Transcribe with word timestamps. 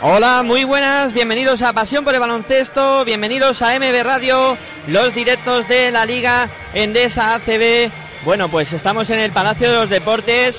Hola, 0.00 0.44
muy 0.44 0.62
buenas, 0.62 1.12
bienvenidos 1.12 1.60
a 1.60 1.72
Pasión 1.72 2.04
por 2.04 2.14
el 2.14 2.20
Baloncesto, 2.20 3.04
bienvenidos 3.04 3.62
a 3.62 3.76
MB 3.76 4.04
Radio, 4.04 4.56
los 4.86 5.12
directos 5.12 5.66
de 5.66 5.90
la 5.90 6.06
Liga 6.06 6.48
Endesa 6.72 7.34
ACB. 7.34 7.90
Bueno, 8.24 8.48
pues 8.48 8.72
estamos 8.72 9.10
en 9.10 9.18
el 9.18 9.32
Palacio 9.32 9.68
de 9.68 9.74
los 9.74 9.90
Deportes 9.90 10.56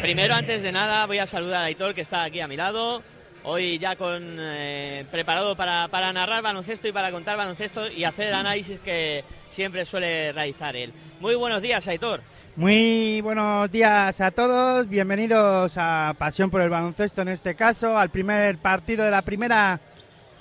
Primero 0.00 0.34
antes 0.34 0.62
de 0.62 0.72
nada 0.72 1.06
voy 1.06 1.18
a 1.18 1.28
saludar 1.28 1.62
a 1.62 1.66
Aitor 1.66 1.94
que 1.94 2.00
está 2.00 2.24
aquí 2.24 2.40
a 2.40 2.48
mi 2.48 2.56
lado. 2.56 3.04
Hoy 3.44 3.78
ya 3.78 3.94
con 3.94 4.36
eh, 4.40 5.04
preparado 5.10 5.54
para, 5.56 5.86
para 5.88 6.12
narrar 6.12 6.42
baloncesto 6.42 6.88
y 6.88 6.92
para 6.92 7.12
contar 7.12 7.36
baloncesto 7.36 7.88
y 7.88 8.02
hacer 8.02 8.26
el 8.28 8.34
análisis 8.34 8.80
que 8.80 9.22
siempre 9.48 9.84
suele 9.84 10.32
realizar 10.32 10.74
él. 10.74 10.92
Muy 11.20 11.36
buenos 11.36 11.62
días 11.62 11.86
Aitor 11.86 12.22
muy 12.56 13.20
buenos 13.22 13.70
días 13.72 14.20
a 14.20 14.30
todos, 14.30 14.88
bienvenidos 14.88 15.74
a 15.76 16.14
Pasión 16.18 16.50
por 16.50 16.60
el 16.60 16.68
Baloncesto 16.68 17.22
en 17.22 17.28
este 17.28 17.54
caso, 17.54 17.96
al 17.96 18.10
primer 18.10 18.58
partido 18.58 19.04
de 19.04 19.10
la 19.10 19.22
primera 19.22 19.80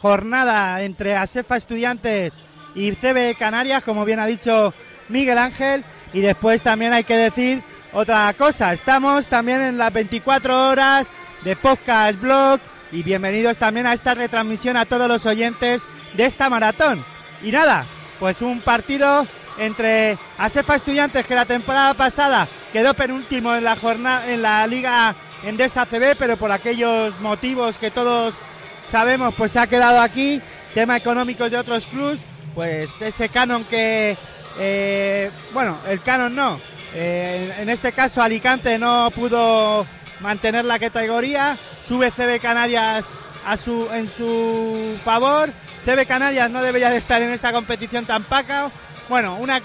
jornada 0.01 0.81
entre 0.83 1.15
ASEFA 1.15 1.55
Estudiantes 1.55 2.33
y 2.75 2.91
CB 2.91 3.37
Canarias, 3.37 3.83
como 3.83 4.03
bien 4.03 4.19
ha 4.19 4.25
dicho 4.25 4.73
Miguel 5.07 5.37
Ángel, 5.37 5.85
y 6.13 6.19
después 6.19 6.61
también 6.61 6.91
hay 6.91 7.05
que 7.05 7.15
decir 7.15 7.63
otra 7.93 8.33
cosa, 8.33 8.73
estamos 8.73 9.27
también 9.27 9.61
en 9.61 9.77
las 9.77 9.93
24 9.93 10.69
horas 10.69 11.07
de 11.45 11.55
Podcast 11.55 12.19
Blog 12.19 12.59
y 12.91 13.03
bienvenidos 13.03 13.57
también 13.57 13.85
a 13.85 13.93
esta 13.93 14.15
retransmisión 14.15 14.75
a 14.75 14.85
todos 14.85 15.07
los 15.07 15.25
oyentes 15.25 15.81
de 16.15 16.25
esta 16.25 16.49
maratón. 16.49 17.05
Y 17.41 17.51
nada, 17.51 17.85
pues 18.19 18.41
un 18.41 18.59
partido 18.59 19.25
entre 19.61 20.17
Asefa 20.37 20.75
Estudiantes 20.75 21.25
que 21.27 21.35
la 21.35 21.45
temporada 21.45 21.93
pasada 21.93 22.47
quedó 22.73 22.93
penúltimo 22.93 23.55
en 23.55 23.63
la 23.63 23.75
jornada 23.75 24.29
en 24.31 24.41
la 24.41 24.65
Liga 24.65 25.15
Endesa 25.43 25.85
CB, 25.85 26.15
pero 26.17 26.35
por 26.37 26.51
aquellos 26.51 27.19
motivos 27.19 27.77
que 27.77 27.91
todos 27.91 28.33
sabemos, 28.87 29.33
pues 29.35 29.51
se 29.51 29.59
ha 29.59 29.67
quedado 29.67 30.01
aquí, 30.01 30.41
tema 30.73 30.97
económico 30.97 31.49
de 31.49 31.57
otros 31.57 31.85
clubes, 31.85 32.19
pues 32.55 33.01
ese 33.01 33.29
canon 33.29 33.63
que 33.65 34.17
eh, 34.57 35.31
bueno, 35.53 35.79
el 35.87 36.01
canon 36.01 36.35
no. 36.35 36.59
Eh, 36.93 37.53
en 37.59 37.69
este 37.69 37.91
caso 37.91 38.21
Alicante 38.21 38.77
no 38.77 39.11
pudo 39.11 39.85
mantener 40.19 40.65
la 40.65 40.79
categoría, 40.79 41.57
sube 41.87 42.11
CB 42.11 42.41
Canarias 42.41 43.05
a 43.45 43.57
su 43.57 43.87
en 43.91 44.09
su 44.09 44.97
favor. 45.05 45.51
CB 45.85 46.05
Canarias 46.05 46.49
no 46.51 46.61
debería 46.61 46.89
de 46.89 46.97
estar 46.97 47.21
en 47.21 47.31
esta 47.31 47.51
competición 47.51 48.05
tan 48.05 48.23
paca, 48.23 48.71
bueno, 49.11 49.35
una 49.35 49.61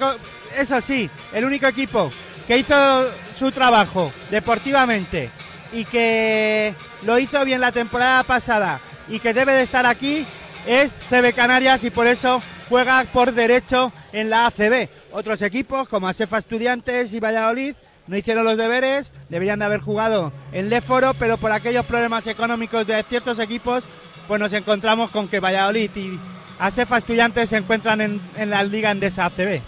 eso 0.58 0.80
sí, 0.80 1.08
el 1.32 1.44
único 1.44 1.68
equipo 1.68 2.10
que 2.48 2.58
hizo 2.58 3.08
su 3.38 3.52
trabajo 3.52 4.12
deportivamente 4.28 5.30
y 5.72 5.84
que 5.84 6.74
lo 7.02 7.16
hizo 7.16 7.44
bien 7.44 7.60
la 7.60 7.70
temporada 7.70 8.24
pasada 8.24 8.80
y 9.08 9.20
que 9.20 9.32
debe 9.32 9.52
de 9.52 9.62
estar 9.62 9.86
aquí 9.86 10.26
es 10.66 10.98
CB 11.10 11.32
Canarias 11.32 11.84
y 11.84 11.90
por 11.90 12.08
eso 12.08 12.42
juega 12.68 13.04
por 13.12 13.34
derecho 13.34 13.92
en 14.12 14.30
la 14.30 14.48
ACB. 14.48 14.88
Otros 15.12 15.40
equipos 15.42 15.88
como 15.88 16.08
Asefa 16.08 16.38
Estudiantes 16.38 17.14
y 17.14 17.20
Valladolid 17.20 17.76
no 18.08 18.16
hicieron 18.16 18.44
los 18.44 18.56
deberes, 18.56 19.12
deberían 19.28 19.60
de 19.60 19.66
haber 19.66 19.78
jugado 19.78 20.32
en 20.50 20.70
Leforo, 20.70 21.14
pero 21.14 21.36
por 21.36 21.52
aquellos 21.52 21.86
problemas 21.86 22.26
económicos 22.26 22.84
de 22.84 23.00
ciertos 23.04 23.38
equipos, 23.38 23.84
pues 24.26 24.40
nos 24.40 24.52
encontramos 24.52 25.12
con 25.12 25.28
que 25.28 25.38
Valladolid 25.38 25.90
y 25.94 26.18
Asefa 26.58 26.96
Estudiantes 26.96 27.50
se 27.50 27.58
encuentran 27.58 28.00
en, 28.00 28.50
la 28.50 28.62
Liga 28.62 28.90
Endesa 28.90 29.26
ACB. 29.26 29.60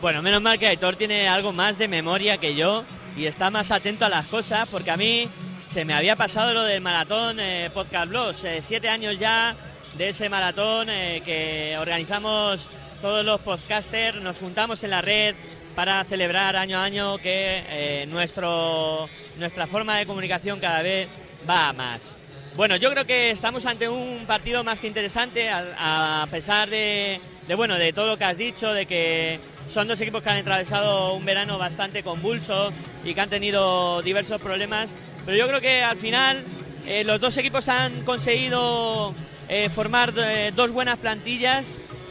Bueno, 0.00 0.22
menos 0.22 0.42
mal 0.42 0.58
que 0.58 0.66
Aitor 0.66 0.96
tiene 0.96 1.28
algo 1.28 1.52
más 1.52 1.78
de 1.78 1.86
memoria 1.86 2.38
que 2.38 2.56
yo 2.56 2.84
y 3.16 3.26
está 3.26 3.50
más 3.50 3.70
atento 3.70 4.04
a 4.04 4.08
las 4.08 4.26
cosas, 4.26 4.68
porque 4.68 4.90
a 4.90 4.96
mí 4.96 5.28
se 5.68 5.84
me 5.84 5.94
había 5.94 6.16
pasado 6.16 6.52
lo 6.52 6.64
del 6.64 6.80
maratón 6.80 7.38
eh, 7.38 7.70
Podcast 7.72 8.08
Blogs. 8.08 8.44
Eh, 8.44 8.60
siete 8.60 8.88
años 8.88 9.18
ya 9.18 9.54
de 9.96 10.08
ese 10.08 10.28
maratón 10.28 10.88
eh, 10.90 11.22
que 11.24 11.76
organizamos 11.78 12.68
todos 13.00 13.24
los 13.24 13.40
podcasters, 13.40 14.20
nos 14.20 14.38
juntamos 14.38 14.82
en 14.82 14.90
la 14.90 15.00
red 15.00 15.36
para 15.76 16.02
celebrar 16.04 16.56
año 16.56 16.78
a 16.78 16.84
año 16.84 17.18
que 17.18 18.06
nuestro, 18.08 19.08
nuestra 19.38 19.66
forma 19.66 19.96
de 19.96 20.06
comunicación 20.06 20.60
cada 20.60 20.82
vez 20.82 21.08
va 21.48 21.72
más. 21.72 22.14
Bueno, 22.56 22.76
yo 22.76 22.90
creo 22.90 23.06
que 23.06 23.30
estamos 23.30 23.64
ante 23.64 23.88
un 23.88 24.26
partido 24.26 24.62
más 24.62 24.78
que 24.78 24.86
interesante, 24.86 25.48
a, 25.48 26.22
a 26.22 26.26
pesar 26.26 26.68
de, 26.68 27.18
de, 27.48 27.54
bueno, 27.54 27.76
de 27.76 27.92
todo 27.94 28.06
lo 28.08 28.18
que 28.18 28.24
has 28.24 28.36
dicho, 28.36 28.74
de 28.74 28.84
que 28.84 29.40
son 29.70 29.88
dos 29.88 29.98
equipos 30.02 30.22
que 30.22 30.28
han 30.28 30.36
atravesado 30.36 31.14
un 31.14 31.24
verano 31.24 31.56
bastante 31.56 32.02
convulso 32.02 32.70
y 33.04 33.14
que 33.14 33.20
han 33.22 33.30
tenido 33.30 34.02
diversos 34.02 34.40
problemas, 34.40 34.90
pero 35.24 35.38
yo 35.38 35.48
creo 35.48 35.62
que 35.62 35.82
al 35.82 35.96
final 35.96 36.42
eh, 36.86 37.04
los 37.04 37.20
dos 37.20 37.36
equipos 37.38 37.70
han 37.70 38.02
conseguido 38.04 39.14
eh, 39.48 39.70
formar 39.70 40.12
eh, 40.18 40.52
dos 40.54 40.72
buenas 40.72 40.98
plantillas 40.98 41.64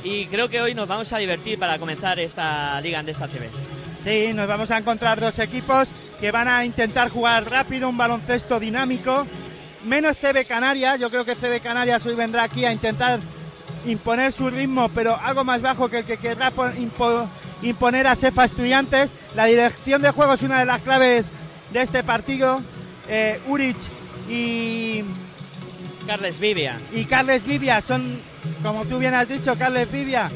y 0.03 0.25
creo 0.25 0.49
que 0.49 0.59
hoy 0.59 0.73
nos 0.73 0.87
vamos 0.87 1.13
a 1.13 1.19
divertir 1.19 1.59
para 1.59 1.77
comenzar 1.77 2.19
esta 2.19 2.81
liga 2.81 3.03
de 3.03 3.11
esta 3.11 3.27
CB. 3.27 3.47
Sí, 4.03 4.33
nos 4.33 4.47
vamos 4.47 4.71
a 4.71 4.79
encontrar 4.79 5.19
dos 5.19 5.37
equipos 5.37 5.87
que 6.19 6.31
van 6.31 6.47
a 6.47 6.65
intentar 6.65 7.09
jugar 7.09 7.47
rápido, 7.47 7.87
un 7.89 7.97
baloncesto 7.97 8.59
dinámico, 8.59 9.27
menos 9.83 10.17
CB 10.17 10.45
Canarias, 10.47 10.99
yo 10.99 11.09
creo 11.09 11.25
que 11.25 11.35
CB 11.35 11.61
Canarias 11.61 12.05
hoy 12.05 12.15
vendrá 12.15 12.43
aquí 12.43 12.65
a 12.65 12.71
intentar 12.71 13.19
imponer 13.85 14.31
su 14.31 14.49
ritmo, 14.49 14.89
pero 14.89 15.17
algo 15.19 15.43
más 15.43 15.61
bajo 15.61 15.89
que 15.89 15.99
el 15.99 16.05
que 16.05 16.17
querrá 16.17 16.51
impo 16.77 17.27
imponer 17.61 18.07
a 18.07 18.15
Cefa 18.15 18.45
Estudiantes. 18.45 19.11
La 19.35 19.45
dirección 19.45 20.01
de 20.01 20.11
juego 20.11 20.33
es 20.33 20.41
una 20.41 20.59
de 20.59 20.65
las 20.65 20.81
claves 20.81 21.31
de 21.71 21.81
este 21.81 22.03
partido. 22.03 22.61
Eh, 23.07 23.39
Uric 23.47 23.77
y 24.29 25.03
Carles 26.07 26.39
Vivia. 26.39 26.79
Y 26.91 27.05
Carles 27.05 27.45
Vivia 27.45 27.81
son, 27.81 28.19
como 28.63 28.85
tú 28.85 28.99
bien 28.99 29.13
has 29.13 29.27
dicho, 29.27 29.57
Carles 29.57 29.91
Vivia 29.91 30.31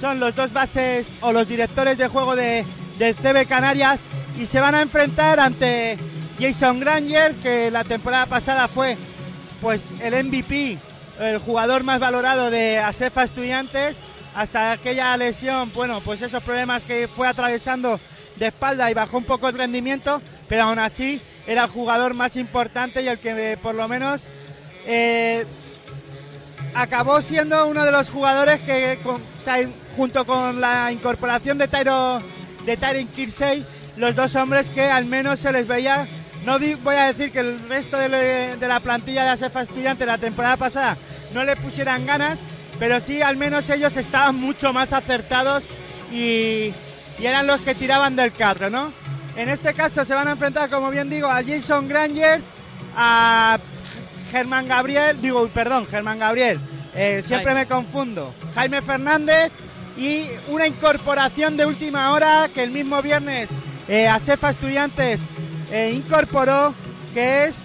son 0.00 0.20
los 0.20 0.34
dos 0.34 0.52
bases 0.52 1.06
o 1.20 1.32
los 1.32 1.48
directores 1.48 1.96
de 1.96 2.08
juego 2.08 2.34
de, 2.36 2.64
del 2.98 3.14
CB 3.14 3.46
Canarias 3.46 4.00
y 4.38 4.46
se 4.46 4.60
van 4.60 4.74
a 4.74 4.82
enfrentar 4.82 5.38
ante 5.38 5.98
Jason 6.38 6.80
Granger, 6.80 7.34
que 7.36 7.70
la 7.70 7.84
temporada 7.84 8.26
pasada 8.26 8.68
fue 8.68 8.96
pues 9.60 9.84
el 10.00 10.24
MVP, 10.24 10.78
el 11.20 11.38
jugador 11.38 11.84
más 11.84 12.00
valorado 12.00 12.50
de 12.50 12.78
Asefa 12.78 13.22
Estudiantes, 13.22 13.98
hasta 14.34 14.72
aquella 14.72 15.16
lesión, 15.16 15.72
bueno, 15.74 16.00
pues 16.00 16.20
esos 16.22 16.42
problemas 16.42 16.84
que 16.84 17.08
fue 17.08 17.28
atravesando 17.28 18.00
de 18.36 18.48
espalda 18.48 18.90
y 18.90 18.94
bajó 18.94 19.18
un 19.18 19.24
poco 19.24 19.48
el 19.48 19.56
rendimiento, 19.56 20.20
pero 20.48 20.64
aún 20.64 20.78
así 20.78 21.20
era 21.46 21.64
el 21.64 21.70
jugador 21.70 22.14
más 22.14 22.36
importante 22.36 23.02
y 23.02 23.08
el 23.08 23.18
que 23.18 23.52
eh, 23.52 23.56
por 23.56 23.76
lo 23.76 23.86
menos 23.86 24.22
eh, 24.86 25.46
acabó 26.74 27.22
siendo 27.22 27.66
uno 27.68 27.84
de 27.84 27.92
los 27.92 28.10
jugadores 28.10 28.60
que 28.60 28.98
con, 29.04 29.22
junto 29.96 30.26
con 30.26 30.60
la 30.60 30.90
incorporación 30.90 31.58
de 31.58 31.68
Tyro 31.68 32.20
de 32.66 32.76
Tyron 32.76 33.06
Kirsey 33.08 33.64
los 33.96 34.14
dos 34.14 34.34
hombres 34.34 34.70
que 34.70 34.82
al 34.82 35.04
menos 35.04 35.38
se 35.38 35.52
les 35.52 35.66
veía, 35.66 36.06
no 36.44 36.58
voy 36.58 36.96
a 36.96 37.12
decir 37.12 37.32
que 37.32 37.40
el 37.40 37.68
resto 37.68 37.96
de, 37.96 38.56
la 38.60 38.80
plantilla 38.80 39.24
de 39.24 39.30
ASEFA 39.30 39.62
Estudiantes 39.62 40.06
la 40.06 40.18
temporada 40.18 40.56
pasada 40.56 40.98
no 41.32 41.44
le 41.44 41.56
pusieran 41.56 42.06
ganas, 42.06 42.38
pero 42.78 43.00
sí 43.00 43.22
al 43.22 43.36
menos 43.36 43.68
ellos 43.70 43.96
estaban 43.96 44.36
mucho 44.36 44.72
más 44.72 44.92
acertados 44.92 45.64
y, 46.12 46.72
y 47.18 47.26
eran 47.26 47.46
los 47.46 47.60
que 47.62 47.74
tiraban 47.74 48.14
del 48.14 48.32
carro, 48.32 48.68
¿no? 48.68 48.92
En 49.36 49.48
este 49.48 49.74
caso 49.74 50.04
se 50.04 50.14
van 50.14 50.28
a 50.28 50.32
enfrentar, 50.32 50.70
como 50.70 50.90
bien 50.90 51.10
digo, 51.10 51.28
a 51.28 51.42
Jason 51.42 51.88
Grangers, 51.88 52.44
a 52.96 53.58
Germán 54.30 54.68
Gabriel, 54.68 55.20
digo, 55.20 55.48
perdón, 55.48 55.86
Germán 55.86 56.18
Gabriel, 56.18 56.60
eh, 56.94 57.22
siempre 57.24 57.54
me 57.54 57.66
confundo, 57.66 58.34
Jaime 58.54 58.82
Fernández 58.82 59.50
y 59.96 60.26
una 60.48 60.66
incorporación 60.66 61.56
de 61.56 61.66
última 61.66 62.12
hora 62.12 62.48
que 62.52 62.62
el 62.62 62.70
mismo 62.70 63.00
viernes 63.00 63.48
eh, 63.88 64.08
ASEFA 64.08 64.50
Estudiantes 64.50 65.20
eh, 65.70 65.92
incorporó, 65.94 66.74
que 67.12 67.44
es 67.44 67.56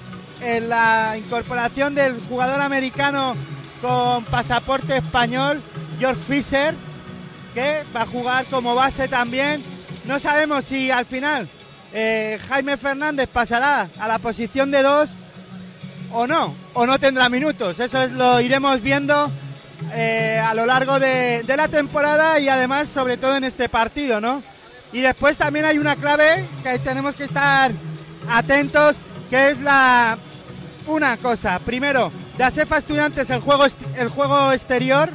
eh, 0.41 0.61
la 0.61 1.15
incorporación 1.17 1.95
del 1.95 2.19
jugador 2.27 2.61
americano 2.61 3.35
con 3.81 4.25
pasaporte 4.25 4.97
español, 4.97 5.61
George 5.99 6.21
Fisher, 6.21 6.75
que 7.53 7.83
va 7.95 8.01
a 8.01 8.05
jugar 8.05 8.45
como 8.45 8.75
base 8.75 9.07
también. 9.07 9.63
No 10.05 10.19
sabemos 10.19 10.65
si 10.65 10.91
al 10.91 11.05
final 11.05 11.49
Jaime 11.91 12.77
Fernández 12.77 13.27
pasará 13.27 13.89
a 13.97 14.07
la 14.07 14.19
posición 14.19 14.69
de 14.69 14.83
dos 14.83 15.09
o 16.11 16.27
no, 16.27 16.55
o 16.73 16.85
no 16.85 16.99
tendrá 16.99 17.29
minutos. 17.29 17.79
Eso 17.79 18.07
lo 18.07 18.39
iremos 18.41 18.81
viendo 18.81 19.31
eh, 19.93 20.39
a 20.43 20.53
lo 20.53 20.65
largo 20.65 20.99
de, 20.99 21.43
la 21.47 21.67
temporada 21.67 22.39
y 22.39 22.49
además 22.49 22.89
sobre 22.89 23.17
todo 23.17 23.37
en 23.37 23.43
este 23.43 23.69
partido, 23.69 24.19
¿no? 24.19 24.43
Y 24.91 25.01
después 25.01 25.37
también 25.37 25.65
hay 25.65 25.77
una 25.77 25.95
clave 25.95 26.47
que 26.63 26.79
tenemos 26.79 27.15
que 27.15 27.25
estar 27.25 27.71
atentos, 28.29 28.97
que 29.29 29.51
es 29.51 29.59
la 29.59 30.17
una 30.87 31.17
cosa. 31.17 31.59
Primero, 31.59 32.11
de 32.37 32.43
ASEFA 32.43 32.77
Estudiantes 32.77 33.29
el 33.29 33.41
juego 33.41 33.65
el 33.97 34.09
juego 34.09 34.51
exterior, 34.51 35.09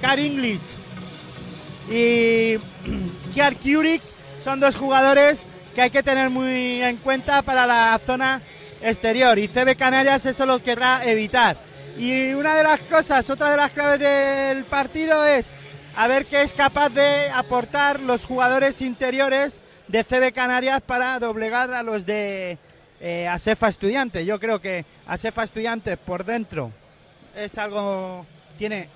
Car 0.00 0.18
English 0.18 0.60
y 1.90 2.58
Kiar 3.32 3.56
Kurik 3.56 4.02
son 4.42 4.60
dos 4.60 4.76
jugadores 4.76 5.46
que 5.74 5.82
hay 5.82 5.90
que 5.90 6.02
tener 6.02 6.28
muy 6.30 6.82
en 6.82 6.96
cuenta 6.98 7.42
para 7.42 7.66
la 7.66 7.98
zona 8.04 8.42
exterior 8.82 9.38
y 9.38 9.48
CB 9.48 9.76
Canarias 9.76 10.26
eso 10.26 10.44
lo 10.46 10.62
querrá 10.62 11.04
evitar. 11.04 11.56
Y 11.96 12.32
una 12.34 12.54
de 12.54 12.62
las 12.62 12.80
cosas, 12.80 13.28
otra 13.28 13.50
de 13.50 13.56
las 13.56 13.72
claves 13.72 13.98
del 13.98 14.64
partido 14.64 15.26
es 15.26 15.52
a 15.96 16.06
ver 16.06 16.26
qué 16.26 16.42
es 16.42 16.52
capaz 16.52 16.90
de 16.90 17.28
aportar 17.30 18.00
los 18.00 18.24
jugadores 18.24 18.82
interiores 18.82 19.60
de 19.88 20.04
CB 20.04 20.32
Canarias 20.32 20.82
para 20.82 21.18
doblegar 21.18 21.72
a 21.72 21.82
los 21.82 22.06
de 22.06 22.58
eh, 23.00 23.26
Asefa 23.26 23.68
Estudiantes. 23.68 24.26
Yo 24.26 24.38
creo 24.38 24.60
que 24.60 24.84
Asefa 25.06 25.44
Estudiantes 25.44 25.96
por 25.98 26.24
dentro 26.24 26.72
es 27.34 27.56
algo, 27.58 28.26
tiene 28.58 28.88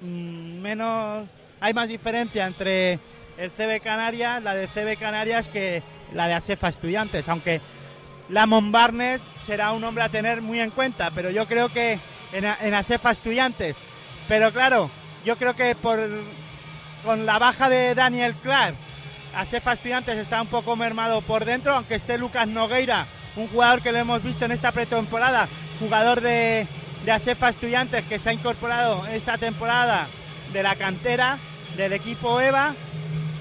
mm, 0.00 0.60
menos, 0.60 1.28
hay 1.60 1.74
más 1.74 1.88
diferencia 1.88 2.46
entre 2.46 2.98
el 3.36 3.50
CB 3.50 3.80
Canarias, 3.82 4.42
la 4.42 4.54
de 4.54 4.68
CB 4.68 4.98
Canarias 4.98 5.48
que 5.48 5.82
la 6.12 6.26
de 6.26 6.34
Asefa 6.34 6.68
Estudiantes, 6.68 7.28
aunque 7.28 7.60
Lamont 8.28 8.72
Barnett 8.72 9.20
será 9.44 9.72
un 9.72 9.84
hombre 9.84 10.04
a 10.04 10.08
tener 10.08 10.40
muy 10.40 10.60
en 10.60 10.70
cuenta, 10.70 11.10
pero 11.10 11.30
yo 11.30 11.46
creo 11.46 11.68
que 11.68 11.98
en, 12.32 12.44
en 12.44 12.74
Asefa 12.74 13.10
Estudiantes. 13.10 13.76
Pero 14.28 14.52
claro, 14.52 14.90
yo 15.24 15.36
creo 15.36 15.54
que 15.54 15.74
por 15.74 15.98
con 17.04 17.26
la 17.26 17.38
baja 17.38 17.68
de 17.68 17.94
Daniel 17.94 18.34
Clark, 18.42 18.76
Asefa 19.34 19.72
Estudiantes 19.72 20.16
está 20.18 20.42
un 20.42 20.48
poco 20.48 20.76
mermado 20.76 21.20
por 21.22 21.44
dentro, 21.44 21.74
aunque 21.74 21.94
esté 21.94 22.18
Lucas 22.18 22.48
Nogueira, 22.48 23.06
un 23.36 23.48
jugador 23.48 23.82
que 23.82 23.92
lo 23.92 23.98
hemos 23.98 24.22
visto 24.22 24.44
en 24.44 24.52
esta 24.52 24.72
pretemporada, 24.72 25.48
jugador 25.78 26.20
de, 26.20 26.66
de 27.04 27.34
Estudiantes 27.48 28.04
que 28.04 28.18
se 28.18 28.30
ha 28.30 28.32
incorporado 28.32 29.06
esta 29.06 29.38
temporada 29.38 30.08
de 30.52 30.62
la 30.62 30.74
cantera 30.76 31.38
del 31.76 31.92
equipo 31.92 32.40
EVA. 32.40 32.74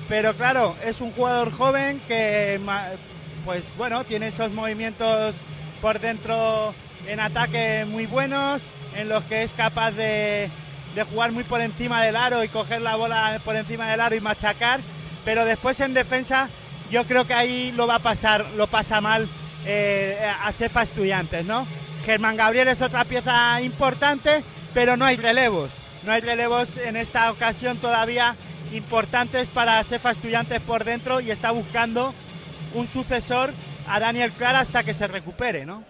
Pero 0.08 0.36
claro, 0.36 0.76
es 0.84 1.02
un 1.02 1.12
jugador 1.12 1.52
joven 1.52 2.02
que 2.08 2.60
pues 3.46 3.64
bueno, 3.78 4.04
tiene 4.04 4.28
esos 4.28 4.52
movimientos 4.52 5.36
por 5.82 6.00
dentro 6.00 6.74
en 7.08 7.20
ataque 7.20 7.86
muy 7.88 8.06
buenos, 8.06 8.62
en 8.96 9.10
los 9.10 9.24
que 9.26 9.44
es 9.44 9.54
capaz 9.54 9.92
de, 9.92 10.50
jugar 11.12 11.32
muy 11.32 11.44
por 11.44 11.62
encima 11.62 12.04
del 12.04 12.16
aro 12.16 12.44
y 12.44 12.50
coger 12.50 12.82
la 12.82 12.96
bola 12.96 13.40
por 13.46 13.56
encima 13.56 13.90
del 13.90 14.02
aro 14.02 14.16
y 14.16 14.20
machacar, 14.20 14.82
pero 15.26 15.46
después 15.46 15.80
en 15.80 15.94
defensa 15.94 16.50
yo 16.90 17.06
creo 17.06 17.26
que 17.26 17.34
ahí 17.34 17.72
lo 17.72 17.88
va 17.88 17.96
a 17.96 18.00
pasar, 18.00 18.46
lo 18.56 18.68
pasa 18.68 19.02
mal 19.02 19.28
eh, 19.66 20.18
a 20.42 20.52
Sefa 20.54 20.84
Estudiantes, 20.84 21.46
¿no? 21.46 21.68
Germán 22.06 22.38
Gabriel 22.38 22.68
es 22.68 22.82
otra 22.82 23.06
pieza 23.06 23.62
importante, 23.62 24.44
pero 24.74 24.98
no 24.98 25.06
hay 25.06 25.18
relevos, 25.18 25.72
no 26.04 26.12
hay 26.12 26.22
relevos 26.22 26.76
en 26.78 26.96
esta 26.96 27.32
ocasión 27.32 27.78
todavía 27.78 28.36
importantes 28.74 29.48
para 29.50 29.84
Sefa 29.84 30.12
Estudiantes 30.12 30.62
por 30.62 30.84
dentro 30.84 31.20
y 31.20 31.32
está 31.32 31.52
buscando 31.52 32.14
un 32.74 32.88
sucesor 32.88 33.54
a 33.88 34.00
Daniel 34.00 34.32
Clara 34.32 34.60
hasta 34.60 34.84
que 34.84 34.94
se 34.94 35.08
recupere, 35.08 35.66
¿no? 35.66 35.84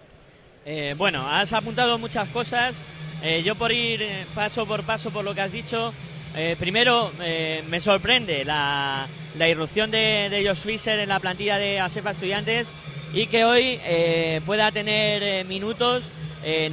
Eh, 0.64 0.94
bueno, 0.96 1.26
has 1.28 1.52
apuntado 1.52 1.98
muchas 1.98 2.28
cosas. 2.28 2.76
Eh, 3.22 3.42
yo 3.42 3.54
por 3.54 3.70
ir 3.72 4.02
paso 4.34 4.66
por 4.66 4.84
paso 4.84 5.10
por 5.10 5.24
lo 5.24 5.34
que 5.34 5.42
has 5.42 5.52
dicho, 5.52 5.92
primero 6.58 7.12
me 7.18 7.80
sorprende 7.80 8.44
la, 8.44 9.06
irrupción 9.48 9.90
de, 9.90 10.28
de, 10.30 10.46
Josh 10.46 10.62
Fisher 10.62 10.98
en 10.98 11.08
la 11.08 11.20
plantilla 11.20 11.58
de 11.58 11.80
ASEFA 11.80 12.12
Estudiantes 12.12 12.68
y 13.12 13.26
que 13.26 13.44
hoy 13.44 13.80
pueda 14.46 14.70
tener 14.72 15.44
minutos 15.46 16.10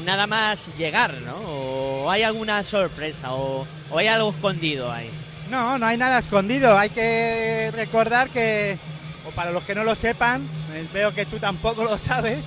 nada 0.06 0.28
más 0.28 0.70
llegar, 0.78 1.16
¿no? 1.22 1.38
O 1.38 2.12
hay 2.12 2.24
alguna 2.24 2.64
sorpresa 2.64 3.34
o, 3.34 3.66
o 3.90 3.98
hay 3.98 4.08
algo 4.08 4.30
escondido 4.30 4.92
ahí. 4.92 5.10
No, 5.50 5.78
no 5.78 5.86
hay 5.86 5.98
nada 5.98 6.20
escondido. 6.20 6.78
Hay 6.78 6.90
que 6.90 7.72
recordar 7.74 8.30
que, 8.30 8.78
o 9.26 9.32
para 9.32 9.52
los 9.52 9.64
que 9.64 9.76
no 9.76 9.84
lo 9.84 9.96
sepan, 9.96 10.48
veo 10.94 11.14
que 11.14 11.26
tú 11.26 11.40
tampoco 11.40 11.84
lo 11.84 11.98
sabes, 11.98 12.46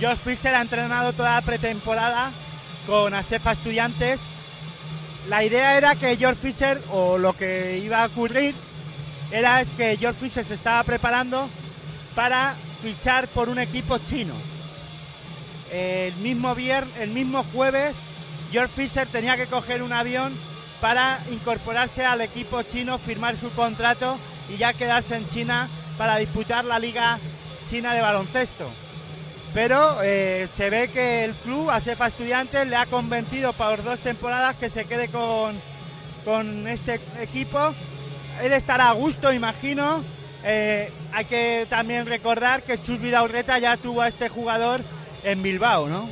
Josh 0.00 0.18
Fisher 0.18 0.54
ha 0.54 0.62
entrenado 0.62 1.12
toda 1.12 1.34
la 1.34 1.42
pretemporada 1.42 2.32
con 2.86 3.12
ASEFA 3.14 3.52
Estudiantes. 3.52 4.20
La 5.28 5.44
idea 5.44 5.76
era 5.76 5.94
que 5.96 6.16
George 6.16 6.40
Fisher, 6.40 6.80
o 6.90 7.18
lo 7.18 7.34
que 7.34 7.78
iba 7.78 8.02
a 8.02 8.06
ocurrir, 8.06 8.54
era 9.30 9.60
es 9.60 9.70
que 9.72 9.96
George 9.98 10.18
Fisher 10.18 10.44
se 10.44 10.54
estaba 10.54 10.82
preparando 10.82 11.48
para 12.14 12.56
fichar 12.82 13.28
por 13.28 13.48
un 13.48 13.58
equipo 13.58 13.98
chino. 13.98 14.34
El 15.70 16.16
mismo, 16.16 16.54
viernes, 16.54 16.96
el 16.98 17.10
mismo 17.10 17.44
jueves, 17.52 17.94
George 18.50 18.72
Fisher 18.74 19.06
tenía 19.06 19.36
que 19.36 19.46
coger 19.46 19.82
un 19.82 19.92
avión 19.92 20.34
para 20.80 21.20
incorporarse 21.30 22.04
al 22.04 22.22
equipo 22.22 22.62
chino, 22.62 22.98
firmar 22.98 23.36
su 23.36 23.50
contrato 23.50 24.18
y 24.48 24.56
ya 24.56 24.72
quedarse 24.72 25.16
en 25.16 25.28
China 25.28 25.68
para 25.98 26.16
disputar 26.16 26.64
la 26.64 26.78
Liga 26.78 27.18
China 27.68 27.94
de 27.94 28.00
Baloncesto 28.00 28.70
pero 29.52 30.02
eh, 30.02 30.48
se 30.56 30.70
ve 30.70 30.88
que 30.88 31.24
el 31.24 31.34
club, 31.34 31.70
ASEFA 31.70 32.08
Estudiantes, 32.08 32.66
le 32.68 32.76
ha 32.76 32.86
convencido 32.86 33.52
por 33.52 33.82
dos 33.82 33.98
temporadas 34.00 34.56
que 34.56 34.70
se 34.70 34.84
quede 34.84 35.08
con, 35.08 35.60
con 36.24 36.68
este 36.68 37.00
equipo. 37.20 37.74
Él 38.40 38.52
estará 38.52 38.90
a 38.90 38.92
gusto, 38.92 39.32
imagino. 39.32 40.04
Eh, 40.44 40.90
hay 41.12 41.24
que 41.24 41.66
también 41.68 42.06
recordar 42.06 42.62
que 42.62 42.80
Chus 42.80 43.00
Vidaurreta 43.00 43.58
ya 43.58 43.76
tuvo 43.76 44.02
a 44.02 44.08
este 44.08 44.28
jugador 44.28 44.82
en 45.24 45.42
Bilbao, 45.42 45.88
¿no? 45.88 46.08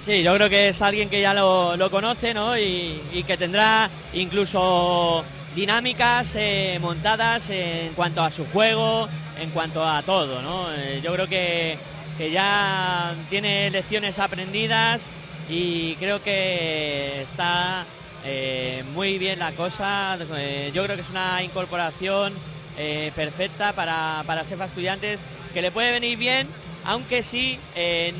Sí, 0.00 0.22
yo 0.22 0.34
creo 0.34 0.48
que 0.48 0.68
es 0.68 0.82
alguien 0.82 1.08
que 1.08 1.20
ya 1.20 1.34
lo, 1.34 1.90
conoce, 1.90 2.34
¿no? 2.34 2.58
Y, 2.58 3.24
que 3.26 3.36
tendrá 3.36 3.90
incluso 4.12 5.24
dinámicas 5.54 6.34
eh, 6.34 6.78
montadas 6.80 7.48
en 7.48 7.94
cuanto 7.94 8.22
a 8.22 8.30
su 8.30 8.44
juego, 8.46 9.08
en 9.40 9.50
cuanto 9.50 9.84
a 9.84 10.02
todo, 10.02 10.42
¿no? 10.42 10.68
yo 11.02 11.12
creo 11.14 11.26
que 11.26 11.78
que 12.16 12.30
ya 12.30 13.14
tiene 13.28 13.70
lecciones 13.70 14.18
aprendidas 14.18 15.02
y 15.48 15.94
creo 15.96 16.22
que 16.22 17.22
está 17.22 17.86
eh, 18.24 18.84
muy 18.92 19.18
bien 19.18 19.38
la 19.38 19.52
cosa. 19.52 20.18
Eh, 20.36 20.70
yo 20.74 20.82
creo 20.84 20.96
que 20.96 21.02
es 21.02 21.10
una 21.10 21.42
incorporación 21.42 22.34
eh, 22.76 23.12
perfecta 23.14 23.72
para, 23.72 24.22
para 24.26 24.44
Sefa 24.44 24.64
Estudiantes 24.64 25.20
que 25.52 25.62
le 25.62 25.70
puede 25.70 25.92
venir 25.92 26.18
bien, 26.18 26.48
aunque 26.84 27.22
sí 27.22 27.58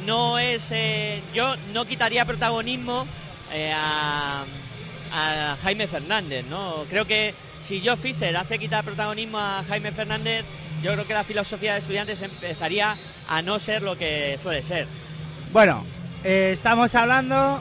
no 0.07 0.39
es. 0.39 0.73
yo 1.35 1.57
no 1.73 1.85
quitaría 1.85 2.25
protagonismo 2.25 3.07
a, 3.75 4.45
a, 5.13 5.57
Jaime 5.63 5.87
Fernández, 5.87 6.45
¿no? 6.47 6.85
Creo 6.89 7.05
que 7.05 7.35
si 7.61 7.83
Joe 7.85 7.97
Fisher 7.97 8.37
hace 8.37 8.59
quitar 8.59 8.85
protagonismo 8.85 9.39
a 9.39 9.65
Jaime 9.69 9.93
Fernández, 9.93 10.45
yo 10.83 10.93
creo 10.93 11.07
que 11.07 11.15
la 11.15 11.25
filosofía 11.25 11.75
de 11.75 11.81
estudiantes 11.81 12.23
empezaría 12.23 12.97
a 13.29 13.43
no 13.43 13.59
ser 13.59 13.83
lo 13.83 13.97
que 13.97 14.39
suele 14.43 14.63
ser. 14.63 14.87
Bueno, 15.53 15.85
eh, 16.25 16.51
estamos 16.53 16.95
hablando 16.95 17.61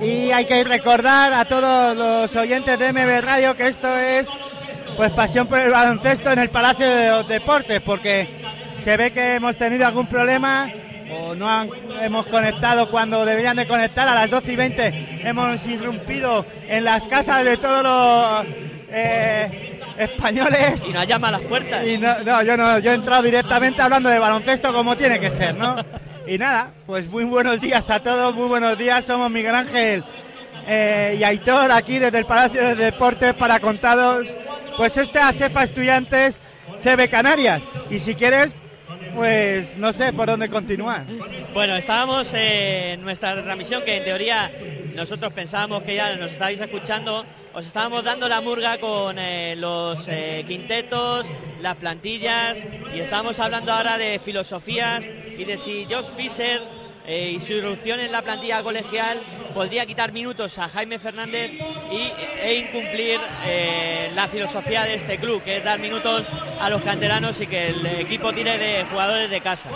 y 0.00 0.30
hay 0.30 0.44
que 0.44 0.62
recordar 0.64 1.32
a 1.32 1.44
todos 1.46 1.96
los 1.96 2.36
oyentes 2.36 2.78
de 2.78 2.92
MB 2.92 3.24
Radio 3.24 3.56
que 3.56 3.68
esto 3.68 3.96
es 3.96 4.28
pues 4.96 5.10
pasión 5.12 5.46
por 5.46 5.60
el 5.60 5.70
baloncesto 5.70 6.32
en 6.32 6.40
el 6.40 6.50
Palacio 6.50 6.86
de 6.86 7.10
los 7.10 7.28
Deportes, 7.28 7.80
porque 7.80 8.28
se 8.76 8.96
ve 8.96 9.12
que 9.12 9.36
hemos 9.36 9.56
tenido 9.56 9.86
algún 9.86 10.06
problema 10.06 10.72
o 11.10 11.34
no 11.34 11.48
han- 11.48 11.70
hemos 12.02 12.26
conectado 12.26 12.90
cuando 12.90 13.24
deberían 13.24 13.56
de 13.56 13.66
conectar. 13.66 14.08
A 14.08 14.14
las 14.14 14.30
12 14.30 14.52
y 14.52 14.56
20 14.56 15.20
hemos 15.24 15.64
irrumpido 15.66 16.44
en 16.68 16.84
las 16.84 17.06
casas 17.06 17.44
de 17.44 17.56
todos 17.56 17.82
los 17.82 18.54
eh, 18.90 19.80
españoles. 19.98 20.82
Y 20.86 20.90
nos 20.92 21.06
llama 21.06 21.28
a 21.28 21.32
las 21.32 21.40
puertas. 21.42 21.86
Y 21.86 21.98
no, 21.98 22.18
no, 22.24 22.42
yo 22.42 22.56
no, 22.56 22.78
yo 22.78 22.90
he 22.92 22.94
entrado 22.94 23.22
directamente 23.22 23.82
hablando 23.82 24.08
de 24.08 24.18
baloncesto 24.18 24.72
como 24.72 24.96
tiene 24.96 25.18
que 25.20 25.30
ser, 25.30 25.54
¿no? 25.54 25.76
Y 26.28 26.36
nada, 26.36 26.72
pues 26.86 27.06
muy 27.08 27.24
buenos 27.24 27.58
días 27.58 27.88
a 27.88 28.00
todos, 28.02 28.34
muy 28.34 28.48
buenos 28.48 28.76
días. 28.76 29.02
Somos 29.06 29.30
Miguel 29.30 29.54
Ángel 29.54 30.04
eh, 30.66 31.16
y 31.18 31.24
Aitor 31.24 31.72
aquí 31.72 31.98
desde 31.98 32.18
el 32.18 32.26
Palacio 32.26 32.60
de 32.62 32.74
Deportes 32.74 33.32
para 33.32 33.60
contaros, 33.60 34.36
pues 34.76 34.98
este 34.98 35.18
ASEFA 35.20 35.62
Estudiantes 35.62 36.42
CB 36.82 37.08
Canarias. 37.08 37.62
Y 37.88 37.98
si 37.98 38.14
quieres, 38.14 38.54
pues 39.14 39.76
no 39.76 39.92
sé 39.92 40.12
por 40.12 40.26
dónde 40.26 40.48
continuar. 40.48 41.04
Bueno, 41.52 41.76
estábamos 41.76 42.32
en 42.34 43.02
nuestra 43.02 43.34
retransmisión 43.34 43.82
que 43.84 43.96
en 43.96 44.04
teoría 44.04 44.50
nosotros 44.94 45.32
pensábamos 45.32 45.82
que 45.82 45.94
ya 45.94 46.14
nos 46.16 46.32
estabais 46.32 46.60
escuchando. 46.60 47.24
Os 47.54 47.66
estábamos 47.66 48.04
dando 48.04 48.28
la 48.28 48.40
murga 48.40 48.78
con 48.78 49.18
eh, 49.18 49.54
los 49.56 50.06
eh, 50.08 50.44
quintetos, 50.46 51.26
las 51.60 51.76
plantillas 51.76 52.58
y 52.94 53.00
estamos 53.00 53.38
hablando 53.40 53.72
ahora 53.72 53.98
de 53.98 54.18
filosofías 54.18 55.04
y 55.06 55.44
de 55.44 55.56
si 55.56 55.86
Josh 55.90 56.10
Fisher 56.16 56.60
eh, 57.08 57.32
y 57.36 57.40
su 57.40 57.54
irrupción 57.54 58.00
en 58.00 58.12
la 58.12 58.20
plantilla 58.20 58.62
colegial 58.62 59.18
podría 59.54 59.86
quitar 59.86 60.12
minutos 60.12 60.58
a 60.58 60.68
Jaime 60.68 60.98
Fernández 60.98 61.50
y, 61.90 62.12
e 62.42 62.54
incumplir 62.58 63.18
eh, 63.46 64.10
la 64.14 64.28
filosofía 64.28 64.84
de 64.84 64.96
este 64.96 65.16
club, 65.16 65.42
que 65.42 65.56
es 65.56 65.64
dar 65.64 65.78
minutos 65.78 66.26
a 66.60 66.68
los 66.68 66.82
canteranos 66.82 67.40
y 67.40 67.46
que 67.46 67.68
el 67.68 67.86
equipo 67.86 68.32
tire 68.34 68.58
de 68.58 68.84
jugadores 68.84 69.30
de 69.30 69.40
casa. 69.40 69.70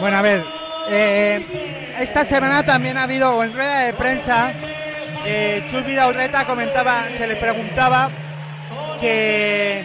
Bueno, 0.00 0.16
a 0.16 0.22
ver, 0.22 0.42
eh, 0.88 1.94
esta 2.00 2.24
semana 2.24 2.64
también 2.64 2.96
ha 2.96 3.02
habido 3.02 3.44
en 3.44 3.52
rueda 3.52 3.80
de 3.80 3.92
prensa, 3.92 4.54
eh, 5.26 5.62
Chus 5.70 5.82
comentaba, 6.46 7.08
se 7.14 7.26
le 7.26 7.36
preguntaba 7.36 8.10
que, 8.98 9.84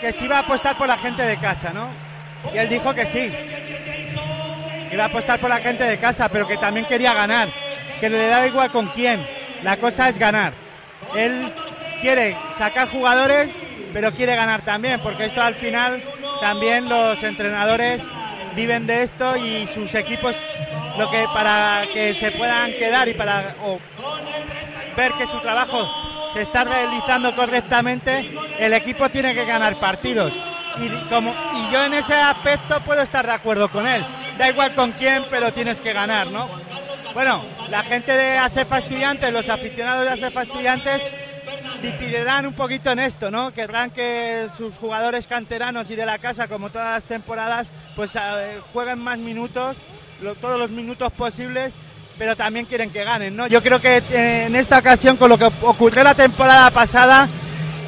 que 0.00 0.12
si 0.12 0.24
iba 0.26 0.36
a 0.36 0.40
apostar 0.40 0.78
por 0.78 0.86
la 0.86 0.98
gente 0.98 1.22
de 1.22 1.36
casa, 1.38 1.72
¿no? 1.72 1.88
Y 2.54 2.58
él 2.58 2.68
dijo 2.68 2.94
que 2.94 3.06
sí, 3.06 3.32
iba 4.92 5.04
a 5.04 5.06
apostar 5.06 5.40
por 5.40 5.50
la 5.50 5.58
gente 5.58 5.84
de 5.84 5.98
casa, 5.98 6.28
pero 6.28 6.46
que 6.46 6.56
también 6.56 6.86
quería 6.86 7.14
ganar, 7.14 7.48
que 8.00 8.08
le 8.08 8.28
da 8.28 8.46
igual 8.46 8.70
con 8.70 8.88
quién, 8.88 9.26
la 9.62 9.76
cosa 9.76 10.08
es 10.08 10.18
ganar. 10.18 10.52
Él 11.14 11.52
quiere 12.00 12.36
sacar 12.56 12.88
jugadores, 12.88 13.50
pero 13.92 14.10
quiere 14.10 14.36
ganar 14.36 14.62
también, 14.62 15.00
porque 15.00 15.26
esto 15.26 15.42
al 15.42 15.54
final 15.54 16.02
también 16.40 16.88
los 16.88 17.22
entrenadores 17.22 18.02
viven 18.54 18.86
de 18.86 19.02
esto 19.02 19.36
y 19.36 19.66
sus 19.68 19.94
equipos 19.94 20.36
lo 20.98 21.10
que 21.10 21.24
para 21.32 21.84
que 21.92 22.14
se 22.14 22.32
puedan 22.32 22.72
quedar 22.72 23.08
y 23.08 23.14
para 23.14 23.54
ver 24.96 25.12
que 25.14 25.26
su 25.26 25.38
trabajo 25.40 25.88
se 26.32 26.42
está 26.42 26.64
realizando 26.64 27.34
correctamente, 27.34 28.30
el 28.58 28.72
equipo 28.72 29.08
tiene 29.10 29.34
que 29.34 29.44
ganar 29.44 29.78
partidos. 29.78 30.32
Y, 30.80 30.88
como, 31.08 31.34
y 31.54 31.72
yo 31.72 31.84
en 31.84 31.94
ese 31.94 32.14
aspecto 32.14 32.80
puedo 32.84 33.02
estar 33.02 33.26
de 33.26 33.32
acuerdo 33.32 33.70
con 33.70 33.86
él. 33.86 34.04
Da 34.38 34.48
igual 34.48 34.74
con 34.74 34.92
quién, 34.92 35.24
pero 35.30 35.52
tienes 35.52 35.80
que 35.80 35.92
ganar, 35.92 36.28
¿no? 36.28 36.48
Bueno, 37.14 37.44
la 37.68 37.82
gente 37.82 38.12
de 38.12 38.38
ASEFA 38.38 38.78
Estudiantes, 38.78 39.32
los 39.32 39.48
aficionados 39.48 40.04
de 40.04 40.12
ASEFA 40.12 40.42
Estudiantes, 40.42 41.02
diferirán 41.82 42.46
un 42.46 42.54
poquito 42.54 42.90
en 42.90 43.00
esto, 43.00 43.30
¿no? 43.30 43.52
Querrán 43.52 43.90
que 43.90 44.48
sus 44.56 44.76
jugadores 44.76 45.26
canteranos 45.26 45.90
y 45.90 45.96
de 45.96 46.06
la 46.06 46.18
casa, 46.18 46.48
como 46.48 46.70
todas 46.70 46.94
las 46.94 47.04
temporadas, 47.04 47.68
pues 47.94 48.16
eh, 48.16 48.60
jueguen 48.72 48.98
más 49.00 49.18
minutos, 49.18 49.76
todos 50.40 50.58
los 50.58 50.70
minutos 50.70 51.12
posibles, 51.12 51.74
pero 52.16 52.36
también 52.36 52.66
quieren 52.66 52.90
que 52.90 53.04
ganen, 53.04 53.36
¿no? 53.36 53.46
Yo 53.48 53.62
creo 53.62 53.80
que 53.80 53.98
eh, 53.98 54.46
en 54.46 54.56
esta 54.56 54.78
ocasión, 54.78 55.16
con 55.16 55.28
lo 55.28 55.36
que 55.36 55.50
ocurrió 55.62 56.02
la 56.04 56.14
temporada 56.14 56.70
pasada, 56.70 57.28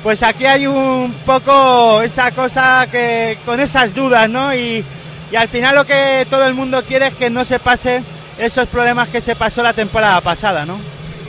pues 0.03 0.23
aquí 0.23 0.45
hay 0.45 0.67
un 0.67 1.15
poco 1.25 2.03
esa 2.03 2.33
cosa 2.33 2.87
que 2.91 3.39
con 3.47 3.61
esas 3.61 3.95
dudas, 3.95 4.29
¿no? 4.29 4.55
Y, 4.55 4.85
y 5.31 5.37
al 5.37 5.49
final 5.49 5.75
lo 5.75 5.85
que 5.85 6.27
todo 6.29 6.47
el 6.47 6.55
mundo 6.55 6.85
quiere 6.85 7.09
es 7.09 7.15
que 7.15 7.31
no 7.31 7.45
se 7.45 7.59
pase 7.59 8.03
esos 8.39 8.69
problemas 8.69 9.09
que 9.09 9.21
se 9.21 9.37
pasó 9.37 9.63
la 9.63 9.73
temporada 9.73 10.21
pasada, 10.21 10.67
¿no? 10.67 10.79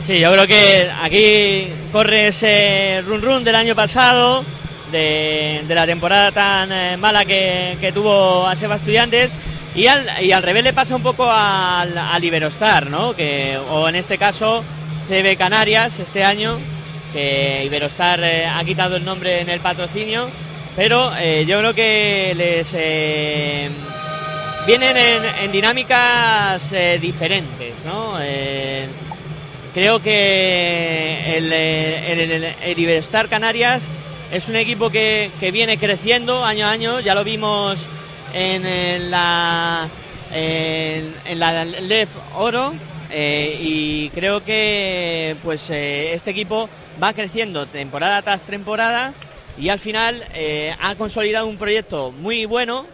Sí, 0.03 0.19
yo 0.19 0.31
creo 0.31 0.47
que 0.47 0.89
aquí 1.01 1.67
corre 1.91 2.27
ese 2.27 3.03
run 3.07 3.21
run 3.21 3.43
del 3.43 3.55
año 3.55 3.75
pasado, 3.75 4.43
de, 4.91 5.63
la 5.67 5.85
temporada 5.85 6.31
tan 6.31 6.71
eh, 6.71 6.97
mala 6.97 7.25
que, 7.25 7.77
que 7.81 7.91
tuvo 7.91 8.45
a 8.45 8.55
Seba 8.55 8.75
Estudiantes, 8.75 9.31
y 9.75 9.87
al, 9.87 10.23
y 10.23 10.31
al 10.31 10.43
revés 10.43 10.63
le 10.63 10.73
pasa 10.73 10.95
un 10.95 11.03
poco 11.03 11.29
al, 11.29 11.97
al 11.97 12.23
Iberostar, 12.23 12.89
¿no? 12.89 13.13
Que, 13.13 13.57
o 13.57 13.89
en 13.89 13.95
este 13.95 14.17
caso 14.17 14.63
CB 15.09 15.37
Canarias 15.37 15.99
este 15.99 16.23
año, 16.23 16.59
que 17.11 17.63
Iberostar 17.65 18.19
eh, 18.23 18.45
ha 18.45 18.63
quitado 18.63 18.95
el 18.95 19.03
nombre 19.03 19.41
en 19.41 19.49
el 19.49 19.59
patrocinio, 19.59 20.29
pero 20.75 21.15
eh, 21.17 21.45
yo 21.47 21.59
creo 21.59 21.73
que 21.73 22.33
les 22.35 22.69
eh, 22.73 23.69
vienen 24.67 24.97
en, 24.97 25.51
dinámicas 25.51 26.71
eh, 26.73 26.99
diferentes, 27.01 27.83
¿no? 27.85 28.17
Eh, 28.21 28.87
creo 29.73 30.01
que 30.01 31.37
el, 31.37 31.51
eh, 31.53 32.11
el, 32.11 32.19
el- 32.31 33.29
Canarias 33.29 33.89
es 34.31 34.49
un 34.49 34.55
equipo 34.57 34.89
que, 34.89 35.31
que 35.39 35.51
viene 35.51 35.77
creciendo 35.77 36.43
año 36.43 36.65
a 36.67 36.71
año, 36.71 36.99
ya 36.99 37.15
lo 37.15 37.23
vimos 37.23 37.79
en, 38.33 38.65
en 38.65 39.11
la 39.11 39.87
en, 40.33 41.15
en 41.25 41.39
la 41.39 41.63
LEF 41.63 42.09
Oro 42.35 42.73
y 43.13 44.09
creo 44.09 44.43
que 44.43 45.37
pues 45.43 45.69
eh, 45.69 46.13
este 46.13 46.31
equipo 46.31 46.69
va 47.01 47.13
creciendo 47.13 47.65
temporada 47.67 48.21
tras 48.23 48.43
temporada 48.43 49.13
y 49.57 49.69
al 49.69 49.79
final 49.79 50.25
eh, 50.33 50.75
ha 50.79 50.95
consolidado 50.95 51.47
un 51.47 51.57
proyecto 51.57 52.11
muy 52.11 52.45
bueno 52.45 52.85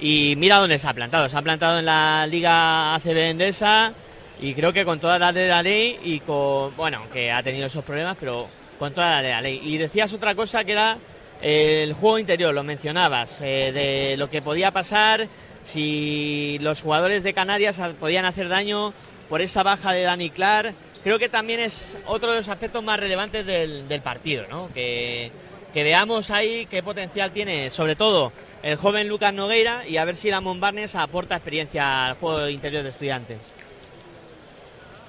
y 0.00 0.34
mira 0.36 0.58
dónde 0.58 0.78
se 0.78 0.88
ha 0.88 0.94
plantado. 0.94 1.28
Se 1.28 1.36
ha 1.36 1.42
plantado 1.42 1.78
en 1.78 1.84
la 1.84 2.26
Liga 2.26 2.94
ACB 2.94 3.16
Endesa 3.30 3.92
y 4.40 4.54
creo 4.54 4.72
que 4.72 4.84
con 4.84 5.00
todas 5.00 5.20
las 5.20 5.34
de 5.34 5.48
la 5.48 5.62
ley 5.62 5.98
y 6.02 6.20
con, 6.20 6.74
bueno, 6.76 7.02
que 7.12 7.30
ha 7.30 7.42
tenido 7.42 7.66
esos 7.66 7.84
problemas, 7.84 8.16
pero 8.18 8.48
con 8.78 8.92
todas 8.92 9.16
las 9.16 9.22
de 9.22 9.30
la 9.30 9.40
ley. 9.40 9.60
Y 9.62 9.76
decías 9.76 10.12
otra 10.12 10.34
cosa 10.34 10.64
que 10.64 10.72
era 10.72 10.96
eh, 11.42 11.82
el 11.82 11.92
juego 11.92 12.18
interior, 12.18 12.54
lo 12.54 12.62
mencionabas, 12.62 13.40
eh, 13.42 13.72
de 13.72 14.16
lo 14.16 14.30
que 14.30 14.40
podía 14.40 14.70
pasar 14.70 15.28
si 15.62 16.58
los 16.60 16.80
jugadores 16.80 17.22
de 17.22 17.34
Canarias 17.34 17.80
podían 18.00 18.24
hacer 18.24 18.48
daño 18.48 18.94
por 19.28 19.42
esa 19.42 19.62
baja 19.62 19.92
de 19.92 20.04
Dani 20.04 20.30
Clark. 20.30 20.74
Creo 21.02 21.18
que 21.18 21.28
también 21.28 21.60
es 21.60 21.98
otro 22.06 22.30
de 22.30 22.38
los 22.38 22.48
aspectos 22.48 22.82
más 22.82 22.98
relevantes 22.98 23.44
del, 23.44 23.86
del 23.88 24.00
partido, 24.00 24.46
¿no? 24.48 24.68
Que, 24.72 25.30
que 25.72 25.82
veamos 25.84 26.30
ahí 26.30 26.66
qué 26.66 26.82
potencial 26.82 27.30
tiene, 27.32 27.70
sobre 27.70 27.96
todo 27.96 28.32
el 28.62 28.76
joven 28.76 29.08
Lucas 29.08 29.32
Nogueira, 29.32 29.86
y 29.86 29.96
a 29.98 30.04
ver 30.04 30.16
si 30.16 30.30
Lamont 30.30 30.60
Barnes 30.60 30.94
aporta 30.94 31.36
experiencia 31.36 32.06
al 32.06 32.14
juego 32.14 32.48
interior 32.48 32.82
de 32.82 32.88
estudiantes. 32.90 33.38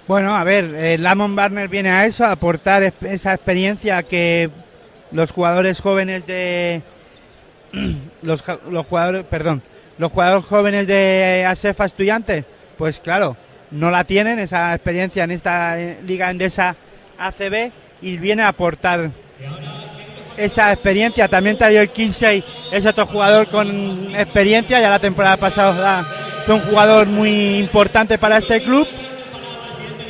Bueno, 0.08 0.36
a 0.36 0.44
ver, 0.44 0.66
eh, 0.76 0.98
Lamont 0.98 1.36
Barner 1.36 1.68
viene 1.68 1.90
a 1.90 2.06
eso, 2.06 2.26
a 2.26 2.32
aportar 2.32 2.84
es- 2.84 2.94
esa 3.02 3.34
experiencia 3.34 4.04
que 4.04 4.50
los 5.12 5.32
jugadores 5.32 5.80
jóvenes 5.82 6.26
de 6.28 6.82
los 8.22 8.42
jugadores, 8.88 9.26
perdón, 9.26 9.62
los 9.98 10.12
jugadores 10.12 10.46
jóvenes 10.46 10.88
de 10.88 11.46
ASEFA 11.48 11.86
Estudiantes, 11.86 12.46
pues 12.78 13.00
claro, 13.00 13.38
no 13.72 13.92
la 13.92 14.04
tienen 14.04 14.40
esa 14.40 14.74
experiencia 14.74 15.24
en 15.24 15.32
esta 15.32 15.80
eh, 15.80 16.00
liga 16.04 16.32
endesa 16.32 16.76
ACB 17.20 17.72
y 18.02 18.18
viene 18.18 18.42
a 18.44 18.48
aportar 18.50 19.12
esa 20.40 20.72
experiencia. 20.72 21.28
También 21.28 21.58
Taylor 21.58 21.90
Kinsey 21.90 22.44
es 22.72 22.86
otro 22.86 23.06
jugador 23.06 23.50
con 23.50 24.16
experiencia, 24.16 24.80
ya 24.80 24.90
la 24.90 25.00
temporada 25.00 25.38
pasada 25.38 26.44
fue 26.46 26.56
un 26.56 26.62
jugador 26.62 27.08
muy 27.08 27.58
importante 27.58 28.18
para 28.18 28.38
este 28.38 28.64
club 28.64 28.88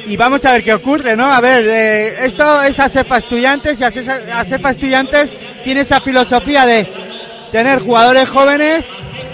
y 0.06 0.18
vamos 0.18 0.44
a 0.46 0.54
ver 0.54 0.64
qué 0.64 0.74
ocurre, 0.74 1.16
¿no? 1.16 1.32
A 1.32 1.40
ver, 1.40 1.68
eh, 1.68 2.26
esto 2.26 2.64
es 2.64 2.80
ASEFA 2.80 3.18
Estudiantes 3.18 3.80
y 3.80 3.84
ASEFA 3.84 4.70
Estudiantes 4.72 5.36
tiene 5.64 5.82
esa 5.82 6.00
filosofía 6.00 6.66
de 6.66 6.88
tener 7.52 7.80
jugadores 7.80 8.28
jóvenes 8.28 8.86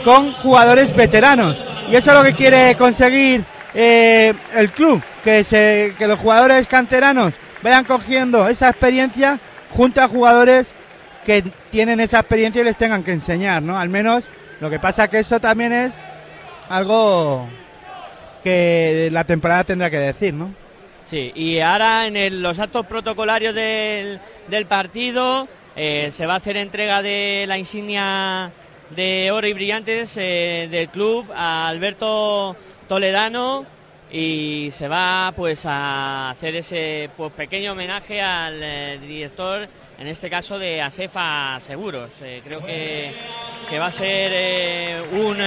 con 0.04 0.34
jugadores 0.34 0.96
veteranos 0.96 1.64
y 1.90 1.96
eso 1.96 2.12
es 2.12 2.18
lo 2.18 2.24
que 2.24 2.34
quiere 2.34 2.76
conseguir 2.76 3.44
eh, 3.74 4.34
el 4.54 4.72
club, 4.72 5.02
que, 5.24 5.44
se, 5.44 5.94
que 5.98 6.08
los 6.08 6.20
jugadores 6.20 6.68
canteranos 6.68 7.34
vayan 7.62 7.86
cogiendo 7.86 8.48
esa 8.48 8.70
experiencia 8.70 9.40
junto 9.72 10.02
a 10.02 10.08
jugadores 10.08 10.74
que 11.26 11.44
tienen 11.72 12.00
esa 12.00 12.20
experiencia 12.20 12.62
y 12.62 12.66
les 12.66 12.78
tengan 12.78 13.04
que 13.04 13.12
enseñar, 13.14 13.64
¿no? 13.64 13.78
Al 13.80 13.90
menos 13.90 14.32
lo 14.60 14.70
que 14.70 14.80
pasa 14.80 15.10
que 15.10 15.20
eso 15.20 15.40
también 15.40 15.74
es 15.74 16.02
algo 16.70 17.50
que 18.44 19.10
la 19.12 19.26
temporada 19.26 19.64
tendrá 19.66 19.90
que 19.90 19.98
decir, 19.98 20.34
¿no? 20.34 20.56
Sí, 21.04 21.32
y 21.36 21.60
ahora 21.60 22.08
en 22.08 22.16
el- 22.18 22.42
los 22.42 22.60
actos 22.60 22.86
protocolarios 22.88 23.54
del, 23.54 24.22
del 24.48 24.68
partido 24.68 25.50
eh, 25.76 26.10
se 26.12 26.26
va 26.26 26.34
a 26.34 26.38
hacer 26.38 26.58
entrega 26.58 27.02
de 27.02 27.46
la 27.48 27.58
insignia 27.60 28.54
de 28.90 29.32
oro 29.32 29.48
y 29.48 29.54
brillantes 29.54 30.16
eh, 30.18 30.68
del 30.72 30.90
club 30.90 31.32
a 31.36 31.68
Alberto 31.68 32.58
Toledano 32.88 33.68
y 34.10 34.70
se 34.72 34.88
va 34.88 35.34
pues 35.36 35.66
a 35.66 36.30
hacer 36.32 36.56
ese 36.56 37.12
pues, 37.16 37.34
pequeño 37.34 37.74
homenaje 37.74 38.22
al 38.22 38.62
eh, 38.64 38.98
director 39.00 39.70
en 39.98 40.08
este 40.08 40.30
caso 40.30 40.60
de 40.60 40.82
Asefa 40.82 41.60
Seguros 41.60 42.12
creo 42.44 42.66
que, 42.66 43.14
que, 43.70 43.80
va 43.80 43.88
a 43.88 43.92
ser 43.92 45.04
un 45.14 45.38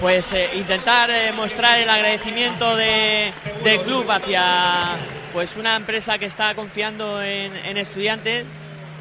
pues 0.00 0.34
intentar 0.54 1.10
mostrar 1.34 1.78
el 1.78 1.88
agradecimiento 1.88 2.76
de, 2.76 3.32
del 3.62 3.80
club 3.80 4.10
hacia 4.10 4.96
pues 5.32 5.56
una 5.56 5.76
empresa 5.76 6.18
que 6.18 6.26
está 6.26 6.54
confiando 6.54 7.22
en, 7.22 7.54
en 7.56 7.76
estudiantes 7.76 8.46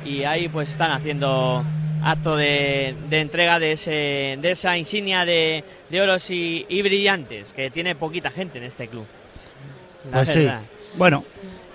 y 0.06 0.24
ahí 0.24 0.48
pues 0.48 0.70
están 0.70 0.92
haciendo 0.92 1.66
acto 2.04 2.36
de, 2.36 2.96
entrega 3.12 3.60
de, 3.60 3.74
ese, 3.74 4.38
de 4.40 4.52
esa 4.52 4.78
insignia 4.78 5.26
de, 5.26 5.64
de 5.90 6.02
oros 6.02 6.30
y, 6.30 6.82
brillantes 6.82 7.54
que 7.54 7.70
tiene 7.70 7.96
poquita 7.96 8.32
gente 8.32 8.58
en 8.58 8.66
este 8.66 8.88
club. 8.88 9.06
Pues 10.12 10.30
sí. 10.30 10.48
Bueno, 10.96 11.24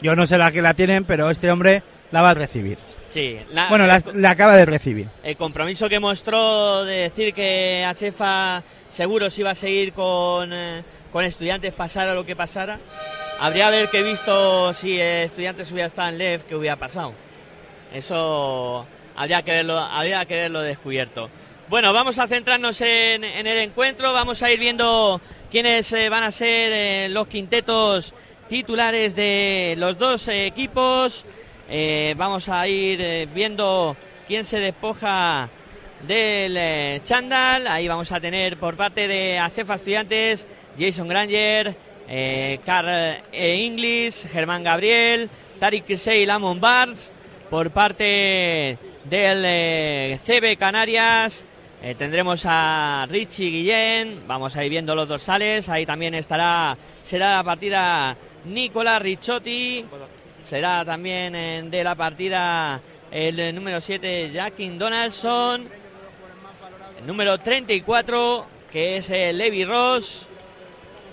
yo 0.00 0.16
no 0.16 0.26
sé 0.26 0.38
la 0.38 0.50
que 0.50 0.62
la 0.62 0.74
tienen, 0.74 1.04
pero 1.04 1.30
este 1.30 1.50
hombre 1.50 1.82
la 2.10 2.22
va 2.22 2.30
a 2.30 2.34
recibir. 2.34 2.78
Sí, 3.10 3.38
bueno, 3.68 3.86
la, 3.86 4.30
acaba 4.30 4.56
de 4.56 4.66
recibir. 4.66 5.08
El 5.22 5.36
compromiso 5.36 5.88
que 5.88 6.00
mostró 6.00 6.84
de 6.84 6.96
decir 6.96 7.32
que 7.32 7.84
Achefa 7.86 8.64
Seguros 8.88 9.38
iba 9.38 9.50
a 9.50 9.54
seguir 9.54 9.92
con, 9.92 10.52
eh, 10.52 10.82
con 11.12 11.24
estudiantes 11.24 11.72
pasara 11.72 12.12
lo 12.12 12.26
que 12.26 12.34
pasara. 12.34 12.80
Habría 13.38 13.68
haber 13.68 13.88
que 13.88 14.02
visto 14.02 14.72
si 14.74 15.00
estudiantes 15.00 15.70
hubiera 15.70 15.86
estado 15.86 16.08
en 16.08 16.18
LEF, 16.18 16.42
que 16.42 16.56
hubiera 16.56 16.76
pasado. 16.76 17.14
Eso 17.92 18.84
habría 19.14 19.42
que 19.42 19.52
verlo, 19.52 19.78
habría 19.78 20.24
que 20.24 20.34
verlo 20.34 20.60
descubierto. 20.62 21.30
Bueno, 21.68 21.92
vamos 21.92 22.18
a 22.18 22.26
centrarnos 22.26 22.80
en, 22.80 23.24
el 23.24 23.58
encuentro, 23.58 24.12
vamos 24.12 24.42
a 24.42 24.50
ir 24.50 24.58
viendo 24.58 25.20
quiénes 25.50 25.92
eh, 25.92 26.08
van 26.08 26.24
a 26.24 26.30
ser 26.30 26.72
eh, 26.72 27.08
los 27.08 27.26
quintetos 27.26 28.12
titulares 28.48 29.16
de 29.16 29.74
los 29.78 29.96
dos 29.98 30.28
equipos. 30.28 31.24
Eh, 31.68 32.14
vamos 32.16 32.48
a 32.48 32.66
ir 32.68 33.28
viendo 33.34 33.96
quién 34.26 34.44
se 34.44 34.60
despoja 34.60 35.48
del 36.06 37.02
Chandal. 37.04 37.66
Ahí 37.66 37.88
vamos 37.88 38.12
a 38.12 38.20
tener 38.20 38.58
por 38.58 38.76
parte 38.76 39.08
de 39.08 39.38
Asefa 39.38 39.74
Estudiantes 39.74 40.46
Jason 40.78 41.08
Granger, 41.08 41.74
Carl 42.64 43.22
Inglis, 43.32 44.28
Germán 44.30 44.62
Gabriel, 44.64 45.30
Tarik 45.58 45.86
Kisei, 45.86 46.26
Lamont 46.26 46.60
Bars 46.60 47.12
por 47.50 47.70
parte 47.70 48.76
del 49.04 49.42
eh, 49.46 50.18
CB 50.24 50.56
Canarias. 50.58 51.46
Eh, 51.82 51.94
tendremos 51.94 52.44
a 52.46 53.06
Richie 53.08 53.50
Guillén, 53.50 54.26
vamos 54.26 54.56
a 54.56 54.64
ir 54.64 54.70
viendo 54.70 54.94
los 54.94 55.06
dorsales, 55.06 55.68
ahí 55.68 55.84
también 55.84 56.14
estará, 56.14 56.76
será 57.02 57.36
la 57.36 57.44
partida 57.44 58.16
Nicola 58.46 58.98
Ricciotti, 58.98 59.84
será 60.44 60.84
también 60.84 61.70
de 61.70 61.84
la 61.84 61.94
partida 61.94 62.80
el 63.10 63.54
número 63.54 63.80
7 63.80 64.30
Jackin 64.32 64.78
Donaldson, 64.78 65.68
el 66.98 67.06
número 67.06 67.38
34 67.38 68.46
que 68.70 68.98
es 68.98 69.08
el 69.10 69.38
Levi 69.38 69.64
Ross 69.64 70.28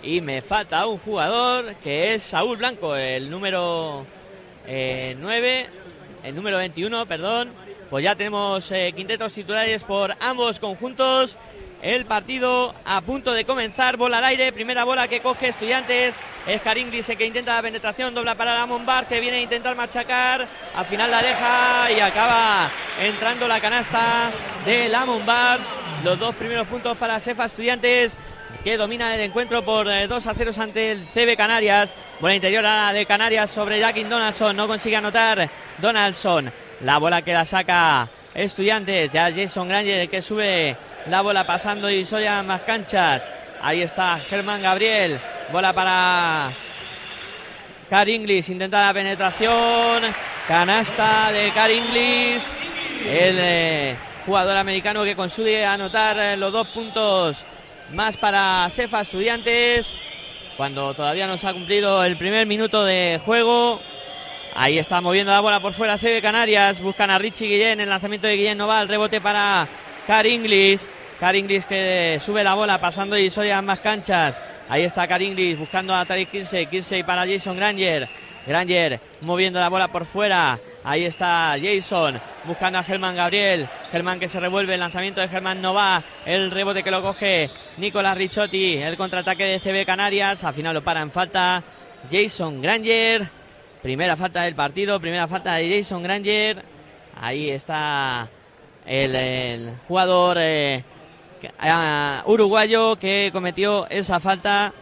y 0.03 0.19
me 0.19 0.41
falta 0.41 0.85
un 0.85 0.97
jugador 0.97 1.75
que 1.75 2.13
es 2.13 2.23
Saúl 2.23 2.57
Blanco, 2.57 2.95
el 2.95 3.29
número 3.29 4.05
9 4.65 5.59
eh, 5.59 5.69
el 6.23 6.35
número 6.35 6.57
21, 6.57 7.05
perdón. 7.05 7.49
Pues 7.89 8.03
ya 8.03 8.15
tenemos 8.15 8.71
eh, 8.71 8.93
quintetos 8.95 9.33
titulares 9.33 9.83
por 9.83 10.15
ambos 10.19 10.59
conjuntos. 10.59 11.37
El 11.81 12.05
partido 12.05 12.75
a 12.85 13.01
punto 13.01 13.33
de 13.33 13.43
comenzar, 13.43 13.97
bola 13.97 14.19
al 14.19 14.25
aire, 14.25 14.51
primera 14.53 14.83
bola 14.83 15.07
que 15.07 15.19
coge 15.19 15.47
Estudiantes, 15.47 16.15
es 16.45 16.61
Karinglis 16.61 17.07
que 17.17 17.25
intenta 17.25 17.55
la 17.55 17.61
penetración, 17.63 18.13
dobla 18.13 18.35
para 18.35 18.53
la 18.53 18.65
Bar 18.67 19.07
que 19.07 19.19
viene 19.19 19.37
a 19.37 19.41
intentar 19.41 19.75
machacar, 19.75 20.47
al 20.75 20.85
final 20.85 21.09
la 21.09 21.23
deja 21.23 21.91
y 21.91 21.99
acaba 21.99 22.69
entrando 22.99 23.47
la 23.47 23.59
canasta 23.59 24.31
de 24.63 24.89
la 24.89 25.05
Bars, 25.05 25.75
los 26.03 26.19
dos 26.19 26.35
primeros 26.35 26.67
puntos 26.67 26.95
para 26.97 27.19
Sefa 27.19 27.45
Estudiantes, 27.45 28.19
que 28.63 28.77
domina 28.77 29.15
el 29.15 29.21
encuentro 29.21 29.65
por 29.65 29.85
2 29.85 30.25
eh, 30.25 30.29
a 30.29 30.33
0 30.35 30.51
ante 30.59 30.91
el 30.91 31.07
CB 31.07 31.35
Canarias. 31.35 31.95
Buena 32.19 32.35
interior 32.35 32.63
de 32.93 33.05
Canarias 33.07 33.49
sobre 33.49 33.79
Jackin 33.79 34.07
Donaldson. 34.07 34.55
No 34.55 34.67
consigue 34.67 34.97
anotar 34.97 35.49
Donaldson. 35.79 36.51
La 36.81 36.99
bola 36.99 37.23
que 37.23 37.33
la 37.33 37.45
saca 37.45 38.07
Estudiantes. 38.35 39.11
Ya 39.11 39.31
Jason 39.31 39.67
Granger 39.67 40.07
que 40.09 40.21
sube 40.21 40.77
la 41.07 41.21
bola 41.21 41.45
pasando 41.45 41.89
y 41.89 42.05
Soya 42.05 42.43
más 42.43 42.61
canchas. 42.61 43.27
Ahí 43.61 43.81
está 43.81 44.19
Germán 44.19 44.61
Gabriel. 44.61 45.19
Bola 45.51 45.73
para 45.73 46.51
Car 47.89 48.07
Inglis. 48.07 48.49
Intenta 48.49 48.85
la 48.87 48.93
penetración. 48.93 50.03
Canasta 50.47 51.31
de 51.31 51.51
Car 51.51 51.71
Inglis. 51.71 52.43
El 53.05 53.37
eh, 53.39 53.95
jugador 54.25 54.57
americano 54.57 55.03
que 55.03 55.15
consigue 55.15 55.65
anotar 55.65 56.17
eh, 56.17 56.37
los 56.37 56.51
dos 56.51 56.67
puntos 56.67 57.45
más 57.93 58.17
para 58.17 58.69
Sefa 58.69 59.01
Estudiantes. 59.01 59.95
Cuando 60.57 60.93
todavía 60.93 61.27
no 61.27 61.37
se 61.37 61.47
ha 61.47 61.53
cumplido 61.53 62.03
el 62.03 62.17
primer 62.17 62.45
minuto 62.45 62.85
de 62.85 63.19
juego. 63.25 63.81
Ahí 64.53 64.77
está 64.77 65.01
moviendo 65.01 65.31
la 65.31 65.39
bola 65.39 65.59
por 65.61 65.73
fuera 65.73 65.97
CB 65.97 66.21
Canarias. 66.21 66.81
Buscan 66.81 67.09
a 67.09 67.17
Richie 67.17 67.47
Guillén. 67.47 67.79
El 67.79 67.89
lanzamiento 67.89 68.27
de 68.27 68.37
Guillén 68.37 68.57
no 68.57 68.67
va. 68.67 68.81
El 68.81 68.89
rebote 68.89 69.21
para 69.21 69.67
Car 70.11 70.27
Inglis. 70.27 70.91
Car 71.21 71.37
Inglis 71.37 71.65
que 71.65 72.19
sube 72.21 72.43
la 72.43 72.53
bola 72.53 72.81
pasando 72.81 73.17
y 73.17 73.29
soy 73.29 73.49
a 73.49 73.61
más 73.61 73.79
canchas. 73.79 74.37
Ahí 74.67 74.83
está 74.83 75.07
Car 75.07 75.21
Inglis 75.21 75.57
buscando 75.57 75.95
a 75.95 76.03
Tariq 76.03 76.29
Kirsey. 76.29 76.65
Kirsey 76.65 77.03
para 77.03 77.25
Jason 77.25 77.55
Granger. 77.55 78.09
Granger 78.45 78.99
moviendo 79.21 79.61
la 79.61 79.69
bola 79.69 79.87
por 79.87 80.03
fuera. 80.03 80.59
Ahí 80.83 81.05
está 81.05 81.55
Jason 81.57 82.19
buscando 82.43 82.77
a 82.77 82.83
Germán 82.83 83.15
Gabriel. 83.15 83.69
Germán 83.89 84.19
que 84.19 84.27
se 84.27 84.41
revuelve. 84.41 84.73
El 84.73 84.81
lanzamiento 84.81 85.21
de 85.21 85.29
Germán 85.29 85.61
no 85.61 85.73
va. 85.73 86.03
El 86.25 86.51
rebote 86.51 86.83
que 86.83 86.91
lo 86.91 87.01
coge 87.01 87.49
Nicolás 87.77 88.17
Ricciotti. 88.17 88.79
El 88.79 88.97
contraataque 88.97 89.45
de 89.45 89.59
CB 89.61 89.85
Canarias. 89.85 90.43
Al 90.43 90.53
final 90.53 90.73
lo 90.73 90.83
para 90.83 91.01
en 91.01 91.11
falta 91.11 91.63
Jason 92.11 92.61
Granger. 92.61 93.29
Primera 93.81 94.17
falta 94.17 94.41
del 94.41 94.55
partido. 94.55 94.99
Primera 94.99 95.29
falta 95.29 95.55
de 95.55 95.73
Jason 95.73 96.03
Granger. 96.03 96.65
Ahí 97.15 97.49
está 97.49 98.27
el, 98.91 99.71
jugador 99.87 100.37
eh, 100.39 100.83
uruguayo 102.25 102.97
que 102.97 103.29
cometió 103.31 103.87
esa 103.89 104.19
falta. 104.19 104.73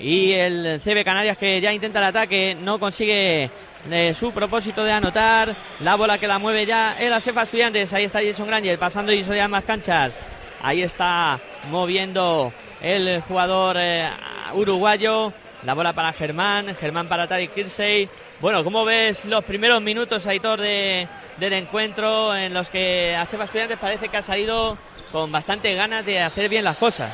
Y 0.00 0.32
el 0.32 0.80
CB 0.80 1.04
Canarias 1.04 1.36
que 1.36 1.60
ya 1.60 1.72
intenta 1.72 1.98
el 1.98 2.06
ataque. 2.06 2.56
No 2.58 2.78
consigue 2.78 3.50
de 3.84 4.14
su 4.14 4.32
propósito 4.32 4.84
de 4.84 4.92
anotar. 4.92 5.54
La 5.80 5.96
bola 5.96 6.18
que 6.18 6.28
la 6.28 6.38
mueve 6.38 6.66
ya 6.66 6.96
el 6.98 7.12
Asefa 7.12 7.42
Estudiantes. 7.42 7.92
Ahí 7.92 8.04
está 8.04 8.20
Jason 8.22 8.46
Granger 8.46 8.78
pasando 8.78 9.12
y 9.12 9.22
ya 9.22 9.48
más 9.48 9.64
canchas. 9.64 10.16
Ahí 10.62 10.82
está 10.82 11.38
moviendo 11.70 12.52
el 12.80 13.20
jugador 13.22 13.76
eh, 13.78 14.08
uruguayo. 14.54 15.32
La 15.64 15.74
bola 15.74 15.92
para 15.92 16.12
Germán. 16.12 16.74
Germán 16.74 17.08
para 17.08 17.26
Tariq 17.26 17.52
Kirsey. 17.52 18.08
Bueno, 18.40 18.62
¿cómo 18.62 18.84
ves 18.84 19.24
los 19.24 19.42
primeros 19.42 19.82
minutos, 19.82 20.24
Aitor, 20.24 20.60
de, 20.60 21.08
del 21.38 21.52
encuentro 21.54 22.36
en 22.36 22.54
los 22.54 22.70
que 22.70 23.16
Asefa 23.16 23.42
Estudiantes 23.42 23.78
parece 23.80 24.08
que 24.08 24.16
ha 24.16 24.22
salido 24.22 24.78
con 25.10 25.32
bastante 25.32 25.74
ganas 25.74 26.06
de 26.06 26.22
hacer 26.22 26.48
bien 26.48 26.62
las 26.62 26.76
cosas? 26.76 27.10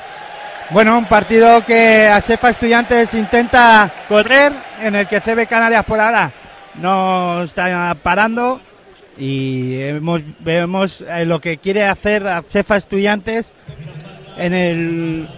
Bueno, 0.69 0.99
un 0.99 1.07
partido 1.07 1.65
que 1.65 2.07
Asefa 2.09 2.51
Estudiantes 2.51 3.15
intenta 3.15 3.91
correr, 4.07 4.53
en 4.83 4.97
el 4.97 5.09
que 5.09 5.23
CB 5.23 5.47
Canarias 5.49 5.87
por 5.87 5.99
ahora 5.99 6.31
no 6.75 7.43
está 7.43 7.97
parando 8.03 8.61
y 9.17 9.93
vemos 10.41 11.03
eh, 11.09 11.25
lo 11.25 11.41
que 11.41 11.57
quiere 11.57 11.87
hacer 11.87 12.27
a 12.27 12.45
Estudiantes 12.77 13.55
en 14.37 14.53
el 14.53 15.29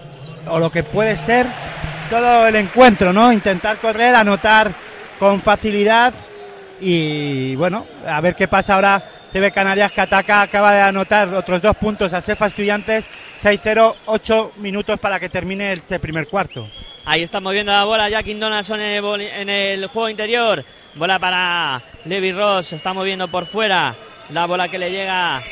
o 0.49 0.59
lo 0.59 0.71
que 0.73 0.83
puede 0.83 1.17
ser 1.17 1.47
todo 2.11 2.49
el 2.49 2.57
encuentro, 2.57 3.13
¿no? 3.13 3.33
Intentar 3.33 3.79
correr, 3.79 4.17
anotar 4.17 4.86
con 5.19 5.41
facilidad 5.43 6.15
y 6.81 7.57
bueno, 7.57 7.87
a 8.07 8.21
ver 8.21 8.35
qué 8.35 8.49
pasa 8.49 8.75
ahora. 8.75 9.13
CB 9.33 9.53
Canarias 9.53 9.93
que 9.93 10.01
ataca, 10.01 10.41
acaba 10.41 10.73
de 10.73 10.81
anotar 10.81 11.35
otros 11.35 11.61
dos 11.61 11.77
puntos 11.77 12.13
a 12.15 12.23
Cefa 12.23 12.47
Estudiantes, 12.47 13.07
6-0, 13.37 13.95
8 14.07 14.53
minutos 14.59 14.99
para 15.01 15.19
que 15.21 15.29
termine 15.29 15.73
este 15.73 15.99
primer 15.99 16.29
cuarto. 16.29 16.67
Ahí 17.05 17.23
está 17.23 17.41
moviendo 17.41 17.73
la 17.73 17.85
bola 17.85 18.09
Jack 18.09 18.27
Donaldson 18.27 18.81
en 18.81 19.49
el 19.49 19.87
juego 19.89 20.09
interior. 20.09 20.65
Bola 20.95 21.19
para 21.19 21.83
Levi 22.05 22.33
Ross. 22.33 22.73
Está 22.73 22.95
moviendo 22.95 23.29
por 23.29 23.47
fuera. 23.47 23.95
La 24.31 24.47
bola 24.47 24.69
que 24.69 24.79
le 24.79 24.91
llega 24.91 25.43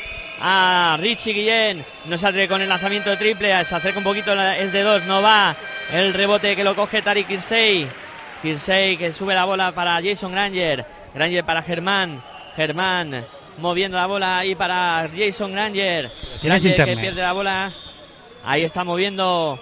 a 0.41 0.97
Richie 0.99 1.33
Guillén. 1.33 1.85
No 2.05 2.15
atreve 2.15 2.47
con 2.47 2.61
el 2.61 2.67
lanzamiento 2.67 3.15
triple. 3.17 3.63
Se 3.63 3.75
acerca 3.75 3.99
un 3.99 4.03
poquito. 4.03 4.33
Es 4.33 4.73
de 4.73 4.81
dos. 4.81 5.03
No 5.03 5.21
va. 5.21 5.55
El 5.93 6.13
rebote 6.13 6.55
que 6.55 6.63
lo 6.63 6.75
coge 6.75 7.01
Tariq 7.01 7.27
Kirsey. 7.27 7.87
Kirsey 8.45 8.95
que 8.95 9.11
sube 9.11 9.33
la 9.33 9.43
bola 9.45 9.71
para 9.71 9.99
Jason 10.03 10.31
Granger. 10.31 10.85
Granger 11.15 11.43
para 11.43 11.63
Germán. 11.63 12.21
Germán 12.55 13.25
moviendo 13.57 13.97
la 13.97 14.05
bola 14.05 14.37
ahí 14.37 14.53
para 14.53 15.09
Jason 15.17 15.51
Granger. 15.51 16.11
Granger 16.43 16.85
que 16.85 16.97
pierde 16.97 17.23
la 17.23 17.33
bola. 17.33 17.71
Ahí 18.43 18.63
está 18.63 18.83
moviendo 18.83 19.59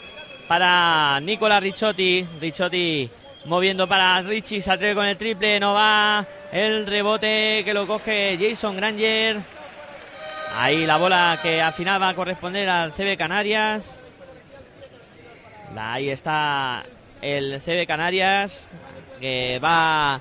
para 0.50 1.18
Nicola 1.22 1.62
Ricciotti. 1.62 2.28
Ricciotti 2.42 3.10
moviendo 3.46 3.88
para 3.88 4.22
Richie. 4.22 4.62
Se 4.62 4.70
atreve 4.70 4.96
con 4.96 5.06
el 5.06 5.16
triple. 5.16 5.62
No 5.62 5.74
va. 5.74 6.28
El 6.52 6.86
rebote 6.86 7.62
que 7.64 7.74
lo 7.74 7.88
coge 7.88 8.38
Jason 8.38 8.76
Granger. 8.76 9.42
Ahí 10.58 10.86
la 10.86 10.98
bola 10.98 11.40
que 11.42 11.62
al 11.62 11.72
final 11.72 12.02
va 12.02 12.10
a 12.10 12.16
corresponder 12.16 12.68
al 12.68 12.92
CB 12.92 13.16
Canarias. 13.18 14.02
Ahí 15.74 16.10
está 16.10 16.84
el 17.24 17.62
CB 17.62 17.88
Canarias 17.88 18.70
que 19.20 19.58
va 19.64 20.20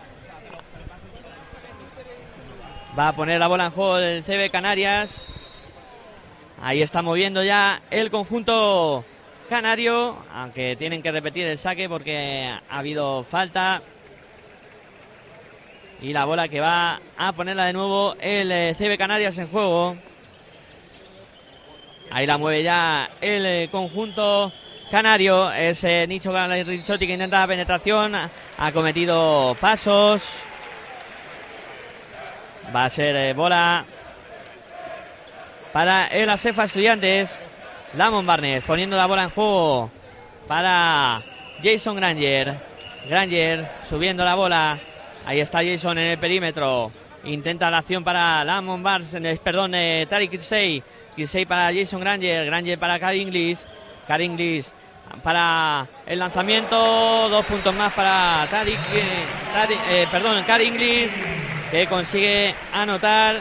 va 2.96 3.08
a 3.08 3.16
poner 3.16 3.40
la 3.40 3.48
bola 3.48 3.66
en 3.66 3.70
juego 3.72 3.96
del 3.96 4.22
CB 4.22 4.50
Canarias. 4.50 5.32
Ahí 6.62 6.80
está 6.80 7.02
moviendo 7.02 7.42
ya 7.42 7.82
el 7.90 8.10
conjunto 8.10 9.04
canario, 9.48 10.16
aunque 10.32 10.76
tienen 10.76 11.02
que 11.02 11.10
repetir 11.10 11.46
el 11.46 11.58
saque 11.58 11.88
porque 11.88 12.48
ha 12.68 12.78
habido 12.78 13.24
falta. 13.24 13.82
Y 16.00 16.12
la 16.12 16.24
bola 16.24 16.48
que 16.48 16.60
va 16.60 17.00
a 17.16 17.32
ponerla 17.32 17.64
de 17.66 17.72
nuevo 17.72 18.14
el 18.20 18.52
eh, 18.52 18.74
CB 18.78 18.96
Canarias 18.96 19.38
en 19.38 19.48
juego. 19.48 19.96
Ahí 22.10 22.26
la 22.26 22.38
mueve 22.38 22.62
ya 22.62 23.10
el 23.20 23.46
eh, 23.46 23.68
conjunto 23.72 24.52
canario. 24.92 25.50
Es 25.50 25.82
eh, 25.84 26.06
Nicho 26.06 26.32
Ricciotti 26.32 27.06
que 27.06 27.14
intenta 27.14 27.40
la 27.40 27.46
penetración. 27.46 28.14
Ha 28.14 28.72
cometido 28.72 29.56
pasos. 29.58 30.22
Va 32.76 32.84
a 32.84 32.90
ser 32.90 33.16
eh, 33.16 33.32
bola 33.32 33.86
para 35.72 36.08
el 36.08 36.28
Asefa 36.28 36.64
Estudiantes. 36.64 37.42
Lamont 37.94 38.26
Barnes 38.26 38.64
poniendo 38.64 38.96
la 38.96 39.06
bola 39.06 39.24
en 39.24 39.30
juego 39.30 39.90
para 40.46 41.22
Jason 41.62 41.96
Granger. 41.96 42.54
Granger 43.08 43.66
subiendo 43.88 44.26
la 44.26 44.34
bola. 44.34 44.78
Ahí 45.24 45.40
está 45.40 45.64
Jason 45.64 45.96
en 45.96 46.12
el 46.12 46.18
perímetro. 46.18 46.92
Intenta 47.24 47.70
la 47.70 47.78
acción 47.78 48.04
para 48.04 48.44
Lamont 48.44 48.82
Barnes. 48.82 49.40
Perdón, 49.42 49.74
eh, 49.74 50.06
Tariq 50.08 50.32
Kirsey. 50.32 50.82
Kirsey 51.16 51.46
para 51.46 51.72
Jason 51.72 52.00
Granger. 52.00 52.44
Granger 52.44 52.78
para 52.78 53.00
Car 53.00 53.16
Inglis. 53.16 53.66
Car 54.06 54.20
Inglis 54.20 54.74
para 55.22 55.86
el 56.06 56.18
lanzamiento. 56.18 57.28
Dos 57.28 57.44
puntos 57.46 57.74
más 57.74 57.92
para 57.92 58.46
Tariq. 58.50 58.78
eh, 59.88 60.06
Car 60.46 60.62
Inglis. 60.62 61.12
Que 61.70 61.86
consigue 61.86 62.54
anotar. 62.72 63.40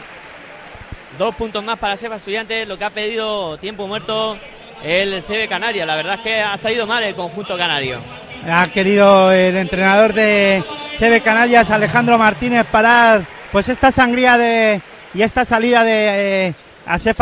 Dos 1.18 1.34
puntos 1.34 1.62
más 1.62 1.78
para 1.78 1.96
Sefa 1.96 2.16
Estudiantes, 2.16 2.66
lo 2.66 2.78
que 2.78 2.84
ha 2.84 2.90
pedido 2.90 3.58
tiempo 3.58 3.86
muerto 3.86 4.38
el 4.82 5.22
CB 5.22 5.48
Canarias. 5.48 5.86
La 5.86 5.96
verdad 5.96 6.14
es 6.14 6.20
que 6.20 6.40
ha 6.40 6.56
salido 6.56 6.86
mal 6.86 7.02
el 7.04 7.14
conjunto 7.14 7.56
canario. 7.56 8.00
Ha 8.48 8.66
querido 8.68 9.30
el 9.30 9.56
entrenador 9.56 10.12
de 10.14 10.64
CB 10.98 11.22
Canarias, 11.22 11.70
Alejandro 11.70 12.18
Martínez, 12.18 12.66
parar 12.66 13.24
pues 13.52 13.68
esta 13.68 13.92
sangría 13.92 14.36
de 14.38 14.80
y 15.14 15.22
esta 15.22 15.44
salida 15.44 15.84
de 15.84 16.48
eh, 16.48 16.54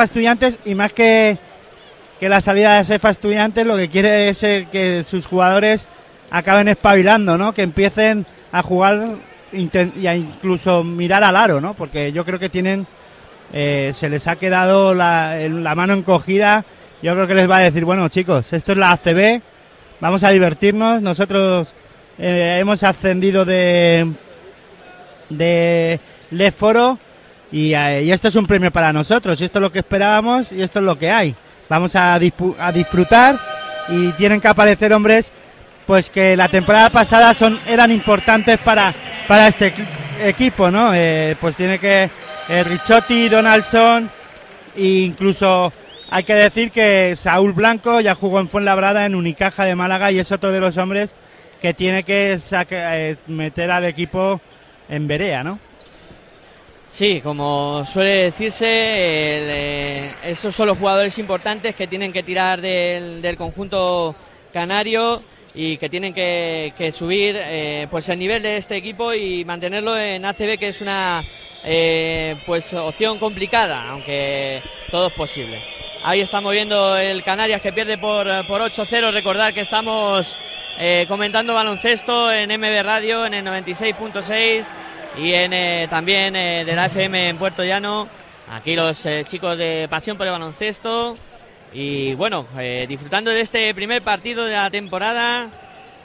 Estudiantes 0.03 0.61
y 0.65 0.75
más 0.75 0.93
que, 0.93 1.37
que 2.21 2.29
la 2.29 2.41
salida 2.41 2.75
de 2.75 2.81
Asefa 2.81 3.11
Estudiantes 3.11 3.67
lo 3.67 3.77
que 3.77 3.89
quiere 3.89 4.29
es 4.29 4.43
eh, 4.45 4.69
que 4.71 5.03
sus 5.05 5.27
jugadores 5.27 5.89
acaben 6.31 6.69
espabilando, 6.69 7.39
¿no? 7.39 7.55
Que 7.55 7.63
empiecen 7.63 8.27
a 8.53 8.63
jugar 8.63 9.17
y 9.53 10.07
a 10.07 10.15
incluso 10.15 10.85
mirar 10.85 11.25
al 11.25 11.35
aro, 11.37 11.61
¿no? 11.61 11.75
Porque 11.75 12.13
yo 12.13 12.25
creo 12.25 12.39
que 12.39 12.49
tienen 12.51 12.87
eh, 13.53 13.93
se 13.95 14.09
les 14.09 14.29
ha 14.29 14.37
quedado 14.37 14.95
la 14.95 15.75
mano 15.75 15.95
encogida. 15.95 16.65
Yo 17.03 17.15
creo 17.15 17.27
que 17.27 17.35
les 17.35 17.51
va 17.51 17.57
a 17.57 17.61
decir, 17.61 17.85
bueno 17.85 18.09
chicos, 18.09 18.53
esto 18.53 18.73
es 18.73 18.79
la 18.79 18.93
ACB, 18.93 19.41
vamos 20.01 20.23
a 20.23 20.31
divertirnos. 20.31 21.01
Nosotros 21.01 21.75
eh, 22.19 22.59
hemos 22.61 22.83
ascendido 22.83 23.45
de 23.45 24.13
de 25.31 26.01
Leforo 26.31 26.99
y, 27.51 27.73
eh, 27.75 28.03
y 28.05 28.13
esto 28.13 28.29
es 28.29 28.35
un 28.35 28.47
premio 28.47 28.71
para 28.71 28.93
nosotros. 28.93 29.41
Y 29.41 29.45
esto 29.45 29.59
es 29.59 29.63
lo 29.63 29.73
que 29.73 29.79
esperábamos 29.79 30.53
y 30.53 30.63
esto 30.63 30.81
es 30.81 30.85
lo 30.85 30.99
que 30.99 31.11
hay. 31.11 31.35
Vamos 31.71 31.95
a, 31.95 32.19
disfrutar 32.19 33.39
y 33.89 34.11
tienen 34.13 34.41
que 34.41 34.49
aparecer 34.49 34.93
hombres 34.93 35.33
pues 35.87 36.11
que 36.11 36.37
la 36.37 36.49
temporada 36.49 36.91
pasada 36.91 37.33
son 37.33 37.59
eran 37.67 37.91
importantes 37.93 38.59
para 38.59 38.93
para 39.29 39.47
este 39.47 39.73
equi- 39.73 39.87
equipo, 40.25 40.69
¿no? 40.71 40.91
Eh, 40.93 41.37
pues 41.41 41.55
tiene 41.55 41.79
que 41.79 42.11
eh, 42.49 42.65
Ricciotti, 42.65 43.29
Donaldson 43.29 44.11
e 44.77 44.83
incluso 44.83 45.73
hay 46.11 46.25
que 46.25 46.35
decir 46.35 46.73
que 46.73 47.15
Saúl 47.17 47.53
Blanco 47.53 48.01
ya 48.01 48.17
jugó 48.17 48.41
en 48.41 48.49
Fuenlabrada 48.49 49.07
en 49.07 49.15
Unicaja 49.15 49.65
de 49.65 49.77
Málaga 49.77 50.11
y 50.11 50.19
es 50.19 50.33
otro 50.33 50.51
de 50.51 50.59
los 50.59 50.77
hombres 50.77 51.15
que 51.63 51.73
tiene 51.73 52.03
que 52.03 52.39
saca- 52.41 52.99
eh, 52.99 53.17
meter 53.29 53.71
al 53.71 53.85
equipo 53.85 54.41
en 54.89 55.07
Berea, 55.07 55.45
¿no? 55.45 55.61
Sí, 56.91 57.21
como 57.23 57.85
suele 57.87 58.25
decirse, 58.25 58.67
el, 58.67 59.49
eh, 59.49 60.15
esos 60.25 60.55
son 60.55 60.67
los 60.67 60.77
jugadores 60.77 61.17
importantes 61.19 61.77
que 61.77 61.87
tienen 61.87 62.13
que 62.13 62.25
tirar 62.25 62.61
del, 62.61 63.37
conjunto 63.39 64.17
canario 64.53 65.23
y 65.55 65.77
que 65.77 65.89
tienen 65.89 66.13
que, 66.13 66.93
subir 66.93 67.37
eh, 67.39 67.87
pues 67.91 68.09
el 68.09 68.19
nivel 68.19 68.43
de 68.43 68.57
este 68.57 68.77
equipo 68.77 69.15
y 69.15 69.45
mantenerlo 69.45 69.97
en 69.97 70.25
ACB 70.25 70.59
que 70.59 70.69
es 70.69 70.81
una 70.81 71.25
eh, 71.65 72.37
pues 72.45 72.75
opción 72.75 73.19
complicada 73.19 73.91
aunque 73.91 74.61
todo 74.91 75.07
es 75.07 75.13
posible. 75.13 75.63
Ahí 76.03 76.21
está 76.21 76.41
moviendo 76.41 76.97
el 76.97 77.23
Canarias 77.23 77.61
que 77.61 77.73
pierde 77.73 77.99
por, 77.99 78.27
por 78.49 78.63
8-0 78.63 79.13
recordar 79.13 79.55
que 79.55 79.61
estamos 79.61 80.37
comentando 81.09 81.55
baloncesto 81.55 82.33
en 82.33 82.59
MB 82.59 82.83
Radio 82.83 83.27
en 83.27 83.35
el 83.35 83.45
96.6 83.45 84.65
y 85.21 85.35
en 85.35 85.53
eh, 85.53 85.87
también 85.91 86.35
eh, 86.37 86.65
de 86.65 86.75
la 86.75 86.87
FM 86.87 87.29
en 87.29 87.37
Puerto 87.39 87.63
Llano 87.65 88.09
aquí 88.53 88.75
los 88.75 89.05
eh, 89.07 89.25
chicos 89.27 89.57
de 89.59 89.87
Pasión 89.91 90.17
por 90.17 90.27
el 90.27 90.33
Baloncesto 90.33 91.17
y 91.73 92.15
bueno, 92.15 92.47
eh, 92.59 92.87
disfrutando 92.89 93.31
de 93.31 93.41
este 93.43 93.73
primer 93.75 94.03
partido 94.03 94.45
de 94.45 94.55
la 94.55 94.71
temporada, 94.71 95.49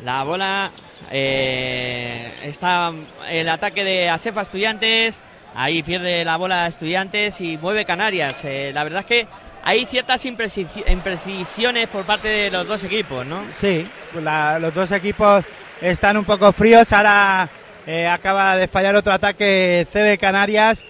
la 0.03 0.23
bola 0.23 0.69
eh, 1.11 2.31
está 2.43 2.91
el 3.29 3.49
ataque 3.49 3.83
de 3.83 4.09
Asefa 4.09 4.41
Estudiantes, 4.41 5.19
ahí 5.55 5.81
pierde 5.81 6.23
la 6.23 6.37
bola 6.37 6.67
Estudiantes 6.67 7.41
y 7.41 7.57
mueve 7.57 7.83
Canarias. 7.83 8.45
Eh, 8.45 8.71
la 8.75 8.83
verdad 8.83 8.99
es 9.01 9.05
que 9.07 9.27
hay 9.63 9.85
ciertas 9.87 10.23
impreci- 10.25 10.83
imprecisiones 10.87 11.87
por 11.87 12.05
parte 12.05 12.27
de 12.27 12.51
los 12.51 12.67
dos 12.67 12.83
equipos, 12.83 13.25
¿no? 13.25 13.43
Sí, 13.59 13.87
la- 14.21 14.59
los 14.59 14.71
dos 14.73 14.91
equipos 14.91 15.43
están 15.81 16.17
un 16.17 16.25
poco 16.25 16.53
fríos. 16.53 16.93
Ahora 16.93 17.49
eh, 17.87 18.07
acaba 18.07 18.57
de 18.57 18.67
fallar 18.67 18.95
otro 18.95 19.13
ataque 19.13 19.87
CB 19.91 20.17
Canarias. 20.19 20.85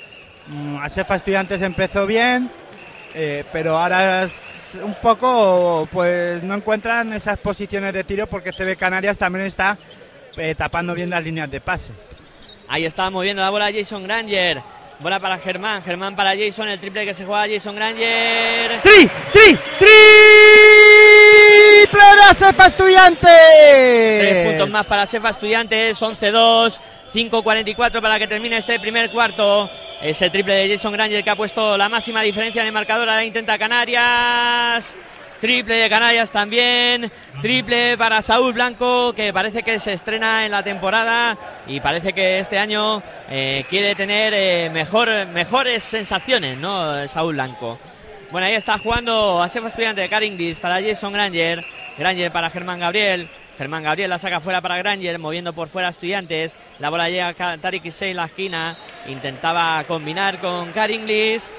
Mm, 0.48 0.78
Asefa 0.78 1.16
Estudiantes 1.16 1.62
empezó 1.62 2.06
bien, 2.06 2.52
eh, 3.14 3.44
pero 3.52 3.78
ahora 3.78 4.24
es 4.24 4.76
un 4.82 4.96
poco, 4.96 5.88
pues 5.92 6.44
no 6.44 6.56
encuentran 6.56 7.14
esas 7.14 7.38
posiciones 7.40 7.94
de 7.94 8.04
tiro 8.04 8.28
porque 8.28 8.52
CB 8.52 8.78
Canarias 8.78 9.18
también 9.18 9.46
está 9.46 9.78
eh, 10.38 10.56
tapando 10.56 10.94
bien 10.94 11.10
las 11.10 11.24
líneas 11.24 11.50
de 11.50 11.62
pase. 11.62 11.92
Ahí 12.68 12.86
está 12.86 13.10
moviendo 13.10 13.42
la 13.42 13.50
bola 13.50 13.72
Jason 13.74 14.04
Granger. 14.04 14.62
Bola 15.00 15.20
para 15.20 15.38
Germán, 15.38 15.82
Germán 15.82 16.16
para 16.16 16.38
Jason, 16.38 16.70
el 16.70 16.80
triple 16.80 17.06
que 17.06 17.14
se 17.14 17.26
juega 17.26 17.48
Jason 17.54 17.76
Granger. 17.76 18.82
¡Tri! 18.82 19.10
¡Tri! 19.34 19.60
¡Triple 19.80 19.88
de 19.88 20.24
Asefa 20.76 20.95
Estudiantes! 23.06 24.20
Tres 24.20 24.48
puntos 24.48 24.70
más 24.72 24.86
para 24.88 25.06
Sefa 25.06 25.30
Estudiantes, 25.30 26.02
11-2, 26.02 26.80
5-44 27.14 28.02
para 28.02 28.18
que 28.18 28.28
termine 28.28 28.58
este 28.58 28.80
primer 28.80 29.12
cuarto. 29.12 29.70
Ese 30.02 30.32
triple 30.32 30.56
de 30.56 30.70
Jason 30.70 30.92
Granger 30.92 31.24
que 31.24 31.30
ha 31.30 31.36
puesto 31.36 31.78
la 31.78 31.88
máxima 31.88 32.24
diferencia 32.24 32.62
en 32.62 32.68
el 32.68 32.74
marcador, 32.74 33.08
ahora 33.08 33.24
intenta 33.24 33.60
Canarias. 33.60 34.96
Triple 35.40 35.76
de 35.76 35.88
Canarias 35.88 36.32
también. 36.32 37.12
Triple 37.44 37.96
para 37.96 38.24
Saúl 38.24 38.54
Blanco, 38.54 39.14
que 39.14 39.32
parece 39.32 39.62
que 39.62 39.78
se 39.78 39.94
estrena 39.94 40.44
en 40.44 40.52
la 40.52 40.64
temporada 40.64 41.38
y 41.68 41.82
parece 41.82 42.12
que 42.12 42.40
este 42.40 42.58
año 42.58 43.04
eh, 43.30 43.66
quiere 43.70 43.94
tener 43.94 44.34
eh, 44.36 44.72
mejor, 44.74 45.28
mejores 45.28 45.84
sensaciones, 45.84 46.58
¿no? 46.58 47.08
Saúl 47.08 47.36
Blanco. 47.36 47.78
Bueno, 48.32 48.48
ahí 48.48 48.56
está 48.56 48.80
jugando 48.80 49.44
a 49.44 49.48
Sefa 49.48 49.68
Estudiante 49.68 50.02
de 50.02 50.10
Caringlis 50.10 50.60
para 50.60 50.82
Jason 50.82 51.14
Granger. 51.14 51.64
Granger 51.98 52.32
para 52.32 52.50
Germán 52.50 52.80
Gabriel. 52.80 53.30
Germán 53.58 53.84
Gabriel 53.84 54.10
la 54.10 54.18
saca 54.18 54.40
fuera 54.42 54.62
para 54.62 54.78
Granger, 54.78 55.18
moviendo 55.18 55.54
por 55.54 55.70
fuera 55.70 55.88
a 55.88 55.92
Estudiantes. 55.92 56.58
La 56.80 56.90
bola 56.90 57.10
llega 57.10 57.30
a 57.38 57.58
Tarik 57.58 57.86
Issei 57.86 58.12
en 58.12 58.18
la 58.18 58.26
esquina. 58.26 58.76
Intentaba 59.08 59.84
combinar 59.88 60.40
con 60.40 60.72
Caringlis. 60.74 61.52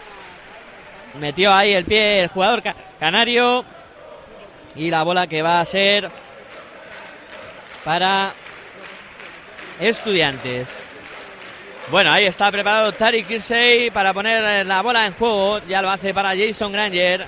Metió 1.15 1.55
ahí 1.55 1.73
el 1.73 1.85
pie 1.87 2.21
el 2.23 2.29
jugador 2.29 2.63
ca- 2.63 2.77
canario. 3.01 3.65
Y 4.75 4.91
la 4.91 5.03
bola 5.05 5.27
que 5.27 5.41
va 5.41 5.61
a 5.61 5.65
ser 5.65 6.11
para 7.85 8.35
Estudiantes. 9.81 10.69
Bueno, 11.91 12.11
ahí 12.13 12.27
está 12.27 12.51
preparado 12.51 12.93
Tariq 12.93 13.27
Kirsey 13.29 13.91
para 13.91 14.13
poner 14.13 14.67
la 14.67 14.83
bola 14.83 15.07
en 15.07 15.15
juego. 15.15 15.61
Ya 15.67 15.81
lo 15.81 15.89
hace 15.89 16.13
para 16.13 16.37
Jason 16.37 16.73
Granger. 16.73 17.25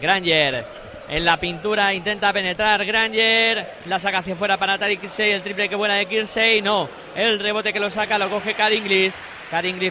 Granger 0.00 0.64
en 1.08 1.24
la 1.24 1.38
pintura 1.38 1.94
intenta 1.94 2.32
penetrar 2.32 2.84
Granger. 2.84 3.66
La 3.86 3.98
saca 3.98 4.18
hacia 4.18 4.34
afuera 4.34 4.58
para 4.58 4.78
Tariq 4.78 5.00
Kirsey. 5.00 5.32
El 5.32 5.42
triple 5.42 5.68
que 5.68 5.74
vuela 5.74 5.94
de 5.94 6.06
Kirsey. 6.06 6.60
No. 6.60 6.88
El 7.16 7.38
rebote 7.38 7.72
que 7.72 7.80
lo 7.80 7.90
saca 7.90 8.18
lo 8.18 8.28
coge 8.28 8.54
Car 8.54 8.72
Inglis. 8.72 9.14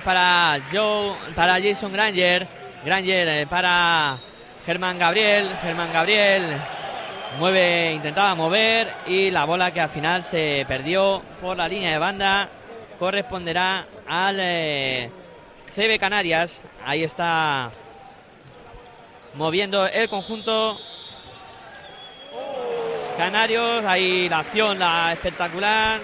Para 0.04 0.60
Joe, 0.72 1.16
para 1.36 1.60
Jason 1.62 1.92
Granger. 1.92 2.48
Granger 2.86 3.28
eh, 3.28 3.48
para 3.48 4.20
Germán 4.66 5.00
Gabriel. 5.00 5.50
Germán 5.62 5.92
Gabriel 5.92 6.58
mueve, 7.40 7.94
intentaba 7.94 8.36
mover 8.36 8.94
y 9.08 9.32
la 9.32 9.46
bola 9.46 9.72
que 9.72 9.82
al 9.82 9.90
final 9.90 10.24
se 10.24 10.66
perdió 10.68 11.22
por 11.42 11.58
la 11.58 11.68
línea 11.68 11.92
de 11.92 11.98
banda 11.98 12.50
corresponderá 13.00 13.86
al 14.08 14.38
eh, 14.40 15.12
CB 15.76 16.00
Canarias. 16.00 16.62
Ahí 16.86 17.04
está 17.04 17.72
moviendo 19.36 19.88
el 19.88 20.10
conjunto 20.10 20.78
Canarios. 23.18 23.84
Ahí 23.84 24.30
la 24.30 24.40
acción, 24.40 24.78
la 24.78 25.12
espectacular. 25.14 26.00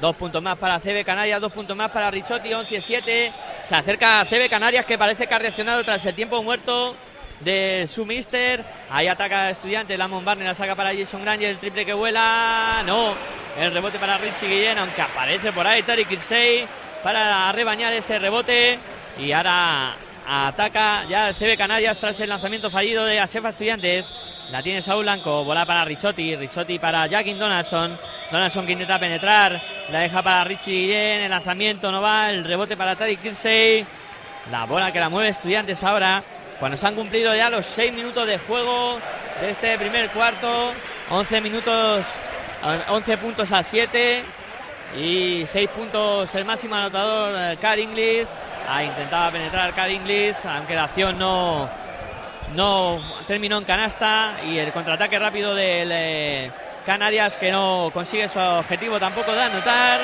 Dos 0.00 0.14
puntos 0.14 0.42
más 0.42 0.56
para 0.58 0.78
CB 0.78 1.04
Canarias, 1.04 1.40
dos 1.40 1.52
puntos 1.52 1.76
más 1.76 1.90
para 1.90 2.10
Richotti, 2.10 2.50
11-7. 2.50 3.32
Se 3.64 3.74
acerca 3.74 4.20
a 4.20 4.24
CB 4.26 4.48
Canarias 4.48 4.86
que 4.86 4.96
parece 4.96 5.26
que 5.26 5.34
ha 5.34 5.38
reaccionado 5.38 5.82
tras 5.82 6.04
el 6.06 6.14
tiempo 6.14 6.42
muerto 6.42 6.94
de 7.40 7.88
su 7.88 8.06
mister. 8.06 8.64
Ahí 8.90 9.08
ataca 9.08 9.50
Estudiante, 9.50 9.96
Lamont 9.96 10.24
Barney 10.24 10.46
la 10.46 10.54
saca 10.54 10.74
para 10.74 10.94
Jason 10.94 11.22
Granger, 11.22 11.50
el 11.50 11.58
triple 11.58 11.84
que 11.84 11.94
vuela. 11.94 12.82
No, 12.86 13.14
el 13.58 13.72
rebote 13.72 13.98
para 13.98 14.18
Richie 14.18 14.46
Guillén, 14.46 14.78
aunque 14.78 15.02
aparece 15.02 15.52
por 15.52 15.66
ahí 15.66 15.82
Tariq 15.82 16.08
Kirsey 16.08 16.66
para 17.02 17.50
rebañar 17.52 17.92
ese 17.92 18.18
rebote. 18.18 18.78
Y 19.18 19.32
ahora 19.32 19.96
ataca 20.26 21.04
ya 21.08 21.32
CB 21.32 21.56
Canarias 21.56 21.98
tras 21.98 22.20
el 22.20 22.28
lanzamiento 22.28 22.70
fallido 22.70 23.04
de 23.04 23.18
Asefa 23.18 23.48
Estudiantes. 23.48 24.10
La 24.50 24.62
tiene 24.62 24.80
Saúl 24.80 25.02
Blanco, 25.02 25.42
bola 25.42 25.66
para 25.66 25.84
Richotti, 25.84 26.36
Richotti 26.36 26.78
para 26.78 27.08
Jackin 27.08 27.36
Donaldson. 27.36 27.98
Donaldson 28.30 28.64
que 28.64 28.72
intenta 28.72 28.96
penetrar, 28.96 29.60
la 29.90 30.00
deja 30.00 30.22
para 30.22 30.44
Richie 30.44 30.82
Guillén, 30.82 31.22
el 31.22 31.30
lanzamiento 31.30 31.90
no 31.90 32.00
va, 32.00 32.30
el 32.30 32.44
rebote 32.44 32.76
para 32.76 32.94
Tariq 32.94 33.20
Kirsey. 33.22 33.84
La 34.52 34.64
bola 34.64 34.92
que 34.92 35.00
la 35.00 35.08
mueve 35.08 35.30
Estudiantes 35.30 35.82
ahora, 35.82 36.22
cuando 36.60 36.76
se 36.76 36.86
han 36.86 36.94
cumplido 36.94 37.34
ya 37.34 37.50
los 37.50 37.66
6 37.66 37.92
minutos 37.92 38.24
de 38.24 38.38
juego 38.38 39.00
de 39.40 39.50
este 39.50 39.76
primer 39.78 40.10
cuarto. 40.10 40.72
11 41.10 41.40
minutos, 41.40 42.04
11 42.88 43.18
puntos 43.18 43.50
a 43.50 43.64
7 43.64 44.24
y 44.96 45.44
6 45.46 45.68
puntos 45.70 46.32
el 46.36 46.44
máximo 46.44 46.76
anotador 46.76 47.58
Car 47.58 47.80
Inglis. 47.80 48.28
Ha 48.68 48.84
intentado 48.84 49.32
penetrar 49.32 49.74
Car 49.74 49.90
Inglis, 49.90 50.44
aunque 50.44 50.76
la 50.76 50.84
acción 50.84 51.18
no, 51.18 51.68
no 52.54 53.00
terminó 53.26 53.58
en 53.58 53.64
canasta 53.64 54.36
y 54.46 54.58
el 54.58 54.72
contraataque 54.72 55.18
rápido 55.18 55.54
del 55.54 55.90
eh, 55.92 56.50
Canarias 56.84 57.36
que 57.36 57.50
no 57.50 57.90
consigue 57.92 58.28
su 58.28 58.38
objetivo 58.38 59.00
tampoco 59.00 59.32
de 59.32 59.42
anotar. 59.42 60.00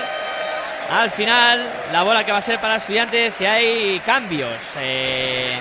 Al 0.90 1.11
final, 1.11 1.70
la 1.92 2.02
bola 2.02 2.24
que 2.24 2.33
va 2.33 2.38
a 2.38 2.42
ser 2.42 2.59
para 2.61 2.76
estudiantes 2.76 3.40
y 3.40 3.46
hay 3.46 4.00
cambios. 4.00 4.59
Eh, 4.78 5.57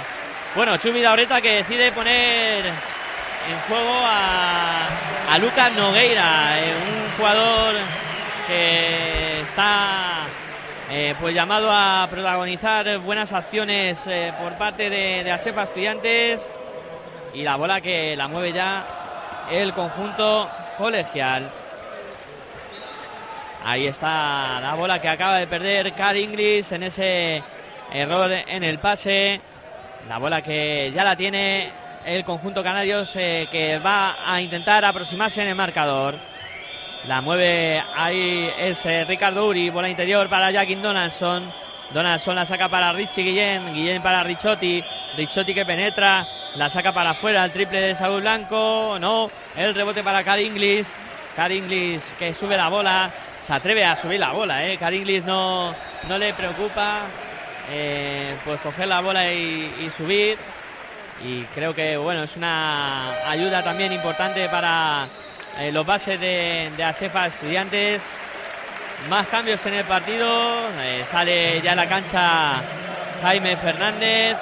bueno, 0.56 0.78
Chumi 0.78 1.02
Daureta 1.02 1.40
que 1.40 1.58
decide 1.58 1.92
poner 1.92 2.66
en 2.66 3.60
juego 3.68 4.02
a, 4.04 5.38
Lucas 5.40 5.74
Nogueira, 5.74 6.60
eh, 6.60 6.74
un 6.74 7.18
jugador 7.18 7.76
que 8.48 9.42
está 9.42 10.28
pues 11.22 11.34
llamado 11.34 11.70
a 11.72 12.06
protagonizar 12.12 12.98
buenas 12.98 13.32
acciones 13.32 14.10
por 14.42 14.58
parte 14.58 14.90
de, 14.90 15.24
de 15.24 15.32
Asefa 15.32 15.64
Estudiantes 15.64 16.52
y 17.34 17.44
la 17.44 17.56
bola 17.56 17.82
que 17.82 18.16
la 18.16 18.28
mueve 18.28 18.54
ya 18.54 18.86
el 19.52 19.74
conjunto 19.74 20.50
colegial. 20.78 21.50
Ahí 23.64 23.88
está 23.88 24.60
la 24.60 24.74
bola 24.76 25.00
que 25.00 25.08
acaba 25.08 25.38
de 25.38 25.48
perder 25.48 25.94
Car 25.94 26.18
Inglis 26.18 26.72
en 26.72 26.84
ese 26.84 27.44
error 27.94 28.32
en 28.32 28.64
el 28.64 28.80
pase. 28.80 29.40
La 30.10 30.18
bola 30.18 30.42
que 30.42 30.92
ya 30.94 31.04
la 31.04 31.16
tiene 31.16 31.72
el 32.06 32.24
conjunto 32.26 32.64
Canarios 32.64 33.12
que 33.12 33.80
va 33.86 34.18
a 34.26 34.42
intentar 34.42 34.84
aproximarse 34.84 35.42
en 35.42 35.50
el 35.50 35.56
marcador. 35.56 36.16
La 37.06 37.22
mueve 37.22 37.84
ahí 37.96 38.50
es 38.60 38.84
Ricardo 39.08 39.48
Uri, 39.48 39.70
bola 39.70 39.90
interior 39.90 40.28
para 40.30 40.52
Jackin 40.52 40.82
Donaldson. 40.82 41.52
Donaldson 41.94 42.36
la 42.36 42.46
saca 42.46 42.70
para 42.70 42.94
Richie 42.94 43.24
Guillén, 43.24 43.74
Guillén 43.74 44.02
para 44.02 44.24
Richotti, 44.24 44.84
Richotti 45.18 45.54
que 45.54 45.66
penetra, 45.66 46.26
la 46.56 46.70
saca 46.70 46.92
para 46.92 47.12
afuera, 47.12 47.46
el 47.46 47.52
triple 47.52 47.80
de 47.80 47.96
Saúl 47.96 48.22
Blanco, 48.22 48.98
no, 49.00 49.32
el 49.56 49.74
rebote 49.74 50.04
para 50.04 50.24
Car 50.24 50.40
Inglis, 50.40 50.88
Car 51.36 51.52
Inglis 51.52 52.16
que 52.20 52.34
sube 52.34 52.58
la 52.58 52.68
bola, 52.68 53.12
se 53.44 53.54
atreve 53.54 53.86
a 53.86 53.96
subir 53.96 54.20
la 54.20 54.32
bola, 54.32 54.66
eh. 54.66 54.78
Car 54.78 54.94
Inglis 54.94 55.24
no, 55.24 55.74
no 56.08 56.18
le 56.18 56.34
preocupa, 56.34 57.04
eh, 57.70 58.36
pues 58.44 58.60
coger 58.62 58.88
la 58.88 59.02
bola 59.02 59.32
y, 59.32 59.90
subir. 59.96 60.38
Y 61.24 61.44
creo 61.54 61.76
que 61.76 61.98
bueno 61.98 62.24
es 62.24 62.36
una 62.36 63.30
ayuda 63.30 63.64
también 63.64 63.94
importante 63.94 64.50
para 64.50 65.08
eh, 65.60 65.72
los 65.72 65.86
bases 65.86 66.20
de, 66.20 66.72
de, 66.76 66.84
Asefa 66.84 67.28
Estudiantes. 67.28 68.02
Más 69.10 69.28
cambios 69.28 69.64
en 69.66 69.76
el 69.76 69.86
partido. 69.86 70.70
Eh, 70.80 71.06
sale 71.10 71.62
ya 71.62 71.74
a 71.74 71.76
la 71.76 71.88
cancha 71.88 72.62
Jaime 73.22 73.56
Fernández. 73.58 74.38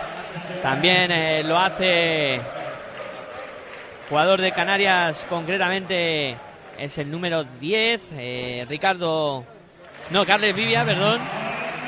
También 0.62 1.48
lo 1.48 1.58
hace 1.58 2.40
jugador 4.10 4.42
de 4.42 4.52
Canarias, 4.52 5.26
concretamente 5.30 6.36
es 6.78 6.98
el 6.98 7.12
número 7.12 7.44
10, 7.44 8.68
Ricardo. 8.68 9.46
No, 10.10 10.26
Carles 10.26 10.56
Vivia, 10.56 10.84
perdón. 10.84 11.22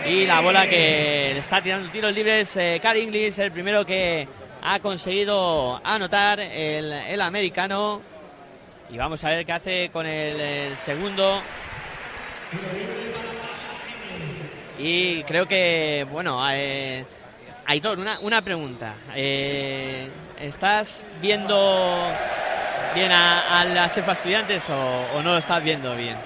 Y 0.06 0.26
la 0.26 0.42
bola 0.42 0.68
que 0.68 1.38
está 1.38 1.62
tirando 1.62 1.90
tiros 1.92 2.14
libres, 2.14 2.58
eh, 2.58 2.80
Car 2.82 2.98
Inglis, 2.98 3.38
el 3.38 3.52
primero 3.52 3.86
que 3.86 4.28
ha 4.62 4.80
conseguido 4.80 5.80
anotar 5.84 6.40
el, 6.40 7.22
americano. 7.22 8.02
Y 8.90 8.98
vamos 8.98 9.24
a 9.24 9.30
ver 9.30 9.46
qué 9.46 9.52
hace 9.52 9.90
con 9.94 10.08
el, 10.08 10.76
segundo. 10.78 11.42
Y 14.80 15.24
creo 15.24 15.48
que, 15.48 16.08
bueno, 16.12 16.42
eh, 16.52 17.06
Aitor, 17.72 18.00
una, 18.00 18.20
una 18.20 18.42
pregunta. 18.42 18.96
Eh, 19.16 20.10
¿Estás 20.42 21.06
viendo 21.22 22.04
bien 22.94 23.10
a, 23.14 23.64
las 23.64 23.96
EFA 23.98 24.12
estudiantes 24.12 24.70
o, 24.70 25.22
no 25.24 25.32
lo 25.32 25.38
estás 25.38 25.64
viendo 25.64 25.96
bien? 25.96 26.18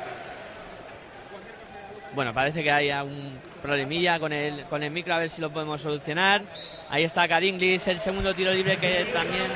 Bueno, 2.15 2.34
parece 2.34 2.63
que 2.63 2.71
hay 2.71 2.89
un 2.89 3.38
problemilla 3.62 4.17
con 4.17 4.34
el, 4.34 4.63
con 4.65 4.81
el 4.81 4.89
micro, 4.89 5.13
a 5.13 5.19
ver 5.19 5.29
si 5.29 5.39
lo 5.39 5.51
podemos 5.51 5.81
solucionar. 5.81 6.41
Ahí 6.89 7.03
está 7.03 7.27
Inglis, 7.39 7.88
el 7.89 7.99
segundo 7.99 8.34
tiro 8.34 8.51
libre 8.51 8.77
que 8.77 9.05
también. 9.13 9.51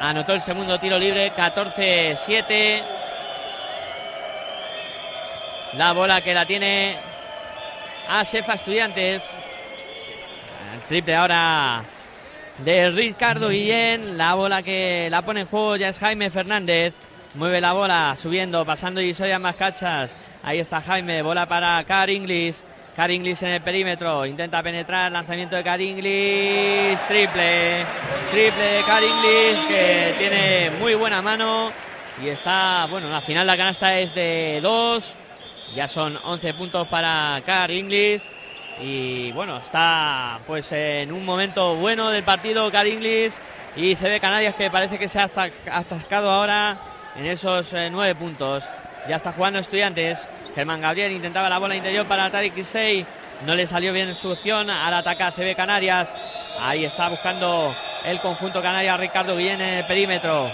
Anotó 0.00 0.32
el 0.32 0.40
segundo 0.40 0.80
tiro 0.80 0.98
libre, 0.98 1.34
14-7. 1.34 3.01
La 5.74 5.92
bola 5.92 6.20
que 6.20 6.34
la 6.34 6.44
tiene 6.44 6.98
a 8.06 8.24
Sefa 8.26 8.54
Estudiantes. 8.54 9.22
El 10.74 10.80
triple 10.82 11.14
ahora 11.14 11.84
de 12.58 12.90
Ricardo 12.90 13.48
Guillén. 13.48 14.18
La 14.18 14.34
bola 14.34 14.62
que 14.62 15.08
la 15.10 15.22
pone 15.22 15.40
en 15.40 15.46
juego 15.46 15.76
ya 15.76 15.88
es 15.88 15.98
Jaime 15.98 16.28
Fernández. 16.28 16.92
Mueve 17.34 17.62
la 17.62 17.72
bola, 17.72 18.14
subiendo, 18.20 18.66
pasando 18.66 19.00
y 19.00 19.14
soy 19.14 19.36
más 19.38 19.56
cachas. 19.56 20.14
Ahí 20.42 20.58
está 20.58 20.82
Jaime, 20.82 21.22
bola 21.22 21.46
para 21.46 21.82
Car 21.84 22.10
Inglis. 22.10 22.62
Car 22.94 23.10
Inglis 23.10 23.42
en 23.42 23.52
el 23.52 23.62
perímetro, 23.62 24.26
intenta 24.26 24.62
penetrar, 24.62 25.10
lanzamiento 25.10 25.56
de 25.56 25.64
Car 25.64 25.80
Inglis, 25.80 27.00
triple, 27.08 27.86
triple 28.30 28.62
de 28.62 28.82
Car 28.84 29.02
Inglis 29.02 29.64
que 29.64 30.14
tiene 30.18 30.70
muy 30.78 30.94
buena 30.94 31.22
mano 31.22 31.72
y 32.22 32.28
está, 32.28 32.86
bueno, 32.90 33.08
la 33.08 33.22
final 33.22 33.46
la 33.46 33.56
canasta 33.56 33.98
es 33.98 34.14
de 34.14 34.60
2, 34.62 35.16
ya 35.74 35.88
son 35.88 36.18
11 36.22 36.54
puntos 36.54 36.88
para 36.88 37.40
Car 37.44 37.70
Inglis 37.70 38.30
y 38.80 39.32
bueno, 39.32 39.58
está 39.58 40.40
pues 40.46 40.70
en 40.72 41.12
un 41.12 41.24
momento 41.24 41.76
bueno 41.76 42.10
del 42.10 42.24
partido 42.24 42.70
Car 42.70 42.86
Inglis 42.86 43.40
y 43.76 43.94
CB 43.96 44.20
Canarias 44.20 44.54
que 44.54 44.70
parece 44.70 44.98
que 44.98 45.08
se 45.08 45.20
ha 45.20 45.30
atascado 45.70 46.30
ahora 46.30 46.78
en 47.16 47.26
esos 47.26 47.72
eh, 47.72 47.88
nueve 47.90 48.14
puntos. 48.14 48.64
Ya 49.08 49.16
está 49.16 49.32
jugando 49.32 49.58
Estudiantes. 49.58 50.28
Germán 50.54 50.80
Gabriel 50.80 51.12
intentaba 51.12 51.48
la 51.48 51.58
bola 51.58 51.76
interior 51.76 52.06
para 52.06 52.30
Tariq 52.30 52.54
Kisei. 52.54 53.06
No 53.46 53.54
le 53.54 53.66
salió 53.66 53.92
bien 53.92 54.14
su 54.14 54.30
opción. 54.30 54.70
Ahora 54.70 54.98
ataca 54.98 55.32
CB 55.32 55.56
Canarias. 55.56 56.14
Ahí 56.58 56.84
está 56.84 57.08
buscando 57.08 57.74
el 58.04 58.20
conjunto 58.20 58.62
Canarias 58.62 59.00
Ricardo 59.00 59.36
Guillén 59.36 59.60
en 59.60 59.74
el 59.78 59.86
perímetro. 59.86 60.50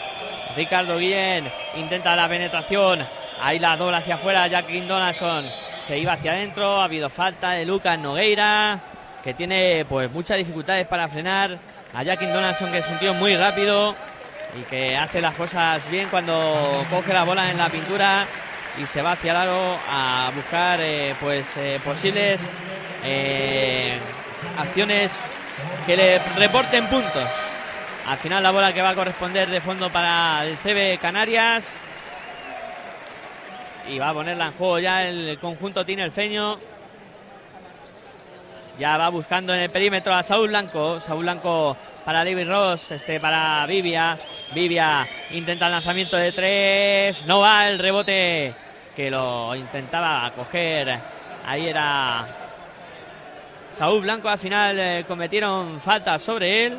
Ricardo 0.57 0.99
Guillén 0.99 1.51
intenta 1.77 2.17
la 2.17 2.29
penetración. 2.29 3.07
Ahí 3.41 3.59
la 3.59 3.77
dobla 3.77 3.99
hacia 3.99 4.17
afuera. 4.17 4.47
Jacqueline 4.47 4.89
Donaldson 4.89 5.47
se 5.87 5.99
iba 5.99 6.15
hacia 6.15 6.33
adentro. 6.33 6.81
Ha 6.81 6.85
habido 6.85 7.09
falta 7.09 7.53
de 7.53 7.65
Lucas 7.65 7.99
Nogueira, 7.99 8.81
que 9.23 9.35
tiene 9.35 9.85
pues 9.89 10.11
muchas 10.11 10.39
dificultades 10.39 10.87
para 10.87 11.09
frenar 11.09 11.59
a 11.95 12.03
Jacqueline 12.03 12.35
Donaldson, 12.35 12.71
que 12.71 12.79
es 12.79 12.89
un 12.89 12.99
tío 12.99 13.15
muy 13.15 13.37
rápido 13.37 13.95
y 14.57 14.63
que 14.63 14.97
hace 14.97 15.21
las 15.21 15.35
cosas 15.35 15.89
bien 15.91 16.09
cuando 16.09 16.85
coge 16.91 17.13
la 17.13 17.25
bola 17.25 17.51
en 17.51 17.59
la 17.59 17.69
pintura 17.69 18.27
y 18.81 18.87
se 18.87 19.03
va 19.03 19.13
hacia 19.13 19.33
el 19.33 19.51
a 19.91 20.31
buscar 20.35 20.81
eh, 20.81 21.15
pues 21.21 21.47
eh, 21.57 21.81
posibles 21.85 22.41
eh, 23.05 23.99
acciones 24.57 25.19
que 25.87 25.97
le 25.97 26.19
reporten 26.37 26.87
puntos. 26.87 27.29
Al 28.07 28.19
final 28.19 28.43
la 28.43 28.51
bola 28.51 28.73
que 28.73 28.83
va 28.83 28.91
a 28.91 28.95
corresponder 28.95 29.49
de 29.49 29.61
fondo 29.61 29.91
para 29.91 30.47
el 30.47 30.57
CB 30.59 30.99
Canarias. 31.01 31.79
Y 33.89 33.99
va 33.99 34.11
a 34.11 34.15
ponerla 34.15 34.47
en 34.47 34.53
juego 34.53 34.79
ya 34.79 35.09
el 35.09 35.39
conjunto 35.41 35.85
tinerfeño. 35.85 36.59
Ya 38.79 38.97
va 38.97 39.09
buscando 39.09 39.55
en 39.55 39.61
el 39.61 39.71
perímetro 39.71 40.15
a 40.15 40.23
Saúl 40.23 40.49
Blanco. 40.49 41.01
Saúl 41.01 41.23
Blanco 41.23 41.77
para 42.05 42.23
Levi 42.23 42.45
Ross, 42.45 42.91
este 42.91 43.19
para 43.19 43.65
Vivia. 43.67 44.19
Vivia 44.55 45.07
intenta 45.31 45.67
el 45.67 45.73
lanzamiento 45.73 46.17
de 46.17 46.33
tres. 46.33 47.27
No 47.27 47.41
va 47.41 47.69
el 47.69 47.79
rebote 47.79 48.55
que 48.95 49.11
lo 49.11 49.55
intentaba 49.55 50.31
coger. 50.37 50.99
Ahí 51.47 51.67
era 51.67 52.27
Saúl 53.73 54.03
Blanco. 54.03 54.29
Al 54.29 54.39
final 54.39 54.79
eh, 54.79 55.05
cometieron 55.09 55.81
falta 55.81 56.19
sobre 56.19 56.67
él. 56.67 56.79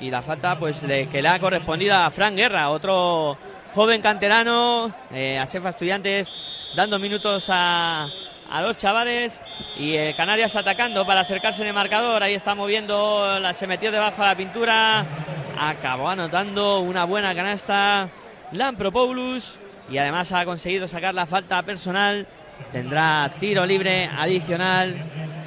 Y 0.00 0.10
la 0.10 0.22
falta 0.22 0.56
pues 0.58 0.80
de, 0.80 1.08
que 1.08 1.20
le 1.20 1.28
ha 1.28 1.40
correspondido 1.40 1.96
a 1.96 2.10
Fran 2.10 2.36
Guerra, 2.36 2.70
otro 2.70 3.36
joven 3.78 4.02
canterano, 4.02 4.92
eh, 5.12 5.38
a 5.38 5.46
Chefa 5.46 5.68
Estudiantes, 5.68 6.34
dando 6.74 6.98
minutos 6.98 7.44
a, 7.46 8.08
a 8.50 8.60
los 8.60 8.76
chavales 8.76 9.40
y 9.76 9.94
eh, 9.94 10.14
Canarias 10.16 10.56
atacando 10.56 11.06
para 11.06 11.20
acercarse 11.20 11.62
en 11.62 11.68
el 11.68 11.74
marcador. 11.74 12.20
Ahí 12.24 12.34
está 12.34 12.56
moviendo, 12.56 13.38
se 13.54 13.68
metió 13.68 13.92
debajo 13.92 14.20
de 14.20 14.28
la 14.28 14.34
pintura. 14.34 15.06
Acabó 15.56 16.08
anotando 16.08 16.80
una 16.80 17.04
buena 17.04 17.32
canasta 17.36 18.08
Lampropoulos 18.50 19.56
y 19.88 19.98
además 19.98 20.32
ha 20.32 20.44
conseguido 20.44 20.88
sacar 20.88 21.14
la 21.14 21.26
falta 21.26 21.62
personal. 21.62 22.26
Tendrá 22.72 23.32
tiro 23.38 23.64
libre 23.64 24.10
adicional 24.12 24.96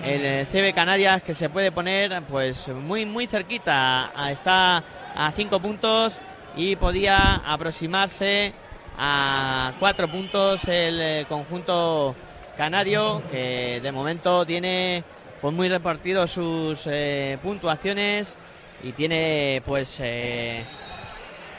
el 0.06 0.26
eh, 0.26 0.48
CB 0.50 0.74
Canarias 0.74 1.22
que 1.22 1.34
se 1.34 1.50
puede 1.50 1.74
poner 1.74 2.22
pues 2.30 2.70
muy 2.70 3.06
muy 3.06 3.28
cerquita. 3.28 4.10
Está 4.30 4.82
a 5.14 5.34
cinco 5.36 5.60
puntos 5.60 6.18
y 6.56 6.76
podía 6.76 7.36
aproximarse 7.36 8.54
a 8.98 9.74
cuatro 9.80 10.08
puntos 10.08 10.68
el 10.68 11.02
eh, 11.02 11.26
conjunto 11.28 12.16
canario 12.58 13.24
que 13.32 13.80
de 13.82 13.92
momento 13.92 14.46
tiene 14.46 15.04
pues 15.42 15.54
muy 15.54 15.70
repartido 15.70 16.28
sus 16.28 16.86
eh, 16.86 17.38
puntuaciones 17.42 18.36
y 18.84 18.92
tiene 18.92 19.62
pues 19.66 19.98
eh, 20.00 20.64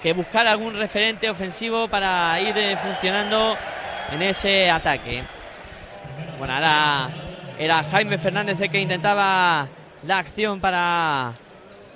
que 0.03 0.13
buscar 0.13 0.47
algún 0.47 0.75
referente 0.79 1.31
ofensivo 1.31 1.89
para 1.89 2.39
ir 2.41 2.55
funcionando 2.79 3.57
en 4.13 4.23
ese 4.23 4.71
ataque. 4.71 5.25
Bueno, 6.39 6.55
ahora 6.55 7.09
era 7.59 7.83
Jaime 7.85 8.19
Fernández 8.19 8.61
el 8.61 8.71
que 8.71 8.81
intentaba 8.81 9.69
la 10.07 10.19
acción 10.19 10.61
para 10.61 11.33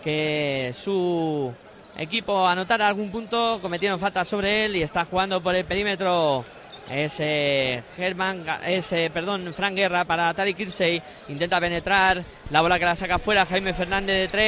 que 0.02 0.72
su 0.74 1.52
equipo 1.98 2.46
anotara 2.46 2.88
algún 2.88 3.10
punto. 3.10 3.58
Cometieron 3.60 3.98
falta 3.98 4.24
sobre 4.24 4.66
él 4.66 4.76
y 4.76 4.82
está 4.82 5.04
jugando 5.04 5.42
por 5.42 5.54
el 5.54 5.64
perímetro 5.64 6.44
ese 6.90 7.82
Germán, 7.96 8.44
ese, 8.64 9.10
perdón, 9.10 9.52
Frank 9.54 9.74
Guerra 9.74 10.04
para 10.04 10.32
Tari 10.34 10.54
Kirsey. 10.54 11.02
Intenta 11.28 11.60
penetrar. 11.60 12.24
La 12.50 12.60
bola 12.60 12.78
que 12.78 12.84
la 12.84 12.94
saca 12.96 13.18
fuera. 13.18 13.46
Jaime 13.46 13.72
Fernández 13.74 14.16
de 14.16 14.28
tres. 14.28 14.46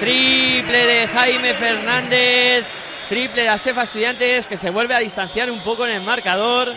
Triple 0.00 0.86
de 0.86 1.06
Jaime 1.08 1.54
Fernández. 1.54 2.64
Triple 3.08 3.42
de 3.42 3.48
Asefa 3.48 3.82
Estudiantes 3.82 4.46
que 4.46 4.56
se 4.56 4.70
vuelve 4.70 4.94
a 4.94 5.00
distanciar 5.00 5.50
un 5.50 5.62
poco 5.62 5.84
en 5.86 5.92
el 5.92 6.02
marcador. 6.02 6.72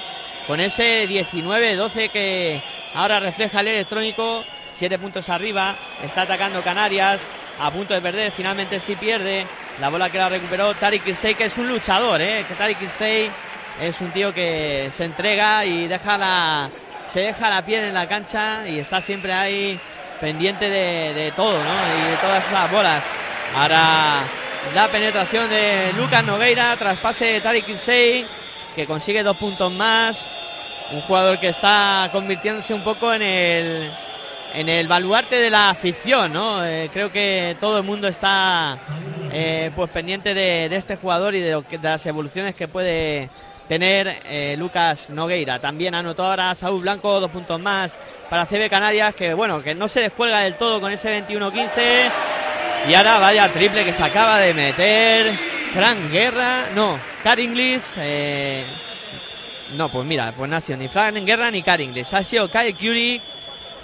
Con 0.48 0.60
ese 0.60 1.08
19-12 1.08 2.10
que 2.10 2.62
ahora 2.93 3.22
refleja 3.22 3.62
el 3.62 3.69
electrónico. 3.69 4.43
Siete 4.74 5.00
puntos 5.00 5.30
arriba. 5.30 5.78
Está 6.04 6.24
atacando 6.24 6.62
Canarias. 6.62 7.26
A 7.60 7.72
punto 7.72 7.94
de 7.94 8.02
perder. 8.02 8.32
Finalmente 8.32 8.80
sí 8.80 8.96
pierde. 8.96 9.46
La 9.80 9.89
bola 9.89 10.10
que 10.10 10.18
la 10.18 10.30
recuperó 10.30 10.74
Tariq 10.76 11.04
Kirsey, 11.04 11.36
que 11.36 11.46
es 11.46 11.58
un 11.58 11.68
luchador, 11.68 12.22
¿eh? 12.22 12.46
Que 12.48 12.54
Tariq 12.56 12.80
Kirsey 12.80 13.30
es 13.82 14.02
un 14.02 14.12
tío 14.12 14.34
que 14.34 14.89
se 14.92 15.06
entrega 15.06 15.66
y 15.66 15.88
deja 15.88 16.18
la, 16.18 16.70
se 17.08 17.22
deja 17.22 17.50
la 17.50 17.63
piel 17.63 17.86
en 17.86 17.94
la 17.94 18.08
cancha 18.08 18.68
y 18.68 18.80
está 18.80 19.02
siempre 19.02 19.34
ahí 19.34 19.80
pendiente 20.20 20.70
de, 20.70 21.34
todo, 21.36 21.58
¿no? 21.58 21.98
Y 21.98 22.12
de 22.12 22.18
todas 22.18 22.46
esas 22.46 22.72
bolas. 22.72 23.04
Ahora 23.56 24.24
la 24.74 24.88
penetración 24.88 25.50
de 25.50 25.92
Lucas 25.98 26.24
Nogueira, 26.24 26.76
traspase 26.78 27.26
de 27.26 27.42
Tariq 27.42 27.66
Kirsey, 27.66 28.26
que 28.76 28.86
consigue 28.86 29.24
dos 29.24 29.38
puntos 29.38 29.72
más. 29.72 30.32
Un 30.92 31.02
jugador 31.02 31.39
que 31.39 31.48
está 31.48 32.10
convirtiéndose 32.12 32.74
un 32.74 32.84
poco 32.84 33.13
en 33.13 33.22
el 33.22 33.92
en 34.54 34.70
el 34.70 34.88
baluarte 34.88 35.36
de 35.38 35.50
la 35.50 35.72
afición, 35.72 36.32
¿no? 36.32 36.63
Eh, 36.63 36.89
creo 36.94 37.12
que 37.12 37.58
todo 37.60 37.80
el 37.80 37.84
mundo 37.84 38.08
está 38.08 38.78
eh, 39.32 39.72
pues 39.76 39.89
pendiente 39.89 40.34
de, 40.34 40.66
este 40.76 40.96
jugador 40.96 41.34
y 41.34 41.39
de, 41.39 41.62
de, 41.70 41.80
las 41.82 42.06
evoluciones 42.06 42.54
que 42.54 42.68
puede 42.68 43.30
tener 43.68 44.22
eh, 44.26 44.56
Lucas 44.58 45.10
Nogueira. 45.10 45.60
También 45.60 45.96
anotó 45.96 46.26
ahora 46.26 46.54
Saúl 46.54 46.82
Blanco 46.82 47.20
dos 47.20 47.32
puntos 47.32 47.60
más 47.60 47.98
para 48.30 48.46
CB 48.46 48.70
Canarias, 48.70 49.16
que 49.16 49.34
bueno, 49.34 49.63
que 49.63 49.74
no 49.74 49.88
se 49.88 50.02
descuelga 50.02 50.42
del 50.42 50.56
todo 50.56 50.80
con 50.80 50.92
ese 50.92 51.26
21-15. 51.28 52.12
Y 52.89 52.94
ahora 52.94 53.18
vaya 53.18 53.52
triple 53.52 53.84
que 53.84 53.94
se 53.94 54.04
acaba 54.04 54.38
de 54.39 54.54
meter 54.54 55.32
Frank 55.72 56.12
Guerra, 56.12 56.66
no, 56.76 57.00
Car 57.24 57.39
Inglis. 57.39 57.96
no, 59.72 59.89
pues 59.89 60.06
mira, 60.06 60.32
pues 60.38 60.50
no 60.50 60.58
ha 60.58 60.62
sido 60.62 60.78
ni 60.78 60.89
Frank 60.89 61.16
Guerra 61.26 61.50
ni 61.50 61.63
Car 61.63 61.82
Inglis, 61.82 62.13
ha 62.13 62.24
sido 62.24 62.52
Kyle 62.52 62.76
Curie 62.76 63.22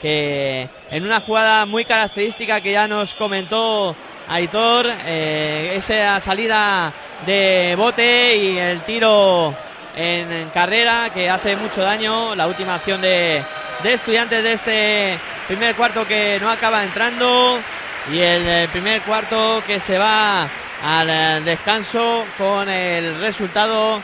que 0.01 0.69
en 0.91 1.03
una 1.03 1.21
jugada 1.21 1.65
muy 1.65 1.85
característica 1.85 2.62
que 2.62 2.71
ya 2.71 2.88
nos 2.88 3.13
comentó 3.15 3.95
Aitor, 4.27 4.85
eh, 5.05 5.73
esa 5.75 6.19
salida 6.19 6.93
de 7.25 7.73
bote 7.77 8.38
y 8.38 8.57
el 8.57 8.81
tiro 8.81 9.55
en, 9.95 10.49
carrera 10.53 11.09
que 11.13 11.29
hace 11.29 11.55
mucho 11.55 11.81
daño, 11.81 12.35
la 12.35 12.47
última 12.47 12.75
acción 12.75 13.01
de, 13.01 13.43
de 13.83 13.93
estudiantes 13.93 14.43
de 14.43 14.53
este 14.53 15.19
primer 15.47 15.75
cuarto 15.75 16.05
que 16.05 16.38
no 16.39 16.49
acaba 16.49 16.83
entrando 16.83 17.59
y 18.12 18.19
el 18.19 18.69
primer 18.69 19.01
cuarto 19.01 19.63
que 19.65 19.79
se 19.79 19.97
va 19.97 20.47
al 20.83 21.43
descanso 21.43 22.25
con 22.38 22.69
el 22.69 23.19
resultado 23.19 24.01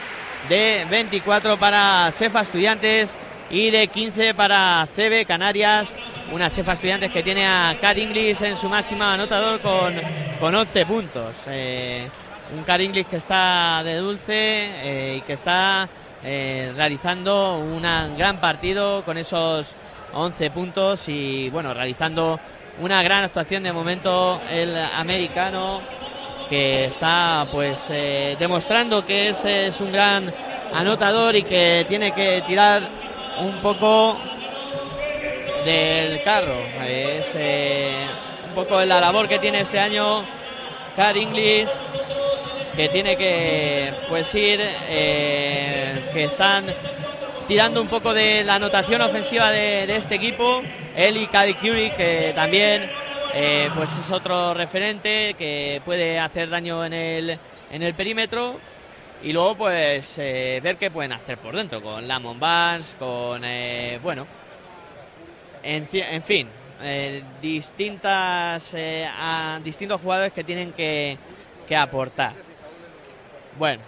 de 0.49 0.86
24 0.89 1.58
para 1.58 2.12
Cefa 2.12 2.41
Estudiantes 2.41 3.17
y 3.49 3.69
de 3.69 3.88
15 3.88 4.34
para 4.34 4.88
CB 4.95 5.25
Canarias. 5.25 5.95
Una 6.31 6.49
chefa 6.49 6.73
estudiantes 6.73 7.12
que 7.12 7.23
tiene 7.23 7.45
a 7.45 7.77
Car 7.79 7.97
Inglis 7.97 8.41
en 8.41 8.58
su 8.58 8.67
máxima 8.67 9.13
anotador 9.13 9.62
con, 9.62 9.93
con 10.39 10.55
11 10.55 10.86
puntos. 10.86 11.36
Eh, 11.47 12.10
un 12.55 12.63
Car 12.63 12.81
Inglis 12.81 13.05
que 13.08 13.17
está 13.17 13.81
de 13.84 13.97
dulce 13.97 14.34
eh, 14.34 15.15
y 15.17 15.21
que 15.21 15.34
está 15.34 15.88
eh, 16.23 16.73
realizando 16.75 17.58
un 17.60 17.81
gran 18.17 18.39
partido 18.39 19.03
con 19.03 19.17
esos 19.17 19.75
11 20.13 20.49
puntos 20.51 21.08
y 21.08 21.49
bueno, 21.49 21.73
realizando 21.73 22.39
una 22.79 23.03
gran 23.03 23.23
actuación 23.23 23.63
de 23.63 23.71
momento 23.71 24.41
el 24.49 24.75
americano 24.77 25.81
que 26.49 26.86
está 26.86 27.47
pues 27.51 27.88
demostrando 28.38 29.05
que 29.05 29.30
es 29.30 29.80
un 29.80 29.91
gran 29.91 30.32
anotador 30.74 31.36
y 31.36 31.43
que 31.43 31.86
tiene 31.88 32.11
que 32.11 32.43
tirar 32.45 32.84
un 33.39 33.61
poco 33.61 34.17
del 35.65 36.21
carro. 36.23 36.57
Es 36.86 37.31
eh, 37.36 38.05
un 38.47 38.53
poco 38.53 38.83
la 38.83 38.99
labor 38.99 39.27
que 39.27 39.39
tiene 39.39 39.61
este 39.61 39.79
año 39.79 40.23
Car 40.95 41.17
Inglis, 41.17 41.69
que 42.75 42.89
tiene 42.89 43.17
que 43.17 43.93
pues 44.09 44.33
ir, 44.36 44.59
eh, 44.61 46.09
que 46.13 46.25
están 46.25 46.65
tirando 47.47 47.81
un 47.81 47.88
poco 47.88 48.13
de 48.13 48.43
la 48.43 48.55
anotación 48.55 49.01
ofensiva 49.01 49.51
de, 49.51 49.95
este 49.95 50.15
equipo. 50.15 50.61
Él 50.95 51.17
y 51.17 51.27
Cady 51.27 51.55
Curie, 51.55 51.93
que 51.95 52.31
también 52.36 52.89
eh, 53.33 53.69
pues 53.75 53.89
es 53.97 54.11
otro 54.11 54.53
referente 54.53 55.36
que 55.38 55.81
puede 55.83 56.19
hacer 56.19 56.49
daño 56.49 56.86
en 56.86 56.93
el, 56.93 57.39
en 57.71 57.83
el 57.83 57.93
perímetro 57.93 58.59
y 59.24 59.34
luego 59.34 59.55
pues 59.55 60.18
eh, 60.18 60.59
ver 60.63 60.78
qué 60.78 60.91
pueden 60.91 61.11
hacer 61.11 61.38
por 61.38 61.55
dentro 61.55 61.82
con 61.82 62.07
Lamont 62.07 62.39
Barnes, 62.39 62.95
con 62.99 63.43
eh, 63.43 63.99
bueno, 64.01 64.28
en, 65.63 65.88
en 65.91 66.24
fin, 66.24 66.47
eh, 66.82 67.24
distintas 67.41 68.76
a 68.76 69.59
distintos 69.63 70.01
jugadores 70.01 70.34
que 70.34 70.43
tienen 70.43 70.72
que 70.74 71.18
que 71.66 71.76
aportar. 71.76 72.34
Bueno, 73.57 73.82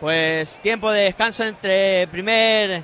pues 0.00 0.58
tiempo 0.62 0.90
de 0.90 1.04
descanso 1.04 1.44
entre 1.44 2.06
primer 2.08 2.82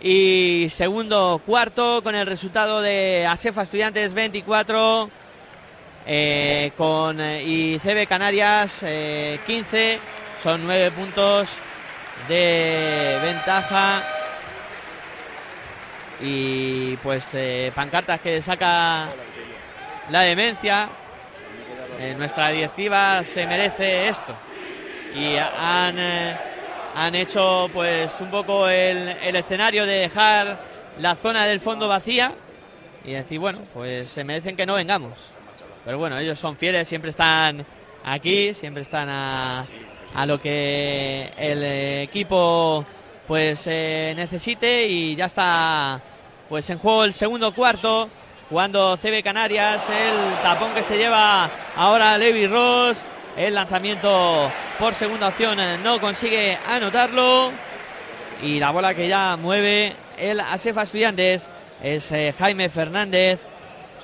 y 0.00 0.66
segundo 0.70 1.40
cuarto 1.44 2.02
con 2.02 2.14
el 2.14 2.26
resultado 2.26 2.82
de 2.82 3.26
Asefa 3.26 3.62
Estudiantes 3.62 4.14
24 4.14 5.10
eh, 6.06 6.72
con 6.76 7.20
eh, 7.20 7.42
y 7.44 7.78
CB 7.78 8.06
Canarias 8.06 8.80
15 8.80 9.94
eh, 9.94 10.00
son 10.44 10.62
9 10.64 10.90
puntos 10.90 11.48
de 12.28 13.18
ventaja. 13.22 14.02
Y 16.20 16.96
pues 16.98 17.26
pancartas 17.74 18.20
que 18.20 18.42
saca 18.42 19.08
la 20.10 20.20
demencia. 20.20 20.90
Nuestra 22.18 22.50
directiva 22.50 23.24
se 23.24 23.46
merece 23.46 24.08
esto. 24.08 24.36
Y 25.14 25.36
han 25.36 25.98
han 26.94 27.14
hecho 27.14 27.70
pues 27.72 28.20
un 28.20 28.30
poco 28.30 28.68
el, 28.68 29.08
escenario 29.34 29.86
de 29.86 29.94
dejar 29.94 30.58
la 30.98 31.16
zona 31.16 31.46
del 31.46 31.58
fondo 31.58 31.88
vacía 31.88 32.34
y 33.02 33.12
decir, 33.12 33.40
bueno, 33.40 33.60
pues 33.72 34.10
se 34.10 34.24
merecen 34.24 34.56
que 34.56 34.66
no 34.66 34.74
vengamos. 34.74 35.18
Pero 35.86 35.98
bueno, 35.98 36.18
ellos 36.18 36.38
son 36.38 36.56
fieles, 36.56 36.86
siempre 36.86 37.10
están 37.10 37.66
aquí, 38.04 38.54
siempre 38.54 38.82
están 38.82 39.08
a, 39.08 39.66
a 40.14 40.26
lo 40.26 40.40
que 40.40 41.32
el 41.36 41.62
equipo 42.02 42.84
pues 43.26 43.66
eh, 43.66 44.14
necesite 44.16 44.86
y 44.86 45.16
ya 45.16 45.26
está 45.26 46.00
pues 46.48 46.68
en 46.70 46.78
juego 46.78 47.04
el 47.04 47.12
segundo 47.12 47.52
cuarto 47.52 48.08
jugando 48.48 48.96
CB 48.96 49.22
Canarias 49.22 49.88
el 49.88 50.42
tapón 50.42 50.72
que 50.74 50.82
se 50.82 50.96
lleva 50.96 51.50
ahora 51.74 52.16
Levi 52.18 52.46
Ross 52.46 53.04
el 53.36 53.54
lanzamiento 53.54 54.50
por 54.78 54.94
segunda 54.94 55.28
opción 55.28 55.58
eh, 55.58 55.78
no 55.82 56.00
consigue 56.00 56.56
anotarlo. 56.68 57.52
Y 58.42 58.60
la 58.60 58.70
bola 58.70 58.94
que 58.94 59.08
ya 59.08 59.36
mueve 59.36 59.94
el 60.16 60.40
Asefa 60.40 60.82
Estudiantes 60.82 61.48
es 61.82 62.10
eh, 62.12 62.32
Jaime 62.38 62.68
Fernández. 62.68 63.40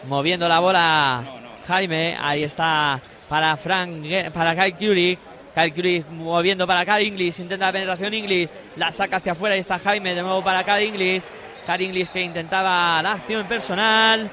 Moviendo 0.05 0.49
la 0.49 0.61
bola 0.61 1.23
Jaime. 1.67 2.17
Ahí 2.21 2.43
está 2.43 3.01
para 3.29 3.57
Frank, 3.57 4.31
para 4.33 4.57
Kyle 4.57 4.75
Curie. 4.75 5.19
Kyle 5.55 5.73
Curie 5.73 6.05
moviendo 6.11 6.67
para 6.67 6.85
Kyle 6.85 7.07
Inglis. 7.07 7.39
Intenta 7.41 7.67
la 7.67 7.73
penetración 7.73 8.15
Inglis. 8.15 8.53
La 8.77 8.93
saca 8.93 9.17
hacia 9.17 9.33
afuera. 9.33 9.55
Ahí 9.55 9.61
está 9.61 9.79
Jaime 9.79 10.15
de 10.15 10.23
nuevo 10.23 10.43
para 10.43 10.65
Kyle 10.65 10.87
Inglis. 10.87 11.31
Kyle 11.67 11.83
Inglis 11.83 12.11
que 12.11 12.23
intentaba 12.23 13.03
la 13.03 13.13
acción 13.13 13.47
personal. 13.47 14.31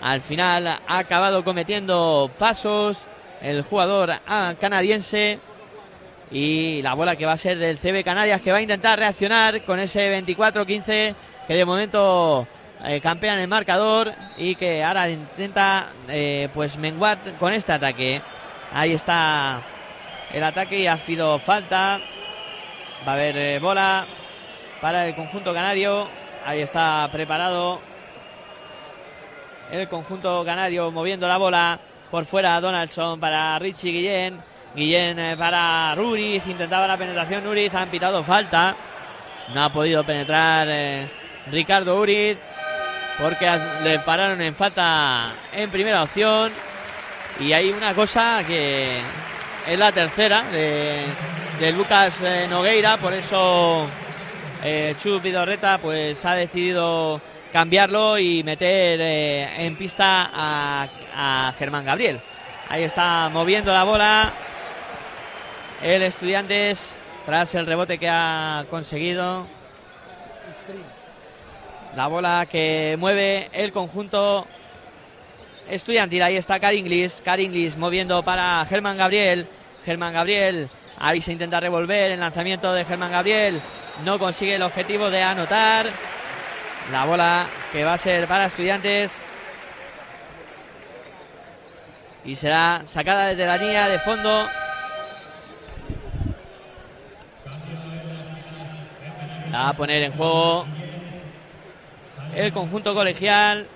Al 0.00 0.20
final 0.20 0.66
ha 0.66 0.98
acabado 0.98 1.42
cometiendo 1.44 2.30
pasos 2.38 2.98
el 3.40 3.62
jugador 3.62 4.14
canadiense. 4.60 5.38
Y 6.30 6.82
la 6.82 6.94
bola 6.94 7.14
que 7.14 7.24
va 7.24 7.32
a 7.32 7.36
ser 7.36 7.56
del 7.58 7.78
CB 7.78 8.02
Canarias 8.02 8.40
que 8.40 8.50
va 8.50 8.58
a 8.58 8.62
intentar 8.62 8.98
reaccionar 8.98 9.64
con 9.64 9.78
ese 9.78 10.20
24-15 10.20 11.14
que 11.46 11.54
de 11.54 11.64
momento 11.64 12.48
eh, 12.84 13.00
campea 13.00 13.34
en 13.34 13.40
el 13.40 13.48
marcador 13.48 14.12
y 14.36 14.56
que 14.56 14.82
ahora 14.82 15.08
intenta 15.08 15.92
eh, 16.08 16.48
pues 16.52 16.76
menguar 16.76 17.18
con 17.38 17.52
este 17.52 17.72
ataque. 17.72 18.20
Ahí 18.72 18.92
está 18.92 19.62
el 20.32 20.42
ataque 20.42 20.80
y 20.80 20.86
ha 20.86 20.96
sido 20.98 21.38
falta. 21.38 22.00
Va 23.06 23.12
a 23.12 23.14
haber 23.14 23.36
eh, 23.36 23.58
bola 23.58 24.06
para 24.80 25.06
el 25.06 25.14
conjunto 25.14 25.52
canario. 25.54 26.08
Ahí 26.44 26.60
está 26.60 27.08
preparado 27.10 27.80
el 29.70 29.88
conjunto 29.88 30.44
canario 30.44 30.90
moviendo 30.90 31.28
la 31.28 31.36
bola. 31.36 31.78
Por 32.10 32.24
fuera 32.24 32.60
Donaldson 32.60 33.18
para 33.18 33.58
Richie 33.58 33.90
Guillén. 33.90 34.40
Guillén 34.74 35.18
eh, 35.18 35.36
para 35.36 35.94
Ruriz. 35.94 36.46
Intentaba 36.46 36.86
la 36.86 36.96
penetración 36.96 37.44
Ruriz. 37.44 37.74
Han 37.74 37.90
pitado 37.90 38.22
falta. 38.22 38.76
No 39.54 39.64
ha 39.64 39.72
podido 39.72 40.04
penetrar 40.04 40.66
eh, 40.70 41.08
Ricardo 41.50 41.98
Uriz. 41.98 42.38
Porque 43.20 43.50
le 43.82 43.98
pararon 44.00 44.40
en 44.42 44.54
falta 44.54 45.32
en 45.52 45.70
primera 45.70 46.02
opción. 46.02 46.52
Y 47.40 47.52
hay 47.52 47.70
una 47.70 47.94
cosa 47.94 48.42
que 48.46 49.00
es 49.66 49.78
la 49.78 49.90
tercera 49.90 50.44
de, 50.44 51.72
Lucas 51.72 52.20
eh, 52.22 52.46
Nogueira. 52.48 52.98
Por 52.98 53.12
eso 53.12 53.86
eh, 54.62 54.94
Vidorreta 55.22 55.78
pues 55.78 56.24
ha 56.24 56.34
decidido 56.34 57.20
cambiarlo 57.52 58.18
y 58.18 58.42
meter 58.44 59.00
eh, 59.00 59.66
en 59.66 59.76
pista 59.76 60.30
a, 60.32 61.52
Germán 61.58 61.84
Gabriel. 61.84 62.20
Ahí 62.68 62.84
está 62.84 63.28
moviendo 63.32 63.72
la 63.72 63.84
bola 63.84 64.32
el 65.82 66.02
Estudiantes 66.02 66.94
tras 67.24 67.54
el 67.54 67.66
rebote 67.66 67.98
que 67.98 68.08
ha 68.08 68.66
conseguido. 68.70 69.46
La 71.96 72.06
bola 72.08 72.46
que 72.50 72.96
mueve 72.98 73.48
el 73.52 73.72
conjunto 73.72 74.46
estudiantil. 75.68 76.22
Ahí 76.22 76.36
está 76.36 76.60
Caringlis. 76.60 77.22
Caringlis 77.24 77.76
moviendo 77.76 78.22
para 78.22 78.64
Germán 78.66 78.96
Gabriel. 78.96 79.48
Germán 79.84 80.12
Gabriel. 80.12 80.68
Ahí 80.98 81.20
se 81.20 81.32
intenta 81.32 81.60
revolver 81.60 82.10
el 82.10 82.20
lanzamiento 82.20 82.72
de 82.72 82.84
Germán 82.84 83.12
Gabriel. 83.12 83.62
No 84.04 84.18
consigue 84.18 84.54
el 84.54 84.62
objetivo 84.62 85.10
de 85.10 85.22
anotar. 85.22 85.90
La 86.90 87.04
bola 87.04 87.46
que 87.72 87.84
va 87.84 87.94
a 87.94 87.98
ser 87.98 88.26
para 88.26 88.46
estudiantes. 88.46 89.12
Y 92.24 92.36
será 92.36 92.82
sacada 92.86 93.28
desde 93.28 93.46
la 93.46 93.56
línea 93.56 93.88
de 93.88 93.98
fondo. 93.98 94.48
La 99.52 99.62
va 99.62 99.68
a 99.68 99.76
poner 99.76 100.02
en 100.02 100.12
juego 100.12 100.66
el 102.34 102.52
conjunto 102.52 102.94
colegial. 102.94 103.68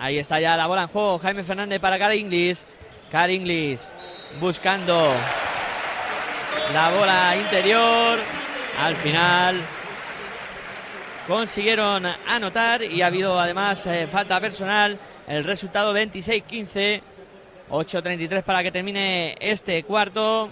Ahí 0.00 0.18
está 0.18 0.40
ya 0.40 0.56
la 0.56 0.66
bola 0.66 0.82
en 0.84 0.88
juego. 0.88 1.18
Jaime 1.18 1.42
Fernández 1.42 1.78
para 1.78 1.98
Car 1.98 2.14
Inglis. 2.14 2.64
Car 3.10 3.30
Inglis 3.30 3.92
buscando 4.40 5.12
la 6.72 6.90
bola 6.90 7.36
interior. 7.36 8.18
Al 8.80 8.96
final 8.96 9.60
consiguieron 11.26 12.06
anotar 12.26 12.82
y 12.82 13.02
ha 13.02 13.08
habido 13.08 13.38
además 13.38 13.86
eh, 13.86 14.08
falta 14.10 14.40
personal. 14.40 14.98
El 15.28 15.44
resultado 15.44 15.94
26-15. 15.94 17.02
8-33 17.68 18.42
para 18.42 18.62
que 18.62 18.72
termine 18.72 19.36
este 19.38 19.82
cuarto. 19.82 20.48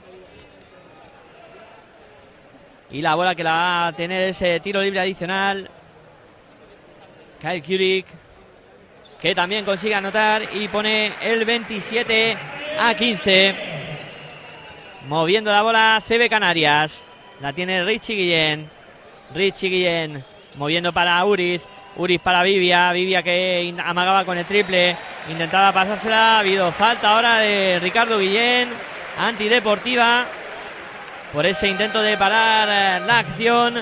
Y 2.90 3.01
la 3.01 3.14
bola 3.14 3.34
que 3.34 3.44
la 3.44 3.53
va 3.53 3.86
a 3.86 3.92
tener 3.94 4.28
ese 4.28 4.61
tiro 4.61 4.82
libre 4.82 5.01
adicional. 5.01 5.70
Kyle 7.40 7.62
Kurik. 7.62 8.28
Que 9.21 9.35
también 9.35 9.64
consigue 9.64 9.95
anotar 9.95 10.43
y 10.55 10.69
pone 10.69 11.12
el 11.21 11.45
27 11.45 12.37
a 12.79 12.95
15. 12.95 13.55
Moviendo 15.09 15.51
la 15.51 15.62
bola 15.62 16.03
CB 16.07 16.29
Canarias. 16.29 17.05
La 17.41 17.53
tiene 17.53 17.85
Richie 17.85 18.14
Guillén. 18.14 18.71
Richie 19.35 19.71
Guillén 19.71 20.25
moviendo 20.55 20.93
para 20.93 21.25
Uriz. 21.25 21.62
Uriz 21.97 22.21
para 22.21 22.45
Vivia. 22.45 22.93
Vivia 22.93 23.23
que 23.23 23.75
amagaba 23.85 24.25
con 24.25 24.39
el 24.39 24.47
triple. 24.47 24.97
Intentaba 25.29 25.73
pasársela. 25.73 26.37
Ha 26.37 26.39
habido 26.39 26.71
falta 26.71 27.11
ahora 27.11 27.39
de 27.39 27.81
Ricardo 27.81 28.19
Guillén. 28.19 28.69
Antideportiva. 29.19 30.27
Por 31.33 31.45
ese 31.45 31.69
intento 31.69 32.01
de 32.01 32.16
parar 32.16 32.69
eh, 32.71 33.05
la 33.05 33.19
acción 33.19 33.75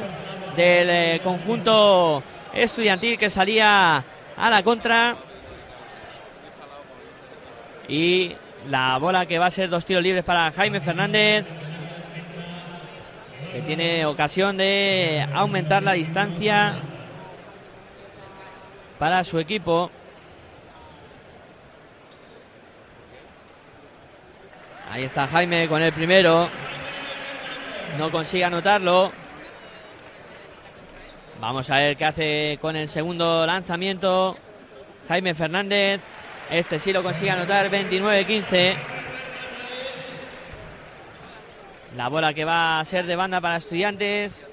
del 0.56 0.90
eh, 0.90 1.20
conjunto 1.22 2.22
estudiantil 2.54 3.18
que 3.18 3.28
salía 3.28 4.02
a 4.36 4.50
la 4.50 4.62
contra. 4.62 5.16
Y 7.88 8.34
la 8.68 8.98
bola 8.98 9.26
que 9.26 9.38
va 9.38 9.46
a 9.46 9.50
ser 9.50 9.70
dos 9.70 9.84
tiros 9.84 10.02
libres 10.02 10.24
para 10.24 10.50
Jaime 10.52 10.80
Fernández 10.80 11.44
que 13.52 13.62
tiene 13.62 14.04
ocasión 14.04 14.58
de 14.58 15.26
aumentar 15.32 15.82
la 15.82 15.92
distancia 15.92 16.76
para 18.98 19.24
su 19.24 19.38
equipo. 19.38 19.90
Ahí 24.90 25.04
está 25.04 25.26
Jaime 25.26 25.68
con 25.68 25.80
el 25.80 25.92
primero. 25.92 26.50
No 27.98 28.10
consigue 28.10 28.44
anotarlo. 28.44 29.10
Vamos 31.40 31.70
a 31.70 31.76
ver 31.76 31.96
qué 31.96 32.04
hace 32.04 32.58
con 32.60 32.76
el 32.76 32.88
segundo 32.88 33.46
lanzamiento. 33.46 34.36
Jaime 35.08 35.34
Fernández. 35.34 36.02
Este 36.50 36.78
sí 36.78 36.92
lo 36.92 37.02
consigue 37.02 37.30
anotar. 37.30 37.68
29-15. 37.70 38.76
La 41.96 42.08
bola 42.08 42.34
que 42.34 42.44
va 42.44 42.78
a 42.78 42.84
ser 42.84 43.06
de 43.06 43.16
banda 43.16 43.40
para 43.40 43.56
estudiantes. 43.56 44.48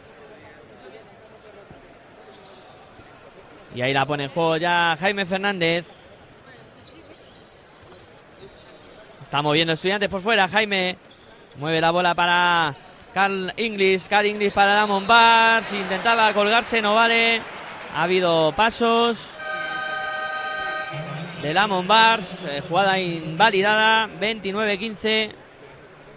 Y 3.75 3.81
ahí 3.81 3.93
la 3.93 4.05
pone 4.05 4.25
en 4.25 4.29
juego 4.29 4.57
ya 4.57 4.97
Jaime 4.99 5.25
Fernández. 5.25 5.85
Está 9.21 9.41
moviendo 9.41 9.73
estudiantes 9.73 10.09
por 10.09 10.21
fuera. 10.21 10.47
Jaime 10.47 10.97
mueve 11.57 11.81
la 11.81 11.91
bola 11.91 12.15
para 12.15 12.75
Carl 13.13 13.53
Inglis. 13.57 14.07
Carl 14.07 14.25
Inglis 14.25 14.53
para 14.53 14.73
Damon 14.73 15.05
Bars. 15.05 15.71
Intentaba 15.73 16.33
colgarse, 16.33 16.81
no 16.81 16.95
vale. 16.95 17.41
Ha 17.95 18.03
habido 18.03 18.51
pasos 18.55 19.32
de 21.43 21.53
Lamon 21.53 21.85
Bars. 21.85 22.45
Eh, 22.45 22.61
jugada 22.67 22.97
invalidada. 22.97 24.07
29-15. 24.19 25.31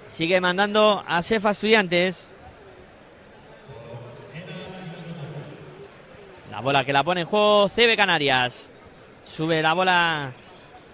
Sigue 0.08 0.40
mandando 0.40 1.04
a 1.06 1.20
Cefa 1.20 1.50
Estudiantes. 1.50 2.30
La 6.50 6.60
bola 6.60 6.84
que 6.84 6.92
la 6.92 7.02
pone 7.02 7.22
en 7.22 7.26
juego 7.26 7.68
CB 7.68 7.96
Canarias. 7.96 8.70
Sube 9.26 9.60
la 9.62 9.74
bola 9.74 10.32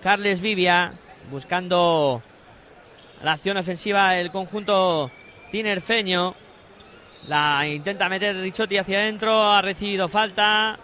Carles 0.02 0.40
Vivia 0.40 0.94
buscando 1.30 2.22
la 3.22 3.32
acción 3.32 3.58
ofensiva 3.58 4.12
del 4.12 4.30
conjunto 4.30 5.10
tinerfeño. 5.50 6.34
La 7.28 7.68
intenta 7.68 8.08
meter 8.08 8.34
Richotti 8.36 8.78
hacia 8.78 8.98
adentro, 8.98 9.50
ha 9.50 9.60
recibido 9.60 10.08
falta. 10.08 10.78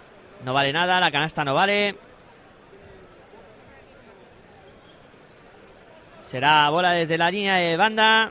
No 0.45 0.53
vale 0.53 0.73
nada, 0.73 1.01
la 1.01 1.11
canasta 1.11 1.45
no 1.45 1.55
vale. 1.55 2.08
Será 6.29 6.69
bola 6.69 6.93
desde 6.93 7.17
la 7.17 7.31
línea 7.31 7.55
de 7.55 7.79
banda 7.79 8.31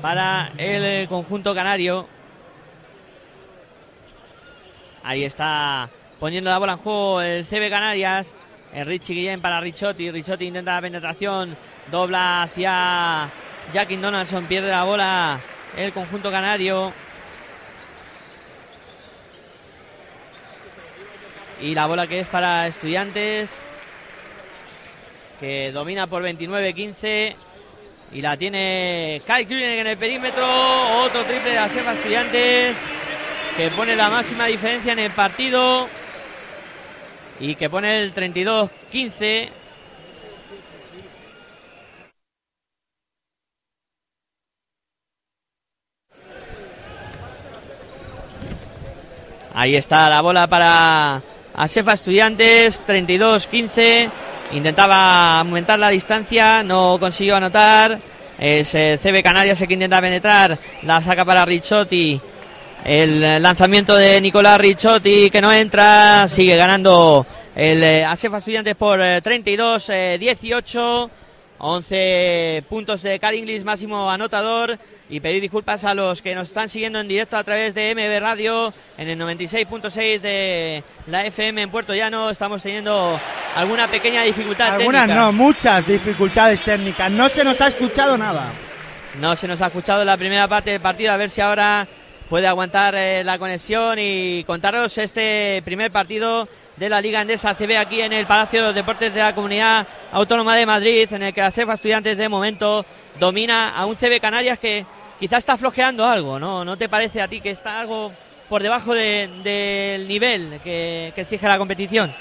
para 0.00 0.52
el 0.56 1.06
conjunto 1.06 1.54
canario. 1.54 2.08
Ahí 5.04 5.22
está 5.22 5.90
poniendo 6.18 6.48
la 6.48 6.56
bola 6.56 6.72
en 6.72 6.78
juego 6.78 7.20
el 7.20 7.44
CB 7.44 7.68
Canarias. 7.68 8.34
El 8.72 8.86
Richie 8.86 9.14
Guillén 9.14 9.42
para 9.42 9.60
Richotti. 9.60 10.10
Richotti 10.10 10.46
intenta 10.46 10.76
la 10.76 10.80
penetración. 10.80 11.54
Dobla 11.90 12.44
hacia 12.44 13.30
Jackie 13.74 13.98
Donaldson. 13.98 14.46
Pierde 14.46 14.70
la 14.70 14.84
bola 14.84 15.40
el 15.76 15.92
conjunto 15.92 16.30
canario. 16.30 16.90
Y 21.60 21.74
la 21.74 21.84
bola 21.84 22.06
que 22.06 22.20
es 22.20 22.30
para 22.30 22.66
estudiantes. 22.66 23.62
Que 25.40 25.72
domina 25.72 26.06
por 26.06 26.22
29-15. 26.22 27.34
Y 28.12 28.22
la 28.22 28.36
tiene 28.36 29.22
Kai 29.26 29.46
en 29.50 29.86
el 29.86 29.96
perímetro. 29.96 30.46
Otro 31.02 31.24
triple 31.24 31.50
de 31.50 31.56
la 31.56 31.68
Sefa 31.68 31.94
Estudiantes. 31.94 32.76
Que 33.56 33.70
pone 33.70 33.96
la 33.96 34.10
máxima 34.10 34.46
diferencia 34.46 34.92
en 34.92 35.00
el 35.00 35.10
partido 35.10 35.88
y 37.40 37.54
que 37.54 37.70
pone 37.70 38.02
el 38.02 38.14
32-15. 38.14 39.50
Ahí 49.52 49.74
está 49.74 50.08
la 50.08 50.20
bola 50.20 50.46
para 50.46 51.22
Asefa 51.54 51.94
Estudiantes, 51.94 52.84
32-15. 52.86 54.10
Intentaba 54.52 55.40
aumentar 55.40 55.78
la 55.78 55.90
distancia, 55.90 56.62
no 56.62 56.96
consiguió 56.98 57.36
anotar. 57.36 58.00
Es 58.38 58.74
eh, 58.74 58.98
CB 59.00 59.22
Canarias 59.22 59.60
el 59.60 59.68
que 59.68 59.74
intenta 59.74 60.00
penetrar. 60.00 60.58
La 60.82 61.02
saca 61.02 61.24
para 61.24 61.44
Richotti. 61.44 62.20
El 62.84 63.42
lanzamiento 63.42 63.94
de 63.94 64.20
Nicolás 64.20 64.58
Ricciotti 64.58 65.30
que 65.30 65.40
no 65.42 65.52
entra, 65.52 66.26
sigue 66.28 66.56
ganando 66.56 67.24
el 67.54 67.84
eh, 67.84 68.04
Asefa 68.04 68.38
Estudiantes 68.38 68.74
por 68.74 68.98
32-18. 69.00 71.10
Eh, 71.60 72.62
11 72.62 72.64
puntos 72.68 73.02
de 73.02 73.18
Car 73.18 73.34
Inglis, 73.34 73.64
máximo 73.64 74.10
anotador. 74.10 74.78
Y 75.08 75.20
pedir 75.20 75.42
disculpas 75.42 75.84
a 75.84 75.94
los 75.94 76.22
que 76.22 76.34
nos 76.34 76.48
están 76.48 76.68
siguiendo 76.68 77.00
en 77.00 77.08
directo 77.08 77.36
a 77.36 77.44
través 77.44 77.74
de 77.74 77.94
MB 77.94 78.22
Radio 78.22 78.72
en 78.96 79.08
el 79.08 79.18
96.6 79.18 80.20
de 80.20 80.84
la 81.06 81.26
FM 81.26 81.62
en 81.62 81.70
Puerto 81.70 81.94
Llano. 81.94 82.30
Estamos 82.30 82.62
teniendo 82.62 83.20
alguna 83.56 83.88
pequeña 83.88 84.22
dificultad 84.22 84.74
Algunas 84.74 85.08
no, 85.08 85.32
muchas 85.32 85.86
dificultades 85.86 86.60
técnicas. 86.62 87.10
No 87.10 87.28
se 87.28 87.42
nos 87.44 87.60
ha 87.60 87.68
escuchado 87.68 88.16
nada. 88.16 88.52
No 89.18 89.34
se 89.34 89.48
nos 89.48 89.60
ha 89.60 89.66
escuchado 89.66 90.04
la 90.04 90.16
primera 90.16 90.46
parte 90.46 90.70
del 90.70 90.80
partido. 90.80 91.12
A 91.12 91.16
ver 91.16 91.28
si 91.28 91.40
ahora 91.40 91.88
puede 92.28 92.46
aguantar 92.46 92.94
eh, 92.94 93.24
la 93.24 93.40
conexión 93.40 93.98
y 93.98 94.44
contaros 94.44 94.96
este 94.96 95.60
primer 95.64 95.90
partido 95.90 96.48
de 96.80 96.88
la 96.88 96.98
Liga 96.98 97.20
Endesa 97.20 97.54
CB 97.54 97.76
aquí 97.76 98.00
en 98.00 98.14
el 98.14 98.26
Palacio 98.26 98.62
de 98.62 98.66
los 98.68 98.74
Deportes 98.74 99.12
de 99.12 99.20
la 99.20 99.34
Comunidad 99.34 99.86
Autónoma 100.12 100.56
de 100.56 100.64
Madrid, 100.64 101.12
en 101.12 101.24
el 101.24 101.34
que 101.34 101.42
la 101.42 101.50
CEFA 101.50 101.74
Estudiantes 101.74 102.16
de 102.16 102.26
momento 102.26 102.86
domina 103.18 103.76
a 103.76 103.84
un 103.84 103.96
CB 103.96 104.18
Canarias 104.18 104.58
que 104.58 104.86
quizás 105.18 105.40
está 105.40 105.58
flojeando 105.58 106.06
algo, 106.06 106.38
¿no? 106.38 106.64
¿No 106.64 106.78
te 106.78 106.88
parece 106.88 107.20
a 107.20 107.28
ti 107.28 107.42
que 107.42 107.50
está 107.50 107.80
algo 107.80 108.12
por 108.48 108.62
debajo 108.62 108.94
del 108.94 110.08
nivel 110.08 110.58
que 110.64 111.12
exige 111.14 111.46
la 111.46 111.58
competición? 111.58 112.14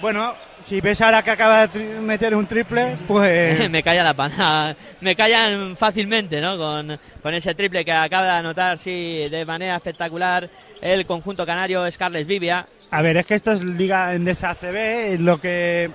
Bueno, 0.00 0.34
si 0.64 0.80
ves 0.80 1.00
ahora 1.00 1.22
que 1.22 1.30
acaba 1.30 1.68
de 1.68 2.00
meter 2.00 2.34
un 2.34 2.46
triple, 2.46 2.98
pues... 3.06 3.70
me 3.70 3.84
calla 3.84 4.02
la 4.02 4.14
pana. 4.14 4.76
Me 5.00 5.14
callan 5.14 5.76
fácilmente, 5.76 6.40
¿no? 6.40 6.58
Con, 6.58 6.98
con, 7.22 7.34
ese 7.34 7.54
triple 7.54 7.84
que 7.84 7.92
acaba 7.92 8.24
de 8.24 8.30
anotar, 8.30 8.76
sí, 8.76 9.28
de 9.28 9.44
manera 9.44 9.76
espectacular 9.76 10.50
el 10.80 11.06
conjunto 11.06 11.46
canario 11.46 11.88
Scarles 11.90 12.26
Vivia. 12.26 12.66
A 12.90 13.02
ver, 13.02 13.18
es 13.18 13.26
que 13.26 13.34
esto 13.34 13.52
es 13.52 13.62
Liga 13.62 14.14
Endesa 14.14 14.50
ACB, 14.50 15.20
lo 15.20 15.40
que... 15.40 15.90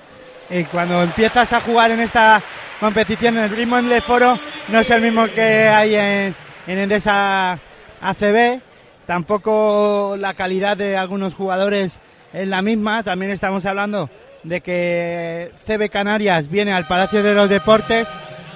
Eh, 0.50 0.66
cuando 0.72 1.02
empiezas 1.02 1.52
a 1.54 1.62
jugar 1.62 1.92
en 1.92 2.02
esta 2.02 2.42
competición, 2.80 3.38
el 3.38 3.50
ritmo 3.50 3.80
en 3.80 3.92
el 3.92 4.02
foro 4.02 4.38
no 4.68 4.80
es 4.80 4.90
el 4.90 5.02
mismo 5.02 5.26
que 5.28 5.70
hay 5.70 5.96
en, 5.96 6.36
en 6.68 6.78
Endesa 6.78 7.58
ACB. 8.02 8.60
Tampoco 9.08 10.16
la 10.20 10.34
calidad 10.34 10.78
de 10.78 10.98
algunos 10.98 11.34
jugadores 11.34 12.00
es 12.34 12.48
la 12.48 12.62
misma. 12.62 13.04
También 13.04 13.32
estamos 13.32 13.66
hablando 13.66 14.10
de 14.44 14.62
que 14.62 15.52
CB 15.66 15.90
Canarias 15.90 16.50
viene 16.50 16.74
al 16.74 16.86
Palacio 16.86 17.24
de 17.24 17.34
los 17.34 17.50
Deportes 17.50 18.08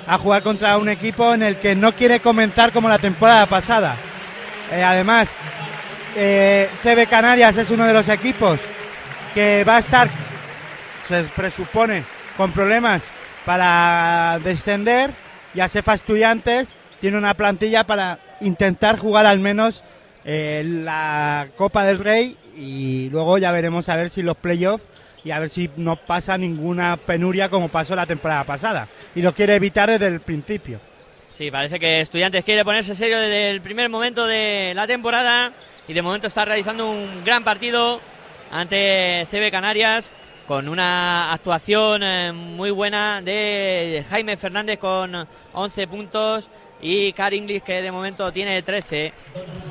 a 0.06 0.18
jugar 0.18 0.44
contra 0.44 0.78
un 0.78 0.90
equipo 0.90 1.34
en 1.34 1.42
el 1.42 1.58
que 1.58 1.76
no 1.76 1.94
quiere 1.94 2.20
comenzar 2.20 2.72
como 2.72 2.90
la 2.90 3.00
temporada 3.00 3.46
pasada. 3.46 3.96
Eh, 4.72 4.84
además, 4.84 5.36
eh, 6.20 6.68
CB 6.82 7.08
Canarias 7.08 7.56
es 7.58 7.70
uno 7.70 7.86
de 7.86 7.94
los 7.94 8.10
equipos 8.10 8.60
que 9.36 9.64
va 9.64 9.76
a 9.76 9.80
estar, 9.80 10.10
se 11.08 11.24
presupone, 11.36 12.04
con 12.36 12.52
problemas 12.52 13.04
para 13.46 14.40
descender 14.44 15.12
y 15.54 15.60
ASEFA 15.60 15.94
Estudiantes 15.94 16.76
tiene 17.00 17.20
una 17.20 17.36
plantilla 17.36 17.84
para 17.84 18.18
intentar 18.42 18.98
jugar 18.98 19.28
al 19.28 19.40
menos 19.40 19.84
eh, 20.26 20.64
la 20.66 21.50
Copa 21.56 21.86
del 21.86 22.00
Rey 22.00 22.36
y 22.56 23.10
luego 23.12 23.38
ya 23.38 23.52
veremos 23.52 23.88
a 23.88 23.96
ver 23.96 24.10
si 24.10 24.24
los 24.24 24.38
playoffs 24.38 24.84
y 25.24 25.30
a 25.30 25.40
ver 25.40 25.50
si 25.50 25.70
no 25.78 25.98
pasa 25.98 26.36
ninguna 26.36 26.98
penuria 26.98 27.50
como 27.50 27.70
pasó 27.70 27.96
la 27.96 28.08
temporada 28.08 28.44
pasada. 28.44 28.88
Y 29.14 29.22
lo 29.22 29.34
quiere 29.34 29.54
evitar 29.56 29.90
desde 29.90 30.08
el 30.08 30.22
principio. 30.22 30.80
Sí, 31.32 31.52
parece 31.52 31.80
que 31.80 32.02
Estudiantes 32.02 32.44
quiere 32.44 32.66
ponerse 32.66 32.96
serio 32.96 33.20
desde 33.20 33.52
el 33.52 33.62
primer 33.62 33.90
momento 33.90 34.26
de 34.26 34.74
la 34.74 34.88
temporada 34.88 35.54
y 35.88 35.94
de 35.94 36.02
momento 36.02 36.28
está 36.28 36.46
realizando 36.46 36.90
un 36.90 37.24
gran 37.24 37.44
partido 37.44 38.02
ante 38.52 39.26
CB 39.32 39.52
Canarias 39.52 40.14
con 40.48 40.68
una 40.70 41.34
actuación 41.34 42.04
eh, 42.04 42.32
muy 42.32 42.72
buena 42.72 43.22
de 43.22 44.06
Jaime 44.10 44.38
Fernández 44.38 44.80
con 44.80 45.28
11 45.54 45.88
puntos 45.88 46.50
y 46.82 47.12
Car 47.14 47.34
Inglis 47.34 47.64
que 47.64 47.82
de 47.82 47.92
momento 47.92 48.32
tiene 48.32 48.62
13. 48.62 49.14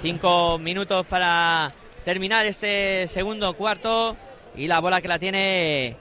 5 0.03 0.59
minutos 0.59 1.07
para 1.07 1.73
terminar 2.05 2.47
este 2.47 3.07
segundo 3.09 3.55
cuarto 3.55 4.17
y 4.55 4.67
la 4.67 4.81
bola 4.81 5.01
que 5.01 5.09
la 5.09 5.19
tiene 5.19 5.97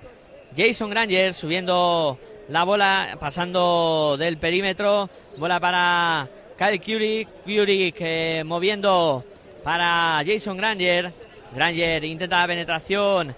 Jason 0.56 0.90
Granger 0.90 1.34
subiendo 1.34 2.20
la 2.48 2.64
bola, 2.64 3.18
pasando 3.20 4.16
del 4.18 4.38
perímetro, 4.38 5.10
bola 5.38 5.60
para 5.60 6.28
Kyle 6.58 6.80
Curie, 6.80 7.28
Curie 7.44 8.44
moviendo 8.46 9.24
para 9.66 10.22
Jason 10.24 10.58
Granger, 10.58 11.12
Granger 11.52 12.04
intenta 12.04 12.42
la 12.42 12.48
penetración, 12.48 13.36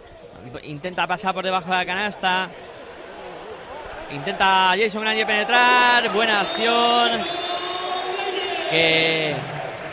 intenta 0.63 1.07
pasar 1.07 1.33
por 1.33 1.45
debajo 1.45 1.71
de 1.71 1.77
la 1.77 1.85
canasta, 1.85 2.49
intenta 4.11 4.75
Jason 4.77 5.03
Granger 5.03 5.25
penetrar, 5.25 6.11
buena 6.11 6.41
acción, 6.41 7.25
que 8.69 9.35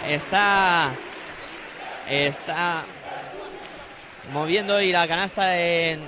está 0.09 0.91
está 2.11 2.83
moviendo 4.33 4.81
y 4.81 4.91
la 4.91 5.07
canasta 5.07 5.51
de, 5.51 6.01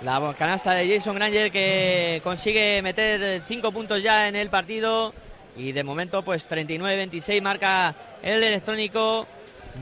la 0.00 0.34
canasta 0.38 0.72
de 0.72 0.96
Jason 0.96 1.16
Granger 1.16 1.52
que 1.52 2.22
consigue 2.24 2.80
meter 2.80 3.42
5 3.46 3.72
puntos 3.72 4.02
ya 4.02 4.26
en 4.26 4.36
el 4.36 4.48
partido 4.48 5.12
y 5.56 5.72
de 5.72 5.84
momento 5.84 6.22
pues 6.22 6.48
39-26 6.48 7.42
marca 7.42 7.94
el 8.22 8.42
electrónico 8.42 9.26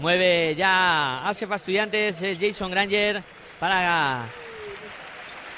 mueve 0.00 0.54
ya 0.54 1.26
Asefa 1.28 1.56
Estudiantes 1.56 2.22
Jason 2.40 2.70
Granger 2.70 3.22
para 3.58 4.26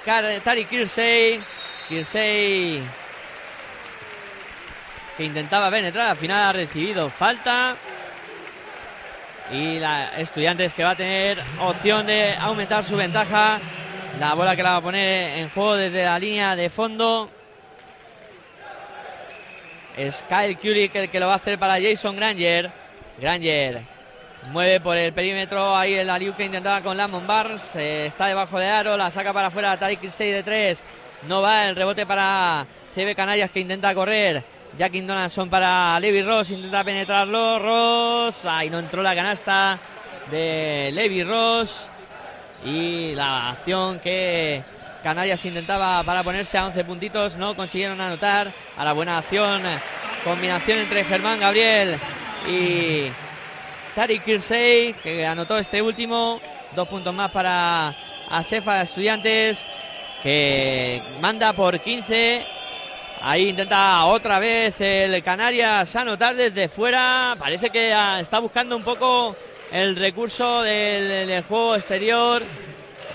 Tari 0.05 0.65
Kirsey. 0.67 1.41
Kirsey 1.89 2.81
que 5.17 5.25
intentaba 5.25 5.71
penetrar, 5.71 6.11
al 6.11 6.17
final 6.17 6.43
ha 6.45 6.53
recibido 6.53 7.11
falta. 7.11 7.77
Y 9.51 9.79
la 9.79 10.17
Estudiantes 10.19 10.75
que 10.75 10.85
va 10.85 10.91
a 10.91 10.97
tener 10.97 11.43
opción 11.61 12.07
de 12.07 12.35
aumentar 12.35 12.85
su 12.85 12.97
ventaja. 12.97 13.61
La 14.21 14.35
bola 14.35 14.55
que 14.55 14.63
la 14.63 14.71
va 14.71 14.77
a 14.77 14.83
poner 14.83 15.39
en 15.39 15.51
juego 15.51 15.77
desde 15.77 16.05
la 16.05 16.19
línea 16.19 16.55
de 16.55 16.71
fondo. 16.71 17.31
Es 19.97 20.25
Kyle 20.29 20.91
el 20.93 21.09
que 21.09 21.21
lo 21.21 21.27
va 21.27 21.33
a 21.33 21.37
hacer 21.37 21.59
para 21.59 21.81
Jason 21.81 22.17
Granger. 22.17 22.71
Granger 23.19 23.97
mueve 24.51 24.81
por 24.81 24.97
el 24.97 25.13
perímetro. 25.13 25.75
Ahí 25.75 25.95
el 25.95 26.11
Aliu 26.11 26.35
que 26.35 26.45
intentaba 26.45 26.83
con 26.83 26.97
Lamont 26.97 27.27
Barnes. 27.27 27.75
está 27.77 28.27
debajo 28.27 28.59
de 28.59 28.67
aro. 28.67 28.97
La 28.97 29.11
saca 29.11 29.33
para 29.33 29.49
afuera. 29.49 29.79
Tariq 29.79 30.01
6 30.09 30.35
de 30.35 30.43
3. 30.43 30.85
No 31.29 31.41
va 31.43 31.69
el 31.69 31.77
rebote 31.77 32.05
para 32.05 32.67
CB 32.95 33.15
Canallas 33.15 33.51
que 33.51 33.61
intenta 33.61 33.95
correr. 33.95 34.45
Jackin 34.79 35.07
Donaldson 35.07 35.49
para 35.49 35.99
Levi 35.99 36.23
Ross. 36.23 36.51
Intenta 36.51 36.85
penetrarlo. 36.85 37.59
Ross. 37.59 38.45
Ahí 38.45 38.69
no 38.69 38.79
entró 38.79 39.03
la 39.03 39.15
canasta 39.15 39.79
de 40.31 40.91
Levi 40.93 41.25
Ross. 41.25 41.89
Y 42.65 43.15
la 43.15 43.51
acción 43.51 43.99
que 44.01 44.63
Canarias 45.07 45.45
intentaba 45.45 46.03
para 46.03 46.25
ponerse 46.25 46.59
a 46.59 46.67
11 46.67 46.83
puntitos. 46.83 47.37
No 47.37 47.55
consiguieron 47.55 48.01
anotar. 48.01 48.53
A 48.77 48.85
la 48.85 48.93
buena 48.93 49.19
acción. 49.19 49.63
Combinación 50.25 50.81
entre 50.81 51.05
Germán 51.05 51.39
Gabriel 51.39 51.97
y 52.49 53.13
Tariq 53.95 54.25
Kirsey, 54.25 54.95
que 54.95 55.25
anotó 55.25 55.59
este 55.59 55.81
último. 55.81 56.41
Dos 56.75 56.89
puntos 56.89 57.15
más 57.15 57.31
para 57.31 57.95
Asefa 58.31 58.83
Estudiantes, 58.83 59.65
que 60.25 61.01
manda 61.21 61.53
por 61.53 61.79
15. 61.79 62.45
Ahí 63.21 63.51
intenta 63.51 64.07
otra 64.07 64.41
vez 64.41 64.75
el 64.81 65.23
Canarias 65.23 65.95
anotar 65.95 66.35
desde 66.35 66.67
fuera. 66.67 67.37
Parece 67.39 67.71
que 67.71 67.95
está 68.19 68.41
buscando 68.41 68.77
un 68.77 68.83
poco 68.83 69.37
el 69.71 69.95
recurso 69.95 70.63
del 70.63 71.45
juego 71.45 71.77
exterior 71.77 72.43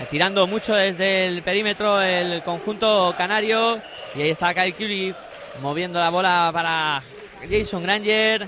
tirando 0.09 0.47
mucho 0.47 0.73
desde 0.73 1.27
el 1.27 1.43
perímetro 1.43 2.01
el 2.01 2.41
conjunto 2.43 3.13
canario. 3.17 3.81
Y 4.15 4.21
ahí 4.21 4.29
está 4.29 4.53
Kyle 4.53 4.73
Curry 4.73 5.13
moviendo 5.61 5.99
la 5.99 6.09
bola 6.09 6.49
para 6.53 7.01
Jason 7.49 7.83
Granger. 7.83 8.47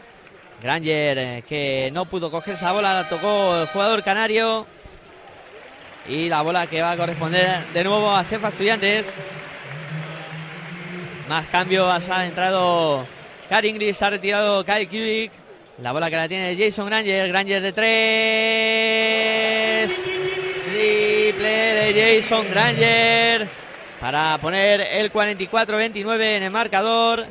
Granger 0.62 1.18
eh, 1.18 1.44
que 1.48 1.90
no 1.94 2.06
pudo 2.06 2.32
coger 2.32 2.56
esa 2.56 2.72
bola, 2.72 2.94
la 2.94 3.10
tocó 3.10 3.62
el 3.62 3.68
jugador 3.68 4.04
canario. 4.04 4.66
Y 6.08 6.30
la 6.30 6.42
bola 6.42 6.68
que 6.68 6.82
va 6.82 6.92
a 6.92 6.98
corresponder 6.98 7.66
de 7.74 7.84
nuevo 7.84 8.12
a 8.12 8.24
Sefa 8.24 8.50
Estudiantes. 8.50 9.14
Más 11.30 11.46
cambios, 11.48 12.10
ha 12.10 12.26
entrado 12.26 13.06
Inglis, 13.64 14.02
ha 14.02 14.10
retirado 14.10 14.66
Kyle 14.66 14.88
Kulik. 14.88 15.32
La 15.80 15.92
bola 15.92 16.10
que 16.10 16.16
la 16.16 16.28
tiene 16.28 16.58
Jason 16.58 16.88
Granger, 16.88 17.28
Granger 17.30 17.62
de 17.62 17.74
tres 17.74 17.94
triple 20.74 21.94
de 21.94 22.22
Jason 22.22 22.50
Granger 22.50 23.48
para 24.00 24.40
poner 24.40 24.82
el 24.82 25.14
44-29 25.14 26.38
en 26.38 26.44
el 26.44 26.50
marcador 26.50 27.28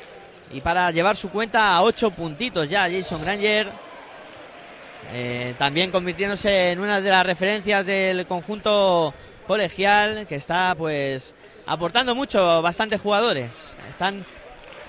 y 0.52 0.60
para 0.60 0.92
llevar 0.92 1.16
su 1.16 1.28
cuenta 1.28 1.74
a 1.74 1.82
8 1.82 2.12
puntitos 2.12 2.68
ya 2.68 2.88
Jason 2.88 3.20
Granger. 3.20 3.68
Eh, 5.12 5.56
también 5.58 5.90
convirtiéndose 5.90 6.70
en 6.70 6.78
una 6.78 7.00
de 7.00 7.10
las 7.10 7.26
referencias 7.26 7.84
del 7.84 8.26
conjunto 8.26 9.12
colegial 9.48 10.24
que 10.28 10.36
está 10.36 10.76
pues 10.78 11.34
aportando 11.66 12.14
mucho, 12.14 12.62
bastantes 12.62 13.00
jugadores. 13.00 13.74
Están 13.88 14.24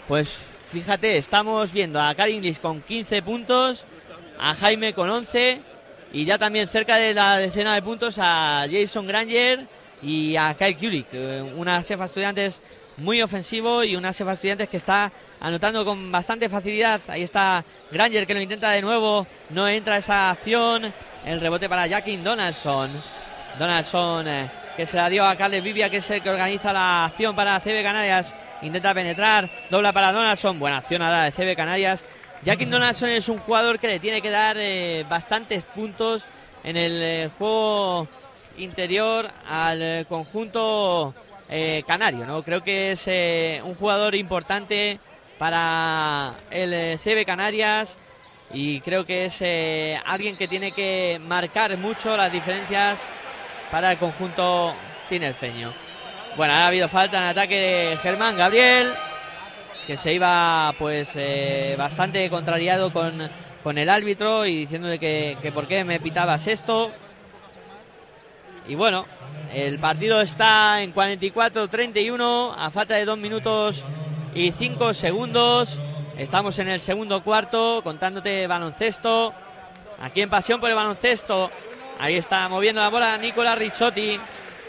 pues 0.07 0.37
fíjate, 0.67 1.17
estamos 1.17 1.71
viendo 1.71 1.99
a 1.99 2.13
Karin 2.13 2.53
con 2.61 2.81
15 2.81 3.23
puntos, 3.23 3.83
a 4.37 4.53
Jaime 4.53 4.93
con 4.93 5.09
11 5.09 5.72
y 6.13 6.25
ya 6.25 6.37
también 6.37 6.67
cerca 6.67 6.97
de 6.97 7.13
la 7.15 7.37
decena 7.37 7.73
de 7.73 7.81
puntos 7.81 8.19
a 8.19 8.67
Jason 8.71 9.07
Granger 9.07 9.65
y 10.03 10.35
a 10.35 10.53
Kyle 10.53 10.77
Kulik, 10.77 11.07
una 11.57 11.81
cefa 11.81 12.05
estudiantes 12.05 12.61
muy 12.97 13.23
ofensivo 13.23 13.83
y 13.83 13.95
una 13.95 14.13
cefa 14.13 14.33
estudiantes 14.33 14.69
que 14.69 14.77
está 14.77 15.11
anotando 15.39 15.83
con 15.83 16.11
bastante 16.11 16.49
facilidad. 16.49 17.01
Ahí 17.07 17.23
está 17.23 17.65
Granger 17.91 18.27
que 18.27 18.35
lo 18.35 18.41
intenta 18.41 18.69
de 18.69 18.83
nuevo, 18.83 19.25
no 19.49 19.67
entra 19.67 19.97
esa 19.97 20.29
acción. 20.29 20.93
El 21.25 21.41
rebote 21.41 21.67
para 21.67 21.87
Jackin 21.87 22.23
Donaldson. 22.23 23.01
Donaldson 23.57 24.27
eh, 24.27 24.51
que 24.75 24.85
se 24.85 24.97
la 24.97 25.09
dio 25.09 25.25
a 25.25 25.35
Carles 25.35 25.63
Vivia 25.63 25.89
que 25.89 25.97
es 25.97 26.09
el 26.11 26.21
que 26.21 26.29
organiza 26.29 26.73
la 26.73 27.05
acción 27.05 27.35
para 27.35 27.59
CB 27.59 27.81
Canarias. 27.81 28.35
Intenta 28.61 28.93
penetrar, 28.93 29.49
dobla 29.71 29.91
para 29.91 30.11
Donaldson. 30.11 30.59
Buena 30.59 30.77
acción 30.77 31.01
ahora 31.01 31.23
de 31.23 31.31
CB 31.31 31.55
Canarias 31.55 32.05
Jackie 32.45 32.65
Donaldson 32.65 33.09
es 33.09 33.29
un 33.29 33.37
jugador 33.37 33.79
que 33.79 33.87
le 33.87 33.99
tiene 33.99 34.21
que 34.21 34.29
dar 34.29 34.57
eh, 34.59 35.05
bastantes 35.07 35.63
puntos 35.63 36.25
en 36.65 36.75
el 36.75 37.01
eh, 37.01 37.29
juego 37.37 38.07
interior 38.57 39.31
al 39.47 39.81
eh, 39.81 40.05
conjunto 40.07 41.13
canario. 41.85 42.25
¿no? 42.25 42.41
Creo 42.41 42.63
que 42.63 42.93
es 42.93 43.07
un 43.63 43.75
jugador 43.75 44.15
importante 44.15 44.99
para 45.37 46.33
el 46.49 46.97
CB 46.97 47.25
Canarias 47.27 47.99
y 48.51 48.81
creo 48.81 49.05
que 49.05 49.25
es 49.25 49.43
alguien 50.03 50.35
que 50.35 50.47
tiene 50.47 50.71
que 50.71 51.21
marcar 51.21 51.77
mucho 51.77 52.17
las 52.17 52.31
diferencias 52.31 53.05
para 53.69 53.91
el 53.91 53.99
conjunto 53.99 54.73
tinerfeño. 55.09 55.71
Bueno, 56.37 56.53
ha 56.53 56.65
habido 56.65 56.89
falta 56.89 57.19
en 57.19 57.25
ataque 57.25 57.59
de 57.59 57.97
Germán 57.97 58.35
Gabriel 58.35 58.91
que 59.85 59.97
se 59.97 60.13
iba 60.13 60.73
pues 60.77 61.11
eh, 61.15 61.75
bastante 61.77 62.29
contrariado 62.29 62.91
con, 62.93 63.29
con, 63.63 63.77
el 63.77 63.89
árbitro 63.89 64.45
y 64.45 64.57
diciéndole 64.57 64.99
que, 64.99 65.37
que 65.41 65.51
por 65.51 65.67
qué 65.67 65.83
me 65.83 65.99
pitabas 65.99 66.47
esto. 66.47 66.91
Y 68.67 68.75
bueno, 68.75 69.05
el 69.53 69.77
partido 69.79 70.21
está 70.21 70.81
en 70.81 70.93
44-31 70.93 72.55
a 72.57 72.71
falta 72.71 72.95
de 72.95 73.05
2 73.05 73.17
minutos 73.17 73.85
y 74.33 74.51
5 74.51 74.93
segundos. 74.93 75.79
Estamos 76.17 76.57
en 76.59 76.69
el 76.69 76.79
segundo 76.79 77.23
cuarto 77.23 77.81
contándote 77.83 78.47
baloncesto. 78.47 79.33
Aquí 79.99 80.21
en 80.21 80.29
Pasión 80.29 80.59
por 80.59 80.69
el 80.69 80.75
baloncesto. 80.75 81.51
Ahí 81.99 82.15
está 82.15 82.47
moviendo 82.47 82.81
la 82.81 82.89
bola 82.89 83.17
Nicolás 83.17 83.57
Ricciotti. 83.57 84.19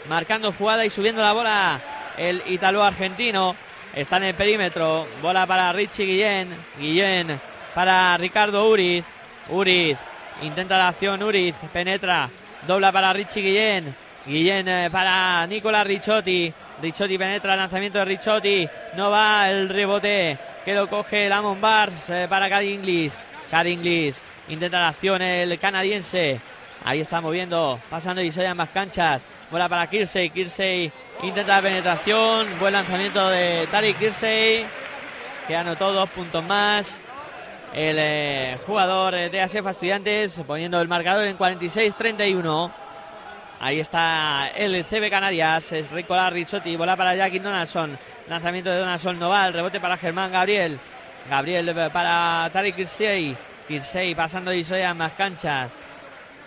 Marcando 0.09 0.51
jugada 0.51 0.85
y 0.85 0.89
subiendo 0.89 1.21
la 1.21 1.33
bola 1.33 1.81
el 2.17 2.43
italo 2.47 2.83
argentino. 2.83 3.55
Está 3.95 4.17
en 4.17 4.23
el 4.23 4.35
perímetro. 4.35 5.07
Bola 5.21 5.47
para 5.47 5.71
Richie 5.71 6.05
Guillén. 6.05 6.49
Guillén 6.77 7.39
para 7.73 8.17
Ricardo 8.17 8.69
Uriz. 8.69 9.05
Uriz 9.47 9.97
intenta 10.41 10.77
la 10.77 10.89
acción. 10.89 11.23
Uriz 11.23 11.55
penetra. 11.71 12.29
Dobla 12.67 12.91
para 12.91 13.13
Richie 13.13 13.41
Guillén. 13.41 13.95
Guillén 14.25 14.67
eh, 14.67 14.89
para 14.91 15.47
Nicola 15.47 15.81
Ricciotti. 15.85 16.53
Ricciotti 16.81 17.17
penetra 17.17 17.53
el 17.53 17.59
lanzamiento 17.59 17.99
de 17.99 18.05
Ricciotti. 18.05 18.67
No 18.97 19.11
va 19.11 19.49
el 19.49 19.69
rebote 19.69 20.37
que 20.65 20.73
lo 20.73 20.89
coge 20.89 21.29
Lamont 21.29 21.61
Bars 21.61 22.09
eh, 22.09 22.27
para 22.29 22.49
Cari 22.49 22.73
Inglis. 22.73 23.17
Cari 23.49 23.71
Inglis 23.71 24.21
intenta 24.49 24.81
la 24.81 24.89
acción 24.89 25.21
el 25.21 25.57
canadiense. 25.57 26.41
Ahí 26.83 26.99
está 26.99 27.21
moviendo, 27.21 27.79
pasando 27.89 28.21
y 28.21 28.31
se 28.33 28.53
más 28.53 28.69
canchas. 28.71 29.25
Bola 29.51 29.69
para 29.69 29.87
Kirsey. 29.87 30.29
Kirsey 30.29 30.91
Intenta 31.21 31.55
la 31.55 31.61
penetración. 31.61 32.47
Buen 32.59 32.73
lanzamiento 32.73 33.29
de 33.29 33.67
Tariq 33.71 33.97
Kirsey. 33.97 34.65
Que 35.47 35.55
anotó 35.55 35.93
dos 35.93 36.09
puntos 36.09 36.43
más. 36.43 37.03
El 37.73 37.97
eh, 37.99 38.57
jugador 38.65 39.13
de 39.13 39.41
ASEFA 39.41 39.71
Estudiantes 39.71 40.41
poniendo 40.45 40.79
el 40.81 40.87
marcador 40.87 41.25
en 41.25 41.37
46-31. 41.37 42.71
Ahí 43.59 43.79
está 43.79 44.49
el 44.55 44.83
CB 44.83 45.09
Canarias. 45.09 45.71
Es 45.71 45.91
Ricola 45.91 46.29
Ricciotti. 46.29 46.75
Bola 46.75 46.95
para 46.95 47.15
Jackie 47.15 47.39
Donaldson. 47.39 47.97
Lanzamiento 48.27 48.69
de 48.69 48.79
Donaldson 48.79 49.17
Noval. 49.17 49.53
Rebote 49.53 49.79
para 49.79 49.97
Germán 49.97 50.31
Gabriel. 50.31 50.79
Gabriel 51.29 51.89
para 51.91 52.49
Tariq 52.51 52.75
Kirsey. 52.75 53.37
Kirsey 53.67 54.15
pasando 54.15 54.53
y 54.53 54.65
a 54.81 54.93
más 54.93 55.13
canchas. 55.13 55.71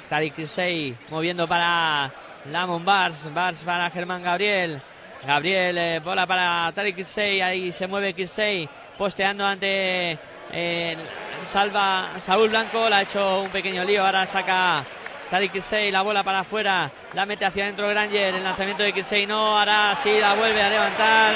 Tariq 0.08 0.34
Kirsey 0.34 0.96
moviendo 1.10 1.48
para 1.48 2.12
Lamon 2.50 2.84
Bars, 2.84 3.32
Bars 3.32 3.62
para 3.64 3.90
Germán 3.90 4.22
Gabriel. 4.22 4.80
Gabriel, 5.26 5.76
eh, 5.76 6.00
bola 6.02 6.26
para 6.26 6.70
Tariq 6.72 6.96
Kirsey, 6.96 7.40
ahí 7.40 7.72
se 7.72 7.88
mueve 7.88 8.14
Kirsey, 8.14 8.68
posteando 8.96 9.44
ante 9.44 10.16
eh, 10.52 10.96
Salva 11.44 12.12
Saúl 12.22 12.50
Blanco, 12.50 12.88
le 12.88 12.94
ha 12.94 13.02
hecho 13.02 13.42
un 13.42 13.50
pequeño 13.50 13.84
lío, 13.84 14.04
ahora 14.04 14.26
saca 14.26 14.84
Tariq 15.28 15.52
Kirsey, 15.52 15.90
la 15.90 16.02
bola 16.02 16.22
para 16.22 16.40
afuera, 16.40 16.90
la 17.14 17.26
mete 17.26 17.44
hacia 17.44 17.64
adentro 17.64 17.88
Granger, 17.88 18.36
el 18.36 18.44
lanzamiento 18.44 18.84
de 18.84 18.92
Kirsey 18.92 19.26
no, 19.26 19.58
ahora 19.58 19.98
sí 20.00 20.20
la 20.20 20.34
vuelve 20.34 20.62
a 20.62 20.70
levantar 20.70 21.34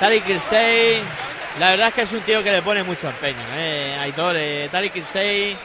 Tariq 0.00 0.24
Kirsey, 0.26 1.02
la 1.58 1.70
verdad 1.70 1.88
es 1.88 1.94
que 1.94 2.02
es 2.02 2.12
un 2.12 2.20
tío 2.20 2.42
que 2.42 2.52
le 2.52 2.60
pone 2.60 2.82
mucho 2.82 3.08
empeño, 3.08 3.40
eh, 3.54 3.96
Aitor, 4.00 4.36
eh, 4.36 4.68
Tariq 4.70 4.92
Kirsey 4.92 5.56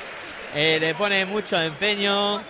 le 0.56 0.96
pone 0.96 1.26
mucho 1.26 1.62
empeño 1.62 2.42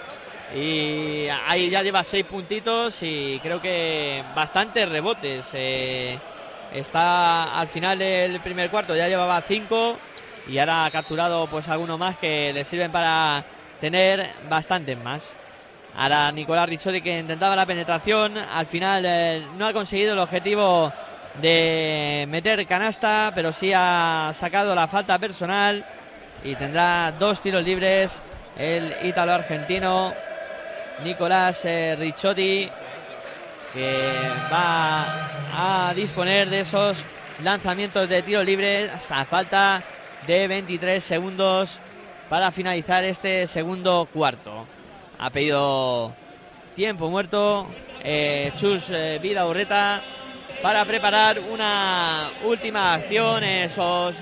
y 0.55 1.27
ahí 1.47 1.69
ya 1.69 1.83
lleva 1.83 2.03
seis 2.03 2.25
puntitos 2.25 2.97
y 3.01 3.39
creo 3.39 3.61
que 3.61 4.23
bastantes 4.35 4.89
rebotes. 4.89 5.49
Eh, 5.53 6.17
está 6.73 7.59
al 7.59 7.67
final 7.67 7.99
del 7.99 8.39
primer 8.39 8.69
cuarto, 8.69 8.95
ya 8.95 9.07
llevaba 9.07 9.41
cinco 9.41 9.97
y 10.47 10.57
ahora 10.57 10.85
ha 10.85 10.91
capturado 10.91 11.47
pues 11.47 11.67
algunos 11.67 11.99
más 11.99 12.17
que 12.17 12.51
le 12.53 12.63
sirven 12.63 12.91
para 12.91 13.43
tener 13.79 14.29
bastantes 14.49 14.97
más. 14.97 15.35
Ahora 15.95 16.31
Nicolás 16.31 16.69
Ricciotti 16.69 17.01
que 17.01 17.19
intentaba 17.19 17.55
la 17.55 17.65
penetración, 17.65 18.37
al 18.37 18.65
final 18.65 19.03
eh, 19.05 19.43
no 19.57 19.67
ha 19.67 19.73
conseguido 19.73 20.13
el 20.13 20.19
objetivo 20.19 20.91
de 21.41 22.25
meter 22.29 22.65
canasta, 22.67 23.31
pero 23.33 23.51
sí 23.51 23.71
ha 23.75 24.31
sacado 24.33 24.73
la 24.75 24.87
falta 24.87 25.17
personal 25.19 25.83
y 26.43 26.55
tendrá 26.55 27.11
dos 27.19 27.39
tiros 27.39 27.63
libres 27.63 28.21
el 28.57 28.95
ítalo 29.03 29.33
argentino 29.33 30.13
Nicolás 31.03 31.63
eh, 31.65 31.95
Ricciotti 31.97 32.69
que 33.73 34.31
va 34.51 35.89
a 35.89 35.93
disponer 35.93 36.49
de 36.49 36.61
esos 36.61 37.03
lanzamientos 37.43 38.09
de 38.09 38.21
tiro 38.21 38.43
libre 38.43 38.89
a 39.09 39.25
falta 39.25 39.83
de 40.25 40.47
23 40.47 41.03
segundos 41.03 41.79
para 42.29 42.51
finalizar 42.51 43.03
este 43.03 43.47
segundo 43.47 44.07
cuarto. 44.11 44.65
Ha 45.17 45.29
pedido 45.29 46.13
tiempo 46.73 47.09
muerto 47.09 47.67
eh, 48.03 48.51
Chus 48.57 48.89
eh, 48.89 49.19
Vida 49.21 49.45
Urreta 49.45 50.01
para 50.61 50.83
preparar 50.85 51.39
una 51.39 52.31
última 52.43 52.93
acción. 52.93 53.43
Esos 53.43 54.15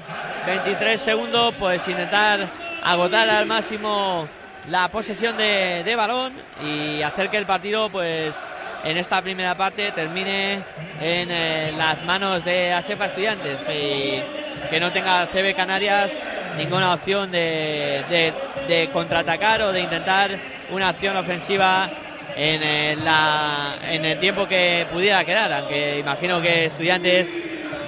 23 0.45 1.01
segundos, 1.01 1.53
pues 1.59 1.87
intentar 1.87 2.47
agotar 2.83 3.29
al 3.29 3.45
máximo 3.45 4.27
la 4.69 4.89
posesión 4.89 5.37
de, 5.37 5.93
balón 5.95 6.33
y 6.63 7.01
hacer 7.01 7.29
que 7.29 7.37
el 7.37 7.45
partido, 7.45 7.89
pues 7.89 8.35
en 8.83 8.97
esta 8.97 9.21
primera 9.21 9.55
parte 9.55 9.91
termine 9.91 10.63
en 11.01 11.31
eh, 11.31 11.73
las 11.75 12.03
manos 12.05 12.43
de 12.43 12.73
Asefa 12.73 13.05
Estudiantes 13.05 13.61
y 13.69 14.21
que 14.69 14.79
no 14.79 14.91
tenga 14.91 15.27
CB 15.27 15.55
Canarias 15.55 16.11
ninguna 16.57 16.93
opción 16.93 17.31
de, 17.31 18.33
de, 18.67 18.89
contraatacar 18.91 19.61
o 19.61 19.71
de 19.71 19.81
intentar 19.81 20.37
una 20.71 20.89
acción 20.89 21.15
ofensiva 21.15 21.89
en, 22.35 22.61
eh, 22.61 22.95
la, 23.03 23.75
en 23.83 24.05
el 24.05 24.19
tiempo 24.19 24.47
que 24.47 24.85
pudiera 24.91 25.23
quedar, 25.23 25.51
aunque 25.53 25.99
imagino 25.99 26.41
que 26.41 26.65
Estudiantes 26.65 27.33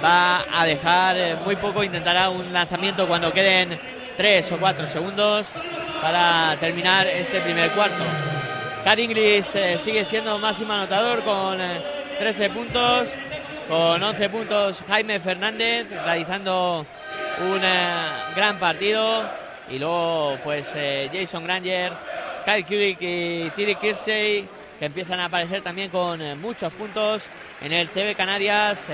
va 0.02 0.44
a 0.50 0.64
dejar 0.64 1.40
muy 1.44 1.56
poco, 1.56 1.84
intentará 1.84 2.30
un 2.30 2.52
lanzamiento 2.52 3.06
cuando 3.06 3.32
queden 3.32 3.78
tres 4.16 4.50
o 4.52 4.58
cuatro 4.58 4.86
segundos 4.86 5.46
para 6.00 6.56
terminar 6.58 7.06
este 7.06 7.40
primer 7.40 7.70
cuarto. 7.72 8.04
Caringlis 8.84 9.54
eh, 9.54 9.78
sigue 9.78 10.04
siendo 10.04 10.38
máximo 10.38 10.72
anotador 10.72 11.22
con 11.22 11.58
13 12.18 12.44
eh, 12.44 12.50
puntos, 12.50 13.08
con 13.68 14.02
11 14.02 14.30
puntos 14.30 14.82
Jaime 14.88 15.20
Fernández 15.20 15.88
realizando 15.90 16.86
un 17.40 17.60
eh, 17.62 18.08
gran 18.34 18.58
partido 18.58 19.28
y 19.68 19.78
luego 19.78 20.38
pues 20.42 20.66
Jason 21.12 21.44
Granger, 21.44 21.92
Kyle 22.44 22.64
Kurik 22.64 22.98
y 23.00 23.50
Tiri 23.50 23.74
Kirsey 23.76 24.48
que 24.78 24.86
empiezan 24.86 25.20
a 25.20 25.26
aparecer 25.26 25.62
también 25.62 25.90
con 25.90 26.40
muchos 26.40 26.72
puntos 26.72 27.22
en 27.60 27.72
el 27.72 27.88
CB 27.88 28.16
Canarias, 28.16 28.88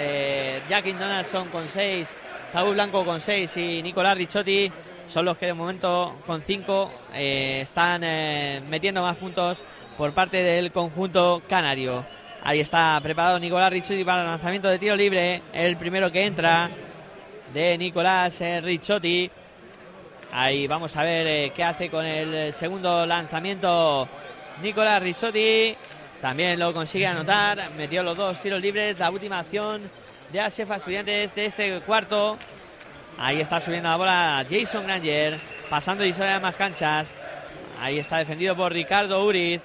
Jack 0.69 0.85
Donaldson 0.85 1.49
con 1.49 1.69
6, 1.69 2.13
Saúl 2.53 2.75
Blanco 2.75 3.05
con 3.05 3.21
6 3.21 3.57
y 3.57 3.83
Nicolás 3.83 4.19
Ricciotti 4.19 4.71
son 5.09 5.25
los 5.25 5.39
que 5.39 5.47
de 5.47 5.55
momento 5.55 6.17
con 6.27 6.43
5 6.43 6.91
están 7.15 8.01
metiendo 8.69 9.03
más 9.03 9.17
puntos 9.17 9.63
por 9.97 10.13
parte 10.13 10.43
del 10.43 10.73
conjunto 10.73 11.43
canario. 11.49 12.05
Ahí 12.43 12.61
está 12.61 13.01
preparado 13.03 13.41
Nicolás 13.41 13.73
Ricciotti 13.73 14.05
para 14.05 14.23
el 14.23 14.29
lanzamiento 14.29 14.69
de 14.69 14.79
tiro 14.79 14.95
libre. 14.95 15.43
El 15.53 15.77
primero 15.77 16.13
que 16.13 16.25
entra 16.25 16.71
de 17.53 17.77
Nicolás 17.77 18.41
eh, 18.41 18.61
Ricciotti. 18.61 19.29
Ahí 20.31 20.69
vamos 20.69 20.95
a 20.97 21.03
ver 21.03 21.27
eh, 21.27 21.53
qué 21.53 21.65
hace 21.65 21.91
con 21.91 22.07
el 22.07 22.53
segundo 22.53 23.05
lanzamiento 23.05 24.09
Nicolás 24.63 25.03
Ricciotti. 25.03 25.77
También 26.21 26.59
lo 26.61 26.73
consigue 26.73 27.09
anotar. 27.09 27.73
Metió 27.73 28.05
los 28.05 28.17
dos 28.17 28.41
tiros 28.41 28.61
libres. 28.61 28.97
La 28.99 29.11
última 29.11 29.41
acción 29.41 29.91
de 30.33 30.41
Asefa 30.41 30.77
Estudiantes 30.77 31.35
de 31.35 31.47
este 31.47 31.81
cuarto. 31.81 32.39
Ahí 33.19 33.41
está 33.41 33.61
subiendo 33.61 33.89
la 33.89 33.97
bola 33.97 34.47
Jason 34.49 34.85
Granger. 34.85 35.41
Pasando 35.71 36.05
y 36.05 36.13
sobre 36.13 36.39
más 36.39 36.55
canchas. 36.55 37.15
Ahí 37.81 37.99
está 37.99 38.19
defendido 38.19 38.55
por 38.55 38.73
Ricardo 38.73 39.25
Uriz. 39.25 39.61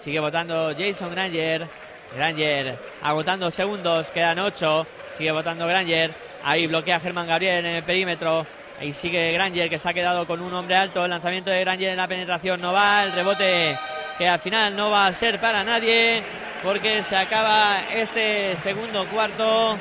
Sigue 0.00 0.20
votando 0.20 0.74
Jason 0.76 1.10
Granger. 1.10 1.66
Granger 2.14 2.78
agotando 3.02 3.50
segundos, 3.50 4.10
quedan 4.10 4.38
8. 4.38 4.86
Sigue 5.16 5.32
votando 5.32 5.66
Granger. 5.66 6.14
Ahí 6.44 6.66
bloquea 6.66 7.00
Germán 7.00 7.26
Gabriel 7.26 7.64
en 7.64 7.76
el 7.76 7.82
perímetro. 7.82 8.46
Ahí 8.78 8.92
sigue 8.92 9.32
Granger 9.32 9.70
que 9.70 9.78
se 9.78 9.88
ha 9.88 9.94
quedado 9.94 10.26
con 10.26 10.42
un 10.42 10.52
hombre 10.52 10.76
alto. 10.76 11.02
El 11.04 11.10
lanzamiento 11.10 11.50
de 11.50 11.60
Granger 11.60 11.90
en 11.90 11.96
la 11.96 12.08
penetración 12.08 12.60
no 12.60 12.74
va. 12.74 13.04
El 13.04 13.12
rebote 13.12 13.78
que 14.18 14.28
al 14.28 14.40
final 14.40 14.76
no 14.76 14.90
va 14.90 15.06
a 15.06 15.12
ser 15.12 15.40
para 15.40 15.64
nadie 15.64 16.22
porque 16.62 17.02
se 17.02 17.16
acaba 17.16 17.80
este 17.90 18.56
segundo 18.58 19.06
cuarto 19.06 19.78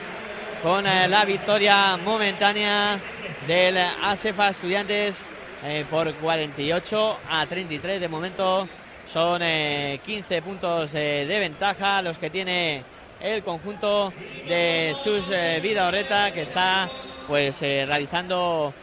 con 0.66 0.88
eh, 0.88 1.08
la 1.08 1.26
victoria 1.26 1.96
momentánea 1.96 3.00
del 3.46 3.78
ASEFA 3.78 4.50
Estudiantes 4.50 5.24
eh, 5.64 5.86
por 5.88 6.12
48 6.16 7.20
a 7.30 7.46
33 7.46 8.02
de 8.02 8.08
momento 8.08 8.68
son 9.06 9.42
15 9.42 10.02
eh, 10.08 10.42
puntos 10.42 10.92
de 10.92 11.38
ventaja 11.40 12.02
los 12.02 12.18
que 12.18 12.32
tiene 12.32 12.84
el 13.22 13.44
conjunto 13.44 14.12
de 14.48 14.96
Chus 15.04 15.26
eh, 15.30 15.60
Vida 15.62 15.88
Orreta 15.88 16.32
que 16.32 16.42
está 16.42 16.90
pues 17.28 17.62
eh, 17.62 17.86
realizando 17.86 18.74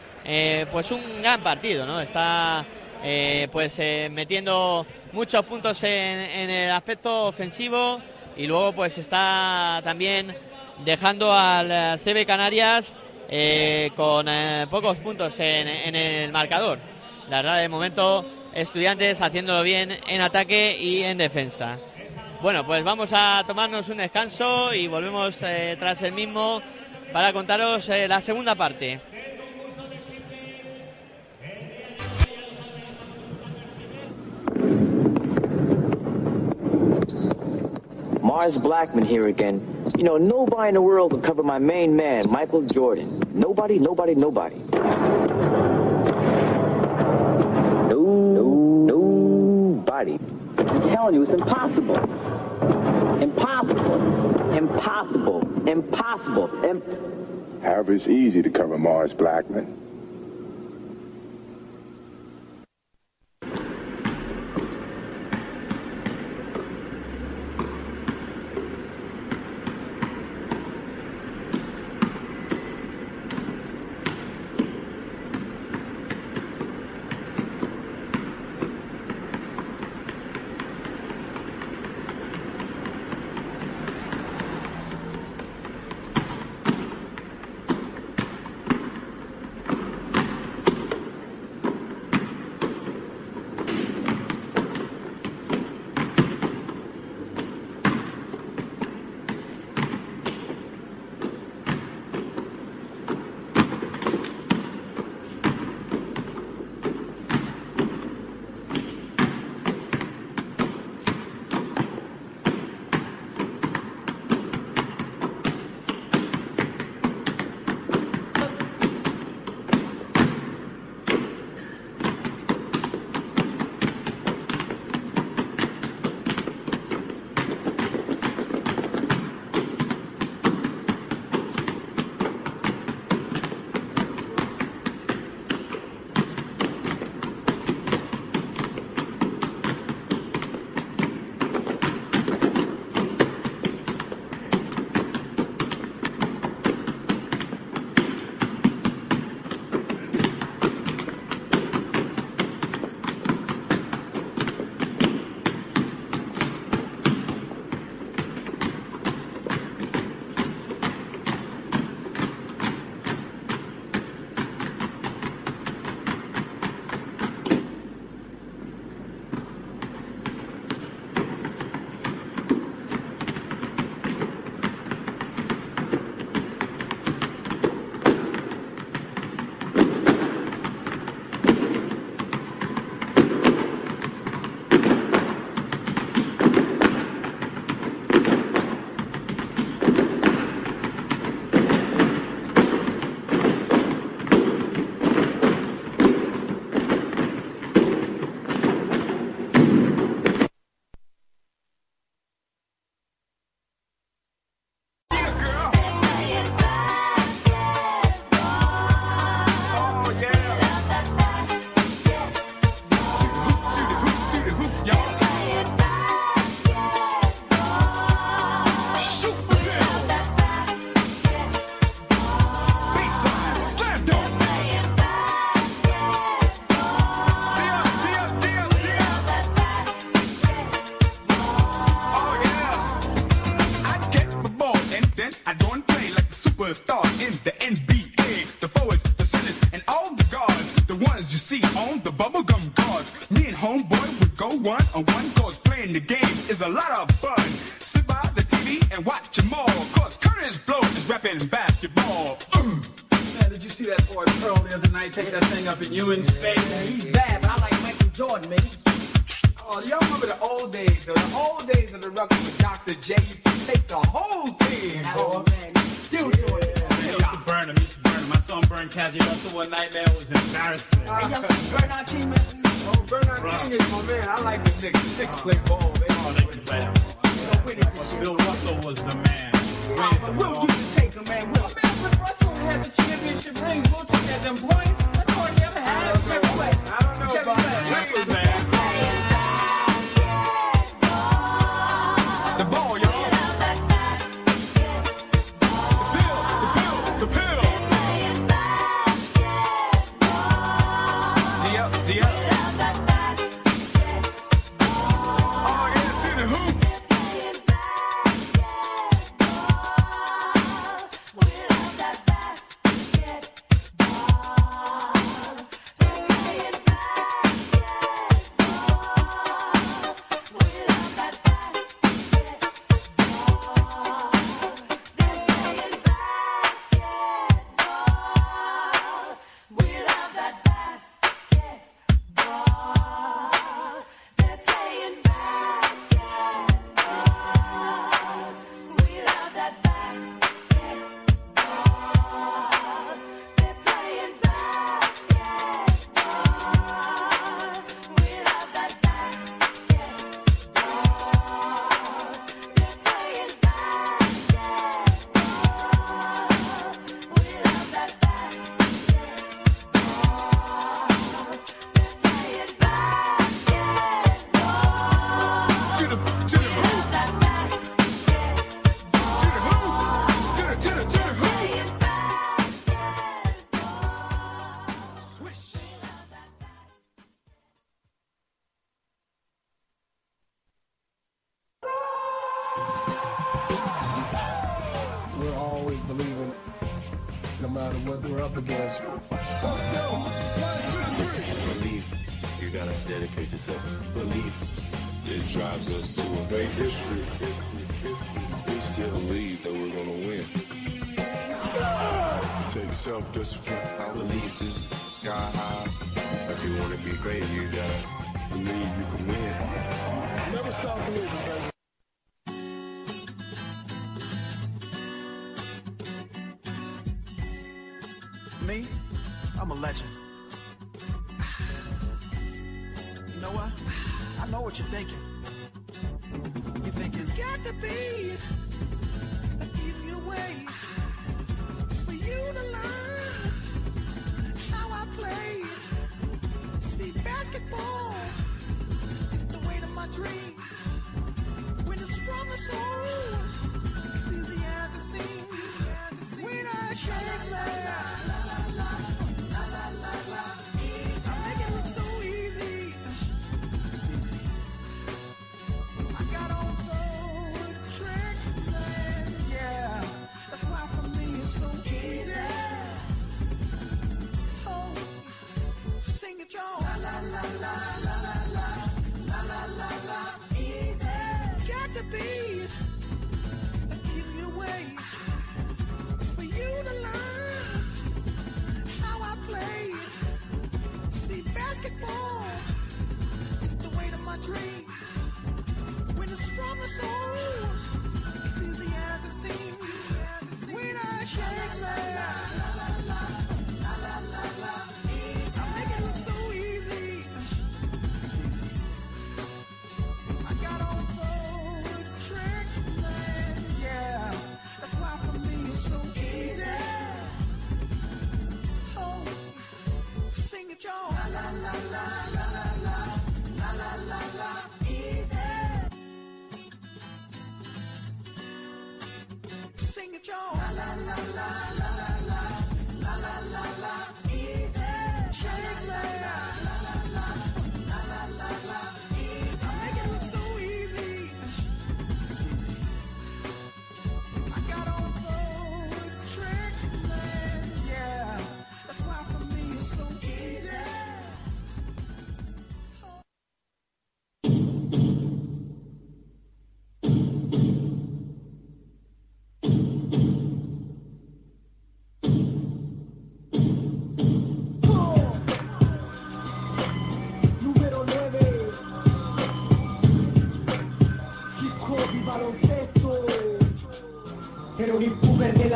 pues 0.71 0.89
un 0.89 1.21
gran 1.21 1.41
partido, 1.41 1.85
¿no? 1.85 1.99
Está 1.99 2.63
pues 3.51 3.77
metiendo 4.09 4.85
muchos 5.11 5.43
puntos 5.43 5.83
en, 5.83 6.49
el 6.49 6.71
aspecto 6.71 7.25
ofensivo 7.25 7.99
y 8.37 8.47
luego 8.47 8.71
pues 8.71 8.97
está 8.97 9.81
también 9.83 10.33
dejando 10.85 11.33
al 11.33 11.99
CB 11.99 12.25
Canarias 12.25 12.95
con 13.95 14.27
pocos 14.69 14.97
puntos 14.99 15.39
en, 15.39 15.95
el 15.95 16.31
marcador. 16.31 16.79
La 17.29 17.37
verdad 17.37 17.61
de 17.61 17.69
momento 17.69 18.25
Estudiantes 18.53 19.19
haciéndolo 19.19 19.63
bien 19.63 19.97
en 20.07 20.21
ataque 20.21 20.77
y 20.79 21.01
en 21.01 21.17
defensa. 21.17 21.79
Bueno, 22.43 22.63
pues 22.65 22.83
vamos 22.83 23.09
a 23.11 23.43
tomarnos 23.47 23.89
un 23.89 23.97
descanso 23.97 24.73
y 24.73 24.87
volvemos 24.87 25.41
eh, 25.41 25.75
tras 25.79 26.01
el 26.03 26.11
mismo 26.11 26.61
para 27.11 27.33
contaros 27.33 27.89
eh, 27.89 28.07
la 28.07 28.21
segunda 28.21 28.53
parte. 28.53 28.99
Mars 38.21 38.61
Blackman 38.61 39.05
here 39.05 39.29
again. 39.29 39.72
You 39.97 40.03
know, 40.03 40.17
nobody 40.17 40.69
in 40.69 40.73
the 40.73 40.81
world 40.81 41.11
can 41.11 41.21
cover 41.21 41.43
my 41.43 41.59
main 41.59 41.95
man, 41.95 42.29
Michael 42.29 42.63
Jordan. 42.63 43.21
Nobody, 43.33 43.77
nobody, 43.79 44.15
nobody. 44.15 44.55
No, 47.89 48.01
no, 48.33 48.85
nobody. 48.87 50.17
I'm 50.57 50.81
telling 50.89 51.15
you, 51.15 51.21
it's 51.23 51.31
impossible. 51.33 51.95
Impossible. 53.21 54.51
Impossible. 54.57 55.67
Impossible. 55.69 56.65
Im- 56.65 56.81
However, 57.61 57.93
it's 57.93 58.07
easy 58.07 58.41
to 58.41 58.49
cover 58.49 58.77
Mars 58.77 59.13
Blackman. 59.13 59.77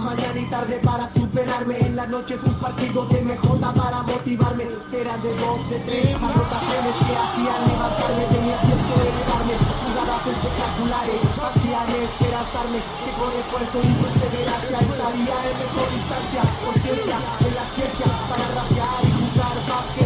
mañana 0.00 0.40
y 0.40 0.44
tarde 0.50 0.80
para 0.84 1.12
superarme. 1.14 1.78
En 1.78 1.96
las 1.96 2.08
noches 2.08 2.38
un 2.44 2.54
partido 2.54 3.06
de 3.06 3.22
MJ 3.22 3.72
para 3.74 4.02
motivarme. 4.02 4.64
Era 4.92 5.16
de 5.18 5.28
dos 5.36 5.70
de 5.70 5.78
tres 5.80 6.16
anotaciones 6.16 6.94
que 7.06 7.14
hacían 7.14 7.68
levantarme. 7.68 8.24
Tenía 8.34 8.58
tiempo 8.58 8.94
de 8.98 9.08
elevarme. 9.10 9.54
Jugadas 9.84 10.26
espectaculares 10.26 11.20
hacían 11.38 11.88
esperanzarme. 12.02 12.82
Que 13.04 13.12
con 13.14 13.32
esfuerzo 13.34 13.78
y 13.82 13.92
perseverancia 14.02 14.78
estaría 14.80 15.36
en 15.50 15.58
mejor 15.58 15.88
instancia 15.94 16.42
conciencia 16.64 17.16
en 17.46 17.54
la 17.54 17.64
ciencia 17.74 18.06
para 18.28 18.48
rapear 18.48 19.13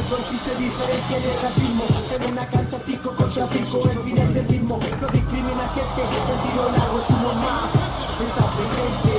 y 0.09 0.11
jugar 0.11 0.17
básquet 0.17 0.17
no 0.17 0.17
existe 0.17 0.57
diferencia 0.57 1.17
en 1.19 1.25
el 1.25 1.43
racismo 1.43 1.85
en 2.11 2.33
una 2.33 2.47
cancha 2.49 2.79
pico 2.79 3.15
contra 3.15 3.47
pico 3.47 3.81
el 3.85 3.99
fin 4.01 4.15
del 4.15 4.49
ritmo 4.49 4.81
no 5.01 5.09
discrimina 5.09 5.69
gente 5.69 6.03
el 6.03 6.43
tiro 6.51 6.71
largo 6.71 6.99
es 6.99 7.07
uno 7.11 7.33
más 7.35 7.89
está 8.19 8.45
presente. 8.57 9.13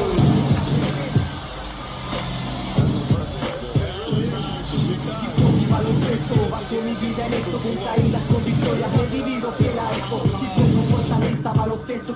Con 10.10 10.24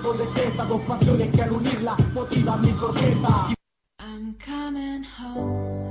con 0.01 0.17
con 0.17 0.57
con 0.57 0.67
dos 0.67 0.82
pasiones 0.88 1.30
que 1.32 1.41
al 1.41 1.51
unirlas 1.51 1.99
motivan 2.13 2.61
mi 2.61 2.71
corteza. 2.74 3.53
I'm 3.99 4.36
coming 4.45 5.03
home, 5.03 5.82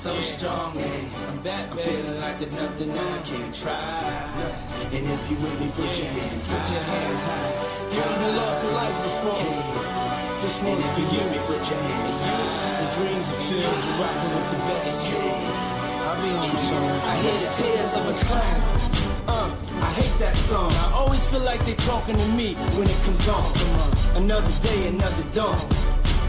so 0.00 0.16
strong. 0.22 0.72
Yeah, 0.78 1.28
I'm 1.28 1.42
back, 1.42 1.70
I'm 1.70 1.76
feeling 1.76 2.20
like 2.20 2.38
there's 2.40 2.52
nothing 2.52 2.90
I 2.90 3.20
can't 3.20 3.54
try. 3.54 4.00
And 4.96 5.04
if 5.04 5.30
you 5.30 5.36
with 5.36 5.60
me, 5.60 5.68
put 5.76 5.92
your 5.92 6.08
hands. 6.08 6.48
Put 6.48 6.72
your 6.72 6.80
hands 6.80 7.22
high. 7.28 7.52
You 7.92 8.00
ain't 8.00 8.36
lost 8.40 8.64
a 8.64 8.70
life 8.80 8.96
before. 9.04 9.44
This 10.40 10.56
one's 10.64 10.88
for 10.96 11.04
you. 11.04 11.20
Put 11.44 11.60
your 11.68 11.80
hands 11.84 12.20
high. 12.24 12.80
The 12.80 12.88
dreams 12.96 13.28
are 13.28 13.44
filled. 13.44 13.84
You're 13.84 14.00
rocking 14.00 14.32
with 14.32 14.48
the 14.48 14.60
best. 14.72 15.04
I 16.08 16.16
mean, 16.24 16.36
I 17.04 17.16
hear 17.20 17.36
the 17.36 17.50
tears 17.60 17.92
of 17.92 18.04
a 18.08 18.16
clown. 18.24 18.60
Uh, 19.28 19.54
I 19.84 19.90
hate 20.00 20.18
that 20.18 20.34
song. 20.48 20.72
I 20.72 20.92
always 20.92 21.22
feel 21.26 21.40
like 21.40 21.62
they're 21.66 21.84
talking 21.84 22.16
to 22.16 22.26
me 22.28 22.54
when 22.80 22.88
it 22.88 23.02
comes 23.02 23.28
on. 23.28 23.52
Another 24.16 24.52
day, 24.66 24.88
another 24.88 25.24
dawn. 25.34 25.60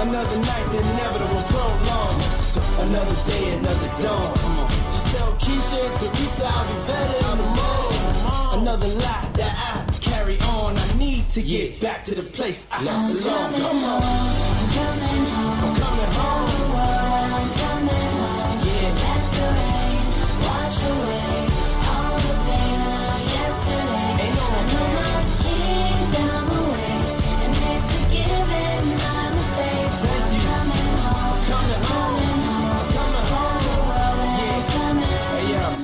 Another 0.00 0.38
night, 0.38 0.66
the 0.72 0.78
inevitable 0.78 1.42
prolong. 1.52 2.22
Another 2.88 3.30
day, 3.30 3.52
another 3.58 4.02
dawn. 4.02 4.34
Come 4.38 4.58
on. 4.60 4.70
Just 4.70 5.06
tell 5.14 5.32
Keisha 5.34 5.78
and 5.84 6.00
Teresa 6.16 6.46
I'll 6.46 6.64
be 6.66 6.86
better 6.86 7.36
morning. 7.36 8.62
Another 8.62 8.88
lie 8.88 9.30
that 9.34 9.54
I 9.90 9.98
carry 10.00 10.40
on. 10.40 10.78
I 10.78 10.94
need 10.94 11.28
to 11.30 11.42
get 11.42 11.80
back 11.82 12.04
to 12.06 12.14
the 12.14 12.22
place 12.22 12.64
I 12.70 12.78
I'm 12.78 13.12
belong. 13.12 13.52
coming 13.52 13.60
Come 13.60 13.84
on. 13.84 14.02
home, 14.02 14.56
I'm 14.56 14.70
coming 14.72 15.26
home. 15.26 15.64
I'm 15.64 15.76
coming 15.82 16.14
home. 16.14 16.39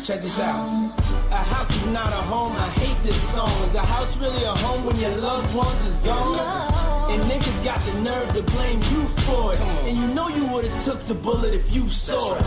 Check 0.07 0.23
this 0.23 0.39
out. 0.39 0.93
A 1.33 1.37
house 1.37 1.69
is 1.69 1.87
not 1.87 2.13
a 2.13 2.23
home. 2.31 2.53
I 2.53 2.69
hate 2.79 2.97
this 3.03 3.21
song. 3.35 3.51
Is 3.67 3.75
a 3.75 3.81
house 3.81 4.17
really 4.19 4.45
a 4.45 4.55
home 4.55 4.87
when 4.87 4.95
your 5.01 5.11
loved 5.17 5.53
ones 5.53 5.85
is 5.85 5.97
gone? 5.99 6.39
And 7.11 7.23
niggas 7.29 7.65
got 7.65 7.83
the 7.85 7.93
nerve 8.03 8.33
to 8.35 8.43
blame 8.55 8.79
you 8.93 9.03
for 9.27 9.55
it. 9.55 9.61
And 9.61 9.99
you 9.99 10.07
know 10.15 10.29
you 10.29 10.47
would've 10.47 10.85
took 10.85 11.05
the 11.07 11.15
bullet 11.15 11.55
if 11.55 11.75
you 11.75 11.91
saw 11.91 12.37
it. 12.37 12.45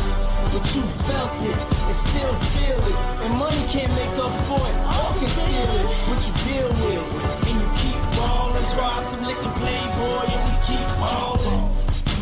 But 0.54 0.64
you 0.74 0.84
felt 1.04 1.36
it 1.44 1.60
and 1.84 1.96
still 2.08 2.36
feel 2.56 2.80
it. 2.80 2.96
And 3.28 3.38
money 3.38 3.62
can't 3.68 3.92
make 3.92 4.16
up 4.24 4.32
for 4.48 4.64
it 4.64 4.76
or 4.96 5.12
conceal 5.20 5.70
it. 5.80 5.86
What 6.08 6.20
you 6.28 6.34
deal 6.48 6.70
with. 6.80 7.48
And 7.50 7.60
you 7.60 7.68
keep 7.76 8.02
ballin'. 8.16 8.64
Try 8.72 9.06
some 9.12 9.26
liquor 9.26 9.52
playboy 9.60 10.32
and 10.32 10.44
you 10.48 10.58
keep 10.64 10.88
ballin'. 10.96 11.79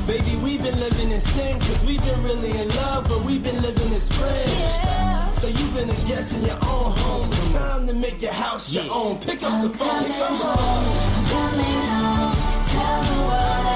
Baby, 0.07 0.37
we've 0.37 0.63
been 0.63 0.79
living 0.79 1.11
in 1.11 1.19
sin, 1.19 1.59
cause 1.59 1.83
we've 1.83 2.01
been 2.01 2.23
really 2.23 2.51
in 2.51 2.69
love, 2.69 3.09
but 3.09 3.25
we've 3.25 3.43
been 3.43 3.61
living 3.61 3.93
as 3.93 4.07
friends. 4.13 5.41
So 5.41 5.47
you've 5.47 5.73
been 5.73 5.89
a 5.89 6.07
guest 6.07 6.31
in 6.31 6.45
your 6.45 6.55
own 6.63 6.93
home. 6.97 7.29
It's 7.29 7.53
time 7.53 7.85
to 7.87 7.93
make 7.93 8.21
your 8.21 8.31
house 8.31 8.71
your 8.71 8.85
own. 8.89 9.19
Pick 9.19 9.43
up 9.43 9.61
the 9.61 9.77
phone 9.77 10.05
and 10.05 10.13
come 10.13 10.35
home. 10.37 10.85
I'm 11.13 11.25
coming 11.27 11.81
home. 11.89 12.67
Tell 12.69 13.03
the 13.03 13.21
world 13.27 13.66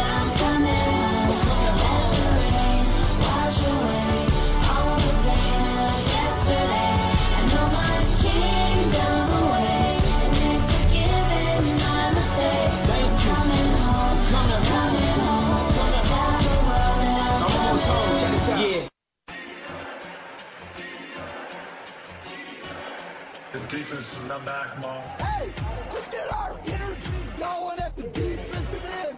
defense 23.71 24.17
is 24.17 24.27
not 24.27 24.43
back, 24.43 24.77
Mom. 24.81 25.01
Hey, 25.17 25.49
just 25.89 26.11
get 26.11 26.29
our 26.33 26.59
energy 26.65 27.11
going 27.39 27.79
at 27.79 27.95
the 27.95 28.03
defensive 28.03 28.83
end. 28.83 29.17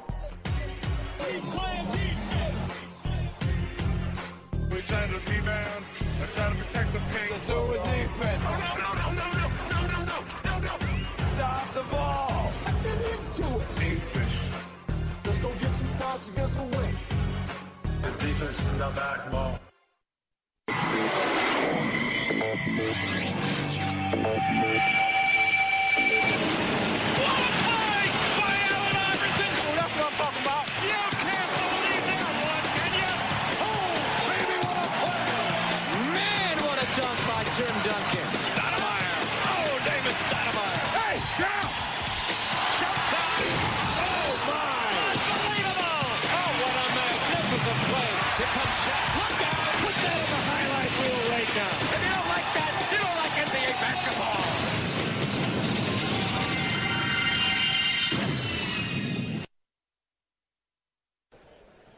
We 1.18 1.40
playing 1.50 1.86
defense. 1.88 2.60
We're 4.70 4.82
trying 4.82 5.10
to 5.10 5.18
rebound. 5.32 5.86
They're 6.20 6.28
trying 6.28 6.56
to 6.56 6.64
protect 6.64 6.94
the 6.94 7.00
paint. 7.00 7.32
Let's 7.32 7.48
do 7.48 7.54
it 7.54 7.70
with 7.70 7.84
defense. 7.84 8.44
No, 8.44 8.52
no, 8.54 8.74
no, 8.78 8.94
no, 8.94 9.10
no, 9.12 9.32
no, 9.34 10.06
no, 10.06 10.20
no, 10.46 10.60
no, 10.60 10.78
no. 10.78 11.26
Stop 11.34 11.74
the 11.74 11.84
ball. 11.90 12.54
Let's 12.66 12.82
get 12.82 12.94
into 12.94 13.56
it. 13.56 13.76
Defense. 13.80 14.38
Let's 15.26 15.40
go 15.40 15.50
get 15.54 15.76
some 15.76 15.88
starts 15.88 16.30
against 16.30 16.60
a 16.60 16.62
win. 16.62 16.96
The 18.04 18.12
defense 18.24 18.60
is 18.60 18.78
not 18.78 18.96
back, 18.96 19.32
Mom. 19.32 19.58
What 24.24 24.38
a 24.38 24.42
play 24.42 24.80
by 28.40 28.56
Allen 28.72 28.96
Iverson! 28.96 29.76
That's 29.76 29.98
what 29.98 30.08
I'm 30.08 30.14
talking 30.18 30.44
about. 30.44 30.68
Yeah. 30.86 31.13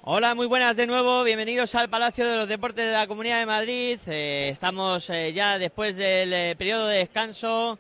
Hola, 0.08 0.36
muy 0.36 0.46
buenas 0.46 0.76
de 0.76 0.86
nuevo. 0.86 1.24
Bienvenidos 1.24 1.74
al 1.74 1.90
Palacio 1.90 2.30
de 2.30 2.38
los 2.38 2.48
Deportes 2.48 2.86
de 2.86 2.92
la 2.92 3.08
Comunidad 3.08 3.40
de 3.40 3.48
Madrid. 3.48 4.00
Eh, 4.06 4.50
estamos 4.52 5.10
eh, 5.10 5.34
ya 5.34 5.58
después 5.58 5.96
del 5.96 6.32
eh, 6.32 6.56
periodo 6.56 6.86
de 6.86 7.00
descanso, 7.00 7.80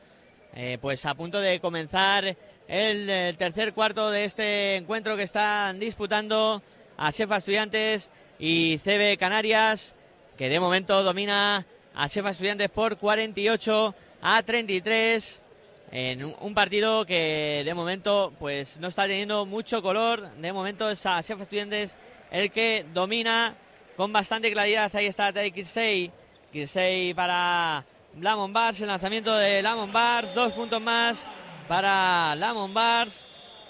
pues 0.81 1.05
a 1.05 1.13
punto 1.13 1.39
de 1.39 1.59
comenzar 1.59 2.35
el, 2.67 3.37
tercer 3.37 3.73
cuarto 3.73 4.09
de 4.09 4.25
este 4.25 4.75
encuentro 4.77 5.15
que 5.15 5.21
están 5.21 5.79
disputando 5.79 6.63
a 6.97 7.11
Sefa 7.11 7.37
Estudiantes 7.37 8.09
y 8.39 8.79
CB 8.79 9.19
Canarias, 9.19 9.95
que 10.35 10.49
de 10.49 10.59
momento 10.59 11.03
domina 11.03 11.63
a 11.93 12.09
Sefa 12.09 12.31
Estudiantes 12.31 12.71
por 12.71 12.97
48 12.97 13.93
a 14.23 14.41
33 14.41 15.43
en 15.91 16.25
un, 16.25 16.53
partido 16.55 17.05
que 17.05 17.61
de 17.63 17.73
momento 17.75 18.33
pues 18.39 18.79
no 18.79 18.87
está 18.87 19.03
teniendo 19.03 19.45
mucho 19.45 19.83
color. 19.83 20.31
De 20.37 20.51
momento 20.51 20.89
es 20.89 21.05
a 21.05 21.21
Sefa 21.21 21.43
Estudiantes 21.43 21.95
el 22.31 22.51
que 22.51 22.85
domina 22.93 23.55
con 23.95 24.11
bastante 24.11 24.51
claridad. 24.51 24.93
Ahí 24.95 25.07
está 25.07 25.31
Tadej 25.31 25.53
Kirsey. 25.53 26.11
Kirsey 26.51 27.13
para 27.13 27.85
Lamon 28.19 28.53
Bars. 28.53 28.81
El 28.81 28.87
lanzamiento 28.87 29.35
de 29.35 29.61
Lamon 29.61 29.91
Bars. 29.91 30.33
Dos 30.33 30.53
puntos 30.53 30.81
más 30.81 31.27
para 31.67 32.35
Lamon 32.35 32.73
Bars. 32.73 33.25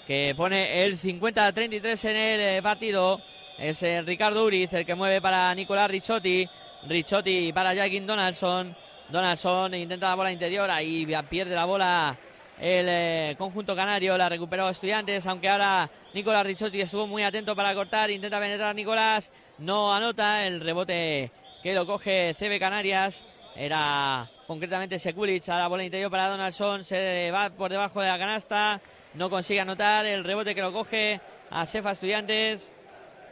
Que 0.06 0.34
pone 0.36 0.84
el 0.84 0.98
50 0.98 1.46
a 1.46 1.52
33 1.52 2.04
en 2.04 2.16
el 2.16 2.40
eh, 2.40 2.62
partido. 2.62 3.20
Es 3.58 3.82
eh, 3.82 4.02
Ricardo 4.02 4.44
Uriz 4.44 4.72
el 4.72 4.84
que 4.84 4.94
mueve 4.94 5.20
para 5.20 5.54
Nicolás 5.54 5.90
Ricciotti. 5.90 6.48
Ricciotti 6.86 7.52
para 7.52 7.74
Jackin 7.74 8.06
Donaldson. 8.06 8.76
Donaldson 9.08 9.74
intenta 9.74 10.08
la 10.08 10.14
bola 10.14 10.32
interior. 10.32 10.70
Ahí 10.70 11.06
pierde 11.28 11.54
la 11.54 11.64
bola 11.64 12.16
el 12.58 12.86
eh, 12.88 13.34
conjunto 13.36 13.76
canario, 13.76 14.16
la 14.16 14.28
recuperó 14.28 14.68
Estudiantes, 14.68 15.26
aunque 15.26 15.48
ahora 15.48 15.90
Nicolás 16.14 16.46
Ricciotti 16.46 16.80
estuvo 16.80 17.06
muy 17.06 17.22
atento 17.22 17.54
para 17.54 17.74
cortar, 17.74 18.10
intenta 18.10 18.40
penetrar 18.40 18.74
Nicolás, 18.74 19.30
no 19.58 19.94
anota 19.94 20.46
el 20.46 20.60
rebote 20.60 21.30
que 21.62 21.74
lo 21.74 21.86
coge 21.86 22.34
CB 22.34 22.58
Canarias, 22.58 23.24
era 23.54 24.30
concretamente 24.46 24.98
Sekulic 24.98 25.48
a 25.48 25.58
la 25.58 25.68
bola 25.68 25.84
interior 25.84 26.10
para 26.10 26.28
Donaldson, 26.28 26.84
se 26.84 27.30
va 27.30 27.50
por 27.50 27.70
debajo 27.70 28.00
de 28.00 28.08
la 28.08 28.18
canasta, 28.18 28.80
no 29.14 29.28
consigue 29.28 29.60
anotar 29.60 30.06
el 30.06 30.24
rebote 30.24 30.54
que 30.54 30.62
lo 30.62 30.72
coge 30.72 31.20
a 31.50 31.66
Cefa 31.66 31.92
Estudiantes, 31.92 32.72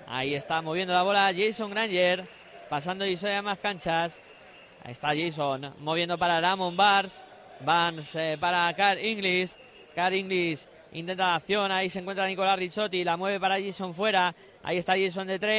ahí 0.07 0.35
está 0.35 0.61
moviendo 0.61 0.93
la 0.93 1.03
bola 1.03 1.33
Jason 1.35 1.71
Granger, 1.71 2.29
pasando 2.69 3.07
y 3.07 3.19
a 3.25 3.43
más 3.43 3.59
canchas, 3.59 4.21
ahí 4.83 4.93
está 4.93 5.09
Jason 5.17 5.73
moviendo 5.79 6.19
para 6.19 6.43
Lamon 6.43 6.77
Bars, 6.77 7.25
Eh, 7.67 8.37
para 8.39 8.71
Car 8.77 8.99
English. 8.99 9.53
Car 9.95 10.13
English 10.13 10.67
intenta 10.93 11.29
la 11.29 11.37
acción. 11.37 11.73
Ahí 11.73 11.89
se 11.89 12.01
encuentra 12.01 12.27
Nicolás 12.27 12.59
Ricciotti. 12.59 13.03
La 13.05 13.17
mueve 13.17 13.41
para 13.41 13.59
Jason 13.59 13.95
fuera. 13.95 14.35
Ahí 14.63 14.77
está 14.77 14.99
Jason 14.99 15.27
de 15.27 15.39
tres. 15.39 15.55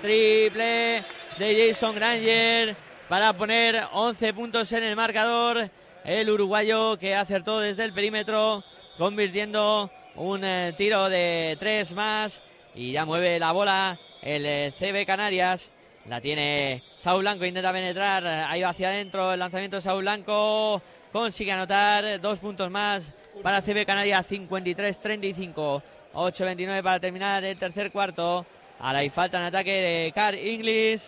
Triple 0.00 1.02
de 1.38 1.68
Jason 1.72 1.96
Granger 1.96 2.76
para 3.08 3.32
poner 3.32 3.88
11 3.92 4.34
puntos 4.34 4.72
en 4.72 4.84
el 4.84 4.94
marcador. 4.94 5.68
El 6.04 6.30
uruguayo 6.30 6.96
que 6.96 7.16
acertó 7.16 7.58
desde 7.58 7.82
el 7.82 7.92
perímetro, 7.92 8.62
convirtiendo 8.98 9.90
un 10.14 10.44
eh, 10.44 10.74
tiro 10.76 11.08
de 11.08 11.56
tres 11.58 11.92
más. 11.92 12.40
Y 12.72 12.92
ya 12.92 13.04
mueve 13.04 13.40
la 13.40 13.50
bola 13.50 13.98
el 14.22 14.46
eh, 14.46 14.72
CB 14.78 15.04
Canarias. 15.06 15.72
La 16.08 16.22
tiene 16.22 16.82
Saúl 16.96 17.20
Blanco, 17.20 17.44
intenta 17.44 17.70
penetrar, 17.70 18.26
ahí 18.26 18.62
va 18.62 18.70
hacia 18.70 18.88
adentro 18.88 19.30
el 19.30 19.38
lanzamiento 19.38 19.76
de 19.76 19.82
Saúl 19.82 20.00
Blanco, 20.00 20.80
consigue 21.12 21.52
anotar 21.52 22.18
dos 22.18 22.38
puntos 22.38 22.70
más 22.70 23.12
para 23.42 23.60
CB 23.60 23.84
Canarias, 23.84 24.26
53-35, 24.30 25.82
8-29 26.14 26.82
para 26.82 26.98
terminar 26.98 27.44
el 27.44 27.58
tercer 27.58 27.92
cuarto. 27.92 28.46
Ahora 28.80 29.00
hay 29.00 29.10
falta 29.10 29.36
en 29.36 29.44
ataque 29.44 29.70
de 29.70 30.12
Car 30.14 30.34
English. 30.34 31.02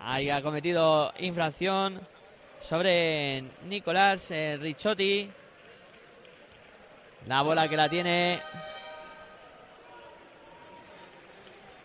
Ahí 0.00 0.28
ha 0.28 0.42
cometido 0.42 1.12
infracción 1.20 2.00
sobre 2.62 3.44
Nicolás 3.68 4.28
eh, 4.32 4.58
Ricciotti. 4.60 5.30
La 7.28 7.42
bola 7.42 7.68
que 7.68 7.76
la 7.76 7.88
tiene 7.88 8.42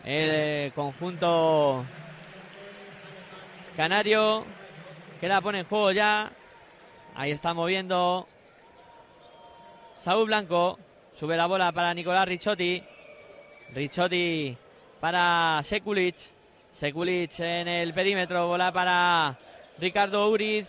el 0.04 0.72
conjunto 0.72 1.84
canario 3.76 4.44
que 5.20 5.28
la 5.28 5.40
pone 5.40 5.60
en 5.60 5.66
juego 5.66 5.92
ya. 5.92 6.32
Ahí 7.14 7.30
está 7.30 7.54
moviendo 7.54 8.26
Saúl 9.98 10.26
Blanco. 10.26 10.78
Sube 11.14 11.36
la 11.36 11.46
bola 11.46 11.72
para 11.72 11.92
Nicolás 11.92 12.26
Ricciotti. 12.26 12.82
Ricciotti 13.74 14.56
para 15.00 15.60
Sekulic. 15.62 16.16
Sekulic 16.72 17.38
en 17.40 17.68
el 17.68 17.92
perímetro. 17.92 18.48
Bola 18.48 18.72
para 18.72 19.38
Ricardo 19.78 20.30
Uriz. 20.30 20.66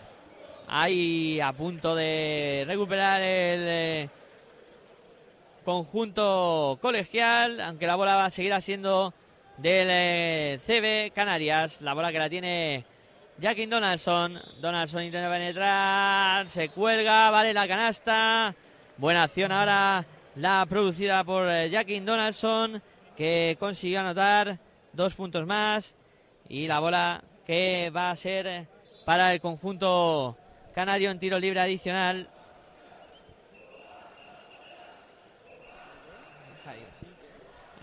Ahí 0.68 1.40
a 1.40 1.52
punto 1.52 1.94
de 1.94 2.64
recuperar 2.66 3.20
el 3.20 3.60
eh, 3.66 4.08
conjunto 5.64 6.78
colegial. 6.82 7.60
Aunque 7.60 7.86
la 7.86 7.96
bola 7.96 8.16
va 8.16 8.26
a 8.26 8.30
seguir 8.30 8.60
siendo 8.60 9.14
del 9.58 9.88
eh, 9.90 10.60
CB 10.66 11.14
Canarias. 11.14 11.80
La 11.82 11.94
bola 11.94 12.12
que 12.12 12.18
la 12.18 12.28
tiene 12.28 12.84
Jackin 13.40 13.70
Donaldson. 13.70 14.40
Donaldson 14.60 15.04
intenta 15.04 15.30
penetrar, 15.30 16.48
se 16.48 16.68
cuelga, 16.68 17.30
vale 17.30 17.52
la 17.52 17.68
canasta. 17.68 18.54
Buena 18.96 19.24
acción 19.24 19.52
ahora 19.52 20.04
la 20.36 20.64
producida 20.68 21.24
por 21.24 21.48
eh, 21.48 21.70
Jackin 21.70 22.04
Donaldson 22.04 22.82
que 23.16 23.56
consiguió 23.58 24.00
anotar 24.00 24.58
dos 24.92 25.14
puntos 25.14 25.46
más. 25.46 25.94
Y 26.48 26.66
la 26.66 26.80
bola 26.80 27.22
que 27.46 27.90
va 27.90 28.10
a 28.10 28.16
ser 28.16 28.66
para 29.04 29.32
el 29.32 29.40
conjunto 29.40 30.36
canario 30.74 31.10
en 31.10 31.18
tiro 31.18 31.38
libre 31.38 31.60
adicional. 31.60 32.28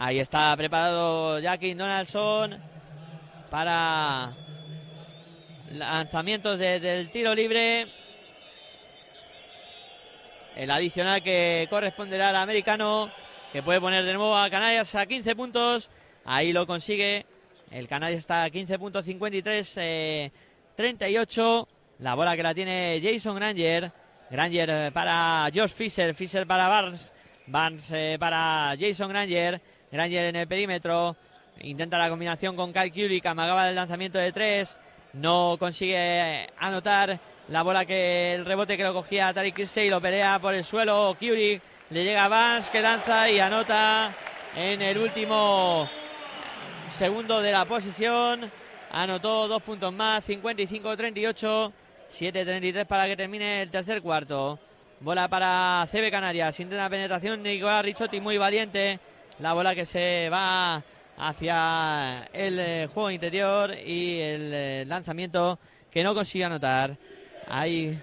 Ahí 0.02 0.20
está 0.20 0.56
preparado 0.56 1.40
Jackie 1.40 1.74
Donaldson 1.74 2.58
para 3.50 4.32
lanzamientos 5.74 6.58
desde 6.58 7.02
el 7.02 7.12
tiro 7.12 7.36
libre. 7.36 7.86
El 10.56 10.72
adicional 10.72 11.22
que 11.22 11.68
corresponderá 11.70 12.30
al 12.30 12.38
americano, 12.38 13.12
que 13.52 13.62
puede 13.62 13.82
poner 13.82 14.06
de 14.06 14.14
nuevo 14.14 14.38
a 14.38 14.50
Canarias 14.50 14.96
a 14.96 15.06
15 15.06 15.36
puntos. 15.36 15.90
Ahí 16.24 16.54
lo 16.54 16.66
consigue. 16.66 17.26
El 17.70 17.90
Canarias 17.90 18.20
está 18.20 18.44
a 18.44 18.50
15 18.50 18.80
puntos 18.80 19.04
53, 19.04 19.74
eh, 19.80 20.32
38. 20.78 21.68
La 22.00 22.16
bola 22.16 22.38
que 22.38 22.44
la 22.44 22.54
tiene 22.54 23.02
Jason 23.04 23.36
Granger. 23.36 23.92
Granger 24.32 24.94
para 24.94 25.50
Josh 25.54 25.72
Fisher. 25.72 26.16
Fisher 26.16 26.48
para 26.48 26.70
Barnes. 26.70 27.14
Barnes 27.48 27.92
eh, 27.92 28.16
para 28.18 28.78
Jason 28.80 29.10
Granger. 29.10 29.60
Granger 29.92 30.26
en 30.26 30.36
el 30.36 30.48
perímetro. 30.48 31.16
Intenta 31.62 31.98
la 31.98 32.10
combinación 32.10 32.56
con 32.56 32.72
Kyle 32.72 32.92
Kulik. 32.92 33.26
Amagaba 33.26 33.66
del 33.66 33.76
lanzamiento 33.76 34.20
de 34.20 34.32
tres. 34.32 34.78
No 35.14 35.58
consigue 35.60 36.48
anotar 36.60 37.20
la 37.48 37.64
bola 37.64 37.86
que 37.86 38.36
el 38.36 38.46
rebote 38.46 38.78
que 38.78 38.84
lo 38.84 38.94
cogía 38.94 39.34
Tariq 39.34 39.56
Kirsey. 39.56 39.90
Lo 39.90 40.00
pelea 40.00 40.40
por 40.40 40.54
el 40.54 40.64
suelo. 40.64 41.16
Kulik 41.20 41.62
le 41.90 42.04
llega 42.04 42.26
a 42.26 42.28
Vance 42.28 42.72
que 42.72 42.82
lanza 42.82 43.30
y 43.30 43.40
anota 43.40 44.14
en 44.56 44.82
el 44.82 44.98
último 44.98 45.90
segundo 46.94 47.42
de 47.42 47.52
la 47.52 47.66
posición. 47.66 48.52
Anotó 48.92 49.48
dos 49.48 49.64
puntos 49.64 49.92
más. 49.92 50.28
55-38. 50.28 51.72
7-33 52.12 52.86
para 52.86 53.08
que 53.08 53.18
termine 53.18 53.62
el 53.62 53.72
tercer 53.72 54.02
cuarto. 54.02 54.60
Bola 55.00 55.28
para 55.28 55.88
CB 55.92 56.12
Canarias. 56.12 56.60
Intenta 56.60 56.90
penetración. 56.90 57.42
Nicolás 57.42 57.84
Ricciotti 57.84 58.20
muy 58.20 58.38
valiente. 58.38 59.00
La 59.40 59.54
bola 59.54 59.74
que 59.74 59.86
se 59.86 60.30
va 60.30 60.84
hacia 61.18 62.28
el 62.34 62.60
eh, 62.60 62.90
juego 62.94 63.12
interior 63.12 63.74
y 63.74 64.20
el 64.20 64.52
eh, 64.54 64.86
lanzamiento 64.86 65.60
que 65.92 66.04
no 66.04 66.14
consigue 66.14 66.46
anotar. 66.46 66.98
Ahí 67.48 68.00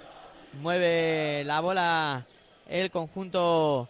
mueve 0.54 1.44
la 1.44 1.60
bola 1.60 2.26
el 2.68 2.90
conjunto 2.90 3.88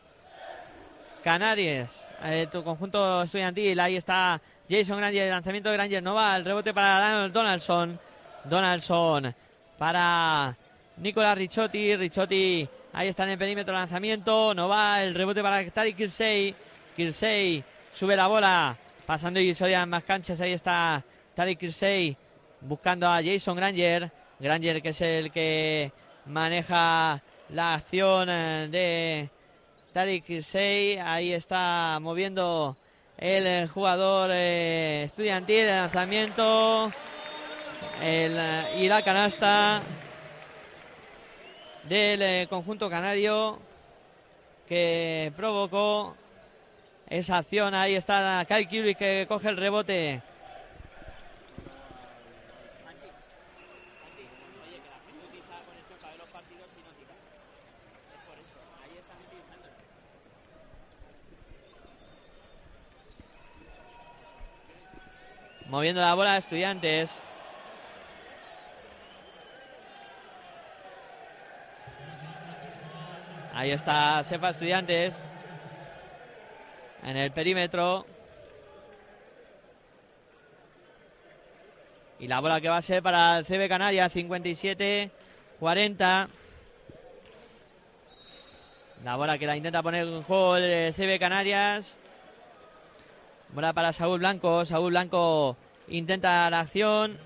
Canarias, 1.22 2.08
eh, 2.24 2.48
tu 2.50 2.62
conjunto 2.62 3.22
estudiantil. 3.22 3.78
Ahí 3.80 3.96
está 3.96 4.40
Jason 4.68 4.98
Granger, 4.98 5.22
el 5.22 5.30
lanzamiento 5.30 5.70
de 5.70 5.76
Granger 5.76 6.02
no 6.02 6.14
va, 6.14 6.36
el 6.36 6.44
rebote 6.44 6.74
para 6.74 7.00
Donald 7.00 7.32
Donaldson. 7.32 7.98
Donaldson 8.44 9.34
para 9.78 10.56
Nicolás 10.98 11.36
Ricciotti. 11.36 11.96
Ricciotti 11.96 12.68
ahí 12.92 13.08
está 13.08 13.24
en 13.24 13.30
el 13.30 13.38
perímetro 13.38 13.74
lanzamiento, 13.74 14.54
no 14.54 14.68
va, 14.68 15.02
el 15.02 15.14
rebote 15.14 15.42
para 15.42 15.68
Tariq 15.70 15.96
Kirsey. 15.96 16.54
Kirsey 16.96 17.62
sube 17.92 18.16
la 18.16 18.26
bola, 18.26 18.76
pasando 19.04 19.38
y 19.38 19.54
en 19.58 19.88
más 19.88 20.02
canchas. 20.02 20.40
Ahí 20.40 20.52
está 20.52 21.04
Tariq 21.34 21.58
Kirsey 21.58 22.16
buscando 22.62 23.06
a 23.06 23.22
Jason 23.22 23.54
Granger. 23.56 24.10
Granger 24.40 24.80
que 24.80 24.88
es 24.88 25.00
el 25.02 25.30
que 25.30 25.92
maneja 26.24 27.22
la 27.50 27.74
acción 27.74 28.28
eh, 28.30 28.68
de 28.70 29.30
Tariq 29.92 30.24
Kirsey. 30.24 30.96
Ahí 30.96 31.32
está 31.34 31.98
moviendo 32.00 32.76
el 33.18 33.46
eh, 33.46 33.68
jugador 33.68 34.30
eh, 34.32 35.02
estudiantil. 35.04 35.60
El 35.60 35.76
lanzamiento. 35.76 36.90
Y 38.02 38.88
la 38.88 39.02
canasta 39.02 39.82
del 41.84 42.48
conjunto 42.48 42.90
canario 42.90 43.58
que 44.66 45.32
provocó 45.36 46.16
esa 47.08 47.38
acción. 47.38 47.74
Ahí 47.74 47.94
está 47.94 48.44
Kyle 48.46 48.68
Kubrick 48.68 48.98
que 48.98 49.26
coge 49.28 49.48
el 49.48 49.56
rebote. 49.56 50.22
Moviendo 65.66 66.00
la 66.00 66.14
bola 66.14 66.34
a 66.34 66.36
estudiantes. 66.38 67.10
Ahí 73.52 73.72
está 73.72 74.22
Sefa 74.22 74.50
Estudiantes. 74.50 75.22
En 77.06 77.16
el 77.16 77.30
perímetro. 77.30 78.04
Y 82.18 82.26
la 82.26 82.40
bola 82.40 82.60
que 82.60 82.68
va 82.68 82.78
a 82.78 82.82
ser 82.82 83.00
para 83.00 83.38
el 83.38 83.46
CB 83.46 83.68
Canarias, 83.68 84.12
57-40. 84.12 86.28
La 89.04 89.14
bola 89.14 89.38
que 89.38 89.46
la 89.46 89.56
intenta 89.56 89.84
poner 89.84 90.08
en 90.08 90.24
juego 90.24 90.56
el 90.56 90.92
CB 90.94 91.20
Canarias. 91.20 91.96
Bola 93.50 93.72
para 93.72 93.92
Saúl 93.92 94.18
Blanco. 94.18 94.64
Saúl 94.64 94.90
Blanco 94.90 95.56
intenta 95.86 96.50
la 96.50 96.58
acción. 96.58 97.20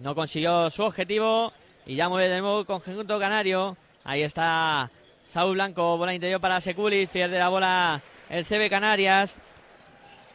No 0.00 0.16
consiguió 0.16 0.70
su 0.70 0.82
objetivo. 0.82 1.52
Y 1.86 1.94
ya 1.94 2.08
mueve 2.08 2.28
de 2.28 2.40
nuevo 2.40 2.58
el 2.58 2.66
conjunto 2.66 3.20
canario. 3.20 3.76
Ahí 4.06 4.22
está 4.22 4.88
Saúl 5.26 5.54
Blanco. 5.54 5.98
Bola 5.98 6.14
interior 6.14 6.40
para 6.40 6.60
Seculis. 6.60 7.08
Pierde 7.08 7.40
la 7.40 7.48
bola 7.48 8.00
el 8.30 8.46
CB 8.46 8.70
Canarias. 8.70 9.36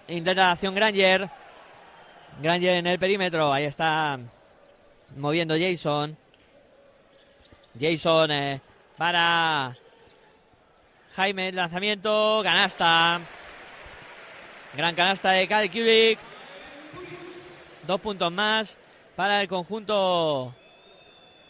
Intenta 0.10 0.44
la 0.44 0.52
acción 0.52 0.76
Granger. 0.76 1.30
Granger 2.42 2.76
en 2.76 2.88
el 2.88 3.00
perímetro. 3.00 3.54
Ahí 3.54 3.64
está 3.64 4.20
moviendo 5.16 5.56
Jason. 5.58 6.18
Jason 7.80 8.32
eh, 8.32 8.62
para 8.98 9.78
Jaime, 11.16 11.54
lanzamiento, 11.54 12.42
canasta. 12.44 13.22
Gran 14.76 14.96
canasta 14.96 15.32
de 15.32 15.48
Kyle. 15.48 16.18
Dos 17.88 18.02
puntos 18.02 18.34
más 18.34 18.78
para 19.16 19.42
el 19.42 19.48
conjunto 19.48 20.54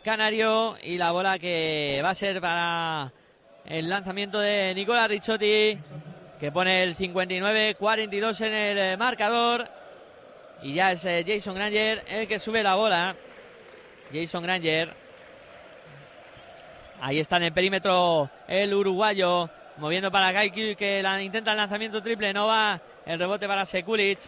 canario. 0.01 0.77
Y 0.81 0.97
la 0.97 1.11
bola 1.11 1.39
que 1.39 2.01
va 2.03 2.09
a 2.09 2.15
ser 2.15 2.41
para 2.41 3.11
el 3.65 3.89
lanzamiento 3.89 4.39
de 4.39 4.73
Nicola 4.75 5.07
Ricciotti. 5.07 5.77
Que 6.39 6.51
pone 6.51 6.83
el 6.83 6.97
59-42 6.97 8.41
en 8.41 8.53
el 8.53 8.77
eh, 8.77 8.97
marcador. 8.97 9.67
Y 10.63 10.73
ya 10.73 10.91
es 10.91 11.05
eh, 11.05 11.23
Jason 11.27 11.55
Granger 11.55 12.03
el 12.07 12.27
que 12.27 12.39
sube 12.39 12.63
la 12.63 12.75
bola. 12.75 13.15
Jason 14.11 14.43
Granger. 14.43 14.93
Ahí 17.01 17.19
está 17.19 17.37
en 17.37 17.43
el 17.43 17.53
perímetro 17.53 18.29
el 18.47 18.73
uruguayo. 18.73 19.49
Moviendo 19.77 20.11
para 20.11 20.31
Gaiki 20.31 20.75
que 20.75 21.03
intenta 21.21 21.51
el 21.51 21.57
lanzamiento 21.57 22.01
triple. 22.01 22.33
No 22.33 22.47
va. 22.47 22.81
El 23.05 23.19
rebote 23.19 23.47
para 23.47 23.65
Sekulic. 23.65 24.19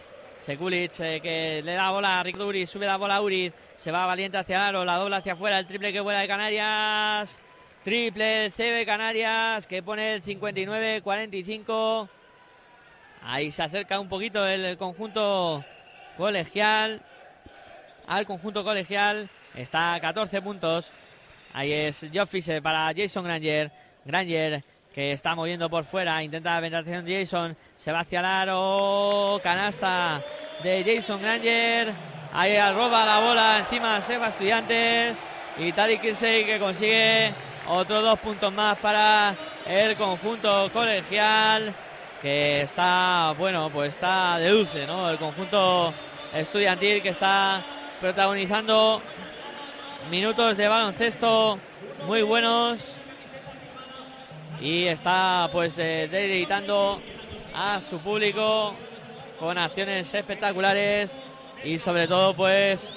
Sekulic 0.44 1.00
eh, 1.00 1.20
que 1.22 1.62
le 1.64 1.72
da 1.72 1.90
bola 1.90 2.20
a 2.20 2.22
Rick 2.22 2.38
Uriz. 2.38 2.68
Sube 2.68 2.84
la 2.84 2.98
bola 2.98 3.16
a 3.16 3.22
Uriz. 3.22 3.54
Se 3.78 3.90
va 3.90 4.04
valiente 4.04 4.36
hacia 4.36 4.56
el 4.56 4.62
aro. 4.62 4.84
La 4.84 4.96
dobla 4.96 5.16
hacia 5.16 5.32
afuera. 5.32 5.58
El 5.58 5.66
triple 5.66 5.90
que 5.90 6.00
vuela 6.00 6.20
de 6.20 6.28
Canarias. 6.28 7.40
Triple 7.82 8.50
CB 8.50 8.84
Canarias 8.84 9.66
que 9.66 9.82
pone 9.82 10.16
el 10.16 10.22
59-45. 10.22 12.08
Ahí 13.22 13.50
se 13.50 13.62
acerca 13.62 13.98
un 13.98 14.10
poquito 14.10 14.46
el 14.46 14.76
conjunto 14.76 15.64
colegial. 16.18 17.00
Al 18.06 18.26
conjunto 18.26 18.64
colegial. 18.64 19.30
Está 19.54 19.94
a 19.94 20.00
14 20.00 20.42
puntos. 20.42 20.90
Ahí 21.54 21.72
es 21.72 22.06
Joe 22.12 22.26
Fisher 22.26 22.60
para 22.62 22.92
Jason 22.94 23.24
Granger. 23.24 23.70
Granger 24.04 24.62
que 24.94 25.10
está 25.10 25.34
moviendo 25.34 25.68
por 25.68 25.84
fuera. 25.84 26.22
Intenta 26.22 26.54
la 26.54 26.60
penetración 26.60 27.04
Jason. 27.06 27.56
Se 27.76 27.90
va 27.90 28.00
hacia 28.00 28.20
el 28.20 28.26
aro. 28.26 29.40
Canasta 29.42 30.22
de 30.62 30.84
Jason 30.84 31.20
Granger. 31.20 31.92
Ahí 32.32 32.56
roba 32.72 33.04
la 33.04 33.18
bola 33.18 33.58
encima 33.58 34.00
Seba 34.00 34.28
Estudiantes. 34.28 35.18
Y 35.58 35.72
Tariq 35.72 36.00
Kirsey 36.00 36.44
que 36.44 36.58
consigue 36.60 37.34
otros 37.68 38.02
dos 38.02 38.18
puntos 38.20 38.52
más 38.52 38.78
para 38.78 39.34
el 39.66 39.96
conjunto 39.96 40.70
colegial. 40.72 41.74
Que 42.22 42.62
está, 42.62 43.34
bueno, 43.36 43.70
pues 43.70 43.94
está 43.94 44.38
de 44.38 44.48
dulce, 44.48 44.86
¿no? 44.86 45.10
El 45.10 45.18
conjunto 45.18 45.92
estudiantil 46.32 47.02
que 47.02 47.10
está 47.10 47.62
protagonizando 48.00 49.02
minutos 50.10 50.56
de 50.56 50.68
baloncesto 50.68 51.58
muy 52.06 52.22
buenos 52.22 52.80
y 54.64 54.86
está 54.86 55.50
pues 55.52 55.76
eh, 55.76 56.08
deleitando 56.10 56.98
a 57.52 57.82
su 57.82 57.98
público 57.98 58.74
con 59.38 59.58
acciones 59.58 60.12
espectaculares 60.14 61.14
y 61.62 61.76
sobre 61.76 62.08
todo 62.08 62.34
pues 62.34 62.90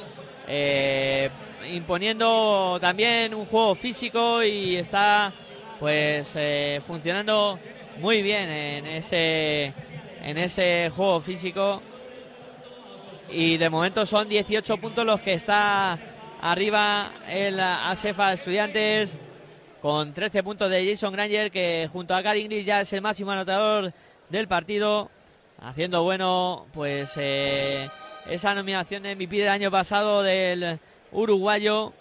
eh, 0.47 1.29
imponiendo 1.69 2.77
también 2.79 3.33
un 3.33 3.45
juego 3.47 3.75
físico 3.75 4.41
y 4.43 4.77
está 4.77 5.33
pues 5.77 6.31
eh, 6.37 6.79
funcionando 6.87 7.59
muy 7.97 8.21
bien 8.21 8.49
en 8.49 8.85
ese 8.87 9.73
en 10.23 10.37
ese 10.37 10.89
juego 10.95 11.19
físico. 11.19 11.81
Y 13.29 13.57
de 13.57 13.69
momento 13.69 14.05
son 14.05 14.29
18 14.29 14.77
puntos 14.77 15.05
los 15.05 15.19
que 15.19 15.33
está 15.33 15.99
Arriba 16.39 17.11
el 17.27 17.59
Asefa 17.59 18.31
Estudiantes 18.31 19.19
con 19.87 20.13
13 20.13 20.43
puntos 20.43 20.69
de 20.69 20.85
Jason 20.85 21.13
Granger 21.13 21.49
que 21.49 21.89
junto 21.93 22.13
a 22.13 22.21
Gary 22.21 22.41
Inglis 22.41 22.65
ya 22.65 22.81
es 22.81 22.91
el 22.91 23.01
máximo 23.01 23.31
anotador 23.31 23.93
del 24.27 24.45
partido. 24.45 25.09
Haciendo 25.61 26.03
bueno 26.03 26.65
pues 26.73 27.13
eh, 27.15 27.89
esa 28.25 28.53
nominación 28.53 29.03
de 29.03 29.15
MVP 29.15 29.37
del 29.37 29.47
año 29.47 29.71
pasado 29.71 30.23
del 30.23 30.77
uruguayo 31.13 31.93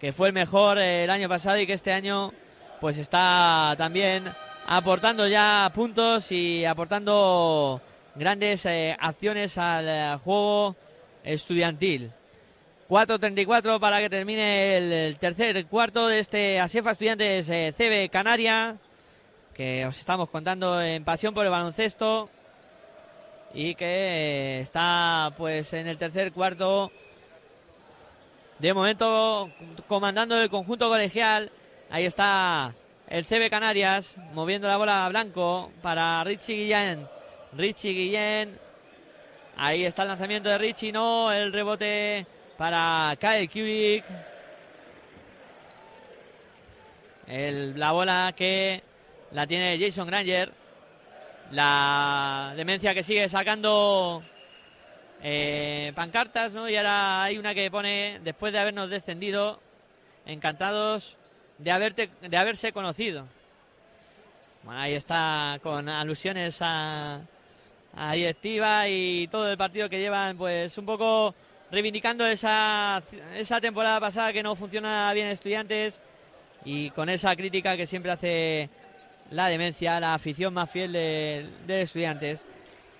que 0.00 0.14
fue 0.14 0.28
el 0.28 0.32
mejor 0.32 0.78
el 0.78 1.10
año 1.10 1.28
pasado 1.28 1.58
y 1.58 1.66
que 1.66 1.74
este 1.74 1.92
año 1.92 2.32
pues 2.80 2.96
está 2.96 3.74
también 3.76 4.32
aportando 4.66 5.28
ya 5.28 5.70
puntos 5.74 6.32
y 6.32 6.64
aportando 6.64 7.82
grandes 8.14 8.64
eh, 8.64 8.96
acciones 8.98 9.58
al 9.58 9.86
eh, 9.86 10.18
juego 10.24 10.74
estudiantil. 11.22 12.10
4.34 12.88 13.80
para 13.80 13.98
que 13.98 14.08
termine 14.08 14.76
el, 14.76 15.18
tercer 15.18 15.66
cuarto 15.66 16.06
de 16.06 16.20
este 16.20 16.60
Asefa 16.60 16.92
Estudiantes 16.92 17.48
eh, 17.50 17.74
CB 17.76 18.10
Canaria, 18.10 18.76
que 19.54 19.84
os 19.86 19.98
estamos 19.98 20.30
contando 20.30 20.80
en 20.80 21.04
Pasión 21.04 21.34
por 21.34 21.44
el 21.44 21.50
Baloncesto 21.50 22.30
y 23.52 23.74
que 23.74 23.86
eh, 23.86 24.60
está 24.60 25.32
pues 25.36 25.72
en 25.72 25.88
el 25.88 25.98
tercer 25.98 26.32
cuarto 26.32 26.92
de 28.60 28.72
momento 28.72 29.50
comandando 29.88 30.40
el 30.40 30.48
conjunto 30.48 30.88
colegial. 30.88 31.50
Ahí 31.90 32.04
está 32.04 32.72
el 33.08 33.24
CB 33.24 33.50
Canarias 33.50 34.16
moviendo 34.32 34.68
la 34.68 34.76
bola 34.76 35.06
a 35.06 35.08
blanco 35.08 35.72
para 35.82 36.22
Richie 36.22 36.54
Guillén. 36.54 37.08
Richie 37.52 37.94
Guillén. 37.94 38.58
Ahí 39.56 39.84
está 39.84 40.02
el 40.02 40.08
lanzamiento 40.08 40.50
de 40.50 40.58
Richie, 40.58 40.92
no, 40.92 41.32
el 41.32 41.52
rebote 41.52 42.26
para 42.56 43.16
Kyle 43.20 43.48
Kubik. 43.48 44.04
El, 47.26 47.78
la 47.78 47.92
bola 47.92 48.32
que 48.36 48.82
la 49.32 49.46
tiene 49.46 49.78
Jason 49.78 50.06
Granger. 50.06 50.52
La 51.52 52.54
demencia 52.56 52.94
que 52.94 53.02
sigue 53.02 53.28
sacando 53.28 54.22
eh, 55.22 55.92
pancartas, 55.94 56.52
¿no? 56.52 56.68
Y 56.68 56.76
ahora 56.76 57.22
hay 57.22 57.38
una 57.38 57.54
que 57.54 57.70
pone, 57.70 58.20
después 58.24 58.52
de 58.52 58.58
habernos 58.58 58.90
descendido, 58.90 59.60
encantados 60.24 61.16
de, 61.58 61.70
haberte, 61.70 62.10
de 62.20 62.36
haberse 62.36 62.72
conocido. 62.72 63.26
Bueno, 64.64 64.80
ahí 64.80 64.94
está 64.94 65.60
con 65.62 65.88
alusiones 65.88 66.58
a, 66.60 67.20
a 67.94 68.12
directiva 68.12 68.88
y 68.88 69.28
todo 69.28 69.48
el 69.48 69.56
partido 69.56 69.88
que 69.88 70.00
llevan, 70.00 70.36
pues 70.36 70.76
un 70.78 70.86
poco 70.86 71.34
reivindicando 71.70 72.26
esa, 72.26 73.02
esa 73.34 73.60
temporada 73.60 74.00
pasada 74.00 74.32
que 74.32 74.42
no 74.42 74.54
funciona 74.56 75.12
bien 75.12 75.28
estudiantes 75.28 76.00
y 76.64 76.90
con 76.90 77.08
esa 77.08 77.34
crítica 77.36 77.76
que 77.76 77.86
siempre 77.86 78.12
hace 78.12 78.70
la 79.30 79.48
demencia, 79.48 80.00
la 80.00 80.14
afición 80.14 80.54
más 80.54 80.70
fiel 80.70 80.92
de, 80.92 81.48
de 81.66 81.82
estudiantes. 81.82 82.44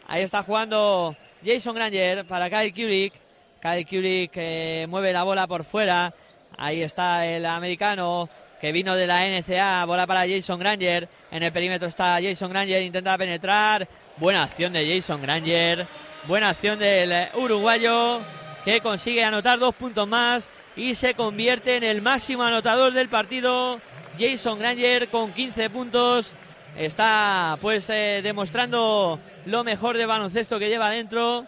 Ahí 0.08 0.22
está 0.22 0.42
jugando 0.42 1.16
Jason 1.44 1.74
Granger 1.74 2.24
para 2.26 2.50
Kyle 2.50 2.72
Kulik. 2.72 3.12
Kyle 3.60 3.86
Kulik 3.86 4.30
que 4.30 4.86
mueve 4.88 5.12
la 5.12 5.22
bola 5.22 5.46
por 5.46 5.64
fuera. 5.64 6.14
Ahí 6.56 6.82
está 6.82 7.26
el 7.26 7.44
americano 7.46 8.28
que 8.60 8.72
vino 8.72 8.94
de 8.94 9.06
la 9.06 9.26
NCA. 9.26 9.84
Bola 9.84 10.06
para 10.06 10.28
Jason 10.28 10.58
Granger. 10.58 11.08
En 11.30 11.42
el 11.42 11.52
perímetro 11.52 11.88
está 11.88 12.18
Jason 12.22 12.50
Granger. 12.50 12.82
Intenta 12.82 13.18
penetrar. 13.18 13.88
Buena 14.16 14.44
acción 14.44 14.72
de 14.72 14.94
Jason 14.94 15.20
Granger. 15.20 15.86
Buena 16.26 16.50
acción 16.50 16.78
del 16.78 17.28
uruguayo 17.34 18.22
que 18.66 18.80
consigue 18.80 19.22
anotar 19.22 19.60
dos 19.60 19.76
puntos 19.76 20.08
más 20.08 20.50
y 20.74 20.96
se 20.96 21.14
convierte 21.14 21.76
en 21.76 21.84
el 21.84 22.02
máximo 22.02 22.42
anotador 22.42 22.92
del 22.92 23.08
partido. 23.08 23.80
Jason 24.18 24.58
Granger 24.58 25.08
con 25.08 25.32
15 25.32 25.70
puntos. 25.70 26.32
Está 26.76 27.58
pues 27.60 27.88
eh, 27.90 28.22
demostrando 28.24 29.20
lo 29.44 29.62
mejor 29.62 29.96
de 29.96 30.04
baloncesto 30.04 30.58
que 30.58 30.68
lleva 30.68 30.90
dentro 30.90 31.46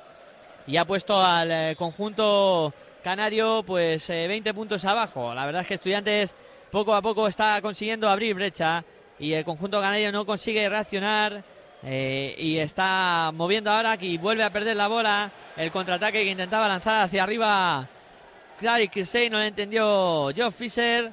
y 0.68 0.76
ha 0.76 0.84
puesto 0.84 1.20
al 1.20 1.50
eh, 1.50 1.74
conjunto 1.76 2.72
canario 3.02 3.64
pues 3.66 4.08
eh, 4.10 4.28
20 4.28 4.54
puntos 4.54 4.84
abajo. 4.84 5.34
La 5.34 5.44
verdad 5.44 5.62
es 5.62 5.68
que 5.68 5.74
Estudiantes 5.74 6.36
poco 6.70 6.94
a 6.94 7.02
poco 7.02 7.26
está 7.26 7.60
consiguiendo 7.60 8.08
abrir 8.08 8.36
brecha 8.36 8.84
y 9.18 9.32
el 9.32 9.44
conjunto 9.44 9.80
canario 9.80 10.12
no 10.12 10.24
consigue 10.24 10.68
reaccionar 10.68 11.42
eh, 11.82 12.34
y 12.38 12.58
está 12.58 13.30
moviendo 13.32 13.70
ahora 13.70 13.96
y 14.00 14.18
vuelve 14.18 14.42
a 14.42 14.50
perder 14.50 14.76
la 14.76 14.88
bola. 14.88 15.30
El 15.56 15.70
contraataque 15.70 16.24
que 16.24 16.30
intentaba 16.30 16.68
lanzar 16.68 17.04
hacia 17.04 17.22
arriba 17.22 17.88
Clyde 18.58 18.88
Kirsey 18.88 19.30
no 19.30 19.38
le 19.38 19.46
entendió 19.46 20.30
Geoff 20.34 20.56
Fisher. 20.56 21.12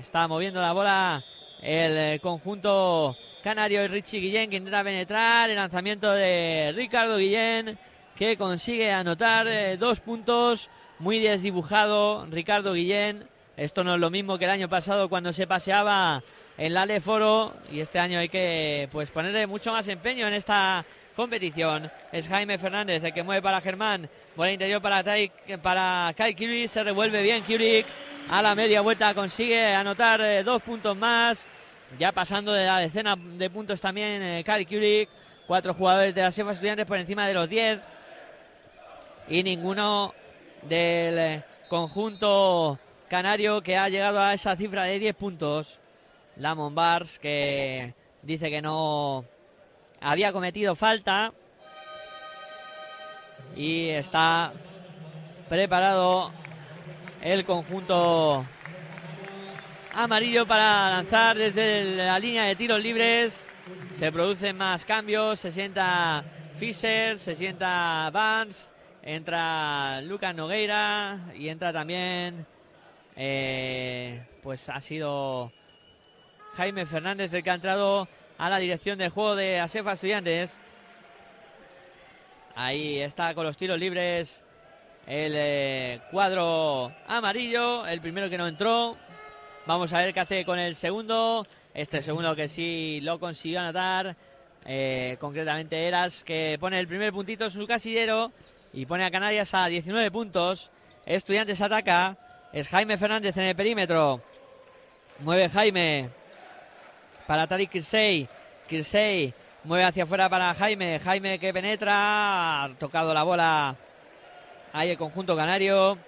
Está 0.00 0.28
moviendo 0.28 0.60
la 0.60 0.72
bola 0.72 1.24
el 1.60 1.96
eh, 1.96 2.20
conjunto 2.20 3.16
canario 3.42 3.84
y 3.84 3.88
Richie 3.88 4.20
Guillén 4.20 4.50
que 4.50 4.56
intenta 4.56 4.84
penetrar. 4.84 5.50
El 5.50 5.56
lanzamiento 5.56 6.12
de 6.12 6.72
Ricardo 6.76 7.16
Guillén 7.16 7.78
que 8.14 8.36
consigue 8.36 8.92
anotar 8.92 9.48
eh, 9.48 9.76
dos 9.76 10.00
puntos. 10.00 10.70
Muy 11.00 11.18
desdibujado 11.18 12.26
Ricardo 12.30 12.74
Guillén. 12.74 13.28
Esto 13.56 13.82
no 13.82 13.94
es 13.94 14.00
lo 14.00 14.10
mismo 14.10 14.38
que 14.38 14.44
el 14.44 14.52
año 14.52 14.68
pasado 14.68 15.08
cuando 15.08 15.32
se 15.32 15.48
paseaba 15.48 16.22
en 16.58 16.74
la 16.74 17.00
Foro 17.00 17.54
y 17.70 17.80
este 17.80 17.98
año 17.98 18.18
hay 18.18 18.28
que 18.28 18.88
pues 18.92 19.10
ponerle 19.10 19.46
mucho 19.46 19.72
más 19.72 19.88
empeño 19.88 20.26
en 20.26 20.34
esta 20.34 20.84
competición. 21.16 21.90
Es 22.12 22.28
Jaime 22.28 22.58
Fernández 22.58 23.02
el 23.02 23.12
que 23.12 23.22
mueve 23.22 23.42
para 23.42 23.60
Germán. 23.60 24.08
Bola 24.36 24.52
interior 24.52 24.80
para, 24.82 25.02
para 25.62 26.12
Kai 26.16 26.34
Kurik. 26.34 26.68
Se 26.68 26.84
revuelve 26.84 27.22
bien 27.22 27.42
Kurik. 27.44 27.86
A 28.30 28.42
la 28.42 28.54
media 28.54 28.80
vuelta 28.80 29.14
consigue 29.14 29.74
anotar 29.74 30.20
eh, 30.20 30.42
dos 30.42 30.62
puntos 30.62 30.96
más. 30.96 31.46
Ya 31.98 32.12
pasando 32.12 32.52
de 32.52 32.66
la 32.66 32.78
decena 32.78 33.16
de 33.16 33.50
puntos 33.50 33.80
también 33.80 34.22
eh, 34.22 34.44
Kai 34.44 34.66
Kurik. 34.66 35.08
Cuatro 35.46 35.74
jugadores 35.74 36.14
de 36.14 36.22
la 36.22 36.30
SEFA 36.30 36.52
Estudiantes 36.52 36.86
por 36.86 36.98
encima 36.98 37.26
de 37.26 37.34
los 37.34 37.48
10. 37.48 37.80
Y 39.28 39.42
ninguno 39.42 40.14
del 40.62 41.18
eh, 41.18 41.44
conjunto 41.68 42.78
canario 43.08 43.60
que 43.62 43.76
ha 43.76 43.88
llegado 43.88 44.20
a 44.20 44.34
esa 44.34 44.56
cifra 44.56 44.84
de 44.84 44.98
10 44.98 45.14
puntos. 45.16 45.81
Lamon 46.36 46.74
Bars 46.74 47.18
que 47.18 47.94
dice 48.22 48.50
que 48.50 48.62
no 48.62 49.24
había 50.00 50.32
cometido 50.32 50.74
falta 50.74 51.32
y 53.54 53.88
está 53.88 54.52
preparado 55.48 56.32
el 57.20 57.44
conjunto 57.44 58.44
amarillo 59.92 60.46
para 60.46 60.90
lanzar 60.90 61.36
desde 61.36 61.96
la 61.96 62.18
línea 62.18 62.44
de 62.44 62.56
tiros 62.56 62.82
libres. 62.82 63.44
Se 63.92 64.10
producen 64.10 64.56
más 64.56 64.84
cambios, 64.84 65.38
se 65.40 65.52
sienta 65.52 66.24
Fischer, 66.54 67.18
se 67.18 67.34
sienta 67.34 68.10
Vance, 68.10 68.68
entra 69.02 70.00
Lucas 70.00 70.34
Nogueira 70.34 71.20
y 71.36 71.48
entra 71.48 71.72
también, 71.72 72.46
eh, 73.16 74.26
pues 74.42 74.68
ha 74.68 74.80
sido 74.80 75.52
Jaime 76.56 76.84
Fernández 76.84 77.32
el 77.32 77.42
que 77.42 77.50
ha 77.50 77.54
entrado 77.54 78.08
a 78.36 78.50
la 78.50 78.58
dirección 78.58 78.98
del 78.98 79.10
juego 79.10 79.36
de 79.36 79.58
Asefa 79.58 79.92
Estudiantes. 79.92 80.58
Ahí 82.54 83.00
está 83.00 83.34
con 83.34 83.46
los 83.46 83.56
tiros 83.56 83.78
libres 83.78 84.44
el 85.06 85.32
eh, 85.34 86.00
cuadro 86.10 86.92
amarillo, 87.06 87.86
el 87.86 88.00
primero 88.00 88.28
que 88.28 88.36
no 88.36 88.46
entró. 88.46 88.96
Vamos 89.66 89.92
a 89.92 89.98
ver 89.98 90.12
qué 90.12 90.20
hace 90.20 90.44
con 90.44 90.58
el 90.58 90.74
segundo. 90.74 91.46
Este 91.72 92.02
segundo 92.02 92.36
que 92.36 92.48
sí 92.48 93.00
lo 93.02 93.18
consiguió 93.18 93.60
anotar. 93.60 94.14
Eh, 94.64 95.16
concretamente 95.18 95.88
Eras 95.88 96.22
que 96.22 96.56
pone 96.60 96.78
el 96.78 96.86
primer 96.86 97.12
puntito 97.12 97.46
en 97.46 97.50
su 97.50 97.66
casillero 97.66 98.30
y 98.72 98.86
pone 98.86 99.04
a 99.04 99.10
Canarias 99.10 99.54
a 99.54 99.66
19 99.66 100.10
puntos. 100.10 100.70
Estudiantes 101.06 101.62
ataca. 101.62 102.18
Es 102.52 102.68
Jaime 102.68 102.98
Fernández 102.98 103.36
en 103.38 103.44
el 103.44 103.56
perímetro. 103.56 104.20
Mueve 105.20 105.48
Jaime 105.48 106.10
para 107.26 107.46
Tariq 107.46 107.70
Kirsey. 107.70 108.28
Kirsey 108.68 109.34
mueve 109.64 109.84
hacia 109.84 110.04
afuera 110.04 110.28
para 110.28 110.54
Jaime. 110.54 110.98
Jaime 110.98 111.38
que 111.38 111.52
penetra. 111.52 112.64
Ha 112.64 112.68
tocado 112.78 113.14
la 113.14 113.22
bola 113.22 113.76
ahí 114.72 114.90
el 114.90 114.98
conjunto 114.98 115.36
canario. 115.36 115.98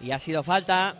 Y 0.00 0.10
ha 0.10 0.18
sido 0.18 0.42
falta. 0.42 0.94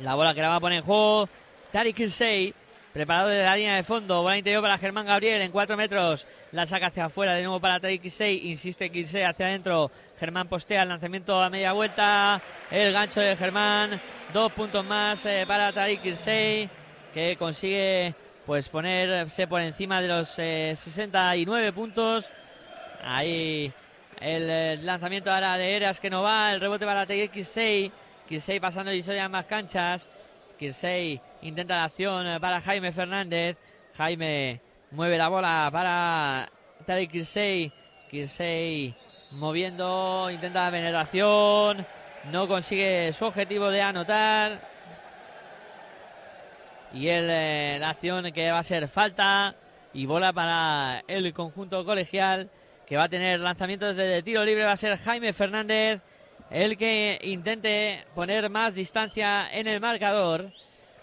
La 0.00 0.14
bola 0.14 0.34
que 0.34 0.42
la 0.42 0.48
va 0.48 0.56
a 0.56 0.60
poner 0.60 0.78
en 0.78 0.84
juego. 0.84 1.28
Tariq 1.70 1.96
Kirsey. 1.96 2.54
Preparado 2.92 3.28
de 3.28 3.42
la 3.42 3.56
línea 3.56 3.76
de 3.76 3.82
fondo. 3.82 4.22
Bola 4.22 4.36
interior 4.36 4.62
para 4.62 4.76
Germán 4.76 5.06
Gabriel 5.06 5.40
en 5.42 5.52
4 5.52 5.76
metros. 5.76 6.26
La 6.50 6.66
saca 6.66 6.88
hacia 6.88 7.06
afuera 7.06 7.34
de 7.34 7.42
nuevo 7.42 7.60
para 7.60 7.80
Tariq 7.80 8.02
Kirsey. 8.02 8.50
Insiste 8.50 8.90
Kirsey 8.90 9.22
hacia 9.22 9.46
adentro. 9.46 9.90
Germán 10.18 10.48
postea 10.48 10.82
el 10.82 10.88
lanzamiento 10.88 11.40
a 11.40 11.48
media 11.48 11.72
vuelta. 11.72 12.42
El 12.70 12.92
gancho 12.92 13.20
de 13.20 13.36
Germán. 13.36 14.00
Dos 14.32 14.50
puntos 14.52 14.82
más 14.84 15.26
eh, 15.26 15.44
para 15.46 15.72
Tariq 15.72 16.00
Kirsey. 16.00 16.70
Que 17.12 17.36
consigue 17.36 18.14
pues 18.46 18.68
ponerse 18.70 19.46
por 19.46 19.60
encima 19.60 20.00
de 20.00 20.08
los 20.08 20.38
eh, 20.38 20.72
69 20.74 21.72
puntos. 21.72 22.30
Ahí 23.04 23.70
el, 24.20 24.48
eh, 24.48 24.76
lanzamiento 24.82 25.30
ahora 25.30 25.58
de 25.58 25.76
Eras 25.76 26.00
que 26.00 26.08
no 26.08 26.22
va. 26.22 26.52
El 26.52 26.60
rebote 26.60 26.86
para 26.86 27.04
Tariq 27.04 27.30
Kirsey. 27.30 27.92
Kirsey 28.26 28.58
pasando 28.58 28.92
y 28.92 29.04
en 29.06 29.30
más 29.30 29.44
canchas. 29.44 30.08
Kirsey 30.58 31.20
intenta 31.42 31.76
la 31.76 31.84
acción 31.84 32.26
eh, 32.26 32.40
para 32.40 32.62
Jaime 32.62 32.90
Fernández. 32.90 33.58
Jaime 33.98 34.60
mueve 34.92 35.18
la 35.18 35.28
bola 35.28 35.68
para 35.70 36.48
Tariq 36.86 37.10
Kirsey. 37.10 37.70
Kirsey 38.10 38.94
moviendo, 39.32 40.30
intenta 40.30 40.64
la 40.64 40.70
penetración. 40.70 41.86
No 42.30 42.46
consigue 42.46 43.12
su 43.12 43.24
objetivo 43.24 43.70
de 43.70 43.82
anotar. 43.82 44.60
Y 46.92 47.08
el, 47.08 47.26
eh, 47.28 47.78
la 47.80 47.90
acción 47.90 48.30
que 48.32 48.50
va 48.52 48.60
a 48.60 48.62
ser 48.62 48.86
falta. 48.88 49.56
Y 49.92 50.06
bola 50.06 50.32
para 50.32 51.02
el 51.08 51.32
conjunto 51.34 51.84
colegial. 51.84 52.48
Que 52.86 52.96
va 52.96 53.04
a 53.04 53.08
tener 53.08 53.40
lanzamiento 53.40 53.92
desde 53.92 54.22
tiro 54.22 54.44
libre. 54.44 54.64
Va 54.64 54.72
a 54.72 54.76
ser 54.76 54.96
Jaime 54.98 55.32
Fernández. 55.32 56.00
El 56.50 56.76
que 56.76 57.18
intente 57.22 58.04
poner 58.14 58.48
más 58.50 58.74
distancia 58.74 59.48
en 59.52 59.66
el 59.66 59.80
marcador. 59.80 60.52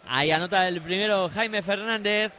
Ahí 0.08 0.32
anota 0.32 0.68
el 0.68 0.82
primero 0.82 1.28
Jaime 1.28 1.62
Fernández. 1.62 2.32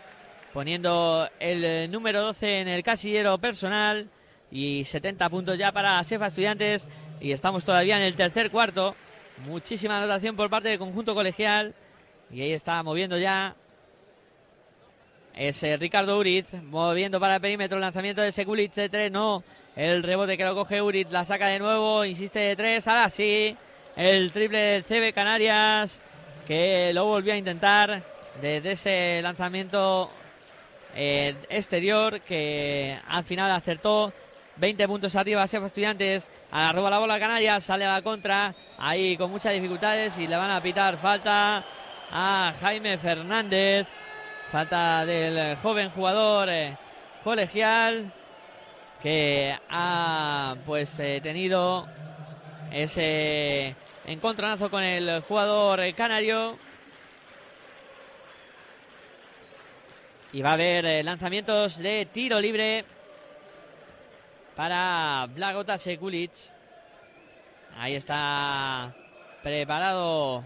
Poniendo 0.55 1.29
el 1.39 1.65
eh, 1.65 1.89
número 1.89 2.23
12 2.23 2.61
en 2.61 2.69
el 2.69 2.83
casillero 2.83 3.37
personal. 3.37 4.09
Y 4.51 4.87
70 4.87 5.29
puntos 5.29 5.59
ya 5.59 5.71
para 5.71 6.03
Sefa 6.03 6.27
Estudiantes. 6.29 6.89
Y 7.21 7.33
estamos 7.33 7.65
todavía 7.65 7.97
en 7.97 8.03
el 8.03 8.17
tercer 8.17 8.51
cuarto. 8.51 8.97
Muchísima 9.45 9.99
anotación 9.99 10.37
por 10.37 10.49
parte 10.49 10.71
del 10.71 10.79
conjunto 10.79 11.15
colegial. 11.15 11.75
Y 12.31 12.41
ahí 12.41 12.53
está 12.53 12.83
moviendo 12.83 13.19
ya. 13.19 13.55
Es 15.35 15.63
Ricardo 15.79 16.19
Uriz 16.19 16.47
moviendo 16.63 17.21
para 17.21 17.37
el 17.37 17.41
perímetro. 17.43 17.79
Lanzamiento 17.79 18.23
de 18.23 18.33
Sekulic 18.33 18.73
de 18.73 18.89
3. 18.89 19.13
No. 19.13 19.45
El 19.77 20.03
rebote 20.03 20.39
que 20.39 20.45
lo 20.45 20.55
coge 20.55 20.81
Uriz. 20.81 21.09
La 21.11 21.27
saca 21.27 21.49
de 21.49 21.59
nuevo. 21.59 22.07
Insiste 22.07 22.39
de 22.39 22.57
3. 22.57 22.89
Ahora 22.89 23.11
sí. 23.11 23.55
El 23.97 24.33
triple 24.33 24.59
del 24.59 24.85
CB 24.85 25.13
Canarias. 25.13 26.01
Que 26.47 26.93
lo 26.95 27.05
volvió 27.05 27.35
a 27.35 27.37
intentar. 27.37 28.03
Desde 28.41 28.73
ese 28.73 29.21
lanzamiento 29.23 30.11
eh, 30.95 31.37
exterior. 31.51 32.23
Que 32.23 32.99
al 33.07 33.25
final 33.25 33.51
acertó. 33.51 34.11
20 34.57 34.89
puntos 34.89 35.17
arriba, 35.17 35.47
Sefa 35.47 35.67
Estudiantes. 35.67 36.29
Arroba 36.51 36.91
la 36.91 36.99
bola 36.99 37.19
Canarias, 37.19 37.65
sale 37.65 37.85
a 37.85 37.95
la 37.95 38.03
contra. 38.03 38.55
Ahí 38.79 39.17
con 39.17 39.31
muchas 39.31 39.53
dificultades 39.53 40.19
y 40.19 40.27
le 40.27 40.37
van 40.37 40.51
a 40.51 40.63
pitar 40.63 40.97
falta 40.99 41.65
a 42.11 42.53
Jaime 42.61 42.99
Fernández. 42.99 43.87
Falta 44.51 45.07
del 45.07 45.57
joven 45.59 45.91
jugador 45.91 46.49
eh, 46.51 46.77
colegial. 47.23 48.13
que 49.03 49.57
ha 49.71 50.57
pues 50.67 50.99
eh, 51.01 51.21
tenido 51.23 51.89
ese 52.71 53.75
encontronazo 54.05 54.71
con 54.71 54.83
el 54.83 55.23
jugador 55.23 55.81
eh, 55.81 55.95
canario. 55.95 56.59
Y 60.33 60.43
va 60.43 60.51
a 60.51 60.55
haber 60.55 61.05
lanzamientos 61.05 61.79
de 61.79 62.07
tiro 62.07 62.41
libre 62.41 62.85
para 64.61 65.27
Blagota 65.35 65.79
Sekulic. 65.79 66.33
Ahí 67.79 67.95
está 67.95 68.95
preparado 69.43 70.45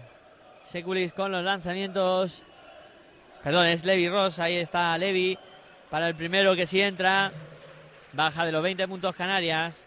Sekulic 0.67 1.13
con 1.13 1.33
los 1.33 1.43
lanzamientos. 1.43 2.41
Perdón, 3.43 3.65
es 3.65 3.83
Levi 3.83 4.07
Ross. 4.07 4.39
Ahí 4.39 4.55
está 4.55 4.97
Levi 4.97 5.37
para 5.89 6.07
el 6.07 6.15
primero 6.15 6.55
que 6.55 6.65
sí 6.65 6.79
entra. 6.79 7.29
Baja 8.13 8.45
de 8.45 8.53
los 8.53 8.63
20 8.63 8.87
puntos 8.87 9.13
Canarias. 9.17 9.85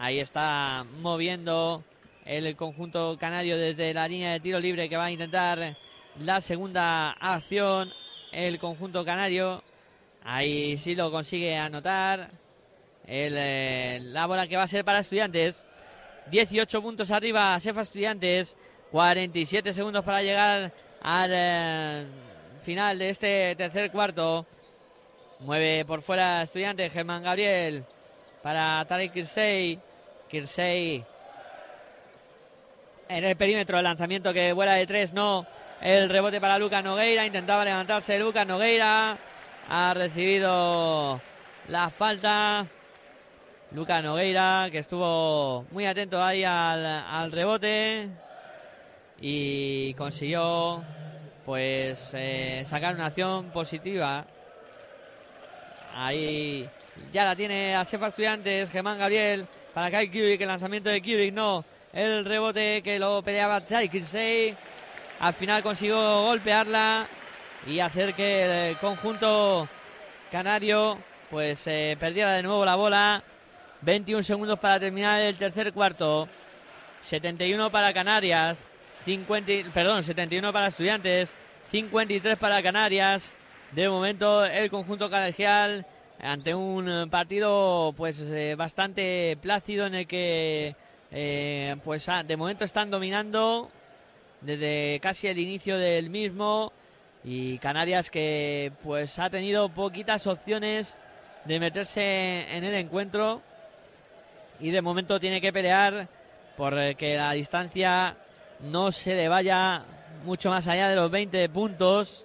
Ahí 0.00 0.18
está 0.18 0.84
moviendo 0.98 1.84
el 2.24 2.56
conjunto 2.56 3.16
canario 3.16 3.56
desde 3.56 3.94
la 3.94 4.08
línea 4.08 4.32
de 4.32 4.40
tiro 4.40 4.58
libre 4.58 4.88
que 4.88 4.96
va 4.96 5.04
a 5.04 5.12
intentar 5.12 5.76
la 6.18 6.40
segunda 6.40 7.12
acción. 7.12 7.92
El 8.32 8.58
conjunto 8.58 9.04
canario. 9.04 9.62
Ahí 10.24 10.76
sí 10.78 10.96
lo 10.96 11.12
consigue 11.12 11.56
anotar. 11.56 12.41
El, 13.06 13.34
eh, 13.36 14.00
la 14.02 14.26
bola 14.26 14.46
que 14.46 14.56
va 14.56 14.62
a 14.64 14.68
ser 14.68 14.84
para 14.84 15.00
estudiantes. 15.00 15.64
18 16.30 16.82
puntos 16.82 17.10
arriba, 17.10 17.58
Sefa 17.60 17.82
Estudiantes. 17.82 18.56
47 18.90 19.72
segundos 19.72 20.04
para 20.04 20.22
llegar 20.22 20.70
al 21.00 21.30
eh, 21.32 22.04
final 22.62 22.98
de 22.98 23.10
este 23.10 23.56
tercer 23.56 23.90
cuarto. 23.90 24.46
Mueve 25.40 25.84
por 25.84 26.02
fuera 26.02 26.42
Estudiantes, 26.42 26.92
Germán 26.92 27.22
Gabriel. 27.22 27.84
Para 28.42 28.84
Tarek 28.84 29.12
Kirsey. 29.12 29.80
Kirsey. 30.28 31.04
En 33.08 33.24
el 33.24 33.36
perímetro, 33.36 33.78
el 33.78 33.84
lanzamiento 33.84 34.32
que 34.32 34.52
vuela 34.52 34.74
de 34.74 34.86
tres, 34.86 35.12
no. 35.12 35.46
El 35.80 36.08
rebote 36.08 36.40
para 36.40 36.58
Lucas 36.58 36.84
Nogueira. 36.84 37.26
Intentaba 37.26 37.64
levantarse 37.64 38.18
Lucas 38.18 38.46
Nogueira. 38.46 39.18
Ha 39.68 39.94
recibido 39.94 41.20
la 41.68 41.90
falta. 41.90 42.66
Lucas 43.74 44.04
Nogueira, 44.04 44.68
que 44.70 44.78
estuvo 44.78 45.64
muy 45.70 45.86
atento 45.86 46.22
ahí 46.22 46.44
al, 46.44 47.32
rebote 47.32 48.08
y 49.18 49.94
consiguió 49.94 50.84
pues 51.46 52.10
eh, 52.12 52.62
sacar 52.66 52.94
una 52.94 53.06
acción 53.06 53.46
positiva. 53.50 54.26
Ahí 55.94 56.68
ya 57.14 57.24
la 57.24 57.34
tiene 57.34 57.74
a 57.74 57.84
Sefa 57.86 58.08
Estudiantes, 58.08 58.70
Germán 58.70 58.98
Gabriel, 58.98 59.46
para 59.72 59.90
Kai 59.90 60.08
Kubrick, 60.08 60.42
el 60.42 60.48
lanzamiento 60.48 60.90
de 60.90 61.00
Kubrick, 61.00 61.32
no, 61.32 61.64
el 61.94 62.26
rebote 62.26 62.82
que 62.82 62.98
lo 62.98 63.22
peleaba 63.22 63.62
Kirsey. 63.62 64.54
Al 65.20 65.32
final 65.32 65.62
consiguió 65.62 66.24
golpearla 66.24 67.06
y 67.66 67.80
hacer 67.80 68.12
que 68.12 68.70
el 68.70 68.76
conjunto 68.76 69.66
canario 70.30 70.98
pues 71.30 71.66
eh, 71.66 71.96
perdiera 71.98 72.32
de 72.32 72.42
nuevo 72.42 72.66
la 72.66 72.74
bola. 72.74 73.24
21 73.82 74.22
segundos 74.22 74.60
para 74.60 74.78
terminar 74.78 75.20
el 75.20 75.36
tercer 75.36 75.72
cuarto. 75.72 76.28
71 77.02 77.70
para 77.70 77.92
Canarias. 77.92 78.64
50, 79.04 79.72
perdón, 79.74 80.04
71 80.04 80.52
para 80.52 80.68
Estudiantes. 80.68 81.34
53 81.72 82.38
para 82.38 82.62
Canarias. 82.62 83.34
De 83.72 83.88
momento 83.88 84.44
el 84.44 84.70
conjunto 84.70 85.10
colegial 85.10 85.84
ante 86.20 86.54
un 86.54 87.08
partido 87.10 87.92
pues 87.96 88.20
eh, 88.20 88.54
bastante 88.54 89.36
plácido 89.42 89.86
en 89.86 89.94
el 89.96 90.06
que 90.06 90.76
eh, 91.10 91.74
pues 91.82 92.08
ah, 92.08 92.22
de 92.22 92.36
momento 92.36 92.64
están 92.64 92.90
dominando 92.90 93.70
desde 94.40 95.00
casi 95.00 95.26
el 95.26 95.38
inicio 95.38 95.78
del 95.78 96.10
mismo 96.10 96.72
y 97.24 97.58
Canarias 97.58 98.10
que 98.10 98.72
pues 98.84 99.18
ha 99.18 99.30
tenido 99.30 99.68
poquitas 99.70 100.26
opciones 100.28 100.96
de 101.46 101.58
meterse 101.58 102.46
en 102.56 102.62
el 102.62 102.74
encuentro 102.74 103.42
y 104.62 104.70
de 104.70 104.80
momento 104.80 105.18
tiene 105.18 105.40
que 105.40 105.52
pelear 105.52 106.08
por 106.56 106.78
eh, 106.78 106.96
la 107.16 107.32
distancia 107.32 108.16
no 108.60 108.92
se 108.92 109.14
le 109.16 109.28
vaya 109.28 109.84
mucho 110.24 110.50
más 110.50 110.68
allá 110.68 110.88
de 110.88 110.96
los 110.96 111.10
20 111.10 111.48
puntos. 111.48 112.24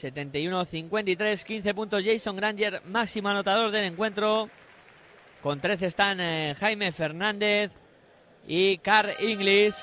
71-53, 0.00 1.42
15 1.42 1.74
puntos 1.74 2.04
Jason 2.04 2.36
Granger, 2.36 2.82
máximo 2.84 3.28
anotador 3.28 3.72
del 3.72 3.84
encuentro. 3.84 4.48
Con 5.42 5.60
13 5.60 5.86
están 5.86 6.20
eh, 6.20 6.54
Jaime 6.58 6.92
Fernández 6.92 7.72
y 8.46 8.78
Carl 8.78 9.10
Inglis. 9.18 9.76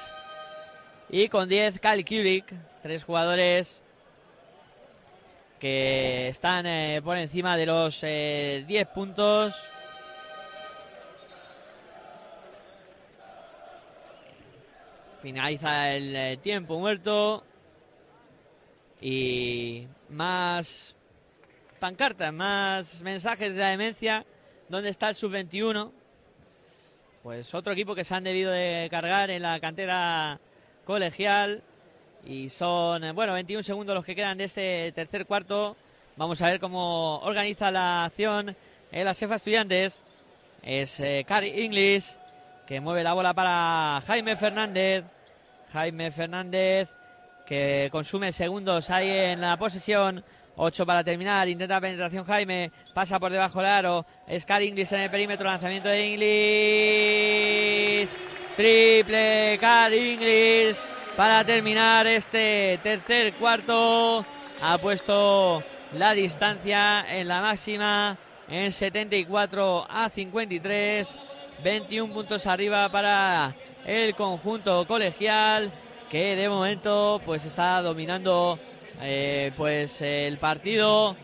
Y 1.10 1.28
con 1.28 1.50
10 1.50 1.80
Kyle 1.80 2.06
Kubrick, 2.06 2.54
tres 2.82 3.04
jugadores 3.04 3.84
que 5.60 6.30
están 6.30 6.66
eh, 6.66 7.02
por 7.04 7.18
encima 7.18 7.58
de 7.58 7.66
los 7.66 8.00
eh, 8.04 8.64
10 8.68 8.88
puntos. 8.88 9.56
Finaliza 15.22 15.94
el 15.94 16.16
eh, 16.16 16.38
tiempo 16.38 16.80
muerto. 16.80 17.44
Y 19.02 19.86
más 20.10 20.96
pancartas, 21.80 22.34
más 22.34 23.02
mensajes 23.02 23.54
de 23.54 23.60
la 23.60 23.70
demencia. 23.70 24.26
¿Dónde 24.70 24.90
está 24.90 25.10
el 25.10 25.16
sub-21? 25.16 25.92
Pues 27.24 27.54
otro 27.54 27.74
equipo 27.74 27.96
que 27.96 28.04
se 28.04 28.16
han 28.16 28.24
debido 28.24 28.52
de 28.52 28.88
cargar 28.90 29.30
en 29.30 29.42
la 29.42 29.60
cantera 29.60 30.40
colegial. 30.86 31.64
Y 32.26 32.50
son, 32.50 33.04
eh, 33.04 33.12
bueno, 33.12 33.34
21 33.34 33.64
segundos 33.64 33.96
los 33.96 34.06
que 34.06 34.16
quedan 34.16 34.38
de 34.38 34.46
este 34.46 34.92
tercer 34.94 35.26
cuarto. 35.26 35.76
Vamos 36.16 36.42
a 36.42 36.48
ver 36.48 36.60
cómo 36.60 37.20
organiza 37.20 37.72
la 37.72 38.06
acción 38.06 38.56
en 38.92 39.06
la 39.06 39.14
Cefa 39.14 39.36
Estudiantes. 39.36 40.02
Es 40.64 41.00
eh, 41.00 41.26
Cari 41.28 41.62
English 41.64 42.18
que 42.70 42.80
mueve 42.80 43.04
la 43.04 43.14
bola 43.14 43.34
para 43.34 44.00
Jaime 44.06 44.36
Fernández. 44.36 45.04
Jaime 45.74 46.12
Fernández 46.12 46.88
que 47.48 47.90
consume 47.92 48.32
segundos 48.32 48.92
ahí 48.92 49.10
en 49.10 49.42
la 49.42 49.58
posesión. 49.58 50.24
8 50.56 50.86
para 50.86 51.04
terminar, 51.04 51.48
intenta 51.48 51.82
penetración 51.82 52.26
Jaime, 52.26 52.72
pasa 52.94 53.20
por 53.20 53.32
debajo 53.32 53.58
del 53.60 53.72
aro, 53.72 54.06
es 54.28 54.46
Car 54.46 54.62
Inglis 54.62 54.92
en 54.92 55.02
el 55.02 55.10
perímetro, 55.10 55.48
lanzamiento 55.48 55.90
de 55.90 56.06
Inglis, 58.06 58.16
triple 58.56 59.58
Car 59.60 59.92
Inglis 59.92 60.84
para 61.18 61.44
terminar 61.44 62.06
este 62.06 62.80
tercer 62.84 63.34
cuarto, 63.36 64.24
ha 64.62 64.78
puesto 64.78 65.64
la 65.94 66.14
distancia 66.14 67.04
en 67.10 67.30
la 67.30 67.42
máxima 67.42 68.16
en 68.48 68.72
74 68.72 69.88
a 69.90 70.10
53, 70.10 71.20
21 71.64 72.14
puntos 72.14 72.46
arriba 72.48 72.90
para 72.90 73.56
el 73.86 74.16
conjunto 74.16 74.86
colegial 74.88 75.72
que 76.10 76.36
de 76.36 76.50
momento 76.50 77.22
pues 77.26 77.46
está 77.46 77.82
dominando 77.82 78.58
eh, 79.02 79.52
pues 79.58 80.02
el 80.02 80.38
partido 80.38 81.16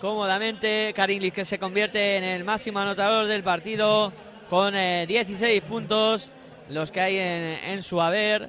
cómodamente. 0.00 0.92
Karinglis 0.94 1.32
que 1.32 1.44
se 1.44 1.58
convierte 1.58 2.16
en 2.16 2.24
el 2.24 2.44
máximo 2.44 2.78
anotador 2.78 3.26
del 3.26 3.42
partido 3.42 4.12
con 4.48 4.74
eh, 4.74 5.06
16 5.06 5.62
puntos, 5.62 6.30
los 6.68 6.90
que 6.90 7.00
hay 7.00 7.18
en, 7.18 7.72
en 7.72 7.82
su 7.82 8.00
haber. 8.00 8.48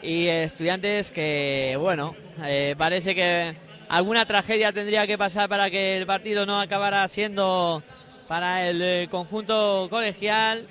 Y 0.00 0.28
estudiantes 0.28 1.10
que, 1.10 1.76
bueno, 1.80 2.14
eh, 2.44 2.76
parece 2.78 3.16
que 3.16 3.56
alguna 3.88 4.26
tragedia 4.26 4.72
tendría 4.72 5.06
que 5.08 5.18
pasar 5.18 5.48
para 5.48 5.70
que 5.70 5.96
el 5.96 6.06
partido 6.06 6.46
no 6.46 6.60
acabara 6.60 7.06
siendo 7.08 7.82
para 8.28 8.68
el 8.68 8.82
eh, 8.82 9.08
conjunto 9.10 9.88
colegial 9.90 10.68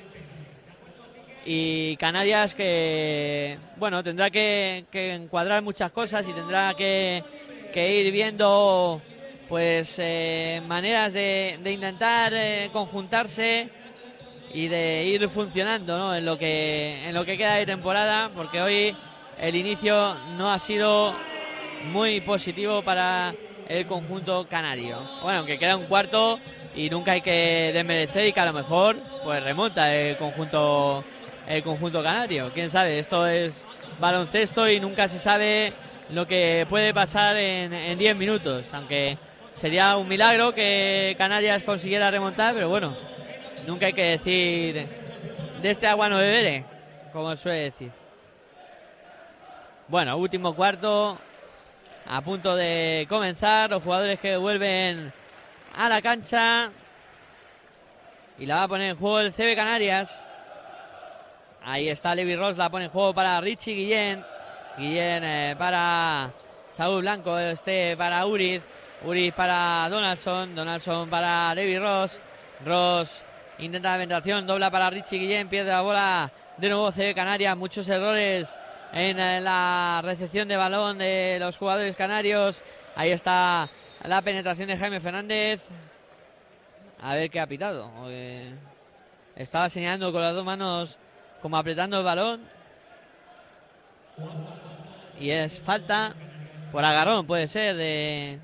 y 1.45 1.97
Canarias 1.97 2.53
que 2.53 3.57
bueno 3.77 4.03
tendrá 4.03 4.29
que, 4.29 4.85
que 4.91 5.15
encuadrar 5.15 5.63
muchas 5.63 5.91
cosas 5.91 6.27
y 6.27 6.34
tendrá 6.34 6.73
que, 6.75 7.23
que 7.73 7.99
ir 7.99 8.11
viendo 8.11 9.01
pues 9.49 9.95
eh, 9.97 10.61
maneras 10.67 11.13
de, 11.13 11.57
de 11.63 11.71
intentar 11.71 12.34
eh, 12.35 12.69
conjuntarse 12.71 13.69
y 14.53 14.67
de 14.67 15.05
ir 15.05 15.27
funcionando 15.29 15.97
¿no? 15.97 16.15
en 16.15 16.25
lo 16.25 16.38
que 16.38 17.07
en 17.07 17.15
lo 17.15 17.25
que 17.25 17.38
queda 17.38 17.55
de 17.55 17.65
temporada 17.65 18.29
porque 18.35 18.61
hoy 18.61 18.95
el 19.41 19.55
inicio 19.55 20.15
no 20.38 20.51
ha 20.51 20.59
sido 20.59 21.15
muy 21.91 22.21
positivo 22.21 22.84
para 22.84 23.34
el 23.67 23.88
conjunto 23.88 24.45
canario 24.47 24.99
bueno 25.23 25.45
que 25.45 25.57
queda 25.57 25.75
un 25.75 25.85
cuarto 25.85 26.39
y 26.77 26.91
nunca 26.91 27.13
hay 27.13 27.21
que 27.21 27.71
desmerecer 27.73 28.27
y 28.27 28.33
que 28.33 28.39
a 28.39 28.45
lo 28.45 28.53
mejor 28.53 28.97
pues 29.23 29.43
remonta 29.43 29.93
el 29.93 30.15
conjunto 30.15 31.03
el 31.47 31.63
conjunto 31.63 32.03
canario. 32.03 32.51
Quién 32.53 32.69
sabe, 32.69 32.99
esto 32.99 33.25
es 33.25 33.65
baloncesto 33.99 34.69
y 34.69 34.79
nunca 34.79 35.07
se 35.07 35.17
sabe 35.17 35.73
lo 36.11 36.27
que 36.27 36.67
puede 36.69 36.93
pasar 36.93 37.35
en 37.35 37.97
10 37.97 38.15
minutos, 38.15 38.65
aunque 38.73 39.17
sería 39.53 39.97
un 39.97 40.07
milagro 40.07 40.53
que 40.53 41.15
Canarias 41.17 41.63
consiguiera 41.63 42.11
remontar, 42.11 42.53
pero 42.53 42.69
bueno, 42.69 42.95
nunca 43.65 43.87
hay 43.87 43.93
que 43.93 44.17
decir 44.17 44.87
de 45.61 45.69
este 45.69 45.87
agua 45.87 46.09
no 46.09 46.17
beberé, 46.17 46.63
como 47.11 47.35
suele 47.35 47.59
decir. 47.59 47.91
Bueno, 49.87 50.15
último 50.17 50.53
cuarto, 50.53 51.17
a 52.05 52.21
punto 52.21 52.55
de 52.55 53.07
comenzar, 53.09 53.69
los 53.71 53.81
jugadores 53.81 54.19
que 54.19 54.37
vuelven 54.37 55.11
a 55.77 55.89
la 55.89 56.01
cancha 56.01 56.71
y 58.39 58.45
la 58.45 58.55
va 58.55 58.63
a 58.63 58.67
poner 58.67 58.91
en 58.91 58.97
juego 58.97 59.19
el 59.19 59.31
CB 59.31 59.55
Canarias. 59.55 60.27
Ahí 61.63 61.87
está 61.89 62.15
Levi 62.15 62.35
Ross, 62.35 62.57
la 62.57 62.69
pone 62.69 62.85
en 62.85 62.91
juego 62.91 63.13
para 63.13 63.39
Richie 63.41 63.73
Guillén. 63.73 64.25
Guillén 64.77 65.23
eh, 65.23 65.55
para 65.57 66.31
Saúl 66.75 67.01
Blanco, 67.01 67.37
este 67.37 67.95
para 67.95 68.25
Uriz. 68.25 68.61
Uriz 69.03 69.33
para 69.33 69.87
Donaldson. 69.89 70.55
Donaldson 70.55 71.09
para 71.09 71.53
Levi 71.53 71.77
Ross. 71.77 72.19
Ross 72.65 73.23
intenta 73.59 73.91
la 73.91 73.97
penetración, 73.97 74.47
dobla 74.47 74.71
para 74.71 74.89
Richie 74.89 75.19
Guillén, 75.19 75.47
pierde 75.47 75.71
la 75.71 75.81
bola. 75.81 76.31
De 76.57 76.69
nuevo 76.69 76.91
CB 76.91 77.13
Canarias, 77.13 77.55
muchos 77.55 77.87
errores 77.87 78.57
en 78.93 79.19
eh, 79.19 79.41
la 79.41 80.01
recepción 80.03 80.47
de 80.47 80.57
balón 80.57 80.97
de 80.97 81.37
los 81.39 81.55
jugadores 81.55 81.95
canarios. 81.95 82.59
Ahí 82.95 83.11
está 83.11 83.69
la 84.07 84.21
penetración 84.21 84.67
de 84.67 84.77
Jaime 84.77 84.99
Fernández. 84.99 85.61
A 87.01 87.15
ver 87.15 87.29
qué 87.29 87.39
ha 87.39 87.47
pitado. 87.47 87.91
Estaba 89.35 89.69
señalando 89.69 90.11
con 90.11 90.21
las 90.21 90.34
dos 90.34 90.45
manos 90.45 90.97
como 91.41 91.57
apretando 91.57 91.99
el 91.99 92.03
balón. 92.05 92.41
Y 95.19 95.29
es 95.29 95.59
falta 95.59 96.15
por 96.71 96.84
agarrón, 96.84 97.27
puede 97.27 97.47
ser, 97.47 97.75
de, 97.75 98.39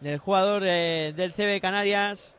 del 0.00 0.18
jugador 0.18 0.62
de- 0.62 1.12
del 1.16 1.32
CB 1.32 1.60
Canarias. 1.60 2.34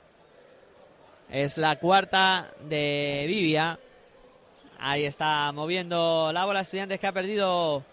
Es 1.29 1.57
la 1.57 1.75
cuarta 1.77 2.51
de 2.61 3.25
Vivia. 3.27 3.79
Ahí 4.79 5.05
está 5.05 5.51
moviendo 5.51 6.31
la 6.31 6.45
bola 6.45 6.61
Estudiantes 6.61 6.99
que 6.99 7.07
ha 7.07 7.11
perdido. 7.11 7.83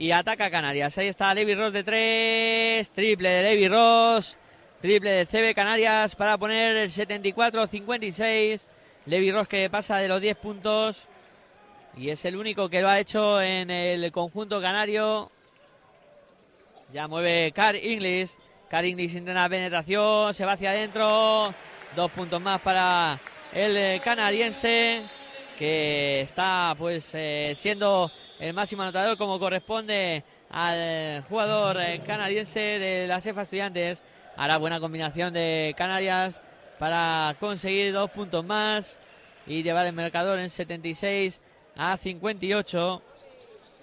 Y 0.00 0.12
ataca 0.12 0.50
Canarias. 0.50 0.96
Ahí 0.96 1.08
está 1.08 1.34
Levi 1.34 1.54
Ross 1.54 1.74
de 1.74 1.84
tres. 1.84 2.90
Triple 2.90 3.28
de 3.28 3.42
Levi 3.42 3.68
Ross. 3.68 4.38
Triple 4.80 5.10
de 5.10 5.26
CB 5.26 5.54
Canarias 5.54 6.16
para 6.16 6.38
poner 6.38 6.74
el 6.74 6.90
74-56. 6.90 8.62
Levi 9.04 9.30
Ross 9.30 9.46
que 9.46 9.68
pasa 9.68 9.98
de 9.98 10.08
los 10.08 10.22
10 10.22 10.38
puntos. 10.38 11.06
Y 11.98 12.08
es 12.08 12.24
el 12.24 12.36
único 12.36 12.70
que 12.70 12.80
lo 12.80 12.88
ha 12.88 12.98
hecho 12.98 13.42
en 13.42 13.70
el 13.70 14.10
conjunto 14.10 14.58
canario. 14.62 15.30
Ya 16.94 17.06
mueve 17.06 17.52
Car 17.52 17.76
Inglis. 17.76 18.38
Car 18.70 18.86
Inglis 18.86 19.14
intenta 19.14 19.50
penetración. 19.50 20.32
Se 20.32 20.46
va 20.46 20.52
hacia 20.52 20.70
adentro. 20.70 21.52
Dos 21.94 22.10
puntos 22.12 22.40
más 22.40 22.62
para 22.62 23.20
el 23.52 24.00
canadiense. 24.00 25.02
Que 25.58 26.22
está 26.22 26.74
pues 26.78 27.10
eh, 27.12 27.52
siendo 27.54 28.10
el 28.40 28.54
máximo 28.54 28.82
anotador 28.82 29.18
como 29.18 29.38
corresponde 29.38 30.24
al 30.48 31.22
jugador 31.28 31.78
eh, 31.78 32.00
canadiense 32.06 32.60
de 32.60 33.06
la 33.06 33.20
CEFA 33.20 33.42
Estudiantes. 33.42 34.02
Hará 34.34 34.56
buena 34.56 34.80
combinación 34.80 35.34
de 35.34 35.74
Canarias 35.76 36.40
para 36.78 37.36
conseguir 37.38 37.92
dos 37.92 38.10
puntos 38.10 38.42
más 38.42 38.98
y 39.46 39.62
llevar 39.62 39.86
el 39.86 39.92
marcador 39.92 40.38
en 40.38 40.48
76 40.48 41.42
a 41.76 41.98
58. 41.98 43.02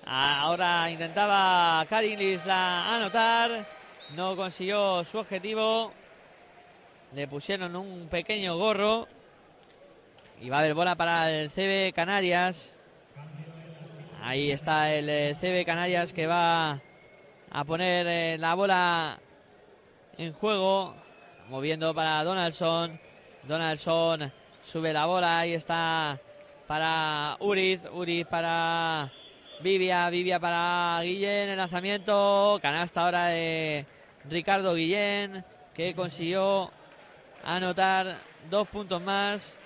Ahora 0.08 0.90
intentaba 0.90 1.86
Caringlis 1.88 2.46
la 2.48 2.96
anotar, 2.96 3.68
no 4.16 4.36
consiguió 4.36 5.04
su 5.04 5.20
objetivo. 5.20 5.92
Le 7.14 7.28
pusieron 7.28 7.76
un 7.76 8.08
pequeño 8.10 8.58
gorro 8.58 9.08
y 10.42 10.50
va 10.50 10.58
a 10.58 10.60
haber 10.62 10.74
bola 10.74 10.96
para 10.96 11.32
el 11.32 11.52
CB 11.52 11.94
Canarias. 11.94 12.77
Ahí 14.28 14.52
está 14.52 14.94
el 14.94 15.08
eh, 15.08 15.38
CB 15.40 15.66
Canarias 15.66 16.12
que 16.12 16.28
va 16.28 16.82
a 17.50 17.64
poner 17.64 18.06
eh, 18.08 18.38
la 18.38 18.56
bola 18.56 19.20
en 20.18 20.34
juego, 20.34 20.94
moviendo 21.48 21.96
para 21.96 22.26
Donaldson. 22.26 23.00
Donaldson 23.44 24.30
sube 24.66 24.92
la 24.92 25.06
bola, 25.06 25.40
ahí 25.40 25.54
está 25.54 26.20
para 26.68 27.38
Uriz, 27.40 27.80
Uriz 27.94 28.28
para 28.28 29.14
Vivia, 29.62 30.10
Vivia 30.10 30.42
para 30.42 31.00
Guillén, 31.04 31.48
el 31.48 31.58
lanzamiento, 31.58 32.60
canasta 32.62 33.06
ahora 33.06 33.28
de 33.28 33.86
Ricardo 34.30 34.74
Guillén, 34.74 35.46
que 35.74 35.96
consiguió 35.96 36.70
anotar 37.46 38.18
dos 38.50 38.68
puntos 38.68 39.02
más 39.02 39.58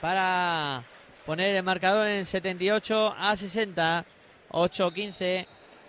para 0.00 0.82
poner 1.26 1.56
el 1.56 1.62
marcador 1.64 2.06
en 2.06 2.24
78 2.24 3.14
a 3.18 3.34
60, 3.34 4.04
8-15 4.50 5.46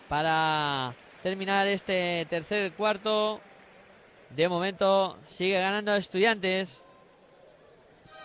para 0.09 0.95
terminar 1.22 1.68
este 1.68 2.26
tercer 2.27 2.73
cuarto. 2.73 3.39
De 4.31 4.49
momento 4.49 5.18
sigue 5.27 5.59
ganando 5.59 5.95
Estudiantes 5.95 6.84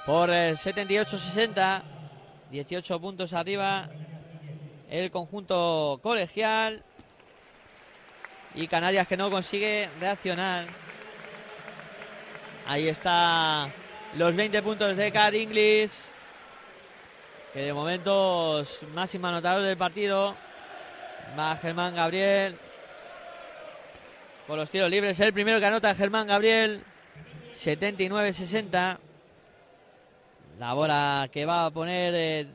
por 0.07 0.31
el 0.31 0.57
78-60, 0.57 1.83
18 2.51 3.01
puntos 3.01 3.33
arriba 3.35 3.89
el 4.89 5.11
conjunto 5.11 6.01
colegial 6.03 6.83
y 8.55 8.67
Canarias 8.69 9.07
que 9.07 9.17
no 9.17 9.31
consigue 9.31 9.89
reaccionar. 10.01 10.67
Ahí 12.67 12.89
está 12.89 13.71
los 14.17 14.35
20 14.35 14.63
puntos 14.63 14.97
de 14.97 15.11
Car 15.13 15.35
Inglis, 15.35 16.12
que 17.53 17.61
de 17.61 17.73
momento 17.73 18.61
es 18.61 18.83
máximo 18.95 19.27
anotador 19.27 19.63
del 19.63 19.77
partido. 19.77 20.35
Va 21.39 21.57
Germán 21.57 21.95
Gabriel 21.95 22.57
con 24.47 24.57
los 24.57 24.71
tiros 24.71 24.91
libres. 24.91 25.21
El 25.21 25.33
primero 25.33 25.61
que 25.61 25.67
anota 25.67 25.95
Germán 25.95 26.27
Gabriel, 26.27 26.83
79-60. 27.63 28.99
La 30.59 30.73
bola 30.75 31.29
que 31.31 31.45
va 31.45 31.67
a 31.67 31.71
poner 31.71 32.15
eh, 32.15 32.47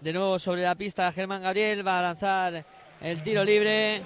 de 0.00 0.12
nuevo 0.12 0.38
sobre 0.38 0.62
la 0.62 0.74
pista 0.74 1.10
Germán 1.12 1.42
Gabriel. 1.42 1.86
Va 1.86 2.00
a 2.00 2.02
lanzar 2.02 2.64
el 3.00 3.22
tiro 3.22 3.44
libre. 3.44 4.02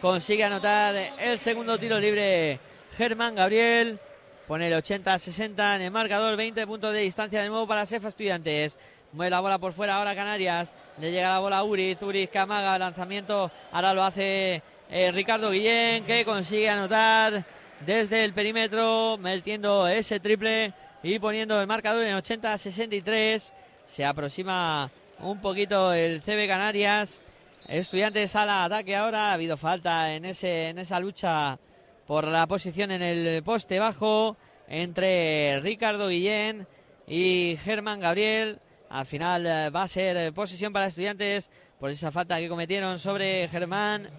Consigue 0.00 0.44
anotar 0.44 0.96
el 1.18 1.38
segundo 1.38 1.78
tiro 1.78 1.98
libre 1.98 2.60
Germán 2.96 3.34
Gabriel. 3.34 4.00
Pone 4.48 4.68
el 4.68 4.82
80-60 4.82 5.76
en 5.76 5.82
el 5.82 5.90
marcador. 5.90 6.36
20 6.36 6.66
puntos 6.66 6.94
de 6.94 7.00
distancia 7.00 7.42
de 7.42 7.48
nuevo 7.48 7.66
para 7.66 7.86
Sefa 7.86 8.08
Estudiantes. 8.08 8.78
Mueve 9.12 9.28
la 9.28 9.40
bola 9.40 9.58
por 9.58 9.74
fuera 9.74 9.96
ahora 9.96 10.14
Canarias. 10.14 10.72
Le 10.98 11.12
llega 11.12 11.28
la 11.28 11.38
bola 11.38 11.58
a 11.58 11.64
Uriz. 11.64 12.00
Uriz 12.02 12.30
que 12.30 12.38
amaga. 12.38 12.78
Lanzamiento. 12.78 13.50
Ahora 13.70 13.92
lo 13.92 14.02
hace 14.02 14.62
eh, 14.90 15.12
Ricardo 15.12 15.50
Guillén 15.50 16.04
que 16.04 16.24
consigue 16.24 16.70
anotar 16.70 17.44
desde 17.84 18.24
el 18.24 18.32
perímetro. 18.32 19.18
Metiendo 19.18 19.86
ese 19.86 20.18
triple 20.18 20.72
y 21.02 21.18
poniendo 21.18 21.60
el 21.60 21.66
marcador 21.66 22.04
en 22.04 22.16
80-63. 22.16 23.52
Se 23.84 24.02
aproxima 24.02 24.90
un 25.20 25.42
poquito 25.42 25.92
el 25.92 26.22
CB 26.22 26.48
Canarias. 26.48 27.22
Estudiantes 27.68 28.34
a 28.34 28.46
la 28.46 28.64
ataque 28.64 28.96
ahora. 28.96 29.28
Ha 29.28 29.34
habido 29.34 29.58
falta 29.58 30.14
en, 30.14 30.24
ese, 30.24 30.70
en 30.70 30.78
esa 30.78 30.98
lucha 30.98 31.58
por 32.06 32.26
la 32.26 32.46
posición 32.46 32.90
en 32.90 33.02
el 33.02 33.42
poste 33.42 33.78
bajo 33.78 34.38
entre 34.68 35.60
Ricardo 35.60 36.08
Guillén 36.08 36.66
y 37.06 37.58
Germán 37.62 38.00
Gabriel. 38.00 38.58
Al 38.92 39.06
final 39.06 39.46
eh, 39.46 39.70
va 39.70 39.84
a 39.84 39.88
ser 39.88 40.18
eh, 40.18 40.32
posición 40.32 40.70
para 40.70 40.86
estudiantes 40.86 41.48
por 41.80 41.90
esa 41.90 42.10
falta 42.10 42.38
que 42.38 42.48
cometieron 42.50 42.98
sobre 42.98 43.48
Germán. 43.48 44.10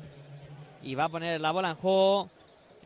Y 0.81 0.95
va 0.95 1.03
a 1.03 1.09
poner 1.09 1.39
la 1.39 1.51
bola 1.51 1.69
en 1.69 1.75
juego. 1.75 2.31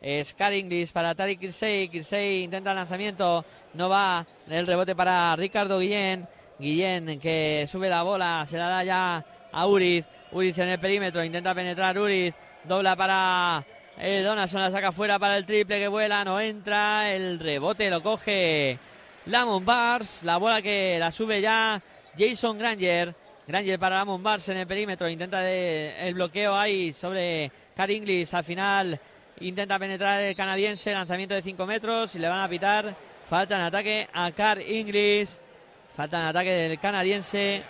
Es 0.02 0.34
Car 0.34 0.52
Inglis 0.52 0.92
para 0.92 1.14
Tariq 1.14 1.40
Kirsey. 1.40 1.88
Kirsey 1.88 2.42
intenta 2.42 2.72
el 2.72 2.76
lanzamiento. 2.76 3.42
No 3.72 3.88
va. 3.88 4.26
El 4.50 4.66
rebote 4.66 4.94
para 4.94 5.34
Ricardo 5.36 5.78
Guillén. 5.78 6.28
Guillén 6.58 7.18
que 7.20 7.66
sube 7.72 7.88
la 7.88 8.02
bola. 8.02 8.44
Se 8.46 8.58
la 8.58 8.68
da 8.68 8.84
ya 8.84 9.24
a 9.50 9.66
Uriz. 9.66 10.04
Uriz 10.32 10.58
en 10.58 10.68
el 10.68 10.78
perímetro. 10.78 11.24
Intenta 11.24 11.54
penetrar 11.54 11.98
Uriz. 11.98 12.34
Dobla 12.64 12.96
para 12.96 13.64
eh. 13.98 14.22
La 14.22 14.46
saca 14.46 14.92
fuera 14.92 15.18
para 15.18 15.38
el 15.38 15.46
triple 15.46 15.78
que 15.78 15.88
vuela. 15.88 16.22
No 16.22 16.38
entra. 16.38 17.10
El 17.10 17.38
rebote 17.38 17.88
lo 17.88 18.02
coge 18.02 18.78
Lamont 19.28 19.64
Bars. 19.64 20.22
La 20.22 20.38
bola 20.38 20.62
que 20.62 20.96
la 20.98 21.12
sube 21.12 21.40
ya 21.40 21.80
Jason 22.16 22.58
Granger. 22.58 23.14
Granger 23.46 23.78
para 23.78 23.96
Lamont 23.96 24.22
Bars 24.22 24.48
en 24.48 24.56
el 24.56 24.66
perímetro. 24.66 25.08
Intenta 25.08 25.48
el 25.48 26.14
bloqueo 26.14 26.56
ahí 26.56 26.92
sobre 26.92 27.52
Car 27.76 27.90
Inglis. 27.90 28.32
Al 28.32 28.44
final 28.44 29.00
intenta 29.40 29.78
penetrar 29.78 30.22
el 30.22 30.34
canadiense. 30.34 30.92
Lanzamiento 30.92 31.34
de 31.34 31.42
5 31.42 31.66
metros. 31.66 32.14
Y 32.14 32.18
le 32.18 32.28
van 32.28 32.40
a 32.40 32.48
pitar. 32.48 32.94
Falta 33.28 33.56
en 33.56 33.62
ataque 33.62 34.08
a 34.12 34.30
Car 34.32 34.60
Inglis. 34.60 35.40
Falta 35.94 36.20
en 36.20 36.26
ataque 36.26 36.50
del 36.50 36.80
canadiense. 36.80 37.62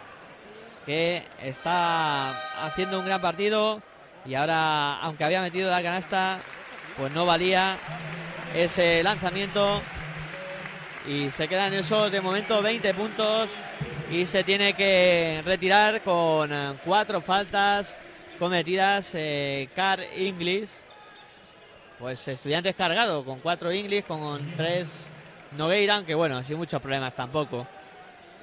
Que 0.86 1.24
está 1.42 2.66
haciendo 2.66 3.00
un 3.00 3.06
gran 3.06 3.20
partido. 3.20 3.82
Y 4.24 4.34
ahora, 4.34 5.00
aunque 5.00 5.24
había 5.24 5.42
metido 5.42 5.70
la 5.70 5.82
canasta, 5.82 6.40
pues 6.96 7.12
no 7.12 7.26
valía 7.26 7.76
ese 8.54 9.02
lanzamiento 9.02 9.82
y 11.06 11.30
se 11.30 11.48
quedan 11.48 11.72
esos 11.74 12.10
de 12.12 12.20
momento 12.20 12.62
20 12.62 12.94
puntos. 12.94 13.50
Y 14.10 14.24
se 14.26 14.42
tiene 14.42 14.72
que 14.72 15.42
retirar 15.44 16.02
con 16.02 16.50
eh, 16.52 16.74
cuatro 16.84 17.20
faltas 17.20 17.94
cometidas 18.38 19.10
eh, 19.14 19.68
Car 19.74 20.00
English 20.00 20.70
pues 21.98 22.28
estudiantes 22.28 22.76
cargado 22.76 23.24
con 23.24 23.40
cuatro 23.40 23.70
English 23.72 24.04
con 24.04 24.54
tres 24.56 25.06
Nogueira 25.56 25.96
aunque 25.96 26.14
bueno 26.14 26.42
sin 26.42 26.56
muchos 26.56 26.80
problemas 26.80 27.14
tampoco. 27.14 27.66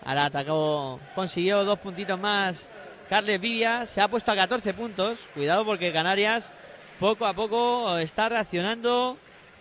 Ahora 0.03 0.25
atacó 0.25 0.99
consiguió 1.15 1.63
dos 1.63 1.79
puntitos 1.79 2.19
más. 2.19 2.69
Carles 3.09 3.39
Villa 3.39 3.85
se 3.85 4.01
ha 4.01 4.07
puesto 4.07 4.31
a 4.31 4.35
14 4.35 4.73
puntos. 4.73 5.17
Cuidado 5.33 5.65
porque 5.65 5.93
Canarias 5.93 6.51
poco 6.99 7.25
a 7.25 7.33
poco 7.33 7.97
está 7.97 8.29
reaccionando 8.29 9.17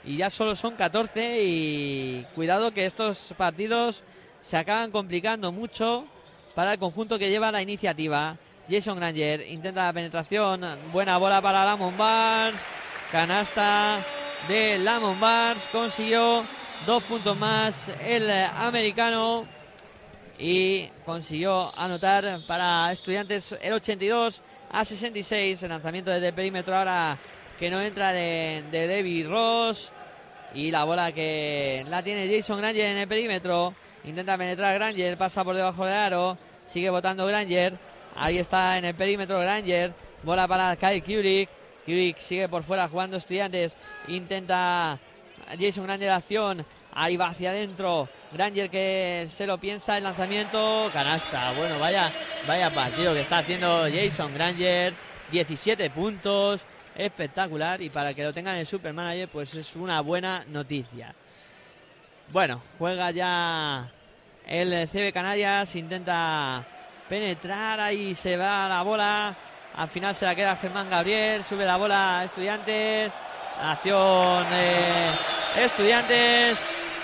y 0.06 0.16
ya 0.16 0.30
solo 0.30 0.54
son 0.56 0.74
14 0.74 1.42
y 1.42 2.26
cuidado 2.34 2.72
que 2.72 2.86
estos 2.86 3.34
partidos 3.36 4.02
se 4.42 4.56
acaban 4.56 4.90
complicando 4.90 5.52
mucho 5.52 6.06
para 6.54 6.72
el 6.74 6.78
conjunto 6.78 7.18
que 7.18 7.30
lleva 7.30 7.50
la 7.50 7.62
iniciativa. 7.62 8.36
Jason 8.68 8.96
Granger 8.96 9.46
intenta 9.48 9.86
la 9.86 9.92
penetración, 9.92 10.62
buena 10.92 11.18
bola 11.18 11.40
para 11.42 11.64
Lamont 11.64 11.96
Bars, 11.96 12.58
canasta 13.10 14.04
de 14.48 14.78
Lamont 14.78 15.20
Bars, 15.20 15.68
consiguió 15.68 16.44
dos 16.86 17.02
puntos 17.04 17.36
más 17.36 17.90
el 18.00 18.30
americano 18.30 19.46
y 20.38 20.88
consiguió 21.04 21.72
anotar 21.78 22.40
para 22.46 22.90
estudiantes 22.92 23.54
el 23.60 23.72
82 23.74 24.42
a 24.70 24.84
66 24.84 25.62
el 25.62 25.68
lanzamiento 25.68 26.10
desde 26.10 26.28
el 26.28 26.34
perímetro 26.34 26.76
ahora 26.76 27.18
que 27.58 27.70
no 27.70 27.80
entra 27.80 28.12
de, 28.12 28.64
David 28.70 29.28
Ross. 29.28 29.92
Y 30.54 30.70
la 30.70 30.84
bola 30.84 31.12
que 31.12 31.84
la 31.88 32.02
tiene 32.02 32.32
Jason 32.32 32.58
Granger 32.58 32.86
en 32.86 32.98
el 32.98 33.08
perímetro. 33.08 33.74
Intenta 34.04 34.38
penetrar 34.38 34.74
Granger 34.74 35.16
pasa 35.16 35.42
por 35.42 35.56
debajo 35.56 35.84
del 35.84 35.94
aro. 35.94 36.38
Sigue 36.64 36.90
votando 36.90 37.26
Granger. 37.26 37.76
Ahí 38.14 38.38
está 38.38 38.78
en 38.78 38.84
el 38.84 38.94
perímetro 38.94 39.40
Granger. 39.40 39.92
Bola 40.22 40.46
para 40.46 40.76
Kyle 40.76 41.02
Kubrick. 41.02 41.48
Kubrick 41.84 42.18
sigue 42.18 42.48
por 42.48 42.62
fuera 42.62 42.88
jugando 42.88 43.16
estudiantes. 43.16 43.76
Intenta 44.06 44.98
Jason 45.58 45.84
Granger 45.84 46.10
acción. 46.10 46.64
Ahí 46.92 47.16
va 47.16 47.28
hacia 47.28 47.50
adentro. 47.50 48.08
Granger 48.32 48.70
que 48.70 49.26
se 49.28 49.46
lo 49.46 49.58
piensa 49.58 49.96
el 49.96 50.04
lanzamiento. 50.04 50.88
Canasta. 50.92 51.52
Bueno 51.56 51.80
vaya 51.80 52.12
vaya 52.46 52.70
partido 52.70 53.12
que 53.12 53.22
está 53.22 53.38
haciendo 53.38 53.86
Jason 53.92 54.32
Granger. 54.34 54.94
17 55.32 55.90
puntos 55.90 56.64
espectacular 56.96 57.80
y 57.82 57.90
para 57.90 58.14
que 58.14 58.22
lo 58.22 58.32
tengan 58.32 58.56
el 58.56 58.66
Supermanager 58.66 59.28
pues 59.28 59.54
es 59.54 59.74
una 59.76 60.00
buena 60.00 60.44
noticia. 60.48 61.14
Bueno, 62.30 62.62
juega 62.78 63.10
ya 63.10 63.90
el 64.46 64.88
CB 64.88 65.12
Canarias, 65.12 65.74
intenta 65.76 66.64
penetrar, 67.08 67.80
ahí 67.80 68.14
se 68.14 68.36
va 68.36 68.68
la 68.68 68.82
bola, 68.82 69.36
al 69.76 69.88
final 69.88 70.14
se 70.14 70.24
la 70.24 70.34
queda 70.34 70.56
Germán 70.56 70.88
Gabriel, 70.88 71.44
sube 71.44 71.66
la 71.66 71.76
bola 71.76 72.20
a 72.20 72.24
Estudiantes, 72.24 73.12
acción 73.60 74.46
Estudiantes 75.56 76.58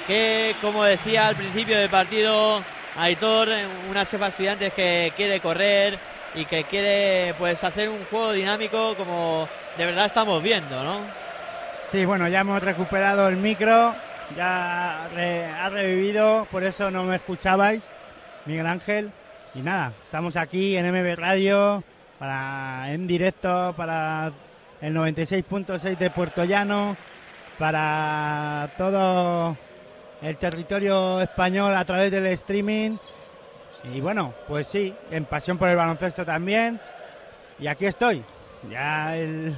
que 0.07 0.57
como 0.61 0.85
decía 0.85 1.29
al 1.29 1.37
principio 1.37 1.79
del 1.79 1.91
partido 1.91 2.63
Aitor, 2.97 3.49
una 3.89 4.05
cefa 4.05 4.29
Estudiantes 4.29 4.73
que 4.73 5.13
quiere 5.17 5.41
correr 5.41 5.99
y 6.35 6.45
que 6.45 6.65
quiere 6.65 7.35
pues 7.39 7.63
hacer 7.63 7.89
un 7.89 8.05
juego 8.07 8.33
dinámico 8.33 8.95
como 8.97 9.49
de 9.79 9.87
verdad 9.87 10.07
estamos 10.07 10.43
viendo, 10.43 10.83
¿no? 10.83 11.01
Sí, 11.91 12.05
bueno, 12.05 12.29
ya 12.29 12.41
hemos 12.41 12.63
recuperado 12.63 13.29
el 13.29 13.37
micro, 13.37 13.95
ya 14.37 15.09
re- 15.15 15.47
ha 15.47 15.69
revivido, 15.71 16.47
por 16.51 16.63
eso 16.63 16.91
no 16.91 17.05
me 17.05 17.17
escuchabais, 17.17 17.89
Miguel 18.47 18.67
Ángel. 18.67 19.11
Y 19.55 19.61
nada, 19.63 19.93
estamos 20.05 20.37
aquí 20.37 20.77
en 20.77 20.87
MB 20.87 21.17
Radio, 21.17 21.83
para, 22.19 22.93
en 22.93 23.07
directo 23.09 23.75
para 23.77 24.31
el 24.81 24.95
96.6 24.95 25.99
de 25.99 26.11
Puerto 26.11 26.45
Llano, 26.45 26.97
para 27.59 28.69
todo 28.79 29.57
el 30.23 30.37
territorio 30.37 31.21
español 31.21 31.75
a 31.75 31.85
través 31.85 32.13
del 32.13 32.27
streaming. 32.27 32.97
Y 33.93 34.01
bueno, 34.01 34.33
pues 34.47 34.69
sí, 34.69 34.95
en 35.11 35.25
pasión 35.25 35.59
por 35.59 35.69
el 35.69 35.77
baloncesto 35.77 36.25
también. 36.25 36.79
Y 37.59 37.67
aquí 37.67 37.87
estoy. 37.87 38.23
Ya 38.69 39.17
el, 39.17 39.55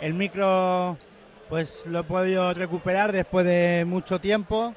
el 0.00 0.14
micro 0.14 0.96
pues 1.48 1.84
lo 1.86 2.00
he 2.00 2.04
podido 2.04 2.52
recuperar 2.54 3.12
después 3.12 3.46
de 3.46 3.84
mucho 3.86 4.20
tiempo. 4.20 4.74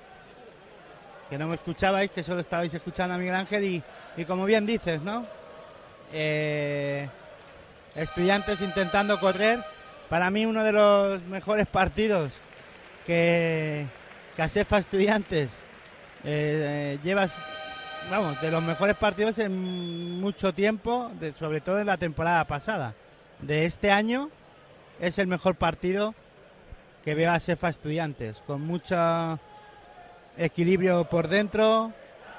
Que 1.30 1.38
no 1.38 1.48
me 1.48 1.56
escuchabais, 1.56 2.10
que 2.10 2.24
solo 2.24 2.40
estabais 2.40 2.74
escuchando 2.74 3.14
a 3.14 3.18
Miguel 3.18 3.36
Ángel. 3.36 3.64
Y, 3.64 3.84
y 4.18 4.26
como 4.26 4.46
bien 4.46 4.66
dices, 4.66 5.02
¿no? 5.02 5.26
Eh, 6.12 7.08
estudiantes 7.96 8.62
intentando 8.62 9.20
correr. 9.20 9.64
Para 10.10 10.32
mí 10.32 10.46
uno 10.46 10.64
de 10.64 10.72
los 10.72 11.22
mejores 11.24 11.68
partidos 11.68 12.32
que, 13.06 13.86
que 14.36 14.42
Asefa 14.42 14.80
Estudiantes 14.80 15.50
eh, 16.24 16.98
llevas 17.04 17.38
vamos, 18.10 18.42
de 18.42 18.50
los 18.50 18.64
mejores 18.64 18.96
partidos 18.96 19.38
en 19.38 20.20
mucho 20.20 20.52
tiempo, 20.52 21.12
de- 21.20 21.34
sobre 21.34 21.62
todo 21.62 21.80
en 21.80 21.86
la 21.88 21.98
temporada 21.98 22.44
pasada. 22.46 22.96
De 23.42 23.66
este 23.66 23.90
año 23.90 24.30
es 25.00 25.18
el 25.18 25.28
mejor 25.28 25.56
partido 25.56 26.14
que 27.06 27.16
veo 27.16 27.32
a 27.32 27.40
Sefa 27.40 27.70
Estudiantes, 27.70 28.44
con 28.46 28.62
mucho 28.62 29.40
equilibrio 30.38 31.06
por 31.06 31.30
dentro 31.30 31.94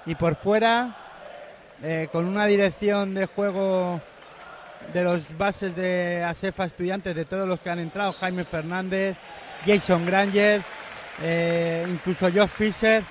y 0.04 0.14
por 0.14 0.36
fuera, 0.36 0.94
eh, 1.82 2.08
con 2.12 2.26
una 2.26 2.44
dirección 2.44 3.14
de 3.14 3.24
juego 3.24 4.02
de 4.92 5.02
los 5.02 5.38
bases 5.38 5.74
de 5.74 6.22
Asefa 6.22 6.64
Estudiantes, 6.64 7.14
de 7.14 7.24
todos 7.24 7.48
los 7.48 7.60
que 7.60 7.70
han 7.70 7.78
entrado, 7.78 8.12
Jaime 8.12 8.44
Fernández, 8.44 9.16
Jason 9.64 10.04
Granger, 10.04 10.62
eh, 11.22 11.86
incluso 11.88 12.30
Josh 12.30 12.48
Fisher, 12.48 13.04